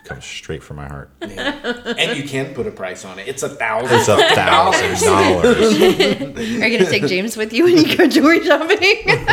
comes 0.04 0.26
straight 0.26 0.62
from 0.64 0.78
my 0.78 0.88
heart. 0.88 1.10
and 1.22 2.18
you 2.18 2.24
can 2.28 2.54
put 2.54 2.68
a 2.68 2.72
price 2.72 3.06
on 3.06 3.20
it. 3.20 3.28
It's 3.28 3.42
a 3.44 3.50
thousand. 3.50 3.98
It's 4.00 4.08
a 4.10 4.18
thousand 4.36 5.08
dollars 5.08 5.60
Are 5.82 6.42
you 6.42 6.78
going 6.78 6.84
to 6.84 6.90
take 6.90 7.06
James 7.08 7.38
with 7.38 7.54
you 7.54 7.64
when 7.66 7.78
you 7.78 7.96
go 7.98 8.08
jewelry 8.08 8.44
shopping? 8.44 8.78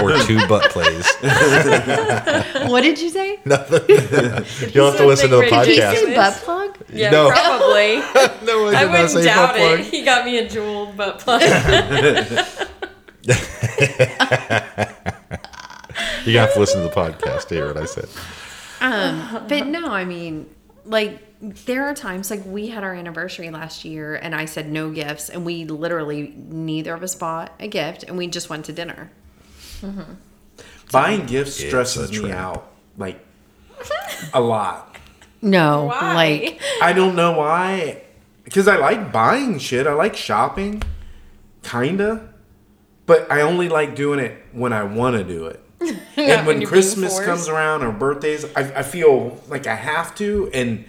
or 0.03 0.17
two 0.25 0.47
butt 0.47 0.71
plays. 0.71 1.07
what 2.71 2.83
did 2.83 3.01
you 3.01 3.11
say? 3.11 3.39
Nothing. 3.45 3.83
You'll 4.73 4.87
have 4.91 4.97
to 4.99 5.07
listen 5.07 5.31
to 5.31 5.37
the 5.37 5.43
Did 5.43 5.53
you 5.53 5.65
Did 5.65 5.77
you 5.77 5.83
podcast. 5.83 5.95
say 5.95 6.15
butt 6.15 6.35
plug? 6.45 6.77
Yeah, 6.93 7.11
No. 7.11 7.31
probably. 7.31 7.97
no, 8.47 8.67
I 8.69 8.83
I 8.83 8.85
wouldn't 8.87 9.11
say 9.11 9.25
doubt 9.25 9.57
it. 9.57 9.81
He 9.87 10.05
got 10.05 10.25
me 10.25 10.39
a 10.39 10.49
jeweled 10.49 10.97
butt 10.97 11.19
plug. 11.19 11.43
You 16.27 16.37
have 16.39 16.53
to 16.55 16.61
listen 16.61 16.83
to 16.83 16.89
the 16.89 16.95
podcast 16.95 17.49
to 17.49 17.55
hear 17.55 17.67
what 17.67 17.79
I 17.79 17.87
said. 17.87 18.09
Um, 18.81 19.47
but 19.49 19.67
no, 19.67 19.89
I 19.89 20.05
mean, 20.05 20.47
like 20.85 21.21
there 21.41 21.87
are 21.87 21.95
times 21.95 22.31
like 22.31 22.45
we 22.45 22.69
had 22.69 22.85
our 22.85 22.95
anniversary 22.95 23.51
last 23.51 23.85
year, 23.85 24.15
and 24.15 24.35
I 24.35 24.45
said 24.45 24.71
no 24.71 24.91
gifts, 24.91 25.29
and 25.31 25.45
we 25.45 25.65
literally 25.65 26.35
neither 26.37 26.95
of 26.95 27.03
us 27.03 27.15
bought 27.15 27.53
a 27.59 27.69
gift, 27.69 28.05
and 28.05 28.17
we 28.19 28.27
just 28.27 28.51
went 28.51 28.67
to 28.67 28.73
dinner. 28.73 29.11
Mm-hmm. 29.81 30.15
Buying 30.93 31.27
gifts 31.27 31.55
stresses 31.55 32.11
me 32.21 32.31
out 32.33 32.71
like 32.99 33.25
a 34.35 34.41
lot. 34.41 34.97
No, 35.43 35.87
Why? 35.87 36.15
like 36.15 36.61
I 36.83 36.93
don't 36.93 37.17
know 37.17 37.33
why. 37.33 38.03
Because 38.45 38.69
I 38.69 38.77
like 38.77 39.13
buying 39.13 39.59
shit. 39.59 39.87
I 39.87 39.93
like 39.95 40.17
shopping, 40.17 40.83
kinda. 41.63 42.29
But 43.07 43.31
I 43.31 43.41
only 43.43 43.69
like 43.69 43.95
doing 43.95 44.19
it 44.21 44.37
when 44.53 44.73
I 44.73 44.83
want 44.83 45.17
to 45.17 45.25
do 45.25 45.47
it. 45.47 45.61
and 46.17 46.47
when 46.47 46.59
when 46.59 46.67
Christmas 46.67 47.19
comes 47.21 47.49
around 47.49 47.83
or 47.83 47.93
birthdays, 47.93 48.45
I, 48.57 48.81
I 48.81 48.83
feel 48.83 49.41
like 49.49 49.67
I 49.67 49.75
have 49.75 50.15
to, 50.17 50.51
and 50.53 50.85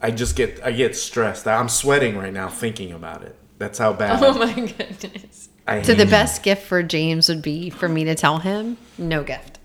I 0.00 0.10
just 0.10 0.36
get 0.36 0.60
I 0.64 0.72
get 0.72 0.96
stressed. 0.96 1.46
I'm 1.46 1.68
sweating 1.68 2.16
right 2.16 2.32
now 2.32 2.48
thinking 2.48 2.92
about 2.92 3.22
it. 3.22 3.36
That's 3.58 3.78
how 3.78 3.92
bad. 3.92 4.22
oh 4.22 4.38
my 4.38 4.52
goodness. 4.52 5.48
I 5.66 5.82
so 5.82 5.92
hate 5.92 5.96
the 5.98 6.04
it. 6.04 6.10
best 6.10 6.42
gift 6.42 6.62
for 6.62 6.82
James 6.82 7.28
would 7.28 7.42
be 7.42 7.70
for 7.70 7.88
me 7.88 8.04
to 8.04 8.14
tell 8.14 8.38
him 8.38 8.78
no 8.96 9.22
gift. 9.22 9.58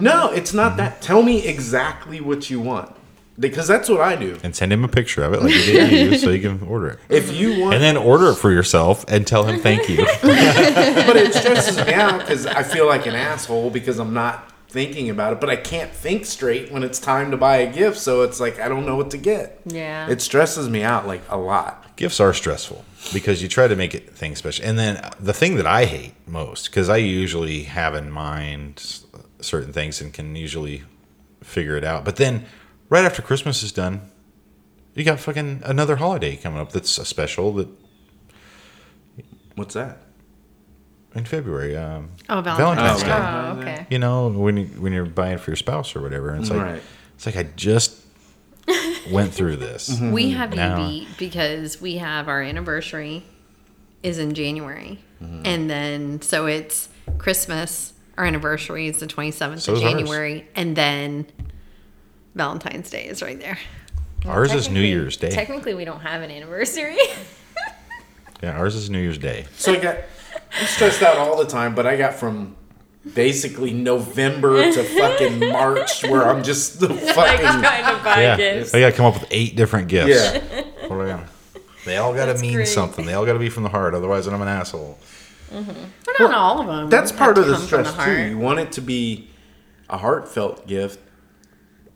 No, 0.00 0.30
it's 0.30 0.54
not 0.54 0.76
that. 0.76 1.02
Tell 1.02 1.22
me 1.22 1.44
exactly 1.46 2.20
what 2.20 2.48
you 2.48 2.60
want, 2.60 2.94
because 3.42 3.66
that's 3.66 3.90
what 3.90 4.00
I 4.00 4.16
do. 4.16 4.38
And 4.42 4.56
send 4.56 4.72
him 4.72 4.84
a 4.84 4.88
picture 4.88 5.22
of 5.22 5.34
it 5.34 5.42
like 5.42 5.52
you 5.52 5.72
did 5.72 6.12
you 6.12 6.18
so 6.18 6.30
you 6.30 6.40
can 6.40 6.66
order 6.66 6.88
it. 6.88 7.00
If 7.10 7.36
you 7.36 7.60
want, 7.60 7.74
And 7.74 7.82
then 7.82 7.98
order 7.98 8.28
it 8.28 8.36
for 8.36 8.50
yourself 8.50 9.04
and 9.08 9.26
tell 9.26 9.44
him 9.44 9.60
thank 9.60 9.88
you. 9.88 9.96
but 10.22 11.16
it 11.16 11.34
stresses 11.34 11.76
me 11.84 11.92
out 11.92 12.20
because 12.20 12.46
I 12.46 12.62
feel 12.62 12.86
like 12.86 13.06
an 13.06 13.14
asshole 13.14 13.68
because 13.70 13.98
I'm 13.98 14.14
not 14.14 14.50
thinking 14.68 15.10
about 15.10 15.34
it. 15.34 15.40
But 15.40 15.50
I 15.50 15.56
can't 15.56 15.92
think 15.92 16.24
straight 16.24 16.72
when 16.72 16.82
it's 16.82 16.98
time 16.98 17.30
to 17.32 17.36
buy 17.36 17.58
a 17.58 17.72
gift, 17.72 17.98
so 17.98 18.22
it's 18.22 18.40
like 18.40 18.58
I 18.58 18.68
don't 18.68 18.86
know 18.86 18.96
what 18.96 19.10
to 19.10 19.18
get. 19.18 19.60
Yeah. 19.66 20.08
It 20.08 20.22
stresses 20.22 20.68
me 20.68 20.82
out 20.82 21.06
like 21.06 21.22
a 21.28 21.36
lot. 21.36 21.96
Gifts 21.96 22.20
are 22.20 22.32
stressful 22.32 22.84
because 23.12 23.42
you 23.42 23.48
try 23.48 23.68
to 23.68 23.76
make 23.76 23.94
it 23.94 24.10
things 24.10 24.38
special. 24.38 24.64
And 24.64 24.78
then 24.78 25.10
the 25.20 25.34
thing 25.34 25.56
that 25.56 25.66
I 25.66 25.84
hate 25.84 26.14
most, 26.26 26.66
because 26.66 26.88
I 26.88 26.96
usually 26.96 27.64
have 27.64 27.94
in 27.94 28.10
mind 28.10 29.02
certain 29.40 29.72
things 29.72 30.00
and 30.00 30.12
can 30.12 30.34
usually 30.34 30.84
figure 31.42 31.76
it 31.76 31.84
out. 31.84 32.04
But 32.04 32.16
then 32.16 32.46
right 32.92 33.04
after 33.06 33.22
Christmas 33.22 33.62
is 33.62 33.72
done, 33.72 34.02
you 34.94 35.02
got 35.02 35.18
fucking 35.18 35.62
another 35.64 35.96
holiday 35.96 36.36
coming 36.36 36.60
up 36.60 36.72
that's 36.72 36.98
a 36.98 37.04
special 37.06 37.52
that 37.54 37.68
What's 39.54 39.74
that? 39.74 39.98
in 41.14 41.24
February. 41.26 41.76
Um, 41.76 42.08
Oh, 42.30 42.40
Valentine's 42.40 43.02
Oh, 43.02 43.06
Day. 43.06 43.12
okay. 43.12 43.22
Oh, 43.22 43.60
okay. 43.60 43.86
You 43.90 43.98
know, 43.98 44.28
when 44.28 44.56
you, 44.56 44.64
when 44.78 44.92
you're 44.94 45.04
buying 45.04 45.36
for 45.38 45.50
your 45.50 45.56
spouse 45.56 45.94
or 45.94 46.00
whatever, 46.00 46.30
and 46.30 46.40
it's 46.40 46.50
like 46.50 46.60
Right. 46.62 46.82
it's 47.14 47.26
like 47.26 47.36
I 47.36 47.42
just 47.54 47.98
went 49.10 49.34
through 49.34 49.56
this. 49.56 49.98
We 50.00 50.30
have 50.30 50.54
Now- 50.54 50.88
you 50.88 51.00
beat 51.06 51.08
because 51.18 51.80
we 51.82 51.96
have 51.96 52.28
our 52.28 52.40
anniversary 52.40 53.24
is 54.02 54.18
in 54.18 54.32
January, 54.34 55.00
and 55.20 55.68
then 55.70 56.20
so 56.22 56.46
it's 56.46 56.88
Christmas. 57.18 57.92
Our 58.18 58.24
anniversary 58.24 58.86
is 58.88 58.98
the 58.98 59.06
twenty 59.06 59.30
seventh 59.32 59.62
So 59.62 59.72
of 59.72 59.78
is 59.78 59.84
ours. 59.84 59.92
January, 59.92 60.48
and 60.54 60.74
then 60.76 61.26
Valentine's 62.34 62.90
Day 62.90 63.06
is 63.06 63.22
right 63.22 63.38
there. 63.38 63.58
Ours 64.26 64.52
is 64.54 64.68
New 64.70 64.80
Year's 64.80 65.16
Day. 65.16 65.30
Technically, 65.30 65.74
we 65.74 65.84
don't 65.84 66.00
have 66.00 66.22
an 66.22 66.30
anniversary. 66.30 66.96
Yeah, 68.42 68.58
ours 68.58 68.74
is 68.74 68.90
New 68.90 68.98
Year's 68.98 69.18
Day. 69.18 69.46
So 69.56 69.72
I 69.72 69.76
got 69.78 69.98
I'm 70.58 70.66
stressed 70.66 71.00
out 71.00 71.16
all 71.16 71.36
the 71.38 71.44
time, 71.48 71.76
but 71.76 71.86
I 71.86 71.96
got 71.96 72.14
from 72.14 72.56
basically 73.14 73.72
November 73.72 74.72
to 74.72 74.82
fucking 74.82 75.38
March 75.52 76.02
where 76.02 76.28
I'm 76.28 76.42
just 76.42 76.80
the 76.80 76.88
like 76.88 76.98
fucking 77.14 77.38
trying 77.60 77.96
to 77.98 78.02
buy 78.02 78.22
Yeah, 78.22 78.36
gifts. 78.36 78.74
I 78.74 78.80
got 78.80 78.90
to 78.90 78.96
come 78.96 79.06
up 79.06 79.14
with 79.14 79.28
eight 79.30 79.54
different 79.54 79.86
gifts. 79.86 80.08
yeah. 80.34 80.64
Oh, 80.82 80.88
what 80.88 81.08
are 81.08 81.24
They 81.84 81.98
all 81.98 82.12
got 82.12 82.34
to 82.34 82.38
mean 82.40 82.54
great. 82.54 82.66
something. 82.66 83.06
They 83.06 83.14
all 83.14 83.24
got 83.24 83.34
to 83.34 83.38
be 83.38 83.48
from 83.48 83.62
the 83.62 83.68
heart. 83.68 83.94
Otherwise, 83.94 84.26
I'm 84.26 84.42
an 84.42 84.48
asshole. 84.48 84.98
Mm-hmm. 85.52 85.84
But 86.04 86.14
not 86.18 86.34
all 86.34 86.60
of 86.62 86.66
them. 86.66 86.90
That's 86.90 87.12
part 87.12 87.38
of 87.38 87.46
the 87.46 87.56
stress 87.58 87.92
the 87.94 88.04
too. 88.04 88.22
You 88.30 88.38
want 88.38 88.58
it 88.58 88.72
to 88.72 88.80
be 88.80 89.30
a 89.88 89.98
heartfelt 89.98 90.66
gift, 90.66 90.98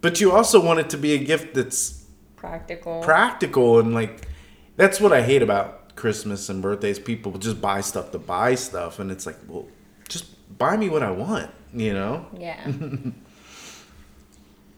but 0.07 0.21
you 0.21 0.31
also 0.31 0.61
want 0.65 0.79
it 0.79 0.89
to 0.91 0.97
be 0.97 1.15
a 1.15 1.19
gift 1.19 1.53
that's 1.55 2.05
Practical. 2.37 3.03
practical 3.03 3.81
and 3.81 3.93
like 3.93 4.29
that's 4.77 5.01
what 5.01 5.13
I 5.13 5.21
hate 5.23 5.43
about 5.43 5.97
Christmas 5.97 6.49
and 6.49 6.63
birthdays. 6.63 7.01
People 7.01 7.33
just 7.39 7.61
buy 7.61 7.81
stuff 7.81 8.13
to 8.13 8.19
buy 8.21 8.55
stuff, 8.55 9.01
and 9.01 9.11
it's 9.11 9.27
like, 9.27 9.37
well, 9.49 9.67
just 10.09 10.27
buy 10.57 10.77
me 10.77 10.89
what 10.89 11.03
I 11.03 11.11
want, 11.11 11.51
you 11.75 11.93
know? 11.93 12.25
yeah. 12.39 12.61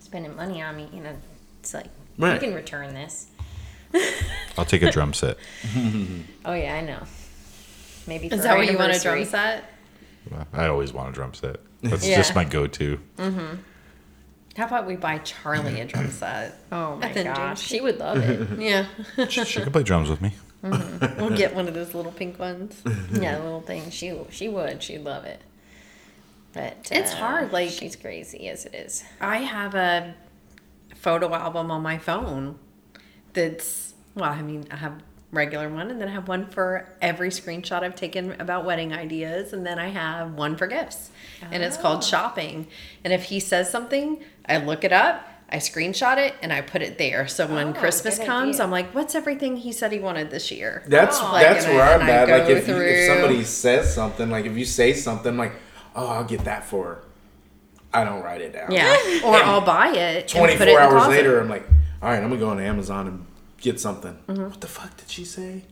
Spending 0.01 0.35
money 0.35 0.63
on 0.63 0.77
me, 0.77 0.89
you 0.95 1.03
know, 1.03 1.15
it's 1.61 1.75
like 1.75 1.89
Right. 2.17 2.33
you 2.35 2.41
can 2.41 2.55
return 2.55 2.95
this. 2.95 3.27
I'll 4.57 4.65
take 4.65 4.81
a 4.83 4.91
drum 4.97 5.13
set. 5.13 5.37
Oh 6.47 6.55
yeah, 6.55 6.75
I 6.75 6.81
know. 6.81 7.03
Maybe 8.07 8.29
Is 8.29 8.43
that 8.45 8.57
what 8.57 8.67
you 8.71 8.79
want 8.79 8.97
a 8.97 9.01
drum 9.01 9.25
set? 9.27 9.65
I 10.55 10.69
always 10.69 10.95
want 10.95 11.11
a 11.11 11.13
drum 11.13 11.35
set. 11.35 11.57
That's 11.83 12.07
Yeah. 12.09 12.17
just 12.17 12.35
my 12.35 12.45
go-to. 12.45 12.99
Mm-hmm. 13.19 13.57
How 14.59 14.67
about 14.67 14.87
we 14.87 14.97
buy 14.97 15.19
Charlie 15.19 15.81
a 15.81 15.85
drum 15.87 16.11
set? 16.11 16.55
Oh 16.73 16.97
my 16.97 17.07
And 17.07 17.15
then 17.17 17.27
gosh, 17.27 17.63
she 17.63 17.81
would 17.81 17.99
love 17.99 18.19
it. 18.19 18.59
Yeah, 18.61 18.87
She, 19.29 19.45
she 19.45 19.61
can 19.63 19.73
play 19.73 19.83
drums 19.85 20.11
with 20.11 20.21
me. 20.21 20.35
we'll 20.63 21.37
get 21.37 21.55
one 21.55 21.69
of 21.69 21.75
those 21.75 21.95
little 21.95 22.13
pink 22.13 22.39
ones. 22.39 22.83
yeah, 23.13 23.39
the 23.39 23.45
little 23.45 23.61
thing. 23.63 23.91
She 23.91 24.13
she 24.31 24.49
would. 24.49 24.83
She'd 24.83 25.05
love 25.05 25.25
it. 25.25 25.41
But 26.53 26.89
It's 26.91 27.13
uh, 27.13 27.17
hard, 27.17 27.53
like- 27.53 27.71
she's 27.71 27.95
crazy 27.97 28.49
as 28.49 28.67
it 28.67 28.75
is. 28.75 29.05
I 29.21 29.39
have 29.39 29.75
a 29.75 30.15
photo 30.97 31.33
album 31.33 31.71
on 31.71 31.83
my 31.83 31.99
phone 31.99 32.59
that's 33.33 33.95
well, 34.15 34.31
I 34.31 34.43
mean, 34.43 34.67
I 34.71 34.77
have 34.77 34.95
regular 35.31 35.69
one 35.69 35.91
and 35.91 36.01
then 36.01 36.09
I 36.09 36.13
have 36.13 36.27
one 36.27 36.47
for 36.47 36.89
every 37.03 37.29
screenshot 37.29 37.83
I've 37.83 37.95
taken 37.95 38.41
about 38.41 38.65
wedding 38.65 38.93
ideas 38.95 39.53
and 39.53 39.67
then 39.67 39.79
I 39.79 39.89
have 39.89 40.35
one 40.35 40.57
for 40.57 40.67
gifts. 40.67 41.11
And 41.51 41.63
it's 41.63 41.77
called 41.77 41.99
ah. 41.99 42.07
shopping. 42.07 42.67
And 43.05 43.13
if 43.13 43.25
he 43.25 43.39
says 43.39 43.71
something, 43.71 44.23
I 44.49 44.57
look 44.59 44.85
it 44.85 44.93
up, 44.93 45.29
I 45.51 45.57
screenshot 45.57 46.17
it 46.17 46.35
and 46.43 46.53
I 46.53 46.63
put 46.63 46.81
it 46.83 46.99
there. 46.99 47.29
So 47.29 47.47
when 47.47 47.69
Oh, 47.69 47.73
Christmas 47.73 48.19
comes, 48.19 48.57
idea. 48.57 48.65
I'm 48.65 48.71
like, 48.71 48.95
what's 48.95 49.15
everything 49.15 49.57
he 49.59 49.73
said 49.73 49.93
he 49.93 49.99
wanted 49.99 50.31
this 50.31 50.51
year? 50.51 50.83
That's 50.87 51.21
Like, 51.21 51.43
that's 51.47 51.65
and 51.67 51.75
I- 51.75 51.77
where 51.77 52.01
I'm 52.01 52.09
at. 52.09 52.29
Like 52.29 52.49
go 52.49 52.55
if, 52.55 52.69
you, 52.69 52.77
if 52.77 53.07
somebody 53.07 53.45
says 53.45 53.95
something, 53.95 54.31
like 54.31 54.47
if 54.47 54.57
you 54.57 54.65
say 54.65 54.95
something, 54.95 55.37
like, 55.37 55.53
oh, 55.95 56.07
I'll 56.09 56.25
get 56.25 56.45
that 56.45 56.65
for 56.65 57.03
I 57.93 58.05
don't 58.05 58.23
write 58.23 58.41
it 58.41 58.53
down. 58.53 58.71
Yeah. 58.71 58.95
Or 59.25 59.37
I'll 59.37 59.61
buy 59.61 59.89
it. 59.89 60.35
and 60.35 60.41
put 60.41 60.51
it 60.51 60.59
24 60.59 60.67
in 60.69 60.75
the 60.75 60.79
hours 60.79 61.09
later, 61.09 61.41
I'm 61.41 61.49
like, 61.49 61.67
all 62.03 62.11
right, 62.11 62.23
I'm 62.23 62.29
gonna 62.29 62.39
go 62.39 62.51
on 62.51 62.61
Amazon 62.61 63.07
and 63.09 63.27
get 63.61 63.81
something. 63.81 64.17
Mm-hmm. 64.29 64.45
What 64.45 64.61
the 64.61 64.67
fuck 64.67 64.97
did 64.97 65.11
she 65.11 65.25
say? 65.25 65.63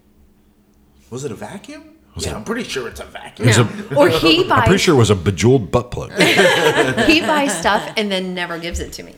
Was 1.11 1.24
it 1.24 1.30
a 1.32 1.34
vacuum? 1.34 1.95
Was 2.14 2.24
yeah, 2.24 2.32
it- 2.32 2.37
I'm 2.37 2.45
pretty 2.45 2.64
sure 2.64 2.89
it's 2.89 3.01
a 3.01 3.05
vacuum. 3.05 3.49
It 3.49 3.59
was 3.59 3.59
Yeah. 3.59 3.95
a- 3.95 3.99
Or 3.99 4.09
he 4.09 4.43
buys. 4.45 4.51
I'm 4.61 4.64
pretty 4.64 4.78
sure 4.82 4.95
it 4.95 4.99
was 4.99 5.11
a 5.11 5.14
bejeweled 5.14 5.70
butt 5.70 5.91
plug. 5.91 6.12
he 6.20 7.20
buys 7.20 7.57
stuff 7.59 7.93
and 7.97 8.11
then 8.11 8.34
never 8.34 8.59
gives 8.59 8.80
it 8.80 8.93
to 8.95 9.03
me. 9.03 9.14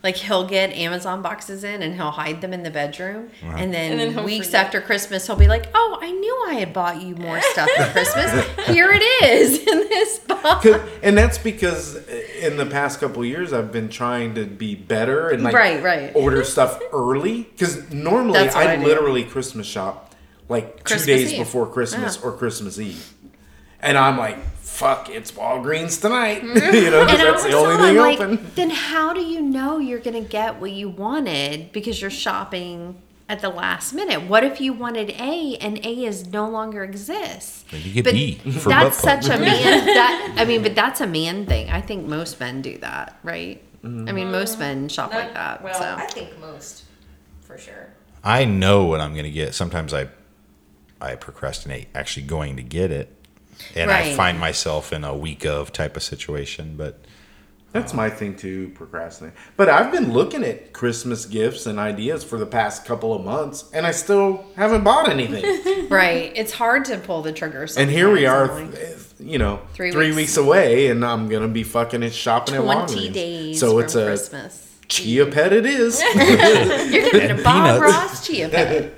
Like 0.00 0.14
he'll 0.16 0.46
get 0.46 0.70
Amazon 0.74 1.22
boxes 1.22 1.64
in 1.64 1.82
and 1.82 1.92
he'll 1.94 2.12
hide 2.12 2.40
them 2.40 2.52
in 2.52 2.62
the 2.62 2.70
bedroom, 2.70 3.30
and 3.42 3.74
then, 3.74 3.98
And 3.98 4.14
then 4.16 4.24
weeks 4.24 4.46
forget. 4.46 4.66
after 4.66 4.80
Christmas 4.80 5.26
he'll 5.26 5.34
be 5.34 5.48
like, 5.48 5.66
"Oh, 5.74 5.98
I 6.00 6.12
knew 6.12 6.44
I 6.48 6.54
had 6.54 6.72
bought 6.72 7.02
you 7.02 7.16
more 7.16 7.40
stuff 7.40 7.68
for 7.76 7.84
Christmas. 7.90 8.46
Here 8.68 8.90
it 8.92 9.02
is 9.24 9.58
in 9.66 9.78
this 9.88 10.18
box." 10.20 10.66
and 11.02 11.18
that's 11.18 11.36
because 11.38 11.96
in 12.40 12.56
the 12.56 12.66
past 12.66 13.00
couple 13.00 13.22
of 13.22 13.28
years 13.28 13.52
I've 13.52 13.72
been 13.72 13.88
trying 13.88 14.34
to 14.36 14.44
be 14.46 14.76
better 14.76 15.30
and 15.30 15.42
like 15.42 15.52
Right, 15.54 15.82
right. 15.82 16.12
order 16.14 16.44
stuff 16.44 16.80
early 16.92 17.42
because 17.52 17.90
normally 17.92 18.38
That's 18.38 18.54
what 18.54 18.68
I, 18.68 18.74
I 18.74 18.76
do. 18.76 18.84
literally 18.84 19.24
Christmas 19.24 19.66
shop 19.66 20.14
like 20.48 20.84
two 20.84 20.98
days 21.00 21.32
Eve. 21.32 21.40
before 21.40 21.66
Christmas 21.66 22.16
Yeah. 22.16 22.28
or 22.28 22.32
Christmas 22.36 22.78
Eve, 22.78 23.12
and 23.80 23.98
I'm 23.98 24.16
like, 24.16 24.38
"Fuck, 24.78 25.10
it's 25.10 25.32
Walgreens 25.32 26.00
tonight," 26.00 26.42
you 26.44 26.90
know, 26.90 27.04
'cause 27.04 27.18
And 27.18 27.20
that's 27.28 27.44
the 27.44 27.52
only 27.52 27.76
tell 27.76 27.86
thing 27.86 27.96
like, 27.96 28.20
open. 28.20 28.50
then 28.54 28.70
how 28.70 29.12
do 29.12 29.20
you 29.20 29.40
know 29.42 29.78
you're 29.78 29.98
gonna 29.98 30.20
get 30.20 30.60
what 30.60 30.70
you 30.72 30.88
wanted 30.88 31.72
because 31.72 32.00
you're 32.00 32.10
shopping 32.10 33.00
at 33.28 33.40
the 33.40 33.48
last 33.50 33.92
minute? 33.92 34.22
What 34.22 34.44
if 34.44 34.60
you 34.60 34.72
wanted 34.72 35.10
A 35.18 35.56
and 35.60 35.78
A 35.84 36.04
is 36.04 36.28
no 36.32 36.48
longer 36.48 36.84
exists? 36.84 37.64
Then 37.70 37.82
you 37.84 37.92
get 37.92 38.04
But 38.04 38.14
B 38.14 38.34
for 38.36 38.68
that's 38.70 39.02
butt 39.02 39.22
such 39.24 39.26
a 39.36 39.38
man. 39.40 39.84
That 39.98 40.34
I 40.38 40.44
mean, 40.44 40.62
but 40.62 40.74
that's 40.74 41.00
a 41.00 41.06
man 41.06 41.44
thing. 41.46 41.68
I 41.70 41.80
think 41.80 42.06
most 42.06 42.38
men 42.40 42.62
do 42.62 42.78
that, 42.78 43.18
right? 43.22 43.62
Mm-hmm. 43.82 44.08
I 44.08 44.12
mean, 44.12 44.30
most 44.32 44.58
men 44.58 44.88
shop 44.88 45.12
like 45.12 45.34
that. 45.34 45.62
Well, 45.62 45.74
so 45.74 45.94
I 45.98 46.06
think 46.06 46.38
most, 46.40 46.84
for 47.40 47.58
sure. 47.58 47.88
I 48.24 48.44
know 48.44 48.84
what 48.84 49.00
I'm 49.00 49.12
going 49.12 49.24
to 49.24 49.30
get. 49.30 49.54
Sometimes 49.54 49.92
I 49.94 50.08
I 51.00 51.14
procrastinate 51.14 51.86
actually 51.94 52.26
going 52.26 52.56
to 52.56 52.62
get 52.62 52.90
it, 52.90 53.14
and 53.74 53.90
I 53.90 54.14
find 54.14 54.38
myself 54.38 54.92
in 54.92 55.04
a 55.04 55.14
week 55.16 55.44
of 55.44 55.72
type 55.72 55.96
of 55.96 56.02
situation. 56.02 56.74
But 56.76 57.00
That's 57.72 57.92
um, 57.92 57.96
my 57.98 58.10
thing 58.10 58.34
to 58.38 58.68
procrastinate. 58.70 59.34
But 59.56 59.68
I've 59.68 59.92
been 59.92 60.12
looking 60.12 60.42
at 60.44 60.72
Christmas 60.72 61.26
gifts 61.26 61.66
and 61.66 61.78
ideas 61.78 62.24
for 62.24 62.38
the 62.38 62.46
past 62.46 62.84
couple 62.86 63.12
of 63.14 63.24
months, 63.24 63.70
and 63.72 63.86
I 63.86 63.90
still 63.90 64.44
haven't 64.56 64.84
bought 64.84 65.08
anything. 65.08 65.88
right, 65.88 66.32
it's 66.34 66.52
hard 66.52 66.84
to 66.86 66.98
pull 66.98 67.22
the 67.22 67.32
trigger. 67.32 67.66
and 67.76 67.90
here 67.90 68.10
we 68.10 68.24
are, 68.26 68.48
sometimes, 68.48 68.74
eh, 68.78 69.24
you 69.24 69.38
know, 69.38 69.60
Three 69.74 69.90
three, 69.92 70.06
weeks. 70.08 70.16
weeks. 70.16 70.36
away, 70.36 70.88
and 70.88 71.04
I'm 71.04 71.28
gonna 71.28 71.48
be 71.48 71.62
fucking 71.64 72.02
it 72.02 72.14
shopping 72.14 72.54
at 72.54 72.62
Twenty 72.62 73.08
Walgreens. 73.10 73.12
days. 73.12 73.60
So 73.60 73.72
from 73.72 73.84
it's 73.84 73.94
a 73.96 74.04
Christmas. 74.06 74.64
chia 74.88 75.26
pet. 75.26 75.52
It 75.52 75.66
is. 75.66 76.00
You're 76.14 76.24
gonna 77.10 77.26
get 77.26 77.38
a 77.38 77.42
Bob 77.42 77.78
peanuts. 77.78 77.80
Ross 77.94 78.26
chia 78.26 78.48
pet. 78.48 78.94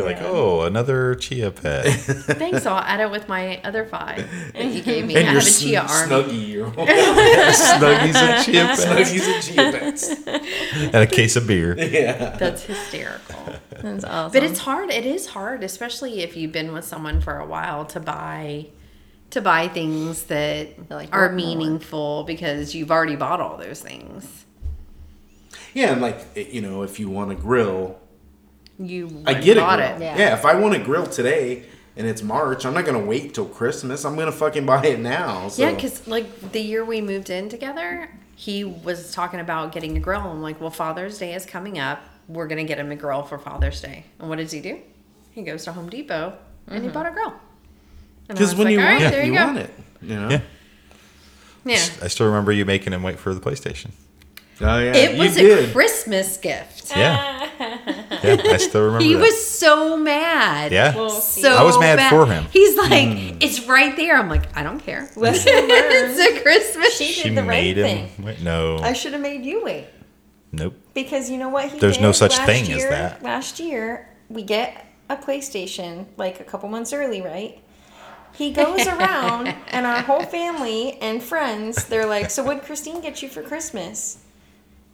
you're 0.00 0.12
like, 0.12 0.22
oh, 0.22 0.62
another 0.62 1.14
chia 1.14 1.50
pet. 1.50 1.86
Thanks, 1.94 2.66
I'll 2.66 2.78
add 2.78 3.00
it 3.00 3.10
with 3.10 3.28
my 3.28 3.60
other 3.62 3.84
five 3.84 4.28
that 4.54 4.64
you 4.66 4.82
gave 4.82 5.06
me. 5.06 5.16
and 5.16 5.28
I 5.28 5.32
your 5.32 5.40
have 5.40 5.48
a 5.48 5.52
chia 5.52 5.88
sn- 5.88 6.12
army. 6.12 6.24
snuggie, 6.32 6.48
your 6.48 6.70
Snuggies 6.70 8.14
and 8.14 8.44
chia 8.44 8.64
pets, 8.66 8.84
snuggies 8.84 9.34
and 9.34 9.42
chia 9.42 9.78
pets. 9.78 10.10
and 10.94 10.94
a 10.96 11.06
case 11.06 11.36
of 11.36 11.46
beer. 11.46 11.76
Yeah. 11.78 12.36
That's 12.36 12.62
hysterical. 12.64 13.54
That's 13.70 14.04
awesome. 14.04 14.32
But 14.32 14.48
it's 14.48 14.58
hard. 14.60 14.90
It 14.90 15.06
is 15.06 15.26
hard, 15.26 15.62
especially 15.64 16.20
if 16.22 16.36
you've 16.36 16.52
been 16.52 16.72
with 16.72 16.84
someone 16.84 17.20
for 17.20 17.38
a 17.38 17.46
while 17.46 17.84
to 17.86 18.00
buy 18.00 18.66
to 19.30 19.40
buy 19.40 19.68
things 19.68 20.24
that 20.24 20.90
Like, 20.90 21.14
are 21.14 21.22
what 21.22 21.28
more? 21.28 21.36
meaningful 21.36 22.24
because 22.24 22.74
you've 22.74 22.90
already 22.90 23.14
bought 23.14 23.40
all 23.40 23.56
those 23.56 23.80
things. 23.80 24.44
Yeah, 25.72 25.92
and 25.92 26.00
like 26.02 26.18
eh, 26.36 26.46
you 26.50 26.60
know, 26.60 26.82
if 26.82 26.98
you 26.98 27.08
want 27.08 27.30
to 27.30 27.36
grill, 27.36 27.99
You 28.80 29.22
I 29.26 29.34
get 29.34 29.58
a 29.58 29.60
grill. 29.60 29.72
it. 29.72 30.00
Yeah. 30.00 30.16
Yeah. 30.16 30.34
if 30.34 30.44
I 30.44 30.54
want 30.54 30.74
to 30.74 30.80
grill 30.80 31.06
today 31.06 31.64
and 31.96 32.06
it's 32.06 32.22
March, 32.22 32.64
I'm 32.64 32.72
not 32.72 32.86
gonna 32.86 32.98
wait 32.98 33.34
till 33.34 33.46
Christmas. 33.46 34.04
I'm 34.04 34.16
gonna 34.16 34.32
fucking 34.32 34.64
buy 34.64 34.84
it 34.86 35.00
now. 35.00 35.48
So. 35.48 35.62
Yeah, 35.62 35.74
because 35.74 36.06
like 36.08 36.52
the 36.52 36.60
year 36.60 36.84
we 36.84 37.00
moved 37.00 37.28
in 37.28 37.48
together, 37.50 38.10
he 38.36 38.64
was 38.64 39.12
talking 39.12 39.38
about 39.38 39.72
getting 39.72 39.96
a 39.96 40.00
grill. 40.00 40.20
I'm 40.20 40.40
like, 40.40 40.60
well, 40.60 40.70
Father's 40.70 41.18
Day 41.18 41.34
is 41.34 41.44
coming 41.44 41.78
up. 41.78 42.00
We're 42.26 42.46
gonna 42.46 42.64
get 42.64 42.78
him 42.78 42.90
a 42.90 42.96
grill 42.96 43.22
for 43.22 43.38
Father's 43.38 43.82
Day. 43.82 44.04
And 44.18 44.28
what 44.30 44.38
does 44.38 44.50
he 44.50 44.60
do? 44.60 44.80
He 45.32 45.42
goes 45.42 45.64
to 45.64 45.72
Home 45.72 45.90
Depot 45.90 46.38
and 46.66 46.76
he 46.76 46.88
mm-hmm. 46.88 46.94
bought 46.94 47.06
a 47.06 47.10
grill. 47.10 47.34
And 48.28 48.30
I 48.30 48.32
because 48.34 48.50
was 48.50 48.54
when 48.56 48.66
like, 48.66 48.72
you 48.72 48.78
want 48.78 48.90
right, 48.90 49.02
it, 49.02 49.10
there 49.10 49.26
you, 49.26 49.34
go." 49.34 49.44
want 49.44 49.58
it. 49.58 49.70
You 50.00 50.16
know. 50.16 50.28
Yeah. 50.30 50.40
Yeah. 51.64 51.86
I 52.02 52.08
still 52.08 52.26
remember 52.26 52.52
you 52.52 52.64
making 52.64 52.94
him 52.94 53.02
wait 53.02 53.18
for 53.18 53.34
the 53.34 53.40
PlayStation. 53.40 53.90
Oh 54.62 54.78
yeah. 54.78 54.94
It 54.94 55.16
you 55.16 55.22
was 55.22 55.36
a 55.36 55.40
did. 55.40 55.72
Christmas 55.72 56.36
gift. 56.36 56.92
Yeah, 56.96 57.39
yeah, 58.22 58.36
I 58.44 58.56
still 58.58 58.84
remember. 58.86 59.04
He 59.04 59.14
that. 59.14 59.20
was 59.20 59.46
so 59.46 59.96
mad. 59.96 60.72
Yeah, 60.72 61.08
So 61.08 61.54
I 61.54 61.62
was 61.62 61.78
mad 61.78 62.10
for 62.10 62.26
him. 62.26 62.46
He's 62.52 62.76
like, 62.76 63.08
hmm. 63.08 63.38
it's 63.40 63.66
right 63.66 63.94
there. 63.96 64.16
I'm 64.16 64.28
like, 64.28 64.56
I 64.56 64.62
don't 64.62 64.80
care. 64.80 65.10
It's 65.16 66.18
a 66.18 66.42
Christmas. 66.42 66.96
She 66.96 67.12
she 67.12 67.28
did 67.28 67.38
the 67.38 67.44
right 67.44 67.76
him. 67.76 68.08
thing. 68.08 68.24
Wait, 68.24 68.40
no, 68.42 68.78
I 68.78 68.92
should 68.92 69.12
have 69.12 69.22
made 69.22 69.44
you 69.44 69.62
wait. 69.64 69.86
nope. 70.52 70.74
Because 70.94 71.30
you 71.30 71.38
know 71.38 71.48
what 71.48 71.70
he 71.70 71.78
There's 71.78 71.96
did 71.96 72.02
no 72.02 72.12
such 72.12 72.36
last 72.36 72.46
thing 72.46 72.70
as 72.72 72.82
that. 72.88 73.22
Last 73.22 73.60
year, 73.60 74.08
we 74.28 74.42
get 74.42 74.86
a 75.08 75.16
PlayStation 75.16 76.06
like 76.16 76.40
a 76.40 76.44
couple 76.44 76.68
months 76.68 76.92
early, 76.92 77.20
right? 77.22 77.62
He 78.34 78.52
goes 78.52 78.86
around 78.86 79.48
and 79.68 79.86
our 79.86 80.02
whole 80.02 80.22
family 80.22 80.92
and 81.00 81.22
friends, 81.22 81.84
they're 81.86 82.06
like, 82.06 82.30
So 82.30 82.42
what 82.42 82.62
Christine 82.64 83.00
get 83.00 83.22
you 83.22 83.28
for 83.28 83.42
Christmas? 83.42 84.18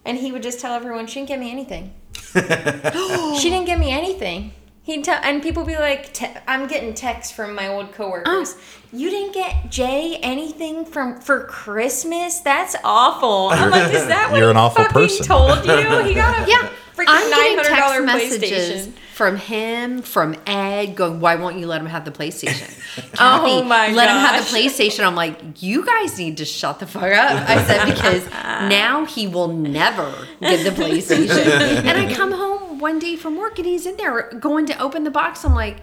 And 0.07 0.17
he 0.17 0.31
would 0.31 0.41
just 0.41 0.59
tell 0.59 0.73
everyone, 0.73 1.05
She 1.05 1.15
didn't 1.19 1.27
get 1.29 1.39
me 1.39 1.51
anything. 1.51 1.93
she 2.33 3.49
didn't 3.49 3.65
get 3.65 3.77
me 3.77 3.91
anything. 3.91 4.53
He'd 4.83 5.03
tell, 5.03 5.19
and 5.21 5.43
people 5.43 5.65
be 5.65 5.75
like, 5.75 6.13
te- 6.13 6.31
I'm 6.47 6.65
getting 6.67 6.93
texts 6.93 7.33
from 7.33 7.53
my 7.53 7.67
old 7.67 7.91
coworkers. 7.91 8.55
Oh. 8.55 8.57
You 8.93 9.09
didn't 9.09 9.33
get 9.33 9.69
Jay 9.69 10.17
anything 10.23 10.85
from 10.85 11.19
for 11.19 11.43
Christmas? 11.43 12.39
That's 12.39 12.73
awful. 12.85 13.49
I'm 13.49 13.69
like, 13.69 13.93
is 13.93 14.07
that 14.07 14.31
what 14.31 14.37
You're 14.37 14.47
he 14.47 14.51
an 14.51 14.57
awful 14.57 14.85
fucking 14.85 15.01
person. 15.01 15.25
told 15.25 15.65
you? 15.65 16.03
He 16.05 16.13
got 16.13 16.47
a 16.47 16.49
Yeah. 16.49 16.69
freaking 16.95 17.05
I'm 17.09 17.29
nine 17.29 17.57
getting 17.57 17.75
text 17.75 18.05
messages 18.05 18.87
PlayStation. 18.87 18.93
From 19.17 19.35
him, 19.35 20.03
from 20.03 20.35
Ed, 20.45 20.95
going, 20.95 21.19
"Why 21.19 21.37
won't 21.37 21.57
you 21.57 21.65
let 21.65 21.81
him 21.81 21.87
have 21.87 22.05
the 22.05 22.11
PlayStation?" 22.11 22.71
Oh 23.19 23.41
Kathy, 23.43 23.63
my 23.63 23.91
let 23.91 24.09
him 24.09 24.17
have 24.17 24.45
the 24.45 24.57
PlayStation. 24.57 25.05
I'm 25.05 25.15
like, 25.15 25.61
you 25.61 25.83
guys 25.85 26.17
need 26.19 26.37
to 26.37 26.45
shut 26.45 26.79
the 26.79 26.85
fuck 26.85 27.03
up. 27.03 27.49
I 27.49 27.63
said 27.65 27.85
because 27.85 28.25
now 28.31 29.05
he 29.05 29.27
will 29.27 29.49
never 29.49 30.13
get 30.39 30.63
the 30.63 30.69
PlayStation. 30.69 31.29
and 31.85 31.97
I 31.97 32.13
come 32.13 32.31
home 32.31 32.79
one 32.79 32.99
day 32.99 33.15
from 33.15 33.37
work 33.37 33.57
and 33.57 33.67
he's 33.67 33.87
in 33.87 33.97
there 33.97 34.31
going 34.39 34.67
to 34.67 34.79
open 34.79 35.03
the 35.03 35.11
box. 35.11 35.43
I'm 35.43 35.55
like. 35.55 35.77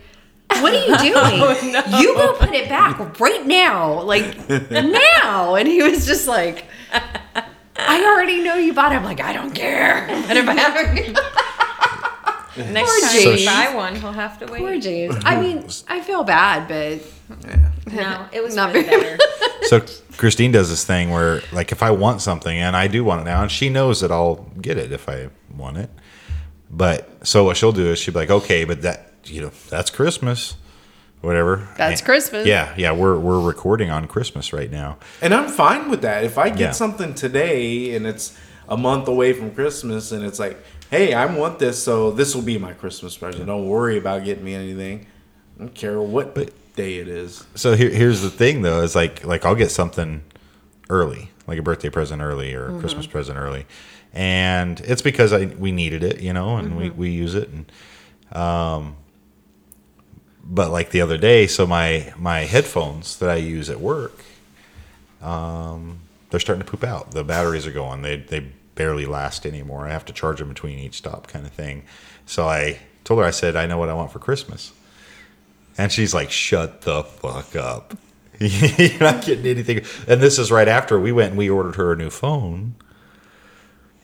What 0.61 0.73
are 0.73 0.87
you 0.87 0.95
oh, 1.17 1.61
doing? 1.61 2.01
You 2.01 2.15
go 2.15 2.35
put 2.35 2.53
it 2.53 2.69
back 2.69 3.19
right 3.19 3.45
now, 3.45 4.03
like 4.03 4.49
now. 4.71 5.57
And 5.57 5.67
he 5.67 5.83
was 5.83 6.07
just 6.07 6.29
like, 6.29 6.67
I 7.77 8.05
already 8.05 8.45
know 8.45 8.55
you 8.55 8.73
bought 8.73 8.93
it. 8.93 8.97
I'm 8.97 9.05
like, 9.05 9.21
I 9.21 9.33
don't 9.33 9.53
care. 9.53 10.07
If 10.09 10.49
I 10.49 11.54
Next 12.57 12.91
Poor 12.91 13.01
time 13.01 13.23
James. 13.23 13.41
you 13.43 13.47
buy 13.47 13.73
one, 13.75 13.97
he'll 13.97 14.13
have 14.13 14.39
to 14.39 14.47
wait. 14.47 14.59
Poor 14.61 14.79
James. 14.79 15.17
I 15.25 15.41
mean, 15.41 15.67
I 15.89 16.01
feel 16.01 16.23
bad, 16.25 16.69
but 16.69 17.93
No, 17.93 18.27
it 18.33 18.43
was 18.43 18.55
Not 18.55 18.73
really 18.75 18.87
very- 18.87 19.03
better. 19.03 19.19
So 19.65 19.81
Christine 20.19 20.53
does 20.53 20.69
this 20.69 20.85
thing 20.85 21.09
where, 21.11 21.41
like, 21.51 21.73
if 21.73 21.83
I 21.83 21.91
want 21.91 22.21
something 22.21 22.55
and 22.59 22.77
I 22.77 22.87
do 22.87 23.03
want 23.03 23.23
it 23.23 23.25
now, 23.25 23.41
and 23.41 23.51
she 23.51 23.71
knows 23.71 24.03
that 24.03 24.13
I'll 24.13 24.47
get 24.61 24.77
it 24.77 24.93
if 24.93 25.09
I 25.09 25.31
want 25.57 25.79
it. 25.79 25.89
But 26.71 27.27
so 27.27 27.45
what 27.45 27.57
she'll 27.57 27.73
do 27.73 27.87
is 27.89 27.99
she'll 27.99 28.13
be 28.13 28.21
like, 28.21 28.31
okay, 28.31 28.65
but 28.65 28.83
that 28.83 29.13
you 29.25 29.41
know 29.41 29.51
that's 29.71 29.91
Christmas, 29.91 30.57
whatever. 31.23 31.67
That's 31.79 32.01
And- 32.01 32.07
Christmas. 32.07 32.47
Yeah, 32.47 32.75
yeah. 32.77 32.93
We're 32.93 33.19
we're 33.19 33.41
recording 33.41 33.91
on 33.91 34.07
Christmas 34.07 34.53
right 34.53 34.71
now. 34.71 34.99
And 35.23 35.33
I'm 35.35 35.49
fine 35.49 35.89
with 35.91 36.03
that. 36.03 36.25
If 36.25 36.37
I 36.37 36.51
get 36.51 36.59
Yeah. 36.61 36.71
something 36.73 37.15
today 37.15 37.95
and 37.95 38.07
it's 38.07 38.37
a 38.69 38.77
month 38.77 39.09
away 39.09 39.33
from 39.33 39.51
Christmas 39.55 40.13
and 40.13 40.25
it's 40.25 40.39
like, 40.39 40.63
hey, 40.91 41.15
I 41.15 41.27
want 41.27 41.59
this, 41.59 41.83
so 41.83 42.11
this 42.11 42.35
will 42.35 42.43
be 42.43 42.59
my 42.59 42.73
Christmas 42.73 43.17
present. 43.17 43.47
Don't 43.47 43.67
worry 43.67 43.99
about 43.99 44.25
getting 44.25 44.45
me 44.45 44.55
anything. 44.55 45.07
I 45.57 45.61
don't 45.61 45.75
care 45.75 46.01
what 46.01 46.35
day 46.75 46.99
it 46.99 47.09
is. 47.09 47.45
So 47.55 47.75
here, 47.75 47.91
here's 47.91 48.23
the 48.23 48.31
thing 48.31 48.63
though, 48.63 48.83
is 48.83 48.95
like 48.95 49.25
like 49.25 49.45
I'll 49.45 49.55
get 49.55 49.71
something 49.71 50.23
early, 50.91 51.31
like 51.47 51.59
a 51.59 51.63
birthday 51.63 51.91
present 51.91 52.23
early 52.23 52.55
or 52.55 52.77
a 52.77 52.81
Christmas 52.81 53.07
present 53.07 53.39
early, 53.39 53.67
and 54.13 54.81
it's 54.81 55.03
because 55.03 55.33
I 55.33 55.47
we 55.47 55.73
needed 55.73 56.03
it, 56.03 56.21
you 56.21 56.33
know, 56.33 56.57
and 56.57 56.77
we 56.77 56.91
we 56.91 57.11
use 57.11 57.35
it, 57.35 57.49
and 57.49 57.71
um, 58.37 58.97
but 60.45 60.71
like 60.71 60.91
the 60.91 61.01
other 61.01 61.17
day, 61.19 61.47
so 61.47 61.67
my 61.67 62.13
my 62.17 62.41
headphones 62.41 63.17
that 63.19 63.31
I 63.31 63.37
use 63.37 63.71
at 63.71 63.81
work, 63.81 64.25
um, 65.23 66.01
they're 66.31 66.41
starting 66.41 66.65
to 66.65 66.71
poop 66.71 66.85
out. 66.85 67.13
The 67.13 67.25
batteries 67.25 67.67
are 67.67 67.73
going. 67.73 68.03
They 68.03 68.17
they 68.17 68.47
barely 68.75 69.07
last 69.07 69.47
anymore. 69.47 69.87
I 69.87 69.91
have 69.91 70.05
to 70.07 70.13
charge 70.13 70.39
them 70.39 70.49
between 70.49 70.79
each 70.79 70.95
stop, 70.95 71.27
kind 71.27 71.47
of 71.47 71.53
thing. 71.53 71.85
So 72.27 72.47
I 72.49 72.79
told 73.05 73.21
her, 73.21 73.27
I 73.27 73.31
said, 73.31 73.57
I 73.57 73.67
know 73.67 73.79
what 73.79 73.89
I 73.89 73.95
want 73.95 74.13
for 74.13 74.19
Christmas. 74.19 74.73
And 75.77 75.91
she's 75.91 76.15
like, 76.15 76.31
"Shut 76.31 76.83
the 76.83 77.03
fuck 77.03 77.57
up." 77.57 77.97
You're 78.39 78.99
not 79.01 79.25
getting 79.25 79.47
anything. 79.47 79.85
And 80.07 80.21
this 80.21 80.39
is 80.39 80.51
right 80.51 80.69
after 80.69 80.99
we 80.99 81.13
went 81.13 81.31
and 81.31 81.39
we 81.39 81.51
ordered 81.51 81.77
her 81.77 81.93
a 81.93 81.97
new 81.97 82.11
phone. 82.11 82.75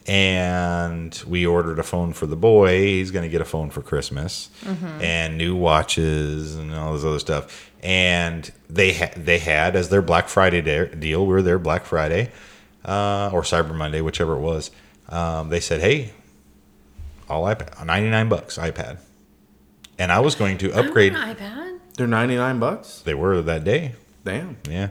And 0.07 1.21
we 1.27 1.45
ordered 1.45 1.79
a 1.79 1.83
phone 1.83 2.11
for 2.13 2.25
the 2.25 2.35
boy. 2.35 2.81
He's 2.81 3.11
going 3.11 3.23
to 3.23 3.29
get 3.29 3.39
a 3.39 3.45
phone 3.45 3.69
for 3.69 3.81
Christmas 3.81 4.49
mm-hmm. 4.63 5.01
and 5.01 5.37
new 5.37 5.55
watches 5.55 6.55
and 6.55 6.73
all 6.73 6.93
this 6.93 7.05
other 7.05 7.19
stuff. 7.19 7.71
And 7.83 8.51
they 8.69 8.93
ha- 8.93 9.13
they 9.15 9.37
had 9.37 9.75
as 9.75 9.89
their 9.89 10.01
Black 10.01 10.27
Friday 10.27 10.61
de- 10.61 10.95
deal. 10.95 11.25
We 11.25 11.33
were 11.33 11.41
there 11.41 11.59
Black 11.59 11.85
Friday 11.85 12.31
uh, 12.85 13.29
or 13.33 13.41
Cyber 13.43 13.73
Monday, 13.75 14.01
whichever 14.01 14.33
it 14.33 14.39
was. 14.39 14.71
Um, 15.09 15.49
they 15.49 15.59
said, 15.59 15.81
"Hey, 15.81 16.13
all 17.29 17.43
iPad, 17.43 17.85
ninety 17.85 18.09
nine 18.09 18.29
bucks 18.29 18.57
iPad." 18.57 18.97
And 19.99 20.11
I 20.11 20.19
was 20.19 20.35
going 20.35 20.57
to 20.59 20.71
upgrade. 20.73 21.13
I 21.15 21.27
want 21.27 21.39
an 21.39 21.45
iPad. 21.51 21.79
They're 21.97 22.07
ninety 22.07 22.35
nine 22.35 22.59
bucks. 22.59 23.01
They 23.01 23.13
were 23.13 23.41
that 23.41 23.63
day. 23.63 23.93
Damn. 24.23 24.57
Yeah, 24.69 24.89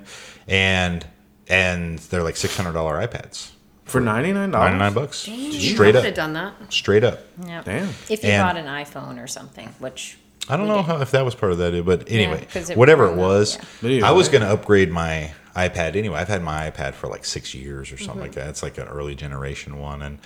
and 0.49 1.07
and 1.49 1.99
they're 1.99 2.23
like 2.23 2.37
six 2.37 2.57
hundred 2.57 2.73
dollar 2.75 2.95
iPads, 3.07 3.51
For 3.85 4.01
ninety 4.01 4.33
nine 4.33 4.51
dollars. 4.51 4.71
ninety 4.71 4.79
nine 4.79 4.93
bucks, 4.95 5.25
Dang, 5.27 5.53
straight 5.53 5.97
I 5.97 5.99
up, 6.01 6.05
would 6.05 6.05
have 6.07 6.15
done 6.15 6.33
that. 6.35 6.55
straight 6.73 7.05
up. 7.05 7.21
Yeah. 7.45 7.63
Damn. 7.65 7.89
If 8.09 8.23
you 8.25 8.31
And- 8.31 8.43
bought 8.43 8.57
an 8.57 8.67
iPhone 8.67 9.23
or 9.23 9.27
something, 9.27 9.69
which 9.79 10.17
I 10.49 10.57
don't 10.57 10.67
know 10.69 10.77
did. 10.79 10.85
how 10.87 11.01
if 11.01 11.11
that 11.13 11.25
was 11.25 11.35
part 11.35 11.53
of 11.53 11.59
that, 11.59 11.85
but 11.85 12.11
anyway, 12.11 12.47
'cause 12.53 12.71
it 12.71 12.77
whatever 12.77 13.07
it 13.07 13.15
was, 13.17 13.59
yeah. 13.83 14.07
I 14.07 14.11
was 14.13 14.29
going 14.29 14.43
to 14.43 14.51
upgrade 14.51 14.91
my 14.91 15.33
iPad 15.57 15.97
anyway. 15.97 16.19
I've 16.21 16.29
had 16.29 16.43
my 16.43 16.71
iPad 16.71 16.95
for 16.95 17.09
like 17.09 17.25
six 17.25 17.55
years 17.55 17.91
or 17.93 17.97
something 17.97 18.15
Mm-hmm. 18.15 18.21
like 18.23 18.33
that. 18.33 18.49
It's 18.51 18.63
like 18.63 18.79
an 18.79 18.89
early 18.89 19.15
generation 19.15 19.79
one, 19.79 20.03
and 20.03 20.19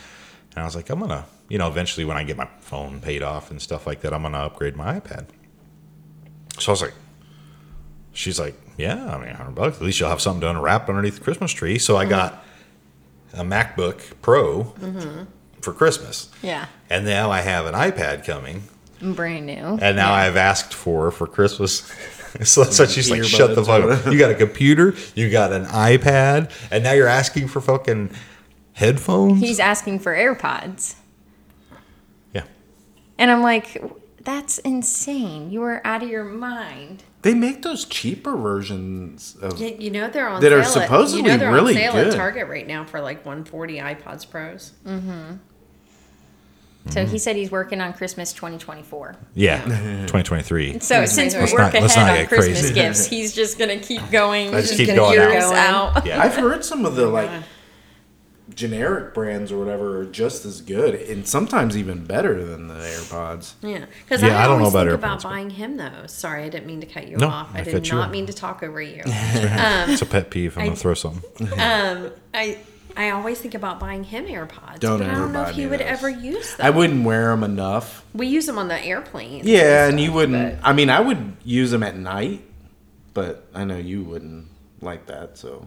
and 0.55 0.63
I 0.63 0.65
was 0.65 0.77
like, 0.77 0.89
I'm 0.91 1.01
gonna, 1.01 1.25
you 1.49 1.59
know, 1.59 1.67
eventually 1.69 2.05
when 2.05 2.17
I 2.17 2.23
get 2.25 2.37
my 2.37 2.49
phone 2.61 3.01
paid 3.01 3.23
off 3.23 3.51
and 3.51 3.61
stuff 3.61 3.87
like 3.87 4.01
that, 4.03 4.13
I'm 4.15 4.23
gonna 4.23 4.39
upgrade 4.39 4.77
my 4.77 5.01
iPad. 5.01 5.27
So 6.59 6.71
I 6.71 6.73
was 6.75 6.83
like, 6.83 6.95
she's 8.13 8.39
like, 8.39 8.55
yeah, 8.77 9.15
I 9.15 9.19
mean, 9.19 9.35
hundred 9.35 9.55
bucks. 9.57 9.77
At 9.79 9.83
least 9.83 9.99
you'll 10.01 10.09
have 10.11 10.21
something 10.21 10.41
to 10.55 10.61
wrapped 10.61 10.89
underneath 10.89 11.17
the 11.19 11.25
Christmas 11.25 11.53
tree. 11.53 11.79
So 11.79 11.95
Mm-hmm. 11.95 12.07
I 12.07 12.11
got 12.11 12.45
a 13.33 13.43
MacBook 13.43 14.01
Pro 14.23 14.73
for 15.61 15.73
Christmas. 15.73 16.31
yeah, 16.43 16.67
And 16.91 17.05
now 17.05 17.31
I 17.33 17.41
have 17.41 17.67
an 17.67 17.75
iPad 17.75 18.25
coming 18.25 18.65
brand 19.01 19.47
new. 19.47 19.55
and 19.55 19.97
now 19.97 20.11
Yeah. 20.11 20.13
I've 20.13 20.37
asked 20.37 20.73
for 20.73 21.11
for 21.11 21.27
Christmas. 21.27 21.91
so 22.43 22.65
that's 22.65 22.79
why 22.79 22.87
she's 22.87 23.11
like, 23.11 23.25
"Shut 23.25 23.55
the 23.55 23.65
fuck 23.65 23.85
up! 23.85 24.07
You 24.13 24.19
got 24.19 24.31
a 24.31 24.35
computer, 24.35 24.95
you 25.15 25.31
got 25.31 25.53
an 25.53 25.65
iPad, 25.67 26.51
and 26.71 26.83
now 26.85 26.93
you're 26.93 27.07
asking 27.09 27.49
for 27.49 27.61
fucking 27.61 28.11
headphones." 28.73 29.41
He's 29.41 29.61
asking 29.61 30.01
for 30.01 30.15
AirPods, 30.15 30.97
yeah, 32.33 32.45
and 33.19 33.31
I'm 33.31 33.43
like, 33.43 33.81
that's 34.23 34.59
insane. 34.59 35.51
You 35.51 35.63
are 35.63 35.81
out 35.87 36.03
of 36.03 36.09
your 36.09 36.25
mind. 36.25 37.05
They 37.23 37.35
make 37.35 37.63
those 37.63 37.85
cheaper 37.85 38.37
versions 38.37 39.37
of. 39.41 39.59
Yeah, 39.59 39.69
you 39.69 39.91
know 39.91 40.09
they're 40.11 40.29
on 40.29 40.41
That 40.43 40.49
sale 40.49 40.59
are 40.59 40.61
at- 40.63 40.69
supposedly 40.69 41.23
you 41.23 41.29
know 41.29 41.37
they're 41.39 41.53
really 41.53 41.75
on 41.75 41.81
sale 41.81 41.93
good. 41.93 42.07
at 42.09 42.15
Target 42.15 42.49
right 42.49 42.67
now 42.67 42.85
for 42.85 43.01
like 43.01 43.25
140 43.25 43.79
iPods 43.79 44.29
Pros. 44.29 44.73
Mm-hmm. 44.85 45.37
So 46.91 47.01
Mm-hmm. 47.01 47.13
he 47.13 47.19
said 47.19 47.37
he's 47.37 47.51
working 47.51 47.81
on 47.81 47.95
Christmas 47.95 48.33
2024. 48.35 49.17
yeah, 49.35 49.63
2023. 49.65 50.81
So 50.81 51.07
since 51.07 51.33
we 51.35 51.41
Let's 51.41 51.53
work 51.53 51.73
not- 51.73 51.83
let's 51.83 51.97
ahead 51.97 52.07
not 52.07 52.13
on 52.13 52.21
get 52.23 52.29
Christmas 52.29 52.61
crazy. 52.61 52.75
gifts, 52.75 53.07
he's 53.15 53.33
just 53.35 53.59
gonna 53.59 53.79
keep 53.79 54.11
going. 54.11 54.53
Let's 54.53 54.67
just 54.69 54.79
keep 54.79 54.89
gonna 54.89 54.99
going 55.01 55.15
years 55.15 55.45
out. 55.45 55.97
out. 55.97 56.07
Yeah, 56.07 56.21
I've 56.23 56.35
heard 56.37 56.63
some 56.65 56.85
of 56.85 56.95
the 56.97 57.07
like 57.07 57.31
generic 58.55 59.15
brands 59.15 59.51
or 59.51 59.59
whatever 59.59 60.01
are 60.01 60.05
just 60.05 60.45
as 60.45 60.61
good 60.61 60.95
and 60.95 61.27
sometimes 61.27 61.77
even 61.79 62.05
better 62.05 62.45
than 62.45 62.69
the 62.69 62.75
AirPods. 62.75 63.55
Yeah, 63.63 63.87
because 64.05 64.23
Yeah, 64.23 64.39
I, 64.39 64.45
I 64.45 64.47
don't 64.47 64.59
know 64.59 64.67
always 64.67 64.75
about 64.75 64.87
think 64.87 64.99
about 64.99 65.19
AirPods, 65.19 65.23
but- 65.23 65.29
buying 65.31 65.51
him 65.51 65.77
those. 65.79 66.13
Sorry, 66.13 66.45
I 66.45 66.49
didn't 66.51 66.67
mean 66.67 66.81
to 66.83 66.87
cut 66.87 67.09
you 67.09 67.17
No, 67.17 67.29
off. 67.29 67.49
I, 67.55 67.61
I 67.61 67.63
did 67.65 67.73
cut 67.73 67.87
you 67.87 67.95
not 67.95 68.07
off. 68.09 68.13
mean 68.13 68.27
to 68.27 68.35
talk 68.35 68.63
over 68.63 68.83
you. 68.83 69.01
it's 69.07 70.03
a 70.03 70.07
pet 70.07 70.29
peeve. 70.31 70.59
I'm 70.59 70.65
gonna 70.67 70.77
throw 70.77 70.93
something. 70.95 71.49
um, 71.59 72.11
I 72.35 72.59
I 72.97 73.11
always 73.11 73.41
think 73.41 73.55
about 73.55 73.81
buying 73.81 74.05
him 74.05 74.27
AirPods, 74.27 74.79
Don't 74.79 74.99
but 74.99 75.09
I 75.09 75.11
ever 75.11 75.21
don't 75.23 75.33
know 75.33 75.43
buy 75.45 75.51
if 75.51 75.57
he 75.57 75.67
would 75.67 75.81
those. 75.81 75.87
ever 75.89 76.09
use 76.09 76.55
them. 76.57 76.67
I 76.67 76.71
wouldn't 76.71 77.05
wear 77.05 77.31
them 77.31 77.43
enough. 77.45 78.05
we 78.15 78.27
use 78.29 78.47
them 78.47 78.59
on 78.59 78.69
the 78.69 78.81
airplane. 78.81 79.43
Yeah, 79.45 79.89
and 79.89 79.99
you 79.99 80.13
wouldn't. 80.13 80.61
but- 80.61 80.69
I 80.69 80.73
mean, 80.73 80.91
I 80.91 81.01
would 81.01 81.37
use 81.45 81.71
them 81.71 81.83
at 81.83 81.97
night, 81.97 82.43
but 83.15 83.47
I 83.55 83.65
know 83.65 83.77
you 83.79 84.05
wouldn't 84.05 84.47
like 84.81 85.07
that, 85.07 85.37
so 85.39 85.67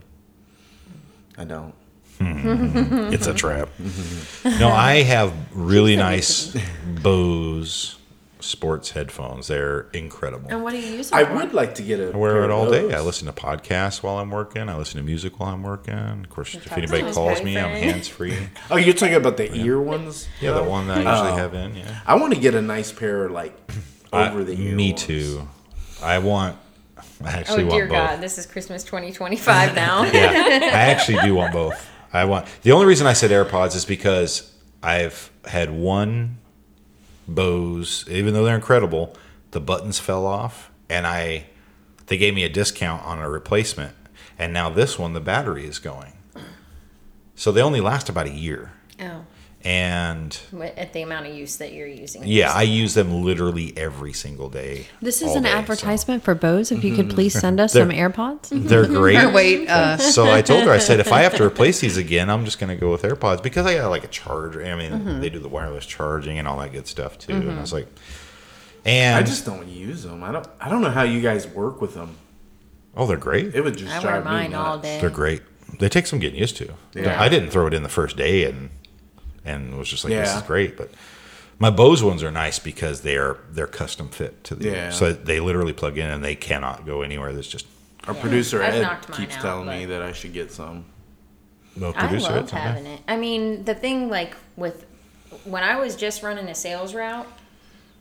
I 1.38 1.44
don't. 1.44 1.74
Hmm. 2.20 3.14
It's 3.14 3.28
a 3.28 3.34
trap. 3.34 3.70
no, 4.46 4.70
I 4.70 5.04
have 5.04 5.34
really 5.54 5.96
nice 5.96 6.56
Bose 7.04 7.97
sports 8.40 8.92
headphones. 8.92 9.48
They're 9.48 9.88
incredible. 9.94 10.50
And 10.50 10.64
what 10.64 10.72
do 10.72 10.80
you 10.80 10.96
use 10.98 11.10
them 11.10 11.20
I 11.20 11.26
for? 11.26 11.36
would 11.36 11.54
like 11.54 11.76
to 11.76 11.82
get 11.84 12.00
a. 12.00 12.12
I 12.14 12.18
wear 12.18 12.34
pair 12.34 12.44
it 12.44 12.52
all 12.52 12.70
day. 12.70 12.94
I 12.94 13.02
listen 13.02 13.26
to 13.28 13.34
podcasts 13.34 14.04
while 14.04 14.18
I'm 14.20 14.30
working. 14.30 14.70
I 14.70 14.76
listen 14.78 14.98
to 14.98 15.04
music 15.04 15.40
while 15.40 15.54
I'm 15.54 15.64
working. 15.64 15.94
Of 15.94 16.30
course, 16.30 16.54
if 16.56 16.72
anybody 16.72 17.12
calls 17.12 17.42
me, 17.44 17.58
I'm 17.58 17.72
hands 17.72 18.08
free. 18.08 18.38
Oh, 18.72 18.76
you're 18.78 18.94
talking 18.94 19.16
about 19.16 19.38
the 19.38 19.54
ear 19.56 19.80
ones? 19.80 20.28
Yeah, 20.42 20.52
the 20.52 20.64
one 20.64 20.88
that 20.88 21.06
I 21.06 21.12
usually 21.12 21.32
Oh. 21.32 21.36
have 21.36 21.54
in. 21.54 21.76
Yeah, 21.76 22.00
I 22.06 22.16
want 22.16 22.34
to 22.34 22.40
get 22.40 22.54
a 22.56 22.62
nice 22.62 22.92
pair, 22.92 23.30
like 23.30 23.56
over 24.14 24.42
I- 24.42 24.44
the 24.44 24.54
ear. 24.62 24.76
Me 24.76 24.92
ones. 24.92 25.04
too. 25.04 25.48
I 26.04 26.20
want. 26.20 26.58
I 27.24 27.30
actually 27.30 27.30
Oh 27.30 27.40
actually 27.40 27.64
dear 27.70 27.80
want 27.80 27.90
God, 27.92 28.08
both. 28.12 28.22
this 28.22 28.38
is 28.38 28.46
Christmas 28.46 28.84
2025 28.84 29.74
now. 29.76 30.04
Yeah, 30.04 30.30
I 30.32 30.70
actually 30.92 31.20
do 31.24 31.34
want 31.36 31.52
both. 31.54 31.90
I 32.14 32.26
want. 32.26 32.46
The 32.62 32.72
only 32.74 32.86
reason 32.86 33.08
I 33.08 33.14
said 33.14 33.32
AirPods 33.32 33.76
is 33.76 33.86
because 33.86 34.54
I've 34.84 35.32
had 35.46 35.72
one 35.72 36.38
Bose, 37.28 38.06
even 38.10 38.34
though 38.34 38.46
they're 38.46 38.56
incredible, 38.56 39.16
the 39.52 39.60
buttons 39.60 40.00
fell 40.00 40.26
off, 40.26 40.72
and 40.90 41.06
I 41.06 41.48
they 42.08 42.18
gave 42.18 42.34
me 42.34 42.44
a 42.44 42.50
discount 42.50 43.04
on 43.04 43.20
a 43.20 43.30
replacement, 43.30 43.94
and 44.40 44.54
now 44.54 44.70
this 44.70 44.98
one 44.98 45.14
the 45.14 45.20
battery 45.20 45.66
is 45.66 45.80
going. 45.80 46.14
So 47.36 47.52
they 47.52 47.62
only 47.62 47.82
last 47.82 48.10
about 48.10 48.26
a 48.28 48.32
year, 48.32 48.72
Oh, 49.00 49.26
and 49.68 50.40
At 50.78 50.94
the 50.94 51.02
amount 51.02 51.28
of 51.28 51.36
use 51.36 51.58
that 51.58 51.74
you're 51.74 51.88
using. 51.88 52.22
Yeah, 52.26 52.54
I 52.54 52.62
use 52.62 52.94
them 52.94 53.22
literally 53.24 53.74
every 53.76 54.14
single 54.14 54.50
day. 54.50 54.88
this 55.02 55.22
is 55.22 55.36
an 55.36 55.44
day, 55.44 55.50
so- 55.52 55.58
advertisement 55.58 56.24
for 56.24 56.34
Bose. 56.36 56.72
If 56.72 56.86
you 56.86 56.96
could 56.96 57.10
please 57.10 57.38
send 57.38 57.60
us 57.60 57.74
some 57.74 57.90
AirPods. 57.90 58.48
They're 58.70 58.86
great. 58.88 59.18
Or 59.22 59.30
wait, 59.30 59.68
uh, 59.68 59.98
so 60.16 60.32
I 60.32 60.42
told 60.42 60.64
her, 60.64 60.72
I 60.72 60.78
said, 60.78 61.02
if 61.02 61.12
I 61.12 61.22
have 61.24 61.36
to 61.36 61.44
replace 61.52 61.82
these 61.82 61.98
again, 61.98 62.30
I'm 62.30 62.46
just 62.46 62.60
going 62.60 62.70
to 62.70 62.80
go 62.80 62.92
with 62.92 63.02
AirPods 63.02 63.44
because 63.44 63.66
I 63.66 63.76
got 63.76 63.90
like 63.90 64.06
a 64.06 64.08
charger. 64.10 64.64
I 64.66 64.76
mean, 64.76 64.92
Mm-hmm. 64.94 65.20
they 65.20 65.30
do 65.30 65.40
the 65.40 65.50
wireless 65.50 65.86
charging 65.86 66.40
and 66.40 66.48
all 66.48 66.58
that 66.60 66.72
good 66.72 66.88
stuff 66.88 67.18
too. 67.20 67.34
And 67.34 67.52
I 67.52 67.60
was 67.60 67.74
like, 67.74 67.88
and 68.86 69.18
I 69.18 69.22
just 69.28 69.46
don't 69.46 69.68
use 69.68 70.04
them. 70.04 70.24
I 70.24 70.32
don't. 70.32 70.48
I 70.62 70.70
don't 70.70 70.82
know 70.82 70.90
how 70.92 71.04
you 71.04 71.20
guys 71.22 71.46
work 71.46 71.82
with 71.82 71.94
them. 71.94 72.16
oh, 72.96 73.06
they're 73.06 73.18
great. 73.18 73.54
It 73.54 73.62
would 73.66 73.78
just 73.78 73.92
I 73.94 74.00
wear 74.00 74.12
drive 74.22 74.24
mine 74.24 74.50
me 74.52 74.56
all 74.56 74.76
nuts. 74.78 74.84
day. 74.88 75.02
They're 75.02 75.10
great. 75.10 75.42
They 75.80 75.90
take 75.90 76.08
some 76.08 76.20
getting 76.20 76.40
used 76.40 76.56
to. 76.58 76.74
Yeah. 76.94 77.22
I 77.22 77.28
didn't 77.28 77.50
throw 77.50 77.68
it 77.68 77.74
in 77.74 77.84
the 77.84 77.90
first 77.90 78.16
day 78.16 78.46
and 78.46 78.70
and 79.48 79.78
was 79.78 79.90
just 79.90 80.04
like, 80.04 80.14
this 80.14 80.36
is 80.36 80.42
great. 80.44 80.78
But 80.78 80.92
my 81.60 81.70
Bose 81.72 82.04
ones 82.04 82.22
are 82.24 82.32
nice 82.32 82.60
because 82.60 83.02
they 83.02 83.18
are 83.18 83.38
they're 83.52 83.68
custom 83.68 84.10
fit 84.10 84.44
to 84.46 84.56
the 84.56 84.70
Yeah. 84.70 84.90
so 84.92 85.12
they 85.14 85.40
literally 85.40 85.74
plug 85.74 85.98
in 85.98 86.10
and 86.10 86.24
they 86.24 86.36
cannot 86.36 86.86
go 86.86 87.02
anywhere. 87.02 87.34
There's 87.34 87.48
just 87.48 87.66
Our 88.08 88.14
producer 88.14 88.62
I've 88.62 88.76
Ed 88.76 89.00
keeps 89.14 89.36
out, 89.38 89.42
telling 89.42 89.68
me 89.68 89.86
that 89.86 90.02
I 90.02 90.12
should 90.12 90.34
get 90.34 90.52
some. 90.52 90.86
no 91.76 91.90
I 91.90 91.92
producer. 92.08 92.32
love 92.32 92.44
it's 92.44 92.54
okay. 92.54 92.62
having 92.62 92.86
it. 92.86 93.02
I 93.08 93.18
mean, 93.18 93.64
the 93.66 93.74
thing 93.76 94.10
like 94.10 94.36
with 94.56 94.86
when 95.46 95.64
I 95.64 95.78
was 95.80 95.96
just 95.96 96.24
running 96.24 96.48
a 96.48 96.56
sales 96.56 96.94
route, 96.94 97.28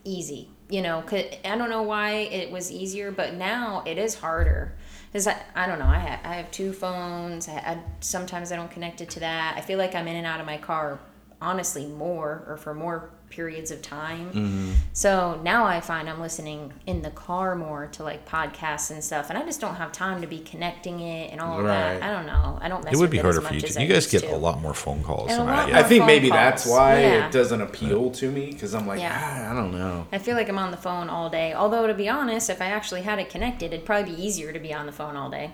easy. 0.04 0.48
You 0.68 0.82
know, 0.82 1.00
'cause 1.02 1.22
I 1.44 1.56
don't 1.56 1.70
know 1.70 1.82
why 1.82 2.10
it 2.10 2.50
was 2.50 2.72
easier, 2.72 3.12
but 3.12 3.34
now 3.34 3.84
it 3.86 3.98
is 3.98 4.16
harder. 4.16 4.72
Cause 5.12 5.26
I, 5.28 5.40
I 5.54 5.66
don't 5.66 5.78
know. 5.78 5.86
I 5.86 5.98
have, 5.98 6.20
I 6.24 6.34
have 6.34 6.50
two 6.50 6.72
phones. 6.72 7.48
I, 7.48 7.52
I 7.52 7.78
sometimes 8.00 8.50
I 8.52 8.56
don't 8.56 8.70
connect 8.70 9.00
it 9.00 9.08
to 9.10 9.20
that. 9.20 9.54
I 9.56 9.60
feel 9.60 9.78
like 9.78 9.94
I'm 9.94 10.06
in 10.08 10.16
and 10.16 10.26
out 10.26 10.40
of 10.40 10.46
my 10.46 10.58
car, 10.58 10.98
honestly, 11.40 11.86
more 11.86 12.44
or 12.46 12.56
for 12.56 12.74
more 12.74 13.10
periods 13.28 13.72
of 13.72 13.82
time. 13.82 14.30
Mm-hmm. 14.30 14.72
So 14.92 15.38
now 15.42 15.64
I 15.66 15.80
find 15.80 16.08
I'm 16.08 16.20
listening 16.20 16.72
in 16.86 17.02
the 17.02 17.10
car 17.10 17.56
more 17.56 17.88
to 17.88 18.04
like 18.04 18.26
podcasts 18.26 18.90
and 18.92 19.02
stuff, 19.02 19.28
and 19.30 19.36
I 19.38 19.44
just 19.44 19.60
don't 19.60 19.74
have 19.74 19.90
time 19.92 20.20
to 20.20 20.26
be 20.28 20.38
connecting 20.38 21.00
it 21.00 21.32
and 21.32 21.40
all 21.40 21.58
of 21.58 21.66
that. 21.66 22.02
I 22.02 22.10
don't 22.12 22.26
know. 22.26 22.58
I 22.62 22.68
don't. 22.68 22.84
Mess 22.84 22.94
It 22.94 22.96
would 22.96 23.02
with 23.02 23.10
be 23.10 23.18
as 23.18 23.22
harder 23.24 23.40
for 23.40 23.52
you. 23.54 23.60
To, 23.60 23.82
you 23.82 23.88
guys 23.88 24.06
get 24.06 24.22
to. 24.22 24.34
a 24.34 24.36
lot 24.36 24.60
more 24.60 24.72
phone 24.74 25.02
calls 25.02 25.30
And 25.30 25.40
than 25.40 25.48
I 25.48 25.66
get. 25.66 25.74
I 25.74 25.82
think 25.82 26.06
maybe 26.06 26.28
calls. 26.28 26.38
that's 26.38 26.66
why 26.66 27.00
Yeah. 27.00 27.26
it 27.26 27.32
doesn't 27.32 27.60
appeal 27.60 28.10
to 28.12 28.30
me 28.30 28.46
because 28.52 28.74
I'm 28.74 28.86
like, 28.86 29.00
Yeah. 29.00 29.12
ah, 29.20 29.50
I 29.50 29.54
don't 29.54 29.72
know. 29.76 30.06
I 30.12 30.18
feel 30.18 30.36
like 30.36 30.48
I'm 30.48 30.58
on 30.58 30.70
the 30.70 30.76
phone 30.76 31.10
all 31.10 31.28
day. 31.28 31.52
Although 31.52 31.86
to 31.88 31.94
be 31.94 32.08
honest, 32.08 32.48
if 32.48 32.62
I 32.62 32.66
actually 32.66 33.02
had 33.02 33.18
it 33.18 33.28
connected, 33.28 33.72
it'd 33.72 33.84
probably 33.84 34.14
be 34.14 34.22
easier 34.22 34.52
to 34.52 34.58
be 34.60 34.72
on 34.72 34.86
the 34.86 34.92
phone 34.92 35.16
all 35.16 35.30
day. 35.30 35.50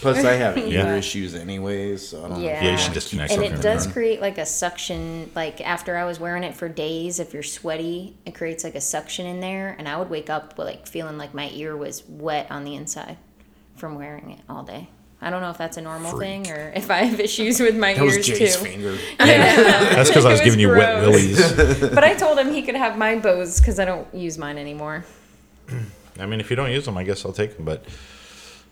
Plus, 0.00 0.24
I 0.24 0.32
have 0.34 0.56
ear 0.58 0.66
Yeah. 0.66 0.96
issues 0.96 1.34
anyways, 1.34 2.08
so 2.08 2.24
I 2.24 2.28
don't. 2.28 2.40
Yeah. 2.42 2.62
Yeah, 2.64 2.70
you 2.72 2.78
should 2.78 2.92
disconnect 2.92 3.32
And 3.32 3.42
it 3.42 3.60
does 3.60 3.86
your- 3.86 3.92
create 3.92 4.20
like 4.20 4.38
a 4.38 4.46
suction. 4.46 5.30
Like 5.34 5.60
after 5.60 5.96
I 5.96 6.04
was 6.04 6.20
wearing 6.20 6.44
it 6.44 6.54
for 6.54 6.68
days, 6.68 7.18
if 7.20 7.32
you're 7.32 7.42
sweaty, 7.42 8.16
it 8.26 8.34
creates 8.34 8.64
like 8.64 8.74
a 8.74 8.80
suction 8.80 9.26
in 9.26 9.40
there, 9.40 9.74
and 9.78 9.88
I 9.88 9.96
would 9.96 10.10
wake 10.10 10.28
up 10.30 10.58
with, 10.58 10.66
like 10.66 10.86
feeling 10.86 11.16
like 11.18 11.32
my 11.34 11.50
ear 11.54 11.76
was 11.76 12.02
wet 12.08 12.48
on 12.50 12.64
the 12.64 12.74
inside 12.74 13.16
from 13.76 13.94
wearing 13.96 14.30
it 14.30 14.40
all 14.48 14.62
day. 14.62 14.88
I 15.22 15.30
don't 15.30 15.40
know 15.40 15.48
if 15.48 15.56
that's 15.56 15.78
a 15.78 15.80
normal 15.80 16.10
Freak. 16.10 16.44
thing 16.44 16.50
or 16.52 16.72
if 16.76 16.90
I 16.90 17.04
have 17.04 17.18
issues 17.18 17.58
with 17.58 17.74
my 17.76 17.94
That 17.94 18.04
was 18.04 18.16
ears 18.16 18.26
Jay's 18.38 18.56
too. 18.58 18.64
finger. 18.64 18.98
That's 19.18 20.10
because 20.10 20.26
I 20.26 20.30
was 20.32 20.40
It 20.40 20.44
giving 20.44 20.60
you 20.60 20.68
wet 20.68 20.98
gross. 21.02 21.08
willies. 21.14 21.80
But 21.94 22.04
I 22.04 22.14
told 22.14 22.38
him 22.38 22.52
he 22.52 22.60
could 22.60 22.74
have 22.74 22.98
my 22.98 23.16
Bose 23.16 23.58
because 23.58 23.78
I 23.78 23.86
don't 23.86 24.06
use 24.14 24.36
mine 24.36 24.58
anymore. 24.58 25.04
I 26.20 26.26
mean, 26.26 26.40
if 26.40 26.50
you 26.50 26.56
don't 26.56 26.70
use 26.70 26.84
them, 26.84 26.98
I 26.98 27.04
guess 27.04 27.24
I'll 27.24 27.32
take 27.32 27.56
them. 27.56 27.64
But 27.64 27.84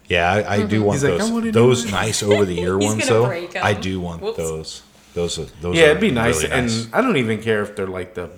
Yeah, 0.09 0.31
I, 0.31 0.55
I 0.55 0.57
do 0.63 0.77
mm-hmm. 0.77 0.85
want 0.85 0.95
He's 0.97 1.03
those. 1.03 1.31
"I 1.31 1.33
wanna 1.33 1.53
those 1.53 1.91
nice 1.91 2.23
over 2.23 2.45
the 2.45 2.61
ear 2.67 2.77
ones, 2.79 3.01
gonna 3.09 3.21
though. 3.21 3.27
break 3.27 3.55
'em. 3.57 3.65
I 3.65 3.75
do 3.75 4.01
want 4.01 4.23
Whoops. 4.23 4.37
those. 4.37 4.83
Those 5.15 5.39
are 5.39 5.45
those. 5.61 5.77
Yeah, 5.77 5.85
are 5.85 5.91
it'd 5.91 6.01
be 6.01 6.11
nice, 6.11 6.43
really 6.43 6.55
and 6.55 6.89
I 6.93 7.01
don't 7.01 7.17
even 7.17 7.41
care 7.41 7.63
if 7.63 7.77
they're 7.77 7.87
like 7.87 8.15
the 8.15 8.31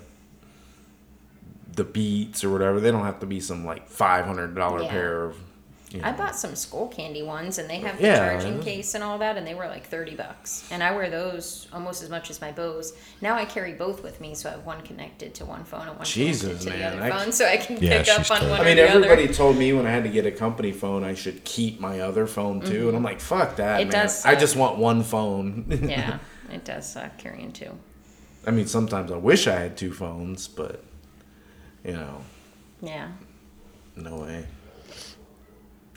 the 1.74 1.84
Beats 1.84 2.44
or 2.44 2.50
whatever. 2.50 2.80
They 2.80 2.90
don't 2.90 3.04
have 3.04 3.20
to 3.20 3.26
be 3.26 3.40
some 3.40 3.64
like 3.64 3.88
five 3.88 4.26
hundred 4.26 4.54
dollar 4.54 4.82
Yeah. 4.82 4.90
pair 4.90 5.24
of. 5.24 5.36
You 5.94 6.00
know. 6.02 6.08
I 6.08 6.12
bought 6.12 6.34
some 6.34 6.54
Skullcandy 6.54 7.24
ones, 7.24 7.58
and 7.58 7.70
they 7.70 7.78
have 7.78 7.98
the 7.98 8.02
Yeah. 8.08 8.16
charging 8.16 8.60
case 8.60 8.94
and 8.94 9.04
all 9.04 9.16
that, 9.18 9.36
and 9.36 9.46
they 9.46 9.54
were 9.54 9.66
like 9.68 9.86
thirty 9.86 10.16
bucks. 10.16 10.64
And 10.72 10.82
I 10.82 10.90
wear 10.94 11.08
those 11.08 11.68
almost 11.72 12.02
as 12.02 12.10
much 12.10 12.30
as 12.30 12.40
my 12.40 12.50
Bose. 12.50 12.94
Now 13.20 13.36
I 13.36 13.44
carry 13.44 13.74
both 13.74 14.02
with 14.02 14.20
me, 14.20 14.34
so 14.34 14.48
I 14.48 14.52
have 14.52 14.66
one 14.66 14.82
connected 14.82 15.34
to 15.36 15.44
one 15.44 15.62
phone 15.64 15.86
and 15.86 15.96
one 15.96 16.04
Jesus, 16.04 16.64
connected 16.64 16.64
to 16.64 16.70
man, 16.78 16.98
the 16.98 17.04
I- 17.04 17.10
other 17.10 17.18
phone, 17.24 17.32
so 17.32 17.46
I 17.46 17.56
can 17.58 17.76
Yeah, 17.76 17.98
pick 18.02 18.08
up 18.08 18.18
on 18.18 18.24
tough. 18.24 18.50
one 18.50 18.50
I 18.50 18.62
or 18.62 18.64
mean, 18.64 18.76
the 18.76 18.82
everybody 18.90 19.24
other. 19.26 19.32
told 19.34 19.56
me 19.56 19.72
when 19.72 19.86
I 19.86 19.90
had 19.90 20.02
to 20.02 20.10
get 20.10 20.26
a 20.26 20.32
company 20.32 20.72
phone, 20.72 21.04
I 21.04 21.14
should 21.14 21.44
keep 21.44 21.78
my 21.78 22.00
other 22.00 22.26
phone 22.26 22.60
too, 22.60 22.66
and 22.66 22.74
mm-hmm. 22.88 22.96
I'm 22.96 23.02
like, 23.04 23.20
fuck 23.20 23.54
that, 23.56 23.80
It 23.80 23.84
man. 23.84 23.92
does 23.92 24.26
I 24.26 24.34
just 24.34 24.56
want 24.56 24.78
one 24.78 25.04
phone. 25.04 25.64
yeah, 25.88 26.18
it 26.52 26.64
does 26.64 26.88
suck 26.92 27.18
carrying 27.18 27.52
two. 27.52 27.70
I 28.44 28.50
mean, 28.50 28.66
sometimes 28.66 29.12
I 29.12 29.16
wish 29.16 29.46
I 29.46 29.60
had 29.60 29.76
two 29.76 29.92
phones, 29.92 30.48
but 30.48 30.82
you 31.84 31.92
know, 31.92 32.22
Yeah. 32.82 33.12
no 33.94 34.16
way. 34.22 34.44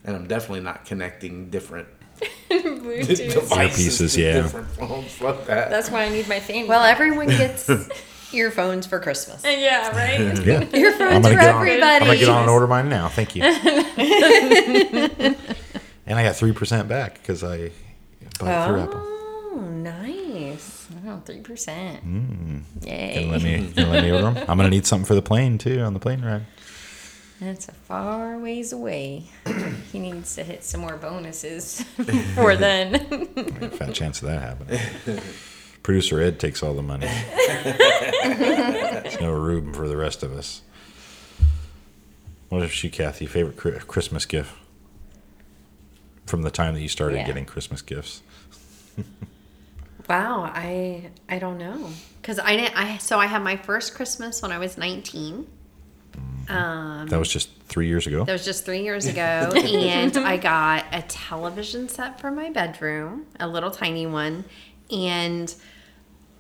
And 0.08 0.16
I'm 0.16 0.26
definitely 0.28 0.62
not 0.62 0.86
connecting 0.86 1.50
different 1.52 1.88
Bluetooth. 2.50 3.34
devices 3.34 4.18
yeah. 4.18 4.42
different 4.42 4.68
phones. 4.70 5.12
Fuck 5.14 5.46
that. 5.46 5.70
That's 5.70 5.92
why 5.92 6.04
I 6.06 6.10
need 6.10 6.28
my 6.28 6.40
thing. 6.40 6.66
Well, 6.68 6.84
everyone 6.84 7.28
gets 7.28 7.70
earphones 8.34 8.88
for 8.88 9.00
Christmas. 9.00 9.46
Uh, 9.46 9.50
yeah, 9.50 9.90
right. 9.96 10.20
Yeah, 10.46 10.64
Earphones 10.74 11.02
I'm 11.14 11.22
gonna 11.22 11.36
for 11.36 11.42
get 11.42 11.54
on. 11.54 11.68
everybody. 11.68 11.96
I'm 11.96 12.00
gonna 12.08 12.18
get 12.18 12.30
on 12.30 12.42
and 12.44 12.50
order 12.50 12.66
mine 12.68 12.90
now. 12.90 13.10
Thank 13.10 13.36
you. 13.36 13.44
and 16.06 16.18
I 16.20 16.24
got 16.24 16.36
three 16.36 16.54
percent 16.54 16.88
back 16.88 17.16
because 17.16 17.44
I 17.44 17.72
bought 18.40 18.48
it 18.50 18.68
through 18.68 18.80
Apple. 18.82 19.02
Oh, 19.04 19.60
nice. 19.72 20.88
Oh, 21.06 21.22
three 21.26 21.42
percent. 21.42 22.02
Can 22.02 22.64
Yay! 22.84 23.26
you 23.26 23.32
let 23.32 23.42
me 23.44 23.72
can 23.74 23.86
you 23.86 23.92
let 23.92 24.04
me 24.04 24.12
order 24.12 24.32
them? 24.32 24.38
I'm 24.50 24.58
gonna 24.58 24.70
need 24.70 24.86
something 24.86 25.06
for 25.06 25.16
the 25.16 25.22
plane 25.22 25.58
too 25.58 25.82
on 25.82 25.94
the 25.94 26.00
plane 26.00 26.22
ride. 26.24 26.46
That's 27.40 27.68
a 27.68 27.72
far 27.72 28.38
ways 28.40 28.72
away. 28.74 29.26
he 29.92 30.00
needs 30.00 30.34
to 30.36 30.44
hit 30.44 30.64
some 30.64 30.82
more 30.82 30.98
bonuses 30.98 31.84
before 31.98 32.56
then. 32.56 33.28
Fat 33.72 33.94
chance 33.94 34.22
of 34.22 34.28
that 34.30 34.42
happening. 34.42 34.80
Producer 35.84 36.20
Ed 36.20 36.40
takes 36.40 36.64
all 36.64 36.74
the 36.74 36.82
money. 36.82 37.08
There's 37.46 39.22
no 39.22 39.32
room 39.32 39.74
for 39.74 39.88
the 39.88 39.96
rest 39.96 40.24
of 40.24 40.34
us. 40.34 40.62
What 42.50 42.64
is 42.64 42.72
she, 42.72 42.90
Kathy? 42.90 43.26
Favorite 43.26 43.88
Christmas 43.88 44.26
gift 44.26 44.54
from 46.26 46.42
the 46.42 46.52
time 46.52 46.74
that 46.74 46.82
you 46.82 46.90
started 46.90 47.18
Yeah. 47.18 47.26
getting 47.28 47.46
Christmas 47.46 47.82
gifts? 47.82 48.22
Wow, 50.10 50.44
I 50.54 51.10
I 51.30 51.38
don't 51.40 51.58
know 51.58 51.90
because 52.22 52.40
I 52.40 52.56
didn't. 52.56 52.78
I 52.78 52.98
so 52.98 53.20
I 53.20 53.26
had 53.26 53.44
my 53.44 53.58
first 53.58 53.94
Christmas 53.96 54.42
when 54.42 54.52
I 54.54 54.58
was 54.58 54.78
19. 54.78 55.46
Um, 56.50 57.08
That 57.08 57.20
was 57.20 57.30
just 57.30 57.50
three 57.68 57.88
years 57.88 58.08
ago. 58.08 58.24
that 58.24 58.32
was 58.32 58.46
just 58.46 58.66
three 58.66 58.82
years 58.84 59.06
ago, 59.06 59.52
and 59.56 60.16
I 60.18 60.38
got 60.38 60.86
a 60.94 61.02
television 61.04 61.90
set 61.90 62.20
for 62.20 62.32
my 62.32 62.50
bedroom, 62.50 63.26
a 63.40 63.48
little 63.48 63.72
tiny 63.72 64.06
one, 64.06 64.46
and 64.92 65.54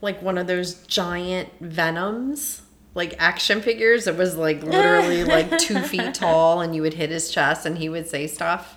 like 0.01 0.21
one 0.21 0.37
of 0.37 0.47
those 0.47 0.75
giant 0.87 1.49
Venoms, 1.59 2.61
like 2.93 3.15
action 3.19 3.61
figures. 3.61 4.07
It 4.07 4.15
was 4.15 4.37
like 4.37 4.63
literally 4.63 5.23
like 5.23 5.57
two 5.57 5.79
feet 5.91 6.13
tall, 6.13 6.61
and 6.61 6.75
you 6.75 6.81
would 6.81 6.93
hit 6.93 7.09
his 7.09 7.29
chest, 7.31 7.65
and 7.65 7.77
he 7.77 7.89
would 7.89 8.07
say 8.07 8.27
stuff. 8.27 8.75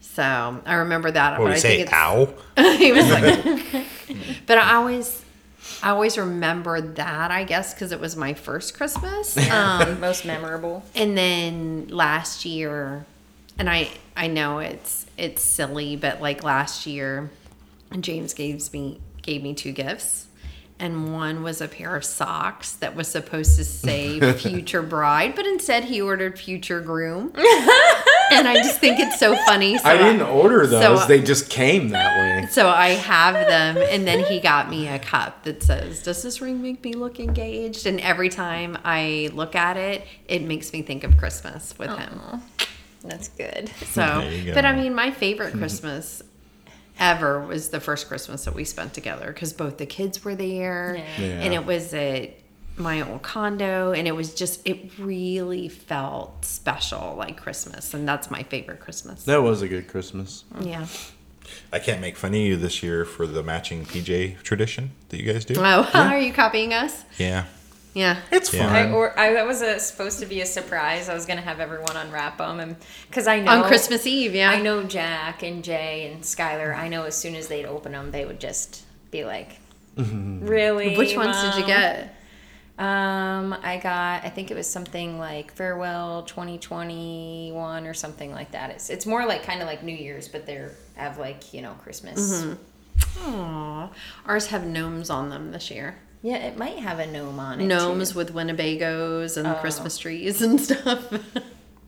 So 0.00 0.62
I 0.64 0.74
remember 0.74 1.10
that. 1.10 1.38
What 1.38 1.44
would 1.48 1.52
I 1.52 1.58
say? 1.58 1.84
think 1.84 1.88
it's, 1.88 1.92
Ow! 1.92 2.34
he 2.78 2.92
was 2.92 3.08
like, 3.10 3.84
but 4.46 4.58
I 4.58 4.74
always, 4.74 5.24
I 5.82 5.90
always 5.90 6.16
remember 6.18 6.80
that. 6.80 7.30
I 7.30 7.44
guess 7.44 7.74
because 7.74 7.92
it 7.92 8.00
was 8.00 8.16
my 8.16 8.34
first 8.34 8.74
Christmas. 8.76 9.36
Um, 9.50 10.00
Most 10.00 10.24
memorable. 10.24 10.84
and 10.94 11.16
then 11.18 11.88
last 11.88 12.44
year, 12.44 13.04
and 13.58 13.68
I, 13.68 13.88
I 14.16 14.28
know 14.28 14.60
it's 14.60 15.06
it's 15.16 15.42
silly, 15.42 15.96
but 15.96 16.20
like 16.22 16.42
last 16.44 16.86
year, 16.86 17.30
James 18.00 18.34
gave 18.34 18.72
me 18.72 19.00
gave 19.22 19.42
me 19.42 19.54
two 19.54 19.72
gifts. 19.72 20.26
And 20.80 21.12
one 21.12 21.42
was 21.42 21.60
a 21.60 21.66
pair 21.66 21.96
of 21.96 22.04
socks 22.04 22.72
that 22.74 22.94
was 22.94 23.08
supposed 23.08 23.56
to 23.56 23.64
say 23.64 24.20
future 24.38 24.82
bride, 24.82 25.34
but 25.34 25.44
instead 25.44 25.84
he 25.84 26.00
ordered 26.00 26.38
future 26.38 26.80
groom. 26.80 27.32
and 28.30 28.46
I 28.46 28.54
just 28.62 28.78
think 28.78 29.00
it's 29.00 29.18
so 29.18 29.34
funny. 29.44 29.76
So 29.78 29.88
I 29.88 29.96
didn't 29.98 30.22
order 30.22 30.66
those; 30.68 31.00
so- 31.00 31.06
they 31.08 31.20
just 31.20 31.50
came 31.50 31.88
that 31.88 32.16
way. 32.18 32.48
so 32.50 32.68
I 32.68 32.90
have 32.90 33.34
them, 33.34 33.76
and 33.76 34.06
then 34.06 34.24
he 34.24 34.38
got 34.38 34.70
me 34.70 34.86
a 34.86 35.00
cup 35.00 35.42
that 35.44 35.64
says, 35.64 36.02
"Does 36.02 36.22
this 36.22 36.40
ring 36.40 36.62
make 36.62 36.84
me 36.84 36.92
look 36.92 37.18
engaged?" 37.18 37.84
And 37.86 37.98
every 38.00 38.28
time 38.28 38.78
I 38.84 39.30
look 39.32 39.56
at 39.56 39.76
it, 39.76 40.06
it 40.28 40.42
makes 40.42 40.72
me 40.72 40.82
think 40.82 41.02
of 41.02 41.16
Christmas 41.16 41.76
with 41.76 41.90
him. 41.90 42.20
That's 43.02 43.28
good. 43.28 43.70
So, 43.86 44.00
There 44.20 44.32
you 44.32 44.54
but 44.54 44.64
I 44.64 44.74
mean, 44.74 44.94
my 44.94 45.10
favorite 45.10 45.54
Christmas 45.54 46.22
ever 46.98 47.40
was 47.40 47.70
the 47.70 47.80
first 47.80 48.08
Christmas 48.08 48.44
that 48.44 48.54
we 48.54 48.64
spent 48.64 48.94
together 48.94 49.26
because 49.32 49.52
both 49.52 49.78
the 49.78 49.86
kids 49.86 50.24
were 50.24 50.34
there, 50.34 50.96
Yeah. 51.18 51.24
Yeah. 51.26 51.40
and 51.42 51.54
it 51.54 51.64
was 51.66 51.92
at 51.94 52.30
my 52.76 53.00
old 53.08 53.22
condo, 53.22 53.92
and 53.92 54.06
it 54.06 54.12
was 54.14 54.34
just 54.34 54.60
it 54.66 54.96
really 54.98 55.68
felt 55.68 56.44
special, 56.44 57.14
like 57.16 57.36
Christmas, 57.36 57.92
and 57.94 58.06
that's 58.08 58.30
my 58.30 58.42
favorite 58.44 58.80
Christmas. 58.80 59.24
That 59.24 59.42
was 59.42 59.62
a 59.62 59.68
good 59.68 59.88
Christmas. 59.88 60.44
Yeah. 60.60 60.86
I 61.72 61.78
can't 61.78 62.00
make 62.00 62.16
fun 62.16 62.34
of 62.34 62.40
you 62.40 62.56
this 62.56 62.82
year 62.82 63.04
for 63.04 63.26
the 63.26 63.42
matching 63.42 63.84
PJ 63.86 64.42
tradition 64.42 64.90
that 65.08 65.18
you 65.20 65.32
guys 65.32 65.44
do. 65.44 65.54
Oh, 65.58 65.90
are 65.94 66.18
you 66.18 66.32
copying 66.32 66.72
us? 66.74 67.04
Yeah. 67.18 67.44
Yeah. 67.94 68.20
It's 68.30 68.52
Yeah. 68.52 68.70
I, 68.72 68.84
fun. 68.84 68.92
or 68.92 69.18
I, 69.18 69.32
that 69.32 69.46
was 69.46 69.62
a, 69.62 69.78
supposed 69.80 70.20
to 70.20 70.26
be 70.26 70.40
a 70.40 70.46
surprise. 70.46 71.08
I 71.08 71.14
was 71.14 71.26
gonna 71.26 71.40
have 71.40 71.60
everyone 71.60 71.96
unwrap 71.96 72.38
them, 72.38 72.60
and 72.60 72.76
because 73.08 73.26
I 73.26 73.40
know 73.40 73.52
On 73.52 73.64
Christmas 73.64 74.06
Eve, 74.06 74.34
yeah. 74.34 74.50
I 74.50 74.60
know 74.60 74.84
Jack 74.84 75.42
and 75.42 75.64
Jay 75.64 76.10
and 76.12 76.22
Skylar. 76.22 76.76
I 76.76 76.88
know 76.88 77.04
as 77.04 77.16
soon 77.16 77.34
as 77.34 77.48
they'd 77.48 77.66
open 77.66 77.92
them, 77.92 78.10
they 78.10 78.24
would 78.24 78.40
just 78.40 78.84
be 79.10 79.24
like, 79.24 79.58
"Really? 79.96 80.96
Which 80.96 81.16
ones 81.16 81.40
did 81.42 81.56
you 81.60 81.66
get? 81.66 82.14
Um, 82.78 83.56
I 83.64 83.80
got. 83.82 84.24
I 84.24 84.28
think 84.28 84.52
it 84.52 84.54
was 84.54 84.68
something 84.68 85.18
like 85.18 85.52
farewell 85.52 86.22
2021 86.22 87.86
or 87.86 87.94
something 87.94 88.30
like 88.30 88.52
that. 88.52 88.70
It's 88.70 88.88
it's 88.90 89.06
more 89.06 89.26
like 89.26 89.42
kind 89.42 89.60
of 89.60 89.66
like 89.66 89.82
New 89.82 89.96
Year's, 89.96 90.28
but 90.28 90.46
they're 90.46 90.70
have 90.94 91.18
like 91.18 91.52
you 91.52 91.62
know 91.62 91.72
Christmas. 91.82 92.44
Mm-hmm. 92.44 93.34
Aw. 93.34 93.90
Ours 94.26 94.46
have 94.48 94.64
gnomes 94.66 95.10
on 95.10 95.28
them 95.30 95.50
this 95.50 95.70
year. 95.70 95.96
Yeah, 96.22 96.36
it 96.38 96.56
might 96.58 96.78
have 96.78 96.98
a 96.98 97.06
gnome 97.06 97.38
on 97.38 97.60
it. 97.60 97.66
Gnomes 97.66 98.12
too. 98.12 98.18
with 98.18 98.34
Winnebagos 98.34 99.36
and 99.36 99.46
Oh. 99.46 99.54
Christmas 99.54 99.98
trees 99.98 100.42
and 100.42 100.60
stuff. 100.60 101.12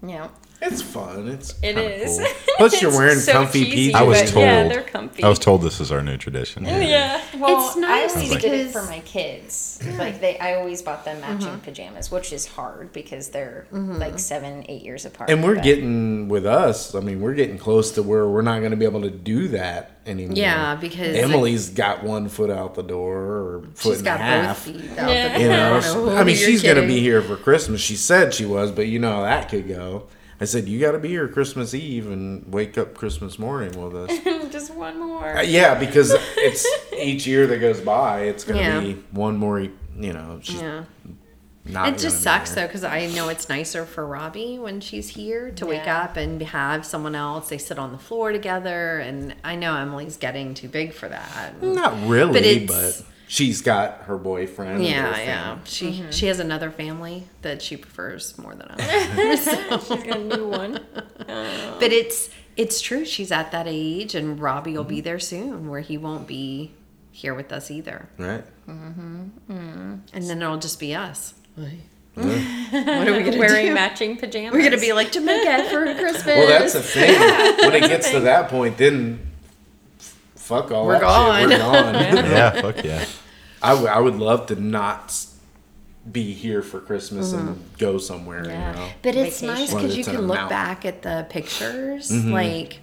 Yeah, 0.06 0.28
It's 0.62 0.82
fun. 0.82 1.28
It's 1.28 1.54
it 1.62 1.74
cool. 2.06 2.26
Plus, 2.58 2.82
you're 2.82 2.90
wearing 2.90 3.18
so 3.18 3.32
comfy 3.32 3.64
cheesy, 3.64 3.92
PJs. 3.92 3.94
I 3.94 4.02
was 4.02 4.30
told. 4.30 4.44
Yeah, 4.44 4.68
they're 4.68 4.82
comfy. 4.82 5.22
I 5.22 5.28
was 5.28 5.38
told 5.38 5.62
this 5.62 5.80
is 5.80 5.90
our 5.90 6.02
new 6.02 6.18
tradition. 6.18 6.64
Yeah. 6.66 7.22
Well, 7.38 7.66
It's 7.68 7.76
nice 7.76 8.12
I 8.12 8.14
always 8.16 8.30
Like- 8.32 8.42
did 8.42 8.52
it 8.52 8.66
because- 8.66 8.72
for 8.72 8.90
my 8.90 9.00
kids. 9.00 9.80
Like 9.98 10.20
they, 10.20 10.38
I 10.38 10.56
always 10.56 10.82
bought 10.82 11.04
them 11.06 11.20
matching 11.22 11.48
mm-hmm. 11.48 11.58
pajamas, 11.60 12.10
which 12.10 12.32
is 12.32 12.46
hard 12.46 12.92
because 12.92 13.30
they're 13.30 13.66
mm-hmm. 13.72 13.94
like 13.96 14.18
seven, 14.18 14.64
eight 14.68 14.82
years 14.82 15.06
apart. 15.06 15.30
And 15.30 15.42
we're 15.42 15.54
but- 15.54 15.64
getting 15.64 16.28
with 16.28 16.44
us. 16.44 16.94
I 16.94 17.00
mean, 17.00 17.20
we're 17.22 17.34
getting 17.34 17.56
close 17.56 17.92
to 17.92 18.02
where 18.02 18.28
we're 18.28 18.42
not 18.42 18.58
going 18.58 18.72
to 18.72 18.76
be 18.76 18.84
able 18.84 19.02
to 19.02 19.10
do 19.10 19.48
that 19.48 19.98
anymore. 20.06 20.36
yeah, 20.36 20.74
because 20.76 21.16
Emily's 21.16 21.70
got 21.70 22.02
one 22.02 22.28
foot 22.28 22.50
out 22.50 22.74
the 22.74 22.82
door 22.82 23.16
or 23.16 23.62
foot 23.74 23.92
she's 23.92 23.98
and 24.00 24.08
a 24.08 24.16
half. 24.18 24.66
both 24.66 24.74
feet 24.76 24.98
out 24.98 25.10
Yeah. 25.10 25.32
the 25.38 25.40
You 25.42 25.48
door. 25.48 25.56
I 25.56 25.58
know, 25.58 25.80
don't 25.80 26.06
know 26.06 26.16
I 26.16 26.24
mean, 26.24 26.36
she's 26.36 26.62
going 26.62 26.76
to 26.76 26.86
be 26.86 27.00
here 27.00 27.22
for 27.22 27.36
Christmas. 27.36 27.80
She 27.80 27.96
said 27.96 28.34
she 28.34 28.44
was, 28.44 28.70
but 28.70 28.86
you 28.88 28.98
know 28.98 29.12
how 29.12 29.22
that 29.22 29.48
could 29.48 29.66
go. 29.66 30.08
I 30.40 30.46
said, 30.46 30.68
you 30.68 30.80
got 30.80 30.92
to 30.92 30.98
be 30.98 31.08
here 31.08 31.28
Christmas 31.28 31.74
Eve 31.74 32.10
and 32.10 32.50
wake 32.50 32.78
up 32.78 32.94
Christmas 32.94 33.38
morning 33.38 33.78
with 33.80 33.94
us. 33.94 34.18
just 34.52 34.72
one 34.74 34.98
more. 34.98 35.36
Uh, 35.38 35.42
yeah, 35.42 35.74
because 35.74 36.14
it's 36.36 36.66
each 36.96 37.26
year 37.26 37.46
that 37.46 37.58
goes 37.58 37.80
by, 37.80 38.20
it's 38.22 38.44
going 38.44 38.58
to 38.58 38.64
Yeah. 38.64 38.80
be 38.80 38.94
one 39.10 39.36
more, 39.36 39.60
you 39.60 39.72
know, 40.14 40.38
she's 40.42 40.62
Yeah. 40.62 40.84
not 41.66 41.90
It 41.90 41.98
just 41.98 42.22
sucks 42.22 42.52
there. 42.54 42.64
though 42.64 42.68
because 42.68 42.84
I 42.84 43.06
know 43.08 43.28
it's 43.28 43.50
nicer 43.50 43.84
for 43.84 44.06
Robbie 44.06 44.58
when 44.58 44.80
she's 44.80 45.10
here 45.10 45.50
to 45.52 45.66
wake 45.66 45.86
up 45.86 46.16
and 46.16 46.40
have 46.40 46.86
someone 46.86 47.14
else. 47.14 47.50
They 47.50 47.58
sit 47.58 47.78
on 47.78 47.92
the 47.92 47.98
floor 47.98 48.32
together, 48.32 48.98
and 48.98 49.34
I 49.44 49.56
know 49.56 49.76
Emily's 49.76 50.16
getting 50.16 50.54
too 50.54 50.68
big 50.68 50.94
for 50.94 51.08
that. 51.10 51.62
Not 51.62 52.08
really, 52.08 52.60
But 52.60 52.66
but, 52.74 52.84
it's- 52.84 53.02
she's 53.30 53.62
got 53.62 54.02
her 54.02 54.18
boyfriend. 54.18 54.78
and 54.78 54.84
Yeah, 54.84 55.16
yeah. 55.18 55.58
She 55.64 55.92
Mm-hmm. 55.92 56.10
she 56.10 56.26
has 56.26 56.40
another 56.40 56.70
family 56.70 57.28
that 57.42 57.62
she 57.62 57.76
prefers 57.76 58.36
more 58.36 58.54
than 58.54 58.66
us. 58.68 59.44
She's 59.88 60.02
got 60.02 60.16
a 60.18 60.24
new 60.24 60.48
one. 60.48 60.80
But 61.80 61.92
it's 61.92 62.28
it's 62.56 62.80
true. 62.80 63.04
She's 63.04 63.30
at 63.32 63.52
that 63.52 63.66
age, 63.68 64.14
and 64.16 64.38
Robbie 64.40 64.72
will 64.76 64.84
be 64.84 64.96
mm-hmm. 64.96 65.04
there 65.04 65.18
soon, 65.20 65.68
where 65.70 65.80
he 65.80 65.96
won't 65.96 66.26
be 66.26 66.72
here 67.12 67.34
with 67.34 67.52
us 67.52 67.70
either, 67.70 68.08
Right. 68.18 68.44
Mm-hmm. 68.68 69.22
Mm-hmm. 69.50 69.94
and 70.12 70.22
then 70.28 70.42
it'll 70.42 70.58
just 70.58 70.80
be 70.80 70.94
us. 70.94 71.34
What 72.14 72.26
are 73.08 73.12
we 73.16 73.22
gonna 73.22 73.38
Wearing 73.38 73.66
do? 73.68 73.74
matching 73.74 74.16
pajamas. 74.16 74.52
We're 74.52 74.64
gonna 74.64 74.80
be 74.80 74.92
like 74.92 75.12
Jamaica 75.12 75.68
for 75.70 75.84
Christmas. 75.94 76.26
Well, 76.26 76.46
that's 76.48 76.72
the 76.74 76.82
thing. 76.82 77.14
when 77.60 77.74
it 77.74 77.88
gets 77.88 78.10
to 78.10 78.20
that 78.20 78.48
point, 78.50 78.76
then 78.76 79.20
fuck 80.34 80.70
all 80.72 80.86
We're 80.86 80.94
that 80.94 81.02
gone. 81.02 81.48
shit. 81.48 81.50
We're 81.50 81.58
gone. 81.58 81.94
Yeah, 81.94 82.60
fuck 82.60 82.84
yeah. 82.84 83.04
I, 83.62 83.70
w- 83.70 83.88
I 83.88 83.98
would 83.98 84.16
love 84.16 84.46
to 84.46 84.56
not 84.56 85.26
be 86.10 86.32
here 86.32 86.62
for 86.62 86.80
Christmas 86.80 87.32
and 87.32 87.50
mm-hmm. 87.50 87.62
go 87.78 87.98
somewhere. 87.98 88.46
Yeah. 88.46 88.70
You 88.70 88.76
know. 88.76 88.88
But 89.02 89.16
it's 89.16 89.40
Vacation. 89.40 89.60
nice 89.60 89.74
because 89.74 89.96
you 89.96 90.04
can 90.04 90.22
look 90.22 90.36
mountain. 90.36 90.48
back 90.48 90.84
at 90.84 91.02
the 91.02 91.26
pictures. 91.28 92.10
Mm-hmm. 92.10 92.32
Like 92.32 92.78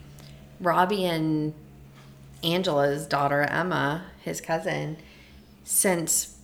Robbie 0.60 1.06
and 1.06 1.54
Angela's 2.44 3.08
daughter, 3.08 3.42
Emma, 3.42 4.06
his 4.22 4.40
cousin, 4.40 4.98
since 5.64 6.38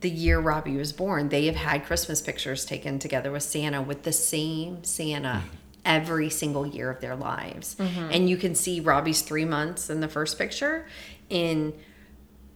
the 0.00 0.10
year 0.10 0.38
Robbie 0.38 0.76
was 0.76 0.92
born, 0.92 1.30
they 1.30 1.46
have 1.46 1.56
had 1.56 1.86
Christmas 1.86 2.20
pictures 2.20 2.64
taken 2.64 2.98
together 2.98 3.30
with 3.30 3.42
Santa 3.42 3.80
with 3.80 4.02
the 4.02 4.12
same 4.12 4.84
Santa 4.84 5.42
mm-hmm. 5.44 5.56
every 5.86 6.28
single 6.28 6.66
year 6.66 6.90
of 6.90 7.00
their 7.00 7.16
lives. 7.16 7.76
And 7.78 8.28
you 8.28 8.36
can 8.36 8.54
see 8.54 8.80
Robbie's 8.80 9.22
three 9.22 9.44
months 9.44 9.88
in 9.88 10.00
the 10.00 10.08
first 10.08 10.36
picture. 10.36 10.86
In 11.30 11.72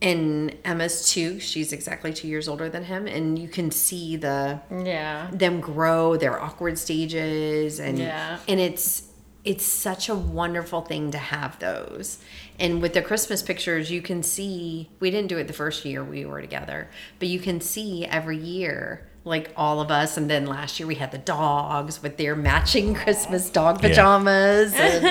and 0.06 0.54
Emma's 0.64 1.08
two, 1.10 1.40
she's 1.40 1.72
exactly 1.72 2.12
two 2.12 2.28
years 2.28 2.46
older 2.48 2.68
than 2.68 2.84
him, 2.84 3.06
and 3.06 3.38
you 3.38 3.48
can 3.48 3.70
see 3.70 4.16
the 4.16 4.60
Yeah. 4.70 5.28
them 5.32 5.60
grow 5.60 6.16
their 6.16 6.40
awkward 6.46 6.78
stages 6.78 7.80
and 7.80 7.98
Yeah. 7.98 8.38
and 8.48 8.60
it's 8.60 9.02
it's 9.44 9.64
such 9.64 10.08
a 10.08 10.14
wonderful 10.14 10.80
thing 10.80 11.12
to 11.12 11.18
have 11.18 11.56
those. 11.60 12.18
And 12.58 12.82
with 12.82 12.94
the 12.94 13.02
christmas 13.02 13.42
pictures 13.42 13.90
you 13.90 14.02
can 14.02 14.22
see 14.22 14.88
we 15.00 15.10
didn't 15.10 15.28
do 15.28 15.38
it 15.38 15.46
the 15.46 15.52
first 15.64 15.84
year 15.84 16.02
we 16.02 16.24
were 16.24 16.40
together 16.40 16.88
but 17.20 17.28
you 17.28 17.38
can 17.38 17.60
see 17.60 18.04
every 18.18 18.38
year 18.38 19.06
like 19.24 19.50
all 19.56 19.80
of 19.80 19.90
us. 19.90 20.16
And 20.16 20.30
then 20.30 20.46
last 20.46 20.78
year 20.78 20.86
we 20.86 20.94
had 20.96 21.10
the 21.10 21.18
dogs 21.36 22.00
with 22.02 22.16
their 22.16 22.34
matching 22.36 22.94
christmas 22.94 23.50
dog 23.50 23.74
Yeah. 23.82 23.88
pajamas. 23.88 24.72
And 24.74 25.02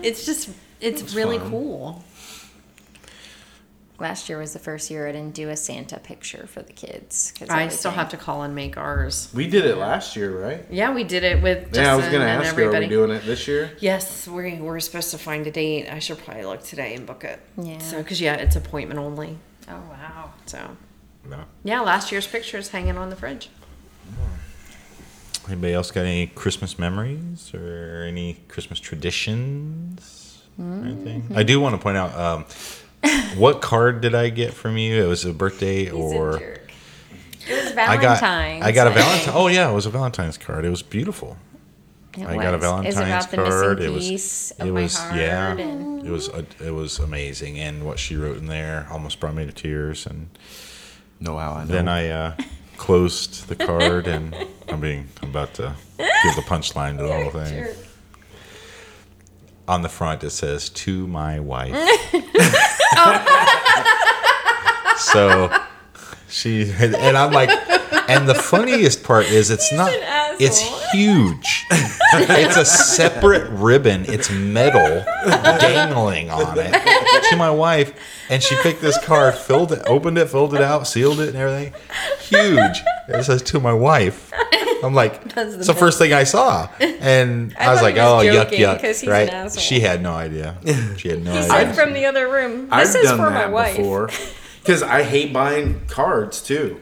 it's 0.08 0.24
just 0.26 0.50
it's 0.80 1.14
really 1.14 1.38
cool 1.50 2.04
Last 4.00 4.28
year 4.28 4.38
was 4.38 4.52
the 4.52 4.60
first 4.60 4.92
year 4.92 5.08
I 5.08 5.12
didn't 5.12 5.34
do 5.34 5.48
a 5.48 5.56
Santa 5.56 5.98
picture 5.98 6.46
for 6.46 6.62
the 6.62 6.72
kids. 6.72 7.32
'cause 7.36 7.48
i 7.50 7.62
everything- 7.62 7.78
still 7.78 7.90
have 7.90 8.08
to 8.10 8.16
call 8.16 8.42
and 8.44 8.54
make 8.54 8.76
ours 8.76 9.28
We 9.34 9.48
did 9.48 9.64
it 9.64 9.76
last 9.76 10.14
year, 10.14 10.30
right? 10.40 10.64
yeah 10.70 10.94
we 10.94 11.02
did 11.02 11.24
it 11.24 11.42
with 11.42 11.64
Justin 11.66 11.82
yeah, 11.84 11.92
I 11.92 11.96
was 11.96 12.04
gonna 12.06 12.18
and 12.24 12.44
ask 12.44 12.56
you, 12.56 12.62
are 12.62 12.66
everybody 12.66 12.86
we 12.86 12.90
doing 12.90 13.10
it 13.10 13.24
this 13.26 13.48
year? 13.48 13.72
Yes, 13.80 14.28
we 14.28 14.54
we're 14.54 14.78
supposed 14.78 15.10
to 15.10 15.18
find 15.18 15.44
a 15.48 15.50
date. 15.50 15.88
I 15.90 15.98
should 15.98 16.18
probably 16.18 16.44
look 16.44 16.62
today 16.62 16.94
and 16.94 17.06
book 17.06 17.24
it. 17.24 17.40
Yeah. 17.60 17.78
So, 17.78 17.98
because 17.98 18.20
yeah, 18.20 18.34
it's 18.34 18.54
appointment 18.54 19.00
only. 19.00 19.36
Oh 19.68 19.72
wow. 19.90 20.30
So, 20.46 20.76
No. 21.28 21.44
yeah, 21.64 21.80
last 21.80 22.12
year's 22.12 22.26
pictures 22.26 22.68
hanging 22.68 22.96
on 22.96 23.10
the 23.10 23.16
fridge. 23.16 23.50
Anybody 25.48 25.72
else 25.72 25.90
got 25.90 26.02
any 26.04 26.26
Christmas 26.28 26.78
memories 26.78 27.52
or 27.54 28.04
any 28.06 28.34
Christmas 28.48 28.78
traditions 28.78 30.42
or 30.58 30.84
anything? 30.84 31.32
I 31.34 31.42
do 31.42 31.58
want 31.58 31.74
to 31.74 31.78
point 31.80 31.96
out 31.96 32.14
um, 32.14 32.44
what 33.36 33.60
card 33.62 34.00
did 34.00 34.14
I 34.14 34.28
get 34.30 34.52
from 34.54 34.76
you? 34.76 35.02
It 35.02 35.06
was 35.06 35.24
a 35.24 35.32
birthday 35.32 35.84
He's 35.84 35.92
or 35.92 36.36
a 36.36 36.38
jerk. 36.38 36.70
It 37.48 37.64
was 37.64 37.72
I 37.76 37.96
got 38.00 38.22
I 38.22 38.72
got 38.72 38.86
a 38.86 38.90
Valentine. 38.90 39.34
Oh 39.34 39.46
yeah, 39.46 39.70
it 39.70 39.74
was 39.74 39.86
a 39.86 39.90
Valentine's 39.90 40.36
card. 40.36 40.64
It 40.64 40.70
was 40.70 40.82
beautiful. 40.82 41.36
It 42.16 42.26
I 42.26 42.34
got 42.36 42.54
a. 42.54 42.58
Valentine's 42.58 42.96
It 42.96 43.00
about 43.00 43.30
card. 43.30 43.78
missing 43.78 43.92
It 44.10 44.12
was 44.12 44.52
of 44.58 44.66
it 44.66 44.72
my 44.72 44.82
was 44.82 44.96
heart 44.98 45.16
yeah. 45.16 45.52
and- 45.56 46.06
It 46.06 46.10
was 46.10 46.28
it 46.60 46.70
was 46.74 46.98
amazing, 46.98 47.58
and 47.58 47.84
what 47.86 47.98
she 47.98 48.16
wrote 48.16 48.38
in 48.38 48.46
there 48.46 48.86
almost 48.90 49.20
brought 49.20 49.34
me 49.34 49.46
to 49.46 49.52
tears. 49.52 50.06
And 50.06 50.28
No, 51.20 51.38
how 51.38 51.52
I 51.52 51.64
know. 51.64 51.72
then 51.72 51.86
I 51.88 52.08
uh, 52.08 52.36
closed 52.76 53.48
the 53.48 53.54
card, 53.56 54.06
and 54.08 54.34
I'm 54.68 54.80
being 54.80 55.08
I'm 55.22 55.30
about 55.30 55.54
to 55.54 55.74
give 55.96 56.34
the 56.36 56.42
punchline 56.42 56.96
to 56.98 57.04
the 57.04 57.12
whole 57.22 57.30
thing. 57.30 57.64
Jerk. 57.64 57.76
On 59.68 59.82
the 59.82 59.88
front, 59.88 60.24
it 60.24 60.30
says 60.30 60.68
"To 60.70 61.06
my 61.06 61.38
wife." 61.40 61.74
so 64.96 65.50
she 66.28 66.70
and 66.72 67.16
I'm 67.16 67.32
like, 67.32 67.50
and 68.08 68.28
the 68.28 68.34
funniest 68.34 69.02
part 69.02 69.26
is 69.26 69.50
it's 69.50 69.72
not. 69.72 69.92
an. 69.92 70.36
It's 70.40 70.60
huge. 70.92 71.66
it's 72.12 72.56
a 72.56 72.64
separate 72.64 73.48
ribbon. 73.50 74.04
It's 74.06 74.30
metal 74.30 75.04
dangling 75.58 76.30
on 76.30 76.56
it 76.56 77.30
to 77.30 77.36
my 77.36 77.50
wife, 77.50 77.92
and 78.30 78.42
she 78.42 78.54
picked 78.62 78.80
this 78.80 79.02
card, 79.04 79.34
filled 79.34 79.72
it, 79.72 79.82
opened 79.86 80.16
it, 80.18 80.30
filled 80.30 80.54
it 80.54 80.60
out, 80.60 80.86
sealed 80.86 81.20
it, 81.20 81.30
and 81.30 81.36
everything. 81.36 81.74
Huge. 82.20 82.82
It 83.08 83.24
says 83.24 83.42
to 83.42 83.60
my 83.60 83.72
wife. 83.72 84.32
I'm 84.84 84.94
like, 84.94 85.22
That's 85.34 85.52
the 85.54 85.58
it's 85.58 85.66
the 85.66 85.74
first 85.74 85.98
thing 85.98 86.12
I 86.12 86.24
saw, 86.24 86.68
and 86.80 87.54
I, 87.58 87.66
I 87.66 87.72
was 87.72 87.82
like, 87.82 87.96
was 87.96 88.24
oh, 88.24 88.26
yuck, 88.26 88.32
joking, 88.44 88.60
yuck, 88.60 88.80
'cause 88.80 89.00
he's 89.00 89.10
right? 89.10 89.28
asshole. 89.28 89.60
She 89.62 89.80
had 89.80 90.02
no 90.02 90.12
idea. 90.12 90.56
She 90.96 91.08
had 91.08 91.22
no 91.24 91.32
He 91.32 91.38
idea. 91.38 91.50
said 91.50 91.74
from 91.74 91.92
the 91.94 92.06
other 92.06 92.28
room. 92.30 92.68
This 92.68 92.94
I've 92.94 93.02
is 93.02 93.08
done 93.08 93.18
for 93.18 93.30
that 93.30 93.48
my 93.48 93.52
wife. 93.52 93.76
before 93.76 94.10
because 94.60 94.82
I 94.82 95.02
hate 95.02 95.32
buying 95.32 95.80
cards 95.86 96.42
too. 96.42 96.80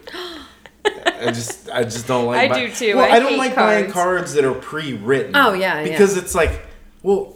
I 0.85 1.33
just 1.33 1.69
I 1.71 1.83
just 1.85 2.07
don't 2.07 2.27
like. 2.27 2.39
I 2.39 2.49
buy- 2.49 2.67
do, 2.67 2.73
too. 2.73 2.97
Well, 2.97 3.05
I 3.11 3.17
I, 3.17 3.19
don't 3.19 3.31
hate 3.31 3.39
like 3.39 3.57
buying 3.57 3.91
cards. 3.91 4.33
cards 4.33 4.35
that 4.35 4.45
are 4.45 4.55
pre-written. 4.55 5.35
Oh, 5.35 5.53
yeah, 5.53 5.81
yeah. 5.81 5.85
because 5.85 6.17
it's 6.17 6.35
like, 6.35 6.63
well, 7.03 7.35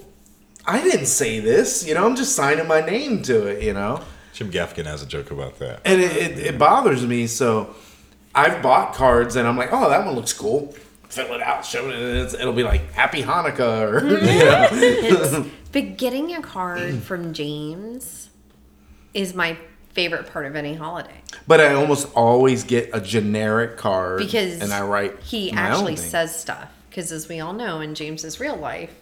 I 0.66 0.82
didn't 0.82 1.06
say 1.06 1.40
this. 1.40 1.86
You 1.86 1.94
know, 1.94 2.06
I'm 2.06 2.14
just 2.16 2.36
signing 2.36 2.68
my 2.68 2.80
name 2.80 3.22
to 3.22 3.46
it. 3.48 3.62
You 3.62 3.72
know, 3.72 4.02
Jim 4.34 4.50
Gaffigan 4.50 4.84
has 4.86 5.02
a 5.02 5.06
joke 5.06 5.30
about 5.30 5.58
that. 5.60 5.80
and 5.84 6.00
it, 6.00 6.16
it, 6.16 6.38
it 6.38 6.58
bothers 6.58 7.04
me. 7.06 7.26
So 7.26 7.74
I've 8.40 8.62
bought 8.62 8.94
cards 8.94 9.36
and 9.36 9.46
I'm 9.46 9.56
like, 9.56 9.70
oh, 9.72 9.88
that 9.90 10.04
one 10.04 10.14
looks 10.14 10.32
cool. 10.32 10.74
Fill 11.08 11.32
it 11.34 11.40
out, 11.42 11.64
show 11.66 11.88
it, 11.88 11.94
and 11.96 12.18
it's, 12.18 12.34
it'll 12.34 12.52
be 12.52 12.62
like 12.62 12.92
Happy 12.92 13.22
Hanukkah 13.22 13.82
or 13.90 14.06
you 15.08 15.40
know. 15.42 15.50
But 15.72 15.96
getting 15.98 16.34
a 16.34 16.42
card 16.42 16.96
from 17.02 17.32
James 17.32 18.28
is 19.14 19.34
my 19.34 19.56
favorite 19.92 20.26
part 20.32 20.46
of 20.46 20.54
any 20.56 20.74
holiday 20.74 21.20
But 21.48 21.60
I 21.60 21.74
almost 21.74 22.08
always 22.14 22.62
get 22.64 22.90
a 22.92 23.00
generic 23.00 23.76
card 23.76 24.18
because 24.18 24.60
and 24.60 24.72
I 24.72 24.82
write. 24.82 25.20
he 25.20 25.50
my 25.52 25.66
own 25.68 25.72
actually 25.72 25.96
thing. 25.96 26.10
says 26.10 26.36
stuff. 26.40 26.68
Because 26.88 27.12
as 27.12 27.28
we 27.28 27.38
all 27.40 27.52
know, 27.52 27.80
in 27.80 27.94
James's 27.94 28.40
real 28.40 28.56
life, 28.56 28.92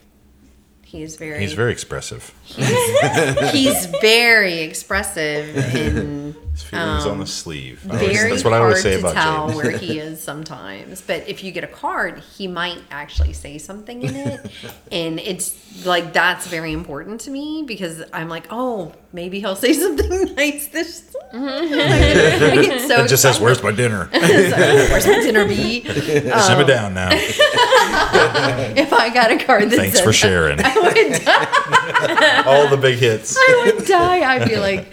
he's 0.83 1.15
very 1.15 1.39
He's 1.39 1.53
very 1.53 1.71
expressive. 1.71 2.33
he's 2.45 3.85
very 4.01 4.59
expressive 4.59 5.55
and 5.75 6.35
His 6.59 6.69
feelings 6.69 7.05
on 7.05 7.17
the 7.17 7.21
um, 7.23 7.25
sleeve. 7.27 7.85
I 7.89 7.93
always- 7.95 8.17
very 8.17 8.29
that's 8.31 8.43
what 8.43 8.53
I 8.53 8.57
hard 8.57 8.69
always 8.71 8.83
say 8.83 8.93
to 8.93 8.99
about 8.99 9.13
tell 9.13 9.47
James. 9.49 9.55
where 9.63 9.71
he 9.77 9.97
is 10.07 10.21
sometimes. 10.21 11.01
But 11.01 11.27
if 11.27 11.43
you 11.43 11.51
get 11.51 11.63
a 11.63 11.67
card, 11.67 12.19
he 12.37 12.47
might 12.47 12.79
actually 12.91 13.33
say 13.33 13.57
something 13.57 14.03
in 14.03 14.15
it, 14.15 14.51
and 14.91 15.19
it's 15.19 15.85
like 15.85 16.11
that's 16.13 16.47
very 16.47 16.73
important 16.73 17.21
to 17.21 17.31
me 17.31 17.63
because 17.65 18.03
I'm 18.11 18.27
like, 18.27 18.47
oh, 18.49 18.93
maybe 19.13 19.39
he'll 19.39 19.55
say 19.55 19.71
something 19.85 20.35
nice 20.35 20.67
this. 20.67 21.15
I 21.31 22.55
get 22.61 22.81
so 22.87 23.03
It 23.03 23.07
just 23.07 23.21
says, 23.21 23.39
"Where's 23.39 23.61
my 23.63 23.71
dinner? 23.71 24.09
Where's 24.11 25.05
my 25.07 25.19
dinner 25.21 25.47
be? 25.47 25.83
Simmer 25.83 26.61
um, 26.61 26.67
down 26.67 26.93
now. 26.95 27.09
If 27.11 28.91
I 28.93 29.09
got 29.13 29.31
a 29.31 29.37
card 29.37 29.69
that 29.69 29.75
Thanks 29.77 29.97
said 29.97 30.03
for 30.03 30.09
that, 30.09 30.13
sharing 30.13 30.59
I 30.63 30.75
would 30.75 31.23
die. 31.23 32.43
all 32.45 32.67
the 32.67 32.77
big 32.77 32.97
hits." 32.97 33.37
I 33.37 33.63
would 33.65 33.85
die. 33.85 34.21
I'd 34.35 34.47
be 34.49 34.57
like, 34.57 34.91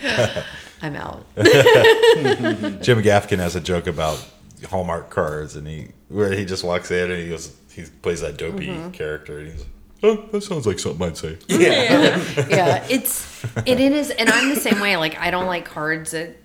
I'm 0.82 0.94
out. 0.96 1.24
Jim 1.36 3.02
Gaffigan 3.02 3.38
has 3.38 3.56
a 3.56 3.60
joke 3.60 3.86
about 3.86 4.24
Hallmark 4.68 5.10
cards, 5.10 5.56
and 5.56 5.66
he 5.66 5.88
where 6.08 6.32
he 6.32 6.44
just 6.44 6.64
walks 6.64 6.90
in 6.90 7.10
and 7.10 7.20
he 7.22 7.28
goes, 7.28 7.54
he 7.72 7.84
plays 8.02 8.20
that 8.20 8.36
dopey 8.36 8.68
Mm-hmm. 8.68 8.90
character, 8.90 9.38
and 9.38 9.52
he's, 9.52 9.64
"Oh, 10.02 10.16
that 10.32 10.42
sounds 10.42 10.66
like 10.66 10.78
something 10.78 11.06
I'd 11.06 11.16
say." 11.16 11.38
Yeah. 11.48 12.22
yeah, 12.48 12.86
it's 12.88 13.44
it, 13.66 13.80
it 13.80 13.92
is, 13.92 14.10
and 14.10 14.28
I'm 14.30 14.48
the 14.50 14.60
same 14.60 14.80
way. 14.80 14.96
Like 14.96 15.18
I 15.18 15.30
don't 15.30 15.46
like 15.46 15.64
cards 15.64 16.12
that 16.12 16.36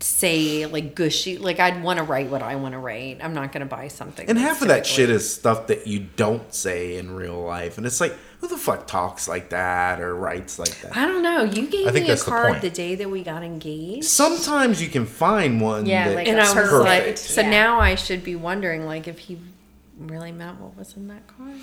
say 0.00 0.64
like 0.66 0.94
gushy. 0.94 1.38
Like 1.38 1.58
I'd 1.60 1.82
want 1.82 1.98
to 1.98 2.04
write 2.04 2.30
what 2.30 2.42
I 2.42 2.56
want 2.56 2.72
to 2.72 2.78
write. 2.78 3.18
I'm 3.22 3.34
not 3.34 3.52
going 3.52 3.60
to 3.60 3.66
buy 3.66 3.88
something. 3.88 4.28
And 4.28 4.38
half 4.38 4.62
of 4.62 4.68
that 4.68 4.86
shit 4.86 5.10
is 5.10 5.32
stuff 5.34 5.66
that 5.68 5.86
you 5.86 6.06
don't 6.16 6.54
say 6.54 6.96
in 6.98 7.10
real 7.16 7.42
life. 7.42 7.78
And 7.78 7.86
it's 7.86 8.00
like, 8.00 8.16
who 8.40 8.48
the 8.48 8.56
fuck 8.56 8.86
talks 8.86 9.26
like 9.28 9.50
that 9.50 10.00
or 10.00 10.14
writes 10.14 10.58
like 10.58 10.80
that? 10.82 10.96
I 10.96 11.06
don't 11.06 11.22
know. 11.22 11.42
You 11.42 11.66
gave 11.66 11.86
I 11.88 11.90
think 11.92 12.04
me 12.04 12.10
a 12.10 12.12
that's 12.14 12.24
the 12.24 12.30
card 12.30 12.48
point. 12.50 12.62
the, 12.62 12.70
day 12.70 12.94
that 12.94 13.10
we 13.10 13.22
got 13.22 13.42
engaged, 13.42 14.04
Sometimes 14.04 14.80
you 14.82 14.88
can 14.88 15.06
find 15.06 15.60
one 15.60 15.86
Yeah, 15.86 16.08
that 16.08 16.14
like 16.14 16.28
and 16.28 16.38
I 16.40 16.44
was 16.44 16.54
Perfect. 16.54 17.06
like, 17.06 17.16
so 17.18 17.40
Yeah. 17.40 17.50
now 17.50 17.80
I 17.80 17.94
should 17.96 18.22
be 18.22 18.36
wondering 18.36 18.86
like 18.86 19.08
if 19.08 19.18
he 19.18 19.38
really 19.98 20.30
meant 20.32 20.60
what 20.60 20.76
was 20.76 20.96
in 20.96 21.08
that 21.08 21.26
card. 21.26 21.56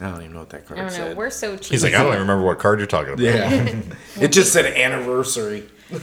I 0.00 0.10
don't 0.10 0.20
even 0.22 0.32
know 0.32 0.40
what 0.40 0.50
that 0.50 0.66
card 0.66 0.80
I 0.80 0.82
don't 0.82 0.92
know. 0.92 1.06
said. 1.08 1.16
We're 1.16 1.30
so 1.30 1.56
cheap. 1.56 1.70
He's 1.70 1.84
like, 1.84 1.94
"I 1.94 1.98
don't 1.98 2.08
even 2.08 2.20
remember 2.22 2.44
what 2.44 2.58
card 2.58 2.80
you're 2.80 2.88
talking 2.88 3.12
about." 3.12 3.22
yeah. 3.22 3.80
it 4.20 4.32
just 4.32 4.52
said 4.52 4.66
anniversary. 4.66 5.68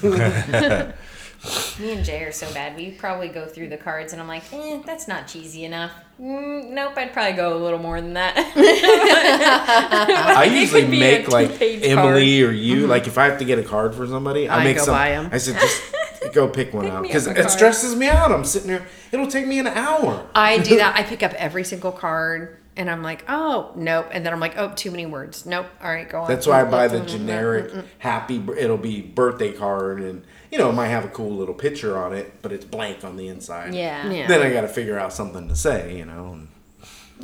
Me 1.79 1.93
and 1.93 2.05
Jay 2.05 2.23
are 2.23 2.31
so 2.31 2.51
bad. 2.53 2.75
We 2.75 2.91
probably 2.91 3.27
go 3.27 3.47
through 3.47 3.69
the 3.69 3.77
cards, 3.77 4.13
and 4.13 4.21
I'm 4.21 4.27
like, 4.27 4.43
eh, 4.53 4.81
that's 4.85 5.07
not 5.07 5.27
cheesy 5.27 5.65
enough. 5.65 5.91
Mm, 6.21 6.69
nope, 6.69 6.93
I'd 6.95 7.13
probably 7.13 7.33
go 7.33 7.57
a 7.57 7.61
little 7.63 7.79
more 7.79 7.99
than 7.99 8.13
that. 8.13 8.35
I 10.37 10.43
usually 10.45 10.81
could 10.81 10.91
be 10.91 10.97
a 10.97 10.99
make 10.99 11.27
like 11.29 11.49
two-page 11.51 11.83
Emily 11.83 12.43
or 12.43 12.51
you. 12.51 12.85
Like 12.87 13.07
if 13.07 13.17
I 13.17 13.25
have 13.25 13.39
to 13.39 13.45
get 13.45 13.57
a 13.57 13.63
card 13.63 13.95
for 13.95 14.05
somebody, 14.05 14.47
I, 14.47 14.59
I 14.59 14.63
make 14.63 14.77
go 14.77 14.83
some. 14.85 14.93
buy 14.93 15.11
'em. 15.13 15.29
I 15.31 15.37
said 15.39 15.59
just 15.59 15.81
go 16.33 16.47
pick 16.47 16.73
one 16.73 16.85
Pick 16.85 16.93
out 16.93 17.03
because 17.03 17.27
it 17.27 17.35
card. 17.35 17.49
stresses 17.49 17.95
me 17.95 18.07
out. 18.07 18.31
I'm 18.31 18.45
sitting 18.45 18.67
there. 18.67 18.85
It'll 19.11 19.27
take 19.27 19.47
me 19.47 19.57
an 19.59 19.67
hour. 19.67 20.27
I 20.35 20.57
do 20.59 20.75
that. 20.77 20.95
I 20.95 21.03
pick 21.03 21.23
up 21.23 21.33
every 21.33 21.63
single 21.63 21.91
card 21.91 22.57
and 22.77 22.89
I'm 22.89 23.01
like, 23.03 23.25
oh, 23.27 23.71
nope. 23.75 24.07
And 24.11 24.25
then 24.25 24.31
I'm 24.31 24.39
like, 24.39 24.57
oh, 24.57 24.71
too 24.75 24.91
many 24.91 25.05
words. 25.05 25.45
Nope. 25.45 25.65
All 25.81 25.89
right, 25.89 26.07
go 26.07 26.21
on. 26.21 26.27
That's 26.29 26.47
why 26.47 26.61
I 26.61 26.65
buy 26.65 26.87
the 26.87 27.01
generic 27.01 27.71
happy. 27.97 28.41
It'll 28.57 28.77
be 28.77 29.01
birthday 29.01 29.51
card, 29.51 29.99
and 30.01 30.23
you 30.51 30.57
know 30.57 30.69
it 30.69 30.73
might 30.73 30.87
have 30.89 31.05
a 31.05 31.09
cool 31.09 31.31
little 31.31 31.53
picture 31.55 31.97
on 31.97 32.13
it, 32.13 32.41
but 32.41 32.51
it's 32.51 32.65
blank 32.65 33.03
on 33.03 33.15
the 33.17 33.27
inside. 33.27 33.73
Yeah. 33.73 34.11
Yeah. 34.11 34.27
Then 34.27 34.41
I 34.41 34.51
got 34.53 34.61
to 34.61 34.67
figure 34.67 34.99
out 34.99 35.13
something 35.13 35.47
to 35.47 35.55
say. 35.55 35.97
You 35.97 36.05
know. 36.05 36.33
and- 36.33 36.47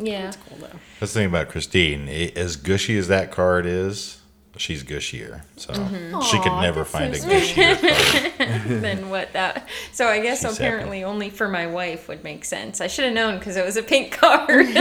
Yeah. 0.07 0.23
That's 0.25 0.37
cool, 0.37 0.57
though. 0.59 0.79
That's 0.99 1.13
the 1.13 1.19
thing 1.19 1.27
about 1.27 1.49
Christine. 1.49 2.07
I- 2.07 2.31
As 2.35 2.55
gushy 2.55 2.97
as 2.97 3.07
that 3.09 3.31
card 3.31 3.65
is, 3.65 4.17
she's 4.57 4.84
gushier. 4.84 5.41
So 5.55 5.73
mm-hmm. 5.73 6.21
she 6.21 6.38
could 6.39 6.51
Aw, 6.51 6.61
never 6.61 6.85
find 6.85 7.15
so 7.15 7.27
a 7.27 7.31
gushier 7.31 8.38
card. 8.38 8.81
Then 8.81 9.09
what 9.09 9.34
that? 9.34 9.67
So 9.91 10.07
I 10.07 10.19
guess 10.19 10.41
She's 10.41 10.55
apparently 10.55 11.03
only 11.03 11.29
for 11.29 11.47
my 11.47 11.67
wife 11.67 12.07
would 12.07 12.23
make 12.23 12.45
sense. 12.45 12.81
I 12.81 12.88
should 12.88 13.05
have 13.05 13.13
known 13.13 13.39
because 13.39 13.55
it 13.55 13.65
was 13.65 13.77
a 13.77 13.84
pink 13.84 14.11
card. 14.11 14.67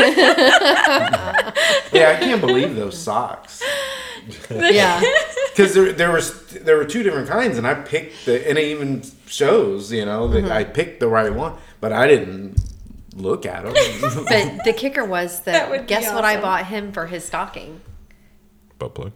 Yeah, 1.93 2.11
I 2.11 2.17
can't 2.21 2.41
believe 2.41 2.75
those 2.77 2.99
socks. 2.99 3.63
Yeah. 4.51 5.01
Because 5.53 5.73
there, 5.75 5.93
there 5.93 6.11
was 6.11 6.47
there 6.49 6.77
were 6.77 6.85
two 6.85 7.05
different 7.05 7.29
kinds, 7.29 7.59
and 7.59 7.67
I 7.67 7.75
picked 7.75 8.27
the, 8.27 8.49
and 8.49 8.59
it 8.59 8.65
even 8.65 9.03
shows, 9.27 9.93
you 9.93 10.05
know, 10.05 10.27
that 10.29 10.45
mm-hmm. 10.45 10.53
I 10.53 10.65
picked 10.65 10.99
the 10.99 11.07
right 11.07 11.33
one, 11.33 11.55
but 11.81 11.93
I 11.93 12.09
didn't 12.09 12.61
look 13.15 13.47
at 13.47 13.65
them. 13.65 13.73
But 14.29 14.65
the 14.65 14.73
kicker 14.73 15.05
was 15.05 15.41
that, 15.43 15.53
That 15.53 15.71
would 15.71 15.83
be 15.83 15.87
guess 15.87 16.13
what 16.13 16.25
I 16.25 16.41
bought 16.41 16.67
him 16.67 16.91
for 16.91 17.07
his 17.07 17.25
stocking? 17.25 17.81
Butt 18.79 18.95
plug. 18.95 19.13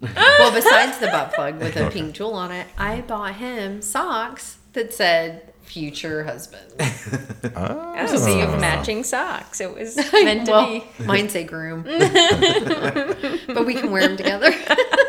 Well, 0.38 0.52
besides 0.52 0.98
the 0.98 1.08
butt 1.08 1.32
plug 1.34 1.58
with 1.58 1.76
a 1.76 1.90
pink 1.90 2.14
jewel 2.14 2.34
on 2.34 2.52
it, 2.52 2.66
I 2.78 3.00
bought 3.00 3.34
him 3.36 3.82
socks 3.82 4.58
that 4.74 4.94
said 4.94 5.52
future 5.62 6.24
husband. 6.24 6.72
Oh, 7.56 8.06
so 8.16 8.26
you 8.28 8.40
have 8.46 8.60
matching 8.60 9.02
socks. 9.04 9.60
It 9.60 9.74
was 9.74 9.96
meant 10.12 10.46
to 10.46 10.52
well, 10.52 10.66
be. 10.98 11.04
mine 11.04 11.28
say 11.28 11.42
groom. 11.44 11.82
but 11.82 13.64
we 13.66 13.74
can 13.74 13.90
wear 13.90 14.06
them 14.06 14.16
together. 14.16 14.50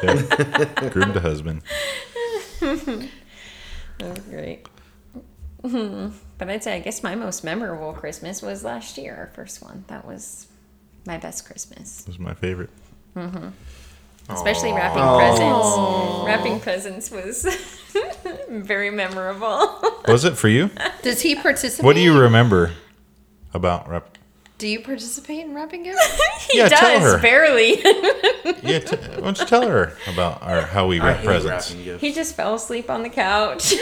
Yeah. 0.03 0.90
Groom 0.90 1.14
to 1.14 1.20
husband. 1.20 1.61
That 2.60 3.10
was 3.99 4.20
great. 4.30 4.68
Mhm. 5.64 6.14
But 6.38 6.49
I'd 6.49 6.64
say 6.64 6.76
I 6.76 6.80
guess 6.80 7.03
my 7.03 7.16
most 7.16 7.44
memorable 7.44 7.94
Christmas 7.94 8.41
was 8.41 8.64
last 8.64 8.98
year, 8.98 9.16
our 9.16 9.28
first 9.28 9.61
one. 9.61 9.84
That 9.88 10.06
was 10.06 10.48
my 11.06 11.18
best 11.18 11.45
Christmas. 11.45 12.02
It 12.02 12.07
was 12.07 12.20
my 12.20 12.34
favorite. 12.34 12.70
Especially 14.30 14.72
wrapping 14.72 15.01
presents. 15.18 16.26
Wrapping 16.26 16.60
presents 16.60 17.11
was 17.11 17.43
very 18.49 18.91
memorable. 18.91 19.81
Was 20.07 20.23
it 20.26 20.38
for 20.38 20.47
you? 20.47 20.69
Does 21.01 21.22
he 21.22 21.35
participate? 21.35 21.85
What 21.85 21.95
do 21.95 22.01
you 22.01 22.18
remember 22.19 22.72
about 23.53 23.89
rep? 23.89 24.18
Do 24.60 24.68
you 24.68 24.81
participate 24.81 25.45
in 25.45 25.53
wrapping 25.56 25.84
gifts? 25.84 26.22
he 26.51 26.57
Yeah, 26.60 26.69
does, 26.69 26.80
tell 26.80 26.99
her. 26.99 27.19
barely. 27.22 27.81
Yeah, 28.61 28.80
t- 28.80 28.95
why 28.97 29.15
don't 29.22 29.39
you 29.39 29.45
tell 29.45 29.68
her 29.68 29.93
about 30.11 30.43
our 30.43 30.61
how 30.61 30.85
we 30.85 30.99
wrap 30.99 31.23
presents? 31.23 31.69
he 31.72 32.11
just 32.11 32.35
fell 32.35 32.56
asleep 32.56 32.89
on 32.89 33.03
the 33.03 33.10
couch. 33.10 33.73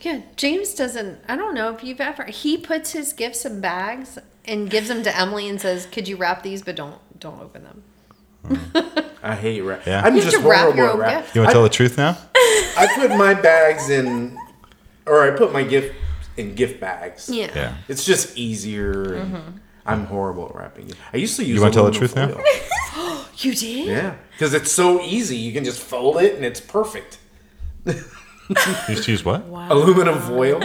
Yeah, 0.00 0.22
James 0.36 0.74
doesn't. 0.74 1.20
I 1.28 1.36
don't 1.36 1.54
know 1.54 1.72
if 1.74 1.84
you've 1.84 2.00
ever. 2.00 2.24
He 2.24 2.56
puts 2.56 2.92
his 2.92 3.12
gifts 3.12 3.44
in 3.44 3.60
bags 3.60 4.18
and 4.46 4.68
gives 4.70 4.88
them 4.88 5.02
to 5.04 5.16
Emily 5.16 5.48
and 5.48 5.60
says, 5.60 5.86
"Could 5.86 6.08
you 6.08 6.16
wrap 6.16 6.42
these? 6.42 6.62
But 6.62 6.74
don't 6.76 6.98
don't 7.20 7.40
open 7.40 7.64
them." 7.64 7.82
Mm-hmm. 8.46 8.98
I 9.22 9.34
hate 9.36 9.60
wrap. 9.60 9.86
Yeah. 9.86 10.02
I'm 10.04 10.16
You 10.16 10.22
just 10.22 10.36
to 10.36 10.42
wrap 10.42 10.60
horrible 10.62 10.76
your 10.76 10.86
at 10.88 10.92
own 10.94 11.00
wrap. 11.00 11.22
gift. 11.22 11.34
You 11.34 11.40
want 11.42 11.50
to 11.50 11.54
tell 11.54 11.62
the 11.62 11.68
truth 11.68 11.96
now? 11.96 12.18
I 12.34 12.88
put 12.96 13.10
my 13.10 13.34
bags 13.34 13.88
in, 13.90 14.36
or 15.06 15.22
I 15.22 15.36
put 15.36 15.52
my 15.52 15.62
gift 15.62 15.94
in 16.36 16.54
gift 16.54 16.80
bags. 16.80 17.28
Yeah. 17.28 17.50
Yeah. 17.54 17.76
It's 17.88 18.04
just 18.04 18.36
easier. 18.36 19.14
And 19.14 19.34
mm-hmm. 19.34 19.50
I'm 19.86 20.06
horrible 20.06 20.46
at 20.48 20.54
wrapping. 20.54 20.88
it. 20.90 20.96
I 21.12 21.16
used 21.18 21.36
to 21.36 21.44
use. 21.44 21.56
You 21.56 21.60
wanna 21.60 21.72
tell 21.72 21.84
the 21.84 21.92
truth 21.92 22.14
foil. 22.14 22.42
You 23.38 23.54
did? 23.54 23.86
Yeah, 23.88 24.14
because 24.32 24.54
it's 24.54 24.70
so 24.70 25.00
easy. 25.00 25.36
You 25.36 25.52
can 25.52 25.64
just 25.64 25.80
fold 25.80 26.18
it 26.18 26.36
and 26.36 26.44
it's 26.44 26.60
perfect. 26.60 27.18
You 28.88 28.94
used 28.94 29.04
to 29.04 29.10
use 29.12 29.24
what? 29.24 29.42
Aluminum 29.70 30.20
foil. 30.20 30.58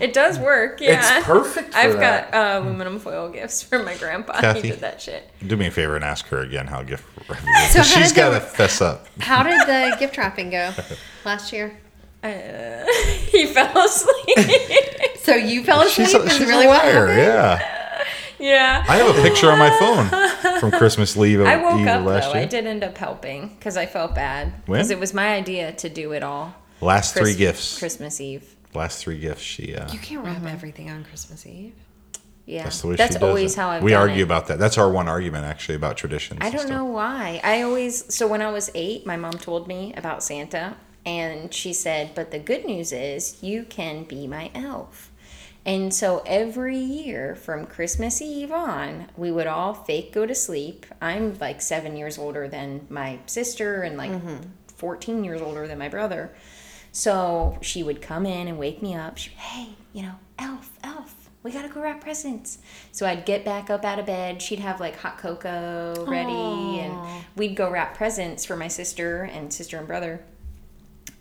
it 0.00 0.12
does 0.12 0.38
work, 0.38 0.80
yeah. 0.80 1.18
It's 1.18 1.26
perfect 1.26 1.72
for 1.72 1.78
I've 1.78 1.98
that. 1.98 2.30
got 2.32 2.38
uh, 2.38 2.64
aluminum 2.64 2.98
foil 2.98 3.28
gifts 3.30 3.62
from 3.62 3.84
my 3.84 3.96
grandpa. 3.96 4.40
Kathy? 4.40 4.60
He 4.62 4.68
did 4.70 4.80
that 4.80 5.00
shit. 5.00 5.28
Do 5.46 5.56
me 5.56 5.66
a 5.66 5.70
favor 5.70 5.96
and 5.96 6.04
ask 6.04 6.26
her 6.28 6.40
again 6.40 6.66
how 6.66 6.82
gift 6.82 7.04
wrapping 7.28 7.46
So 7.70 7.80
is. 7.80 7.92
how 7.94 8.00
She's 8.00 8.08
did 8.12 8.16
got 8.16 8.30
the- 8.30 8.38
to 8.40 8.44
fess 8.44 8.80
up. 8.80 9.06
How 9.20 9.42
did 9.42 9.60
the 9.66 9.96
gift 9.98 10.16
wrapping 10.18 10.50
go 10.50 10.72
last 11.24 11.52
year? 11.52 11.76
Uh, 12.24 12.84
he 13.30 13.46
fell 13.46 13.76
asleep. 13.84 14.38
So 15.18 15.34
you 15.34 15.64
fell 15.64 15.80
asleep 15.82 16.06
She's 16.06 16.14
a, 16.14 16.20
and 16.22 16.30
she's 16.30 16.40
really 16.48 16.66
a 16.66 16.68
what 16.68 16.84
liar. 16.84 17.06
happened? 17.08 17.18
Yeah. 17.18 17.68
yeah. 18.38 18.84
I 18.88 18.96
have 18.96 19.16
a 19.16 19.22
picture 19.22 19.50
on 19.50 19.58
my 19.58 19.70
phone 19.78 20.58
from 20.60 20.70
Christmas 20.70 21.16
leave 21.16 21.40
I 21.40 21.56
woke 21.56 21.80
of 21.80 21.86
up 21.88 22.06
last 22.06 22.26
though. 22.28 22.34
year. 22.34 22.42
I 22.42 22.46
did 22.46 22.66
end 22.66 22.84
up 22.84 22.96
helping 22.96 23.48
because 23.48 23.76
I 23.76 23.86
felt 23.86 24.14
bad 24.14 24.52
because 24.66 24.90
it 24.92 25.00
was 25.00 25.12
my 25.12 25.34
idea 25.34 25.72
to 25.72 25.88
do 25.88 26.12
it 26.12 26.22
all. 26.22 26.54
Last 26.82 27.14
three 27.14 27.34
gifts. 27.34 27.78
Christmas 27.78 28.20
Eve. 28.20 28.56
Last 28.74 29.02
three 29.02 29.18
gifts. 29.18 29.42
She. 29.42 29.74
Uh, 29.74 29.90
You 29.92 29.98
can't 29.98 30.24
wrap 30.24 30.44
everything 30.44 30.90
on 30.90 31.04
Christmas 31.04 31.46
Eve. 31.46 31.74
Yeah, 32.44 32.64
that's 32.64 32.80
the 32.80 32.88
way 32.88 32.96
that's 32.96 33.14
she 33.14 33.20
does 33.20 33.28
always 33.28 33.52
it. 33.54 33.56
how 33.60 33.68
I've. 33.70 33.82
We 33.84 33.92
done 33.92 34.00
argue 34.08 34.22
it. 34.22 34.26
about 34.26 34.48
that. 34.48 34.58
That's 34.58 34.76
our 34.76 34.90
one 34.90 35.08
argument 35.08 35.44
actually 35.44 35.76
about 35.76 35.96
traditions. 35.96 36.40
I 36.42 36.50
don't 36.50 36.68
know 36.68 36.84
why. 36.84 37.40
I 37.44 37.62
always 37.62 38.12
so 38.12 38.26
when 38.26 38.42
I 38.42 38.50
was 38.50 38.68
eight, 38.74 39.06
my 39.06 39.16
mom 39.16 39.34
told 39.34 39.68
me 39.68 39.94
about 39.96 40.24
Santa, 40.24 40.76
and 41.06 41.54
she 41.54 41.72
said, 41.72 42.10
"But 42.16 42.32
the 42.32 42.40
good 42.40 42.64
news 42.64 42.90
is 42.92 43.40
you 43.42 43.62
can 43.62 44.02
be 44.02 44.26
my 44.26 44.50
elf." 44.54 45.10
And 45.64 45.94
so 45.94 46.24
every 46.26 46.76
year 46.78 47.36
from 47.36 47.66
Christmas 47.66 48.20
Eve 48.20 48.50
on, 48.50 49.06
we 49.16 49.30
would 49.30 49.46
all 49.46 49.74
fake 49.74 50.12
go 50.12 50.26
to 50.26 50.34
sleep. 50.34 50.84
I'm 51.00 51.38
like 51.38 51.62
seven 51.62 51.96
years 51.96 52.18
older 52.18 52.48
than 52.48 52.86
my 52.90 53.20
sister, 53.26 53.82
and 53.82 53.96
like 53.96 54.10
14 54.76 55.22
years 55.22 55.40
older 55.40 55.68
than 55.68 55.78
my 55.78 55.88
brother. 55.88 56.32
So 56.92 57.58
she 57.62 57.82
would 57.82 58.02
come 58.02 58.26
in 58.26 58.48
and 58.48 58.58
wake 58.58 58.82
me 58.82 58.94
up. 58.94 59.16
She, 59.16 59.30
hey, 59.30 59.70
you 59.92 60.02
know, 60.02 60.14
elf, 60.38 60.78
elf, 60.84 61.30
we 61.42 61.50
gotta 61.50 61.68
go 61.68 61.80
wrap 61.80 62.02
presents. 62.02 62.58
So 62.92 63.06
I'd 63.06 63.24
get 63.24 63.44
back 63.44 63.70
up 63.70 63.84
out 63.84 63.98
of 63.98 64.06
bed. 64.06 64.42
She'd 64.42 64.58
have 64.60 64.78
like 64.78 64.96
hot 64.98 65.18
cocoa 65.18 66.04
ready, 66.06 66.80
and 66.80 67.24
we'd 67.34 67.56
go 67.56 67.70
wrap 67.70 67.96
presents 67.96 68.44
for 68.44 68.56
my 68.56 68.68
sister 68.68 69.22
and 69.22 69.52
sister 69.52 69.78
and 69.78 69.86
brother. 69.86 70.22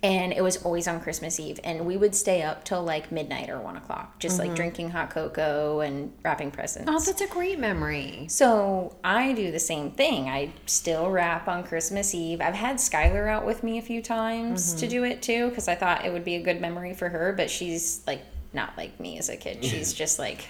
And 0.03 0.33
it 0.33 0.41
was 0.41 0.57
always 0.63 0.87
on 0.87 0.99
Christmas 0.99 1.39
Eve, 1.39 1.59
and 1.63 1.85
we 1.85 1.95
would 1.95 2.15
stay 2.15 2.41
up 2.41 2.63
till 2.63 2.83
like 2.83 3.11
midnight 3.11 3.51
or 3.51 3.59
one 3.59 3.77
o'clock, 3.77 4.17
just 4.17 4.39
like 4.39 4.47
mm-hmm. 4.47 4.55
drinking 4.55 4.89
hot 4.89 5.11
cocoa 5.11 5.81
and 5.81 6.11
wrapping 6.23 6.49
presents. 6.49 6.89
Oh, 6.89 6.99
that's 6.99 7.21
a 7.21 7.27
great 7.27 7.59
memory. 7.59 8.25
So 8.27 8.95
I 9.03 9.33
do 9.33 9.51
the 9.51 9.59
same 9.59 9.91
thing. 9.91 10.27
I 10.27 10.53
still 10.65 11.11
wrap 11.11 11.47
on 11.47 11.63
Christmas 11.63 12.15
Eve. 12.15 12.41
I've 12.41 12.55
had 12.55 12.77
Skylar 12.77 13.29
out 13.29 13.45
with 13.45 13.61
me 13.61 13.77
a 13.77 13.81
few 13.83 14.01
times 14.01 14.73
to 14.73 14.85
mm-hmm. 14.85 14.91
do 14.91 15.03
it 15.03 15.21
too 15.21 15.49
because 15.49 15.67
I 15.67 15.75
thought 15.75 16.03
it 16.03 16.11
would 16.11 16.25
be 16.25 16.35
a 16.35 16.41
good 16.41 16.59
memory 16.59 16.95
for 16.95 17.07
her. 17.09 17.33
But 17.37 17.51
she's 17.51 18.01
like 18.07 18.23
not 18.53 18.75
like 18.77 18.99
me 18.99 19.19
as 19.19 19.29
a 19.29 19.37
kid. 19.37 19.63
She's 19.63 19.93
just 19.93 20.17
like, 20.17 20.47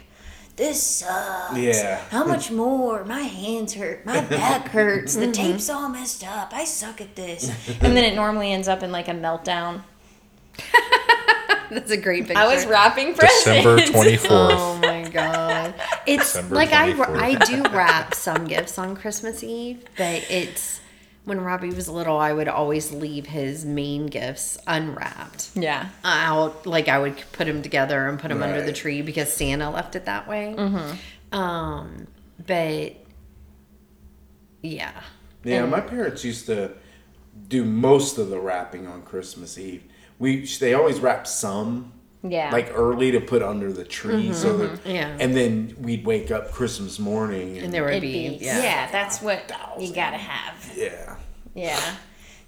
this 0.55 0.81
sucks. 0.81 1.57
Yeah. 1.57 2.01
How 2.09 2.23
much 2.25 2.51
more? 2.51 3.03
My 3.05 3.21
hands 3.21 3.73
hurt. 3.73 4.05
My 4.05 4.21
back 4.29 4.67
hurts. 4.69 5.15
The 5.15 5.23
mm-hmm. 5.23 5.31
tape's 5.31 5.69
all 5.69 5.89
messed 5.89 6.25
up. 6.25 6.53
I 6.53 6.65
suck 6.65 7.01
at 7.01 7.15
this. 7.15 7.49
and 7.81 7.95
then 7.95 8.03
it 8.03 8.15
normally 8.15 8.51
ends 8.51 8.67
up 8.67 8.83
in 8.83 8.91
like 8.91 9.07
a 9.07 9.13
meltdown. 9.13 9.83
That's 11.69 11.91
a 11.91 11.97
great 11.97 12.27
picture. 12.27 12.37
I 12.37 12.53
was 12.53 12.65
wrapping 12.65 13.13
presents. 13.13 13.45
December 13.45 13.85
twenty 13.85 14.17
fourth. 14.17 14.53
Oh 14.53 14.77
my 14.81 15.07
god! 15.07 15.73
It's 16.05 16.33
December 16.33 16.55
like 16.55 16.73
I 16.73 16.91
I 16.91 17.35
do 17.35 17.63
wrap 17.71 18.13
some 18.13 18.45
gifts 18.45 18.77
on 18.77 18.97
Christmas 18.97 19.41
Eve, 19.41 19.85
but 19.95 20.29
it's 20.29 20.81
when 21.23 21.39
Robbie 21.39 21.69
was 21.69 21.87
little, 21.87 22.17
I 22.17 22.33
would 22.33 22.47
always 22.47 22.91
leave 22.91 23.27
his 23.27 23.63
main 23.63 24.07
gifts 24.07 24.57
unwrapped. 24.65 25.51
Yeah. 25.55 25.89
Out 26.03 26.65
like 26.65 26.87
I 26.87 26.99
would 26.99 27.21
put 27.31 27.45
them 27.45 27.61
together 27.61 28.07
and 28.07 28.19
put 28.19 28.29
them 28.29 28.41
under 28.41 28.61
the 28.61 28.73
tree 28.73 29.01
because 29.01 29.31
Santa 29.31 29.69
left 29.69 29.95
it 29.95 30.05
that 30.05 30.27
way. 30.27 30.55
Um, 31.31 32.07
but 32.45 32.95
yeah, 34.61 35.01
Yeah, 35.43 35.65
my 35.65 35.81
parents 35.81 36.23
used 36.23 36.45
to 36.47 36.71
do 37.47 37.63
most 37.65 38.17
of 38.17 38.29
the 38.29 38.39
wrapping 38.39 38.87
on 38.87 39.01
Christmas 39.03 39.57
Eve. 39.57 39.83
We 40.19 40.45
they 40.59 40.73
always 40.73 40.99
wrap 40.99 41.25
some 41.27 41.93
Yeah. 42.23 42.51
like 42.51 42.71
early 42.73 43.11
to 43.11 43.19
put 43.19 43.41
under 43.41 43.73
the 43.73 43.83
tree, 43.83 44.25
mm-hmm, 44.25 44.33
so 44.33 44.57
that 44.57 44.71
mm-hmm. 44.71 44.89
Yeah. 44.89 45.17
and 45.19 45.35
then 45.35 45.75
we'd 45.79 46.05
wake 46.05 46.29
up 46.29 46.51
Christmas 46.51 46.99
morning 46.99 47.55
and, 47.57 47.65
and 47.65 47.73
there 47.73 47.83
would 47.83 48.01
be, 48.01 48.37
be, 48.37 48.45
yeah. 48.45 48.61
yeah, 48.61 48.91
that's 48.91 49.21
what 49.21 49.51
you 49.79 49.93
gotta 49.93 50.17
have. 50.17 50.71
yeah. 50.77 51.15
Yeah. 51.53 51.95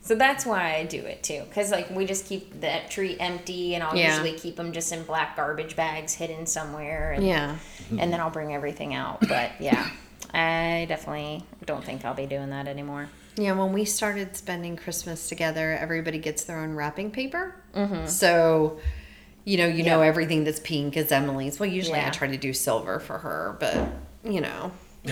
So 0.02 0.16
that's 0.16 0.46
why 0.46 0.76
I 0.76 0.84
do 0.84 0.98
it 0.98 1.24
too. 1.24 1.44
Because, 1.48 1.72
like, 1.72 1.90
we 1.90 2.06
just 2.06 2.26
keep 2.26 2.60
that 2.60 2.92
tree 2.92 3.16
empty, 3.20 3.74
and 3.74 3.84
I'll 3.84 3.96
Yeah. 3.96 4.10
usually 4.10 4.38
keep 4.38 4.58
them 4.58 4.74
just 4.74 4.92
in 4.92 5.04
black 5.04 5.38
garbage 5.38 5.78
bags 5.78 6.14
hidden 6.14 6.46
somewhere. 6.46 7.14
And, 7.14 7.26
yeah. 7.26 7.56
And 7.90 8.12
then 8.12 8.20
I'll 8.20 8.30
bring 8.30 8.54
everything 8.54 8.94
out. 8.94 9.22
But 9.22 9.52
yeah, 9.62 9.90
I 10.34 10.86
definitely 10.90 11.46
don't 11.66 11.84
think 11.86 12.04
I'll 12.04 12.14
be 12.14 12.26
doing 12.26 12.50
that 12.50 12.68
anymore. 12.68 13.08
Yeah, 13.38 13.54
when 13.54 13.72
we 13.72 13.86
started 13.86 14.36
spending 14.36 14.76
Christmas 14.76 15.30
together, 15.30 15.78
everybody 15.80 16.20
gets 16.20 16.44
their 16.44 16.60
own 16.60 16.76
wrapping 16.76 17.10
paper. 17.12 17.56
Mm-hmm. 17.74 18.06
So 18.08 18.80
you 19.46 19.58
know, 19.58 19.68
you 19.68 19.84
know 19.84 20.02
everything 20.02 20.44
that's 20.44 20.60
pink 20.60 20.96
is 20.98 21.12
Emily's. 21.12 21.60
Well, 21.60 21.70
usually 21.70 22.00
I 22.00 22.10
try 22.10 22.28
to 22.28 22.38
do 22.38 22.54
silver 22.54 23.00
for 23.00 23.18
her, 23.20 23.58
but 23.60 23.76
you 24.24 24.42
know, 24.42 24.72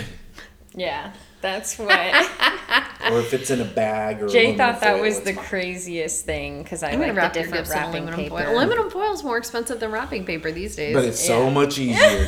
Yeah, 0.73 1.11
that's 1.41 1.77
what 1.77 1.89
or 3.11 3.19
if 3.19 3.33
it's 3.33 3.49
in 3.49 3.59
a 3.59 3.65
bag 3.65 4.21
or 4.21 4.29
Jay 4.29 4.55
thought 4.55 4.79
that 4.79 4.93
foil, 4.93 5.01
was 5.01 5.19
the 5.19 5.33
fine. 5.33 5.43
craciest 5.43 6.25
thing 6.25 6.63
because 6.63 6.81
I 6.81 6.91
I'm 6.91 6.99
gonna 6.99 7.07
like 7.07 7.17
wrap 7.17 7.33
the 7.33 7.39
your 7.41 7.47
different 7.47 7.67
in 7.67 7.71
wrapping 7.73 7.89
aluminum 8.03 8.19
paper. 8.21 8.37
foil. 8.45 8.55
Aluminum 8.57 8.89
foil 8.89 9.13
is 9.13 9.21
more 9.23 9.37
expensive 9.37 9.81
than 9.81 9.91
wrapping 9.91 10.23
paper 10.23 10.49
these 10.49 10.77
days. 10.77 10.95
but 10.95 11.03
it's 11.03 11.19
so 11.19 11.49
much 11.49 11.77
easier. 11.79 12.25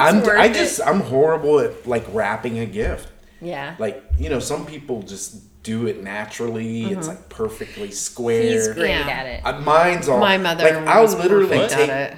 I'm 0.00 0.22
worth 0.22 0.28
I 0.40 0.46
it. 0.46 0.54
just 0.54 0.80
I'm 0.86 1.00
horrible 1.00 1.60
at 1.60 1.86
like 1.86 2.06
wrapping 2.08 2.58
a 2.58 2.64
gift. 2.66 3.08
Yeah, 3.42 3.76
Like 3.78 4.02
you 4.18 4.30
know, 4.30 4.38
some 4.38 4.64
people 4.64 5.02
just 5.02 5.42
do 5.64 5.88
it 5.88 6.04
naturally. 6.04 6.84
It's 6.84 7.08
like 7.08 7.28
perfectly 7.28 7.90
square. 7.90 8.40
Mm-hmm. 8.42 8.52
he's 8.52 8.68
great 8.68 8.90
Yeah. 8.90 9.08
at 9.08 9.26
it. 9.26 9.40
Uh, 9.44 9.60
mine's 9.60 10.08
all 10.08 10.20
my 10.20 10.38
mother 10.38 10.62
Like 10.62 10.86
I'll 10.86 11.02
was 11.02 11.16
literally 11.16 11.48
perfect 11.58 11.72
take. 11.72 11.88
it. 11.90 12.16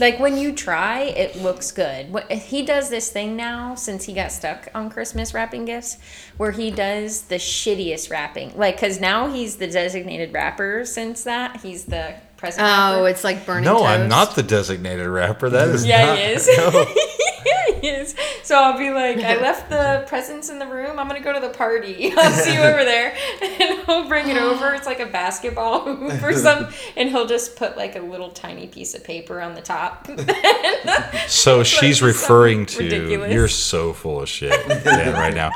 Like 0.00 0.20
when 0.20 0.36
you 0.36 0.52
try, 0.52 1.00
it 1.04 1.36
looks 1.42 1.72
good. 1.72 2.12
What- 2.12 2.30
He 2.30 2.62
does 2.64 2.88
this 2.90 3.10
thing 3.10 3.34
now 3.36 3.74
since 3.74 4.04
he 4.04 4.12
got 4.12 4.30
stuck 4.30 4.68
on 4.74 4.90
Christmas 4.90 5.34
wrapping 5.34 5.64
gifts, 5.64 5.96
where 6.36 6.52
he 6.52 6.70
does 6.70 7.22
the 7.22 7.34
shittiest 7.36 8.08
wrapping. 8.10 8.52
Like, 8.56 8.76
because 8.76 9.00
now 9.00 9.26
he's 9.32 9.56
the 9.56 9.66
designated 9.66 10.32
wrapper. 10.32 10.84
Since 10.84 11.24
that, 11.24 11.62
he's 11.62 11.86
the 11.86 12.14
present. 12.36 12.62
Oh, 12.62 12.68
wrapper. 13.02 13.08
it's 13.08 13.24
like 13.24 13.44
burning. 13.44 13.64
No, 13.64 13.84
I'm 13.84 14.08
not 14.08 14.36
the 14.36 14.44
designated 14.44 15.06
rapper. 15.08 15.50
That 15.50 15.66
is 15.68 15.84
Yeah, 15.84 16.06
not, 16.06 16.18
he 16.18 16.24
is. 16.24 16.48
No. 16.56 16.86
is. 17.84 18.14
So 18.44 18.54
I'll 18.56 18.78
be 18.78 18.90
like, 18.90 19.18
I 19.18 19.38
left 19.42 19.68
the 19.68 20.04
presents 20.08 20.48
in 20.48 20.58
the 20.58 20.66
room. 20.66 20.98
I'm 20.98 21.06
gonna 21.06 21.20
go 21.20 21.34
to 21.34 21.40
the 21.40 21.50
party. 21.52 22.12
I'll 22.16 22.32
see 22.32 22.54
you 22.54 22.60
over 22.60 22.82
there, 22.82 23.14
and 23.42 23.80
he'll 23.84 24.08
bring 24.08 24.28
it 24.30 24.38
over. 24.38 24.72
It's 24.74 24.86
like 24.86 25.00
a 25.00 25.06
basketball 25.06 25.80
hoop 25.84 26.22
or 26.22 26.32
something, 26.32 26.72
and 26.96 27.10
he'll 27.10 27.26
just 27.26 27.56
put 27.56 27.76
like 27.76 27.94
a 27.96 28.00
little 28.00 28.30
tiny 28.30 28.66
piece 28.66 28.94
of 28.94 29.04
paper 29.04 29.42
on 29.42 29.54
the 29.54 29.60
top. 29.60 30.08
So 31.26 31.62
she's 31.62 31.98
so 32.00 32.06
referring 32.06 32.66
to 32.66 32.78
ridiculous. 32.84 33.32
you're 33.32 33.48
so 33.48 33.92
full 33.92 34.22
of 34.22 34.28
shit, 34.30 34.50
Dan, 34.84 35.12
right 35.14 35.34
now. 35.34 35.50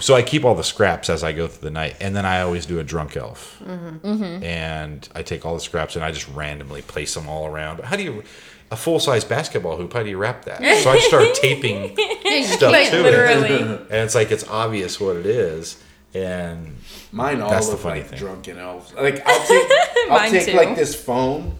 So 0.00 0.14
I 0.14 0.20
keep 0.20 0.44
all 0.44 0.54
the 0.54 0.64
scraps 0.64 1.08
as 1.08 1.24
I 1.24 1.32
go 1.32 1.48
through 1.48 1.62
the 1.62 1.70
night, 1.70 1.96
and 2.02 2.14
then 2.14 2.26
I 2.26 2.42
always 2.42 2.66
do 2.66 2.78
a 2.80 2.84
drunk 2.84 3.16
elf, 3.16 3.58
Mm-hmm. 3.64 4.42
and 4.44 5.08
I 5.14 5.22
take 5.22 5.46
all 5.46 5.54
the 5.54 5.60
scraps 5.60 5.96
and 5.96 6.04
I 6.04 6.12
just 6.12 6.28
randomly 6.28 6.82
place 6.82 7.14
them 7.14 7.28
all 7.28 7.46
around. 7.46 7.76
But 7.76 7.86
How 7.86 7.96
do 7.96 8.02
you 8.02 8.22
a 8.70 8.76
full 8.76 8.98
size 9.00 9.24
basketball 9.24 9.76
hoop? 9.76 9.92
How 9.92 10.02
do 10.02 10.10
you 10.10 10.18
wrap 10.18 10.44
that? 10.46 10.58
So 10.82 10.90
I 10.90 10.98
start 10.98 11.34
taping 11.40 11.96
stuff 12.44 12.72
can't, 12.72 12.90
to 12.92 13.06
it, 13.06 13.80
and 13.90 14.04
it's 14.04 14.14
like 14.14 14.30
it's 14.30 14.46
obvious 14.48 15.00
what 15.00 15.16
it 15.16 15.26
is, 15.26 15.82
and 16.14 16.76
Mine 17.12 17.40
all 17.40 17.50
That's 17.50 17.66
the 17.66 17.72
look 17.72 17.80
funny 17.82 18.00
like 18.00 18.10
thing. 18.10 18.18
drunken 18.18 18.58
elves. 18.58 18.92
Like 18.94 19.22
I'll 19.26 19.46
take, 19.46 19.70
I'll 20.04 20.08
Mine 20.18 20.30
take 20.30 20.46
too. 20.46 20.56
like 20.56 20.74
this 20.76 20.94
foam, 20.94 21.54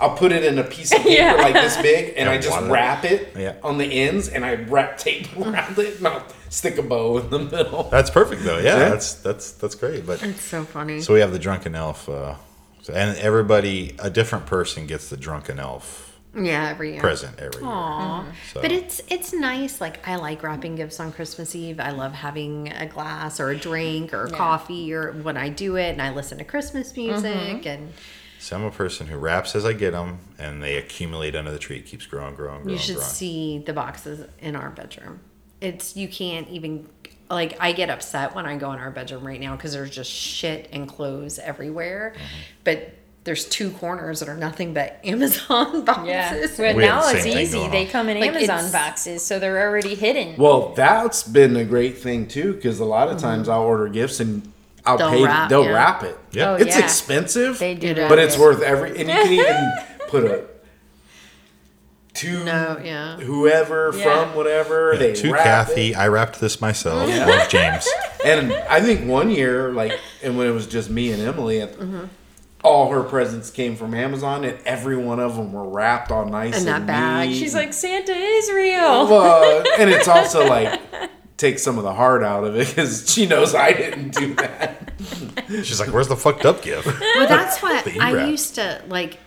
I'll 0.00 0.16
put 0.16 0.32
it 0.32 0.44
in 0.44 0.58
a 0.58 0.64
piece 0.64 0.92
of 0.92 0.98
paper 0.98 1.10
Yeah. 1.10 1.32
like 1.34 1.54
this 1.54 1.76
big, 1.80 2.08
and 2.10 2.18
And 2.18 2.28
I 2.30 2.38
just 2.38 2.50
wad 2.50 2.64
it. 2.64 2.72
wrap 2.72 3.04
it 3.04 3.36
Yeah. 3.36 3.54
on 3.62 3.78
the 3.78 3.84
ends, 3.86 4.28
and 4.28 4.44
I 4.44 4.54
wrap 4.56 4.98
tape 4.98 5.28
around 5.38 5.78
it, 5.78 5.98
and 5.98 6.08
I'll 6.08 6.24
stick 6.48 6.78
a 6.78 6.82
bow 6.82 7.18
in 7.18 7.30
the 7.30 7.38
middle. 7.38 7.84
that's 7.84 8.10
perfect 8.10 8.42
though. 8.44 8.58
Yeah, 8.58 8.76
Yeah. 8.78 8.88
that's 8.90 9.14
that's 9.14 9.52
that's 9.52 9.74
great. 9.76 10.06
But 10.06 10.22
It's 10.22 10.42
so 10.44 10.64
funny. 10.64 11.00
So 11.00 11.14
we 11.14 11.20
have 11.20 11.32
the 11.32 11.38
drunken 11.38 11.74
elf, 11.74 12.08
uh, 12.08 12.34
and 12.92 13.16
everybody, 13.18 13.94
a 14.00 14.10
different 14.10 14.46
person 14.46 14.86
gets 14.86 15.08
the 15.10 15.16
drunken 15.16 15.58
elf 15.60 16.09
yeah, 16.34 16.68
every 16.68 16.92
year. 16.92 17.00
present 17.00 17.38
every 17.38 17.60
year. 17.62 17.70
Aw. 17.70 18.20
Mm-hmm. 18.22 18.30
So- 18.52 18.62
But 18.62 18.72
it's 18.72 19.00
it's 19.08 19.32
nice. 19.32 19.80
Like 19.80 20.06
I 20.08 20.16
like 20.16 20.42
wrapping 20.42 20.76
gifts 20.76 21.00
on 21.00 21.12
Christmas 21.12 21.54
Eve. 21.54 21.80
I 21.80 21.90
love 21.90 22.12
having 22.12 22.68
a 22.72 22.86
glass 22.86 23.40
or 23.40 23.50
a 23.50 23.56
drink 23.56 24.14
or 24.14 24.28
Yeah. 24.28 24.36
coffee 24.36 24.92
or 24.92 25.12
when 25.12 25.36
I 25.36 25.48
do 25.48 25.76
it 25.76 25.90
and 25.90 26.02
I 26.02 26.10
listen 26.14 26.38
to 26.38 26.44
Christmas 26.44 26.96
music 26.96 27.34
mm-hmm. 27.34 27.68
and 27.68 27.92
So 28.38 28.56
I'm 28.56 28.64
a 28.64 28.70
person 28.70 29.06
who 29.08 29.16
wraps 29.18 29.54
as 29.54 29.64
I 29.66 29.72
get 29.74 29.90
them, 29.92 30.18
and 30.38 30.62
they 30.62 30.76
accumulate 30.76 31.34
under 31.36 31.50
the 31.50 31.58
tree. 31.58 31.76
It 31.76 31.86
keeps 31.86 32.06
growing, 32.06 32.34
growing, 32.34 32.62
growing, 32.62 32.70
you 32.70 32.78
should 32.78 32.96
growing. 32.96 33.10
see 33.10 33.58
the 33.66 33.72
boxes 33.74 34.26
in 34.38 34.56
our 34.56 34.70
bedroom. 34.70 35.20
It's 35.60 35.94
you 35.96 36.08
can't 36.08 36.48
even 36.48 36.88
like 37.28 37.56
I 37.60 37.72
get 37.72 37.90
upset 37.90 38.34
when 38.34 38.46
I 38.46 38.56
go 38.56 38.72
in 38.72 38.78
our 38.78 38.90
bedroom 38.90 39.26
right 39.26 39.40
now 39.40 39.56
because 39.56 39.72
there's 39.72 39.90
just 39.90 40.10
shit 40.10 40.68
and 40.72 40.88
clothes 40.88 41.38
everywhere. 41.38 42.14
Mm-hmm. 42.16 42.24
But 42.64 42.94
there's 43.24 43.44
two 43.44 43.70
corners 43.72 44.20
that 44.20 44.28
are 44.28 44.36
nothing 44.36 44.72
but 44.74 44.98
Amazon 45.04 45.84
boxes. 45.84 46.08
Yeah. 46.08 46.46
But 46.56 46.76
We 46.76 46.82
now 46.86 47.02
it's 47.08 47.26
easy. 47.26 47.68
They 47.68 47.86
come 47.86 48.08
in 48.08 48.18
Like, 48.20 48.30
Amazon 48.34 48.70
boxes, 48.72 49.24
so 49.24 49.38
they're 49.38 49.68
already 49.68 49.94
hidden. 49.94 50.36
Well, 50.36 50.72
that's 50.74 51.22
been 51.22 51.56
a 51.56 51.64
great 51.64 51.98
thing 51.98 52.26
too, 52.28 52.54
because 52.54 52.80
a 52.80 52.84
lot 52.84 53.08
of 53.08 53.18
times 53.18 53.48
I'll 53.48 53.62
order 53.62 53.88
gifts 53.88 54.20
and 54.20 54.50
I'll 54.86 54.96
They'll 54.96 55.10
pay. 55.10 55.24
wrap, 55.24 55.48
they'll 55.50 55.64
yeah. 55.64 55.70
wrap 55.72 56.02
it. 56.02 56.18
Yeah. 56.32 56.50
Oh, 56.52 56.54
it's 56.54 56.76
yeah. 56.76 56.82
expensive. 56.84 57.58
They 57.58 57.74
do 57.74 57.88
It 57.88 58.08
but 58.08 58.18
is. 58.18 58.32
it's 58.32 58.38
worth 58.42 58.62
every. 58.62 58.90
And 58.90 59.00
you 59.00 59.04
can 59.06 59.32
even 59.32 59.72
put 60.08 60.24
a 60.24 60.44
to 62.14 62.44
No, 62.44 62.80
yeah. 62.82 63.16
whoever 63.18 63.92
Yeah. 63.94 64.02
from 64.24 64.34
whatever 64.34 64.96
they 64.98 65.12
to 65.14 65.32
Kathy, 65.32 65.90
it. 65.92 65.96
I 65.96 66.08
wrapped 66.08 66.40
this 66.40 66.60
myself. 66.60 67.08
Love 67.08 67.48
James. 67.48 67.88
And 68.24 68.52
I 68.52 68.80
think 68.80 69.06
one 69.08 69.30
year, 69.30 69.70
like, 69.72 69.92
and 70.22 70.36
when 70.36 70.46
it 70.46 70.50
was 70.52 70.66
just 70.66 70.90
me 70.90 71.12
and 71.12 71.22
Emily, 71.22 71.58
Mm-hmm. 71.60 72.04
All 72.62 72.90
her 72.90 73.02
presents 73.02 73.50
came 73.50 73.76
from 73.76 73.94
Amazon, 73.94 74.44
and 74.44 74.58
every 74.64 74.96
one 74.96 75.18
of 75.20 75.36
them 75.36 75.52
were 75.52 75.68
wrapped 75.68 76.10
all 76.10 76.26
nice 76.26 76.54
In 76.54 76.68
and 76.68 76.68
that 76.68 76.86
bag. 76.86 77.30
neat. 77.30 77.38
She's 77.38 77.54
like, 77.54 77.72
Santa 77.72 78.12
is 78.12 78.50
real. 78.52 79.08
Well, 79.08 79.64
and 79.78 79.90
it's 79.90 80.08
also 80.16 80.46
like 80.46 80.80
take 81.36 81.58
some 81.58 81.78
of 81.78 81.84
the 81.84 81.94
heart 81.94 82.22
out 82.22 82.44
of 82.44 82.54
it 82.56 82.68
because 82.68 83.10
she 83.10 83.26
knows 83.26 83.54
I 83.54 83.72
didn't 83.72 84.14
do 84.14 84.34
that. 84.34 84.92
She's 85.48 85.80
like, 85.80 85.90
"Where's 85.92 86.08
the 86.08 86.16
fucked 86.16 86.44
up 86.44 86.62
gift?" 86.62 86.86
Well, 86.86 87.26
that's 87.28 87.58
what 87.62 87.86
I 87.98 88.26
used 88.26 88.56
to 88.56 88.82
like 88.88 89.18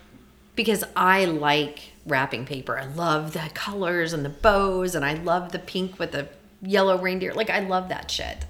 because 0.55 0.83
I 0.95 1.25
like 1.25 1.91
wrapping 2.05 2.45
paper. 2.45 2.77
I 2.77 2.85
love 2.85 3.33
the 3.33 3.49
colors 3.53 4.13
and 4.13 4.23
the 4.23 4.29
bows, 4.29 4.93
and 4.95 5.03
I 5.03 5.13
love 5.15 5.51
the 5.51 5.59
pink 5.59 5.97
with 5.99 6.11
the 6.11 6.27
yellow 6.61 6.97
reindeer. 7.01 7.33
Like, 7.33 7.49
I 7.49 7.59
love 7.59 7.89
that 7.89 8.09
shit. 8.11 8.45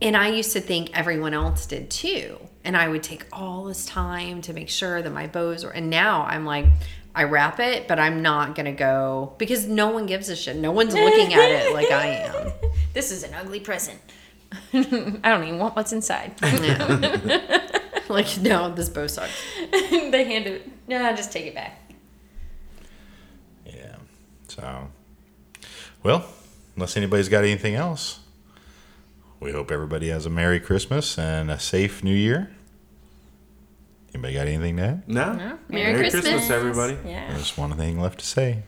And 0.00 0.16
I 0.16 0.28
used 0.28 0.52
to 0.52 0.60
think 0.60 0.96
everyone 0.96 1.34
else 1.34 1.66
did 1.66 1.90
too. 1.90 2.38
And 2.64 2.76
I 2.76 2.88
would 2.88 3.02
take 3.02 3.26
all 3.32 3.64
this 3.64 3.86
time 3.86 4.42
to 4.42 4.52
make 4.52 4.68
sure 4.68 5.02
that 5.02 5.10
my 5.10 5.26
bows 5.26 5.64
were. 5.64 5.70
And 5.70 5.90
now 5.90 6.24
I'm 6.24 6.44
like, 6.44 6.66
I 7.14 7.24
wrap 7.24 7.58
it, 7.58 7.88
but 7.88 7.98
I'm 7.98 8.22
not 8.22 8.54
going 8.54 8.66
to 8.66 8.72
go 8.72 9.34
because 9.38 9.66
no 9.66 9.88
one 9.88 10.06
gives 10.06 10.28
a 10.28 10.36
shit. 10.36 10.56
No 10.56 10.70
one's 10.70 10.94
looking 10.94 11.34
at 11.34 11.50
it 11.50 11.74
like 11.74 11.90
I 11.90 12.06
am. 12.06 12.52
This 12.94 13.12
is 13.12 13.22
an 13.22 13.32
ugly 13.34 13.60
present. 13.60 14.00
I 14.72 14.80
don't 14.82 15.44
even 15.44 15.58
want 15.58 15.76
what's 15.76 15.92
inside. 15.92 16.34
Like, 18.08 18.38
no, 18.38 18.72
this 18.74 18.88
bow 18.88 19.06
sucks. 19.06 19.30
they 19.70 20.24
hand 20.24 20.46
it. 20.46 20.68
Yeah, 20.86 21.12
just 21.12 21.30
take 21.30 21.46
it 21.46 21.54
back. 21.54 21.92
Yeah. 23.66 23.96
So, 24.48 24.88
well, 26.02 26.26
unless 26.74 26.96
anybody's 26.96 27.28
got 27.28 27.44
anything 27.44 27.74
else, 27.74 28.20
we 29.40 29.52
hope 29.52 29.70
everybody 29.70 30.08
has 30.08 30.26
a 30.26 30.30
Merry 30.30 30.60
Christmas 30.60 31.18
and 31.18 31.50
a 31.50 31.58
safe 31.58 32.02
New 32.02 32.14
Year. 32.14 32.50
Anybody 34.14 34.34
got 34.34 34.46
anything 34.46 34.76
to 34.78 34.82
add? 34.82 35.08
No, 35.08 35.58
Merry 35.68 36.10
Christmas. 36.10 36.50
everybody. 36.50 36.96
Yeah. 37.04 37.32
There's 37.32 37.56
one 37.56 37.76
thing 37.76 38.00
left 38.00 38.20
to 38.20 38.26
say. 38.26 38.62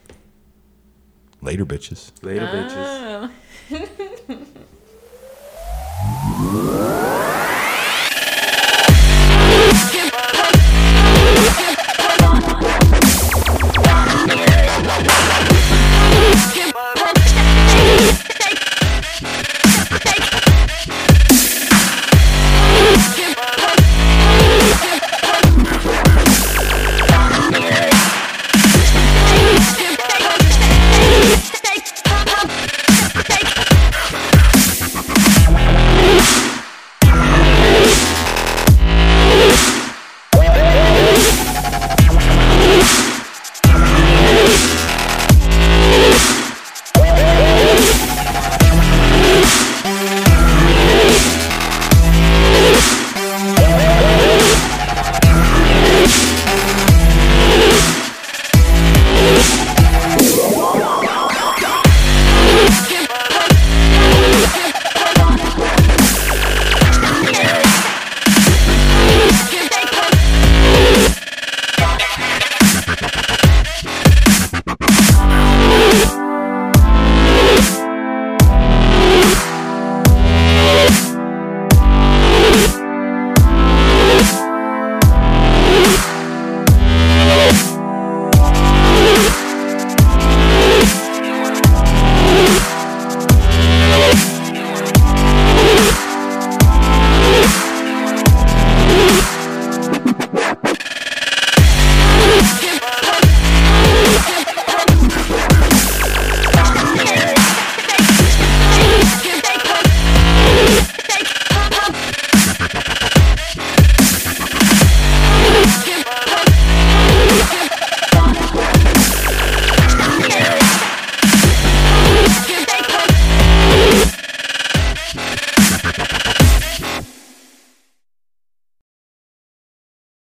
Later, 1.43 1.65
bitches. 1.65 2.13
Later, 2.23 2.47
bitches. 2.47 3.31
Oh. 3.73 4.37